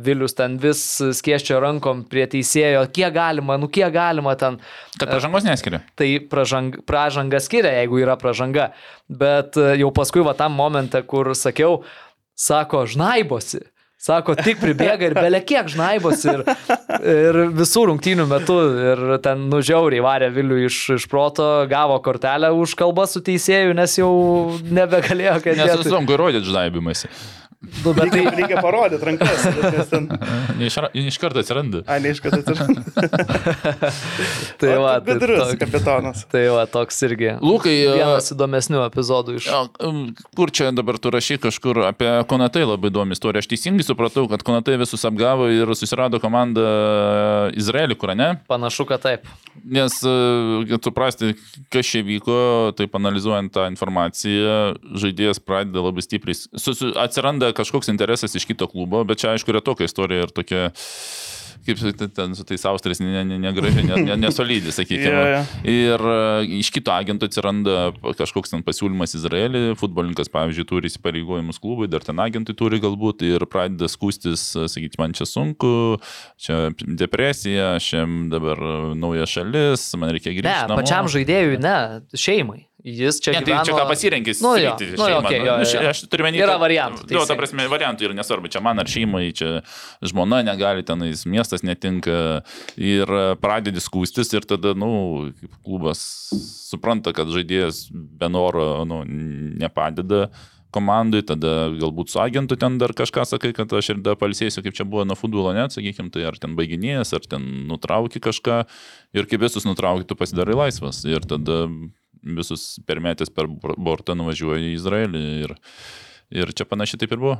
Vilius 0.05 0.35
ten 0.37 0.57
vis 0.61 0.81
skieščio 1.19 1.59
rankom 1.61 2.03
prie 2.09 2.25
teisėjo, 2.29 2.85
kiek 2.95 3.13
galima, 3.15 3.59
nu 3.61 3.69
kiek 3.71 3.93
galima 3.93 4.33
ten. 4.39 4.57
Kad 4.97 5.13
pažangos 5.13 5.45
neskiria. 5.45 5.83
Tai 5.99 6.09
pražang, 6.31 6.79
pražanga 6.89 7.41
skiria, 7.43 7.75
jeigu 7.81 8.01
yra 8.01 8.17
pražanga. 8.19 8.71
Bet 9.05 9.59
e, 9.61 9.75
jau 9.81 9.91
paskui 9.93 10.25
va 10.25 10.33
tam 10.37 10.55
momente, 10.57 11.01
kur 11.05 11.33
sakiau, 11.37 11.83
sako, 12.33 12.85
žnaibosi. 12.89 13.61
Sako, 13.95 14.35
tik 14.35 14.59
pribėga 14.59 15.07
ir 15.07 15.15
belie 15.15 15.39
kiek 15.47 15.69
žnaibos 15.71 16.25
ir, 16.27 16.43
ir 16.99 17.39
visų 17.55 17.85
rungtynių 17.89 18.25
metu. 18.29 18.57
Ir 18.91 19.03
ten 19.23 19.47
nužiauriai 19.49 20.03
varė 20.03 20.29
Vilių 20.35 20.59
iš, 20.67 20.81
iš 20.97 21.07
proto, 21.09 21.47
gavo 21.71 21.97
kortelę 22.03 22.51
už 22.53 22.75
kalbą 22.77 23.07
su 23.09 23.23
teisėju, 23.25 23.73
nes 23.77 23.95
jau 23.97 24.11
nebegalėjo, 24.67 25.39
kad 25.45 25.63
Nes 25.63 25.87
sunku 25.87 26.17
įrodyti 26.17 26.51
žnaibimąsi. 26.51 27.09
Nu, 27.85 27.93
bet 27.93 28.09
tai, 28.11 28.21
Reikia, 28.21 28.35
reikia 28.39 28.61
parodyti 28.63 29.05
rankas. 29.05 29.89
ten- 29.89 30.09
Ne 30.59 30.69
iš, 30.69 30.77
ne 30.93 31.07
iš 31.09 31.17
karto 31.19 31.41
atsiranda. 31.41 31.81
A, 31.89 31.97
ne 31.99 32.11
iš 32.15 32.19
karto 32.23 32.39
atsiranda. 32.43 32.81
tai 34.59 34.75
O, 34.77 34.81
va, 34.83 34.93
tai, 34.99 35.13
Gudrus 35.15 35.39
toks, 35.41 35.57
kapitonas. 35.59 36.23
tai 36.31 36.45
va, 36.53 36.65
toks 36.69 36.99
irgi. 37.07 37.31
Lukai, 37.43 37.75
e, 37.83 37.95
Vienas 37.99 38.29
įdomesnių 38.35 38.81
epizodų 38.87 39.37
iš... 39.39 39.47
Jo, 39.49 39.61
um, 39.85 40.01
Kur 40.37 40.51
čia 40.55 40.69
dabar 40.75 40.97
tu 41.01 41.11
rašy 41.13 41.37
kažkur 41.43 41.81
apie 41.89 42.09
Konatai 42.29 42.65
labai 42.65 42.91
įdomi 42.91 43.15
istorija. 43.17 43.43
Aš 43.43 43.49
teisingai 43.51 43.85
supratau, 43.87 44.25
kad 44.31 44.43
Konatai 44.45 44.77
visus 44.81 45.03
apgavo 45.07 45.47
ir 45.53 45.69
susirado 45.77 46.19
komandą 46.23 46.65
Izraelį, 47.57 47.97
kur 47.99 48.13
ne? 48.17 48.31
Panašu, 48.49 48.87
kad 48.89 49.03
taip. 49.05 49.27
Nes, 49.65 49.97
e, 50.05 50.15
kad 50.71 50.83
suprasti, 50.89 51.33
kas 51.73 51.87
čia 51.91 52.03
vyko, 52.05 52.39
taip 52.77 52.95
analizuojant 52.99 53.51
tą 53.55 53.67
informaciją, 53.71 54.75
žaidėjas 54.99 55.39
pradeda 55.43 55.83
labai 55.85 56.03
stipriai. 56.05 56.37
Susi, 56.59 56.91
atsiranda 56.99 57.51
kažkoks 57.55 57.91
interesas 57.93 58.35
iš 58.35 58.47
kito 58.49 58.67
klubo, 58.71 59.03
bet 59.07 59.23
čia 59.23 59.33
aišku 59.33 59.53
yra 59.53 59.63
tokia 59.63 59.89
istorija 59.89 60.27
ir 60.27 60.35
tokia 60.35 60.69
kaip 61.65 61.79
sakyti, 61.81 62.07
ten 62.13 62.35
su 62.37 62.43
tais 62.45 62.63
austrais 62.69 62.99
negraži, 63.01 63.81
ne, 63.81 63.83
ne, 63.83 63.95
ne, 63.95 64.01
ne, 64.11 64.17
nesolidį, 64.25 64.73
sakykime. 64.75 65.13
Jo, 65.13 65.23
jo. 65.31 65.39
Ir 65.71 66.03
e, 66.11 66.17
iš 66.59 66.69
kito 66.73 66.93
agento 66.93 67.29
atsiranda 67.29 67.89
kažkoks 68.19 68.53
ten 68.53 68.61
pasiūlymas 68.65 69.15
Izraelį, 69.17 69.63
futbolininkas, 69.79 70.29
pavyzdžiui, 70.33 70.67
turi 70.69 70.91
įsipareigojimus 70.91 71.59
klubui, 71.63 71.89
dar 71.91 72.05
ten 72.05 72.21
agentai 72.21 72.55
turi 72.57 72.81
galbūt 72.83 73.25
ir 73.25 73.47
pradeda 73.49 73.89
skūstis, 73.91 74.45
sakyti, 74.69 75.01
man 75.01 75.17
čia 75.17 75.27
sunku, 75.29 75.97
čia 76.41 76.69
depresija, 76.85 77.75
šiam 77.81 78.27
dabar 78.33 78.61
nauja 78.97 79.25
šalis, 79.29 79.89
man 79.97 80.13
reikia 80.13 80.35
grįžti. 80.35 80.51
Ne, 80.51 80.69
namo. 80.69 80.81
pačiam 80.83 81.09
žaidėjui, 81.11 81.59
ne, 81.65 81.77
šeimai. 82.13 82.65
Jis 82.85 83.17
čia 83.17 83.31
Ne, 83.33 83.39
tai 83.41 83.49
gyveno... 83.49 83.65
čia 83.65 83.73
ką 83.73 83.85
pasirinkis. 83.89 84.41
Nu, 84.45 84.51
jo, 84.61 84.75
sakyti, 84.75 84.93
nu, 84.93 85.05
šeimą, 85.09 85.21
nu, 85.25 85.31
jo, 85.33 85.53
nu, 85.57 85.69
jo. 85.73 85.79
Aš 85.89 86.01
turiu 86.05 86.27
menį. 86.27 86.41
Yra 86.45 86.57
variantų, 86.61 87.07
Jo, 87.15 87.23
ta 87.25 87.37
prasme, 87.39 87.65
variantų 87.71 88.05
yra 88.05 88.17
nesvarbu, 88.19 88.51
čia 88.53 88.61
man 88.61 88.81
ar 88.83 88.91
šeimai, 88.91 89.23
čia 89.33 89.63
žmona 90.05 90.43
negali 90.45 90.85
tenais, 90.85 91.23
miestas 91.25 91.65
netinka 91.65 92.43
ir 92.77 93.15
pradedi 93.41 93.81
skūstis 93.81 94.29
ir 94.37 94.45
tada, 94.45 94.75
nu, 94.77 95.31
kaip 95.33 95.57
klubas 95.65 96.03
supranta, 96.69 97.15
kad 97.17 97.33
žaidėjas 97.33 97.87
be 97.89 98.29
noro, 98.29 98.85
nu, 98.85 99.01
nepadeda 99.65 100.27
komandai, 100.75 101.23
tada 101.25 101.71
galbūt 101.73 102.13
su 102.13 102.21
agentu 102.21 102.57
ten 102.59 102.77
dar 102.77 102.93
kažką 102.93 103.25
sakai, 103.25 103.53
kad 103.55 103.71
aš 103.73 103.95
ir 103.95 104.05
dar 104.05 104.17
palsėsiu, 104.19 104.61
kaip 104.61 104.77
čia 104.77 104.85
buvo 104.85 105.07
nuo 105.07 105.17
futbolo, 105.17 105.55
net, 105.57 105.73
sakykime, 105.73 106.11
tai 106.13 106.27
ar 106.29 106.37
ten 106.37 106.53
baiginėjas, 106.59 107.15
ar 107.17 107.25
ten 107.33 107.65
nutrauki 107.69 108.21
kažką 108.21 108.65
ir 109.15 109.29
kaip 109.31 109.45
visus 109.47 109.65
nutrauki, 109.65 110.05
tu 110.05 110.19
pasidarai 110.19 110.65
laisvas 110.65 111.01
ir 111.07 111.25
tada 111.25 111.63
visus 112.25 112.79
per 112.85 112.99
bor- 113.01 113.77
bortą 113.77 114.15
nuvažiuoja 114.17 114.63
į 114.65 114.73
Izraelį 114.79 115.23
ir, 115.45 115.55
ir 116.33 116.53
čia 116.57 116.67
panašiai 116.67 117.03
taip 117.03 117.13
ir 117.15 117.21
buvo. 117.21 117.37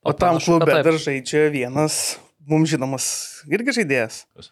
O 0.00 0.14
tam 0.16 0.38
panašu, 0.38 0.56
kad 0.56 0.64
klube 0.64 0.82
dar 0.86 0.98
žaidžia 1.04 1.50
vienas 1.52 2.18
mums 2.48 2.72
žinomas 2.72 3.06
irgi 3.50 3.76
žaidėjas. 3.80 4.24
Kas? 4.36 4.50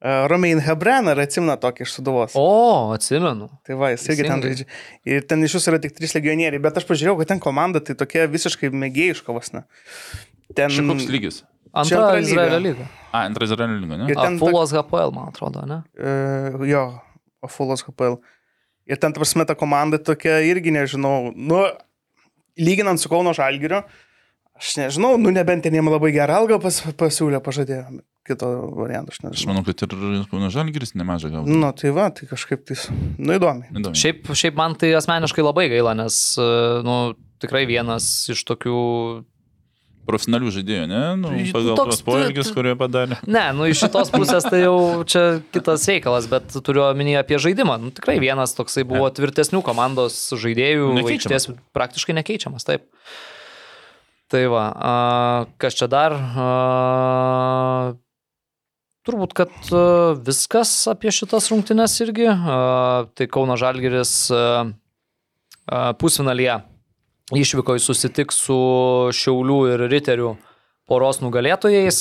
E, 0.00 0.12
Romain 0.32 0.60
Hebran, 0.64 1.08
ar 1.12 1.20
atsimna 1.24 1.56
tokį 1.60 1.84
iš 1.86 1.94
Suduvos? 1.96 2.36
O, 2.38 2.92
atsimenu. 2.94 3.50
Tai 3.66 3.76
va, 3.80 3.92
jis 3.94 4.06
irgi 4.12 4.26
ten 4.28 4.44
žaidžia. 4.44 4.66
Ir 5.08 5.24
ten 5.28 5.44
iš 5.44 5.56
jūsų 5.56 5.74
yra 5.74 5.80
tik 5.84 5.96
trys 5.96 6.16
legionieriai, 6.16 6.62
bet 6.62 6.80
aš 6.80 6.88
pažiūrėjau, 6.88 7.18
kad 7.20 7.32
ten 7.34 7.42
komanda 7.42 7.82
tai 7.84 7.96
tokia 8.00 8.26
visiškai 8.32 8.72
mėgėjiška 8.72 9.36
vos 9.36 9.52
ne. 9.56 9.64
Ten... 10.52 10.72
Čia 10.72 10.84
koks 10.88 11.08
lygis? 11.12 11.42
Antra 11.70 12.00
antra. 12.08 12.24
Izraelio 12.24 12.58
lyga. 12.64 12.88
A, 13.12 13.22
antras 13.22 13.52
Izraelio 13.52 13.78
lyga, 13.78 14.00
ne? 14.00 14.08
Ir 14.10 14.18
A, 14.18 14.24
ten 14.26 14.40
Fulas 14.40 14.72
HPL, 14.74 15.12
man 15.14 15.30
atrodo, 15.30 15.62
ne? 15.68 15.82
Uh, 15.94 16.64
jo, 16.66 16.84
Afulos 17.46 17.84
HPL. 17.86 18.18
Ir 18.88 18.98
ten, 19.00 19.12
ta 19.12 19.20
prasme, 19.20 19.44
ta 19.46 19.54
komanda 19.58 19.98
tokia 20.02 20.40
irgi 20.46 20.72
nežinau, 20.74 21.32
nu, 21.36 21.64
lyginant 22.58 23.00
su 23.00 23.10
Kauno 23.12 23.34
Žalgiriu, 23.36 23.82
aš 24.60 24.76
nežinau, 24.80 25.16
nu, 25.20 25.32
nebent 25.34 25.64
ten 25.64 25.76
jiem 25.76 25.88
labai 25.92 26.12
gerą 26.16 26.40
algą 26.42 26.58
pas, 26.62 26.80
pasiūlė, 26.98 27.40
pažadėjo, 27.44 28.00
kito 28.26 28.48
varianto 28.76 29.14
aš 29.14 29.20
Aš 29.20 29.24
nežinau. 29.28 29.52
manau, 29.52 29.64
kad 29.68 29.84
ir 29.86 30.26
Kauno 30.32 30.50
Žalgiris 30.52 30.96
nemažai 30.98 31.30
gautų. 31.36 31.56
Nu, 31.60 31.70
tai 31.76 31.92
va, 31.96 32.08
tai 32.14 32.28
kažkaip 32.30 32.64
tai, 32.68 32.76
nu, 33.18 33.36
įdomi. 33.36 33.70
Įdomu. 33.72 33.96
Šiaip, 34.00 34.32
šiaip 34.36 34.58
man 34.58 34.74
tai 34.80 34.92
asmeniškai 34.98 35.44
labai 35.44 35.68
gaila, 35.72 35.94
nes, 36.02 36.18
e, 36.40 36.48
nu, 36.86 36.96
tikrai 37.42 37.66
vienas 37.70 38.10
iš 38.32 38.42
tokių... 38.48 38.78
Profesionalių 40.10 40.50
žaidėjų, 40.56 40.86
ne? 40.90 41.00
Nu, 41.20 41.30
Tai 41.32 41.44
pagal 41.56 41.78
toks- 41.78 41.96
tos 41.96 42.04
poelgius, 42.06 42.50
kurie 42.54 42.74
padarė. 42.78 43.18
Ne, 43.30 43.44
nu 43.56 43.68
iš 43.70 43.82
šitos 43.84 44.10
pusės 44.14 44.46
tai 44.46 44.62
jau 44.64 44.76
čia 45.08 45.24
kitas 45.54 45.86
reikalas, 45.90 46.28
bet 46.30 46.50
turiu 46.66 46.84
omenyje 46.88 47.20
apie 47.22 47.40
žaidimą. 47.42 47.78
Nu, 47.82 47.92
tikrai 47.94 48.18
vienas 48.22 48.54
toksai 48.58 48.84
buvo 48.88 49.08
tvirtesnių 49.14 49.62
komandos 49.66 50.18
žaidėjų, 50.34 50.92
Nekeičiamas. 50.98 51.46
aikštės 51.46 51.66
praktiškai 51.76 52.16
nekeičiamas, 52.20 52.66
taip. 52.68 52.86
Tai 54.30 54.44
va, 54.52 54.64
a, 54.70 54.94
kas 55.58 55.74
čia 55.78 55.88
dar? 55.90 56.14
A, 56.14 57.94
turbūt, 59.06 59.32
kad 59.34 59.72
viskas 60.26 60.70
apie 60.92 61.10
šitas 61.14 61.50
rungtynes 61.50 61.96
irgi. 62.04 62.28
A, 62.30 63.06
tai 63.18 63.26
Kauno 63.30 63.56
a, 64.30 65.90
pusfinalyje 65.98 66.60
išvyko 67.36 67.76
į 67.78 67.82
susitik 67.82 68.32
su 68.34 68.58
Šiaulių 69.14 69.58
ir 69.74 69.84
Riterių 69.90 70.34
poros 70.90 71.20
nugalėtojais. 71.22 72.00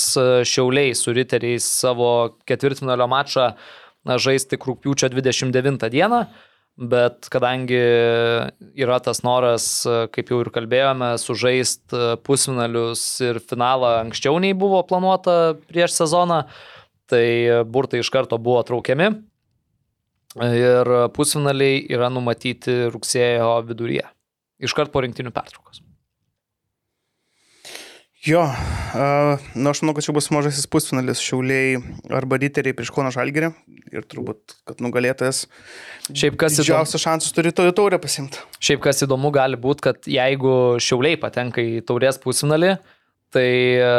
Šiauliai 0.49 0.95
su 0.97 1.13
Riteriais 1.13 1.65
savo 1.65 2.39
ketvirtfinalio 2.49 3.09
mačą 3.11 3.53
žais 4.09 4.47
tik 4.49 4.65
rūpiučio 4.65 5.11
29 5.13 5.89
dieną. 5.93 6.23
Bet 6.79 7.27
kadangi 7.27 7.79
yra 8.79 8.99
tas 9.03 9.19
noras, 9.27 9.83
kaip 10.15 10.29
jau 10.31 10.37
ir 10.45 10.49
kalbėjome, 10.55 11.09
sužaisti 11.19 12.13
pusfinalius 12.23 13.01
ir 13.25 13.41
finalą 13.43 13.97
anksčiau 14.05 14.39
nei 14.39 14.55
buvo 14.55 14.79
planuota 14.87 15.57
prieš 15.67 15.97
sezoną, 15.97 16.45
tai 17.11 17.25
burtai 17.67 17.99
iš 17.99 18.13
karto 18.15 18.39
buvo 18.39 18.63
traukiami. 18.63 19.09
Ir 20.39 20.93
pusfinaliai 21.11 21.83
yra 21.91 22.07
numatyti 22.13 22.85
rugsėjo 22.93 23.57
viduryje. 23.67 24.07
Iškart 24.59 24.91
po 24.93 25.03
rinktinių 25.05 25.31
pertraukos. 25.35 25.83
Jo, 28.27 28.41
uh, 28.43 29.39
nu, 29.55 29.69
aš 29.71 29.79
manau, 29.79 29.93
kad 29.95 30.03
čia 30.03 30.11
bus 30.11 30.27
mažasis 30.35 30.67
pusfinalis 30.67 31.21
Šiauliai 31.23 31.77
arba 32.11 32.35
Riteriai 32.41 32.75
prieš 32.75 32.91
Kauno 32.91 33.13
Žalgirį 33.15 33.53
ir 33.95 34.03
turbūt, 34.11 34.57
kad 34.67 34.83
nugalėtojas 34.83 35.45
Šiaip 36.11 36.35
kas 36.41 36.57
didžiausias 36.59 37.03
šansas 37.05 37.31
turi 37.35 37.53
to 37.55 37.63
taurę 37.77 37.99
pasimti. 38.01 38.41
šiaip 38.59 38.81
kas 38.83 39.05
įdomu 39.05 39.31
gali 39.31 39.55
būti, 39.55 39.85
kad 39.87 40.09
jeigu 40.09 40.51
Šiauliai 40.83 41.19
patenka 41.21 41.63
į 41.63 41.79
taurės 41.87 42.19
pusfinalį, 42.19 42.75
tai 43.31 43.49
e, 43.79 43.89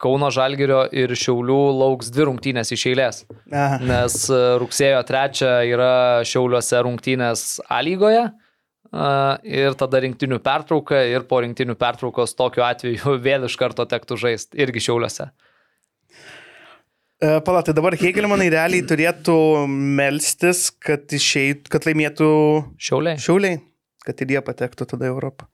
Kauno 0.00 0.30
Žalgirio 0.32 0.82
ir 0.96 1.12
Šiaulių 1.16 1.58
lauks 1.80 2.12
dvi 2.12 2.28
rungtynės 2.28 2.74
iš 2.76 2.86
eilės. 2.92 3.24
Aha. 3.48 3.80
Nes 3.84 4.20
e, 4.28 4.40
rugsėjo 4.60 5.00
3 5.08 5.44
yra 5.70 5.92
Šiauliuose 6.28 6.84
rungtynės 6.86 7.44
A 7.68 7.80
lygoje. 7.86 8.26
Ir 8.90 9.76
tada 9.78 10.00
rinktinių 10.02 10.40
pertrauka 10.42 10.98
ir 11.06 11.22
po 11.30 11.38
rinktinių 11.44 11.76
pertraukos 11.78 12.34
tokiu 12.34 12.64
atveju 12.66 13.14
vėl 13.26 13.46
iš 13.46 13.54
karto 13.60 13.86
tektų 13.86 14.18
žaisti 14.18 14.58
irgi 14.64 14.82
Šiauliuose. 14.88 15.30
E, 17.20 17.36
Pala, 17.46 17.62
tai 17.62 17.76
dabar 17.76 17.94
Hegelmanai 18.00 18.48
realiai 18.50 18.82
turėtų 18.88 19.36
melstis, 19.70 20.70
kad, 20.72 21.06
išeit, 21.14 21.70
kad 21.70 21.86
laimėtų 21.86 22.30
Šiauliai. 22.82 23.20
Šiauliai, 23.22 23.62
kad 24.06 24.24
ir 24.24 24.36
jie 24.36 24.42
patektų 24.46 24.88
tada 24.94 25.06
į 25.06 25.14
Europą. 25.14 25.46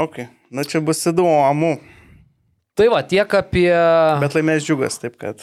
Ok, 0.00 0.22
na 0.54 0.64
čia 0.64 0.80
bus 0.80 1.02
įdomu, 1.10 1.74
Tai 2.78 2.86
va, 2.88 3.02
tiek 3.04 3.34
apie... 3.36 3.68
bet 4.22 4.32
laimės 4.38 4.64
džiugas, 4.64 4.96
taip 5.02 5.18
kad. 5.20 5.42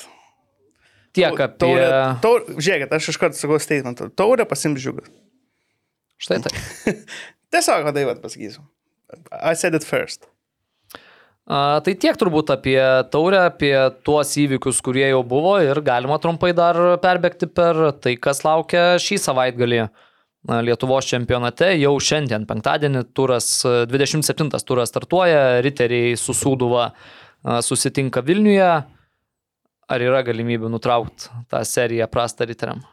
Tiek 1.13 1.35
apie... 1.35 1.59
Taurė, 1.61 1.89
taur, 2.23 2.45
žiūrėkit, 2.55 2.93
aš 2.97 3.11
iš 3.11 3.19
karto 3.21 3.37
sakau 3.37 3.59
statementą. 3.61 4.07
Taurė 4.17 4.47
pasims 4.49 4.81
džiugas. 4.81 5.11
Štai 6.21 6.41
tai. 6.45 6.53
Tiesiog, 7.53 7.85
kad 7.87 7.95
tai 7.95 8.07
vad 8.07 8.23
pasakysiu. 8.23 8.65
I 9.31 9.55
said 9.55 9.75
it 9.77 9.85
first. 9.87 10.27
A, 11.47 11.79
tai 11.79 11.93
tiek 11.95 12.17
turbūt 12.19 12.51
apie 12.51 12.79
taurę, 13.13 13.45
apie 13.47 13.71
tuos 14.03 14.33
įvykius, 14.35 14.81
kurie 14.83 15.05
jau 15.07 15.21
buvo 15.23 15.55
ir 15.63 15.79
galima 15.85 16.17
trumpai 16.19 16.51
dar 16.55 16.75
perbėgti 16.99 17.47
per 17.47 17.79
tai, 18.03 18.17
kas 18.19 18.43
laukia 18.43 18.97
šį 18.99 19.21
savaitgalį. 19.29 19.85
Lietuvos 20.67 21.07
čempionate 21.09 21.73
jau 21.75 21.93
šiandien, 21.99 22.45
penktadienį, 22.47 23.01
turas, 23.15 23.47
27 23.63 24.51
turas 24.67 24.91
startuoja, 24.91 25.59
riteriai 25.63 26.13
su 26.19 26.35
Sūduva 26.35 26.89
a, 26.91 27.59
susitinka 27.63 28.23
Vilniuje. 28.27 28.75
Ar 29.87 30.03
yra 30.03 30.19
galimybių 30.27 30.67
nutraukti 30.67 31.31
tą 31.47 31.63
seriją 31.63 32.09
prastą 32.11 32.43
riteriam? 32.47 32.83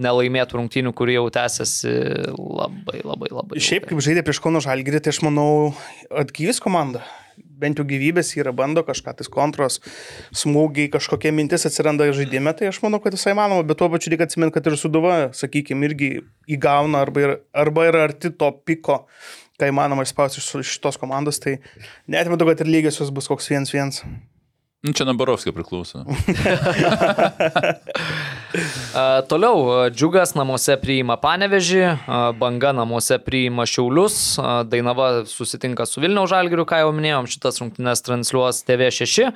Nelaimėtų 0.00 0.56
rungtynių, 0.56 0.94
kurie 0.96 1.18
jau 1.18 1.26
tęsiasi 1.32 1.90
labai, 2.32 3.02
labai, 3.04 3.28
labai. 3.28 3.60
Šiaip, 3.60 3.90
kaip 3.90 3.98
žaidė 4.00 4.22
prieš 4.24 4.40
Kauno 4.40 4.62
Žalgirį, 4.64 5.02
tai 5.04 5.12
aš 5.12 5.20
manau, 5.26 5.74
atgyvis 6.08 6.62
komanda. 6.64 7.04
bent 7.62 7.78
jau 7.78 7.86
gyvybės 7.86 8.32
yra 8.36 8.52
bando 8.56 8.82
kažką, 8.86 9.14
tais 9.18 9.30
kontros, 9.32 9.78
smūgiai, 10.34 10.90
kažkokie 10.92 11.30
mintis 11.34 11.66
atsiranda 11.68 12.08
žaidime, 12.16 12.52
tai 12.58 12.70
aš 12.72 12.80
manau, 12.84 12.98
kad 13.02 13.14
visai 13.14 13.36
manoma, 13.38 13.62
bet 13.66 13.78
tuo 13.78 13.88
pačiu 13.92 14.12
reikia 14.12 14.26
atsiminti, 14.28 14.56
kad 14.56 14.66
ir 14.66 14.78
suduva, 14.80 15.14
sakykime, 15.36 15.86
irgi 15.90 16.10
įgauna 16.56 17.04
arba, 17.06 17.22
ir, 17.22 17.36
arba 17.64 17.86
yra 17.90 18.02
arti 18.08 18.32
to 18.34 18.50
piko, 18.66 19.04
ką 19.60 19.70
įmanoma 19.70 20.06
išspausti 20.06 20.42
iš, 20.42 20.50
šitos 20.74 20.98
komandos, 21.00 21.38
tai 21.42 21.60
netmetu, 22.10 22.48
kad 22.48 22.64
ir 22.64 22.72
lygiosios 22.72 23.14
bus 23.14 23.30
koks 23.30 23.52
1-1. 23.54 24.02
Nu, 24.82 24.92
čia 24.92 25.04
Nabarovskio 25.06 25.52
priklauso. 25.52 26.02
A, 28.94 29.22
toliau, 29.28 29.88
Džiugas 29.94 30.34
namuose 30.36 30.74
priima 30.82 31.14
Panevežį, 31.22 31.82
a, 31.86 32.16
Banga 32.36 32.72
namuose 32.76 33.16
priima 33.22 33.64
Šiaulius, 33.68 34.16
Dainava 34.68 35.22
susitinka 35.30 35.86
su 35.88 36.02
Vilniaus 36.02 36.28
Žalgiriu, 36.34 36.66
ką 36.68 36.82
jau 36.82 36.90
minėjom, 36.92 37.30
šitas 37.30 37.62
rungtynes 37.62 38.04
transliuos 38.04 38.60
TV6. 38.68 39.30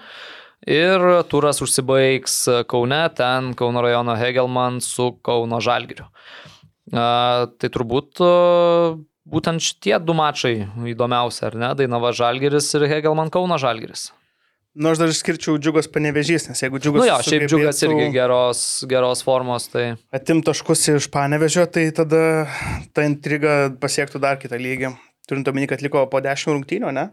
Ir 0.67 1.07
turas 1.31 1.63
užsibaigs 1.65 2.37
Kaune, 2.69 3.01
ten 3.17 3.55
Kauno 3.57 3.87
rajono 3.87 4.19
Hegelman 4.19 4.83
su 4.85 5.13
Kauno 5.25 5.63
Žalgiriu. 5.65 6.11
A, 6.91 7.47
tai 7.55 7.71
turbūt 7.73 8.21
būtent 9.27 9.63
šitie 9.63 9.97
du 10.03 10.19
mačai 10.19 10.57
įdomiausi, 10.93 11.47
ar 11.49 11.57
ne? 11.57 11.73
Dainava 11.79 12.13
Žalgiris 12.13 12.75
ir 12.77 12.91
Hegelman 12.91 13.31
Kauno 13.33 13.63
Žalgiris. 13.63 14.11
Nu, 14.77 14.91
aš 14.93 14.99
dar 15.01 15.09
išskirčiau 15.09 15.57
džiugos 15.57 15.87
panevežys, 15.89 16.51
nes 16.51 16.61
jeigu 16.61 16.77
džiugas... 16.77 17.01
Nu 17.01 17.09
jo, 17.09 17.17
šiaip 17.25 17.47
Džiugas 17.49 17.79
irgi 17.87 18.11
geros, 18.13 18.61
geros 18.91 19.23
formos, 19.25 19.71
tai... 19.73 19.87
Atim 20.13 20.43
taškus 20.45 20.83
iš 20.93 21.07
panevežio, 21.15 21.65
tai 21.73 21.87
tada 21.97 22.21
ta 22.93 23.07
intriga 23.09 23.71
pasiektų 23.81 24.21
dar 24.21 24.37
kitą 24.43 24.61
lygį. 24.61 24.93
Turint 25.31 25.49
omeny, 25.49 25.65
kad 25.71 25.81
liko 25.81 26.05
po 26.13 26.21
10 26.21 26.53
rungtynių, 26.53 26.93
ne? 26.93 27.07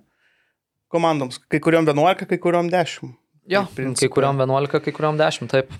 Komandoms. 0.91 1.39
Kai 1.47 1.63
kuriuom 1.63 1.87
11, 1.87 2.27
kai 2.33 2.41
kuriuom 2.43 2.67
10. 2.73 3.15
Jo, 3.55 3.63
Tai 3.71 3.87
kai 3.95 4.11
kuriuom 4.11 4.43
11, 4.43 4.83
kai 4.83 4.95
kuriuom 4.99 5.23
10, 5.23 5.51
taip. 5.55 5.71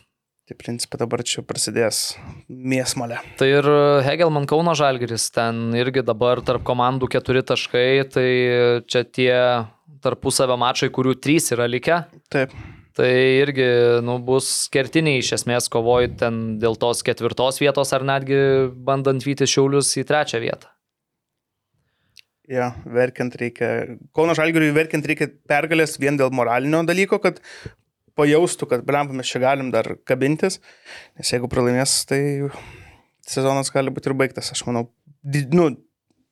Tai 0.44 0.58
principė 0.60 0.98
dabar 1.00 1.22
čia 1.24 1.40
prasidės 1.48 2.18
mėsmalė. 2.52 3.22
Tai 3.40 3.48
ir 3.48 3.68
Hegelman 4.04 4.48
Kauno 4.48 4.74
Žalgiris, 4.76 5.30
ten 5.36 5.70
irgi 5.80 6.04
dabar 6.04 6.42
tarp 6.44 6.66
komandų 6.68 7.08
keturi 7.12 7.44
taškai, 7.48 7.88
tai 8.12 8.28
čia 8.84 9.06
tie 9.08 9.32
tarpusavio 10.04 10.58
mačai, 10.60 10.92
kurių 10.94 11.18
trys 11.24 11.52
yra 11.56 11.68
likę. 11.70 12.04
Taip. 12.34 12.54
Tai 12.94 13.10
irgi 13.10 13.66
nu, 14.06 14.20
bus 14.22 14.68
kertiniai 14.74 15.24
iš 15.24 15.32
esmės 15.40 15.70
kovojant 15.74 16.20
ten 16.20 16.42
dėl 16.62 16.78
tos 16.78 17.02
ketvirtos 17.06 17.58
vietos 17.64 17.90
ar 17.96 18.06
netgi 18.06 18.38
bandant 18.86 19.26
vyti 19.26 19.48
šiaulius 19.50 19.96
į 19.98 20.06
trečią 20.12 20.42
vietą. 20.44 20.70
Ja, 22.52 22.74
verkiant 22.86 23.34
reikia. 23.40 23.98
Kauno 24.14 24.36
Žalgiriui 24.38 24.74
verkiant 24.76 25.06
reikia 25.08 25.30
pergalės 25.50 25.96
vien 25.98 26.20
dėl 26.20 26.30
moralinio 26.36 26.84
dalyko, 26.86 27.18
kad 27.24 27.40
pajaustų, 28.20 28.68
kad 28.70 28.84
blempa 28.86 29.16
mes 29.18 29.32
čia 29.32 29.42
galim 29.42 29.72
dar 29.74 29.96
kabintis. 30.06 30.60
Nes 31.18 31.32
jeigu 31.34 31.50
pralaimės, 31.50 31.96
tai 32.10 32.22
sezonas 33.26 33.72
gali 33.74 33.94
būti 33.96 34.12
ir 34.12 34.18
baigtas, 34.20 34.52
aš 34.54 34.66
manau. 34.68 34.90
Nu, 35.56 35.70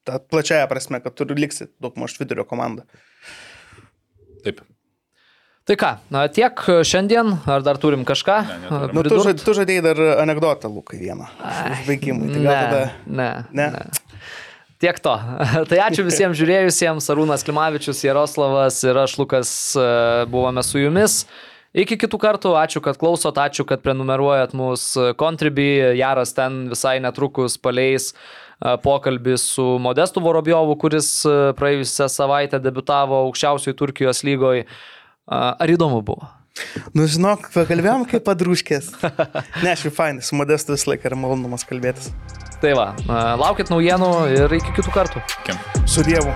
ta 0.06 0.20
plačiaja 0.20 0.68
prasme, 0.70 1.00
kad 1.02 1.16
turi 1.18 1.40
liksi 1.40 1.72
daug 1.82 1.98
maž 1.98 2.20
vidurio 2.20 2.46
komanda. 2.46 2.86
Taip. 4.46 4.62
Tai 5.70 5.76
ką, 5.78 5.90
na, 6.10 6.24
tiek 6.34 6.58
šiandien, 6.90 7.36
ar 7.46 7.62
dar 7.62 7.78
turim 7.78 8.02
kažką? 8.08 8.38
Ne, 8.48 8.56
neturim. 8.72 8.96
Nu, 8.98 9.04
tu, 9.06 9.20
žad, 9.28 9.44
tu 9.46 9.54
žadėjai 9.54 9.84
dar 9.86 10.02
anegdotą, 10.24 10.72
Lukai, 10.74 10.98
vieną. 11.04 11.28
Užbaigimui. 11.78 12.32
Tai 12.34 12.42
Ne, 12.42 12.56
tada... 12.56 12.82
ne, 13.06 13.30
Ne? 13.54 13.68
ne. 13.78 13.84
Tiek 14.82 14.98
to. 15.00 15.14
tai 15.70 15.78
ačiū 15.86 16.02
visiems 16.08 16.40
žiūrėjusiems. 16.40 17.06
Arūnas 17.14 17.46
Klimavičius, 17.46 18.02
Jaroslavas 18.02 18.80
ir 18.90 18.98
aš 18.98 19.14
Lukas 19.22 19.52
e, 19.78 19.86
buvome 20.34 20.64
su 20.66 20.82
jumis. 20.82 21.22
Iki 21.78 22.00
kitų 22.02 22.18
kartų, 22.20 22.56
ačiū, 22.58 22.82
kad 22.84 22.98
klausot, 23.00 23.38
ačiū, 23.40 23.64
kad 23.70 23.84
prenumeruojat 23.86 24.58
mūsų 24.58 25.12
Contribui. 25.22 25.94
Jaras 26.02 26.34
ten 26.36 26.66
visai 26.74 26.98
netrukus 27.06 27.60
paleis 27.62 28.10
e, 28.10 28.18
pokalbį 28.84 29.38
su 29.42 29.66
Modestu 29.82 30.22
Vorobjovu, 30.24 30.76
kuris 30.82 31.10
praėjusią 31.58 32.10
savaitę 32.12 32.60
debitavo 32.62 33.24
aukščiausioje 33.28 33.78
Turkijos 33.80 34.24
lygoje. 34.28 34.68
Ar 35.32 35.72
įdomu 35.72 36.02
buvo? 36.06 36.30
Nu, 36.98 37.06
žinok, 37.08 37.48
pakalbėjom 37.54 38.04
kaip 38.12 38.26
padrūškės. 38.28 38.92
Ne, 39.64 39.72
aš 39.72 39.88
jau 39.88 39.94
fainas, 39.96 40.30
su 40.30 40.38
modestu 40.38 40.76
visą 40.76 40.92
laiką 40.92 41.10
yra 41.12 41.20
malonumas 41.20 41.64
kalbėtis. 41.68 42.12
Tai 42.62 42.76
va, 42.78 42.92
laukit 43.42 43.72
naujienų 43.74 44.12
ir 44.36 44.60
iki 44.60 44.76
kitų 44.78 44.94
kartų. 44.94 45.24
Kim. 45.48 45.58
Su 45.90 46.06
Dievu. 46.06 46.36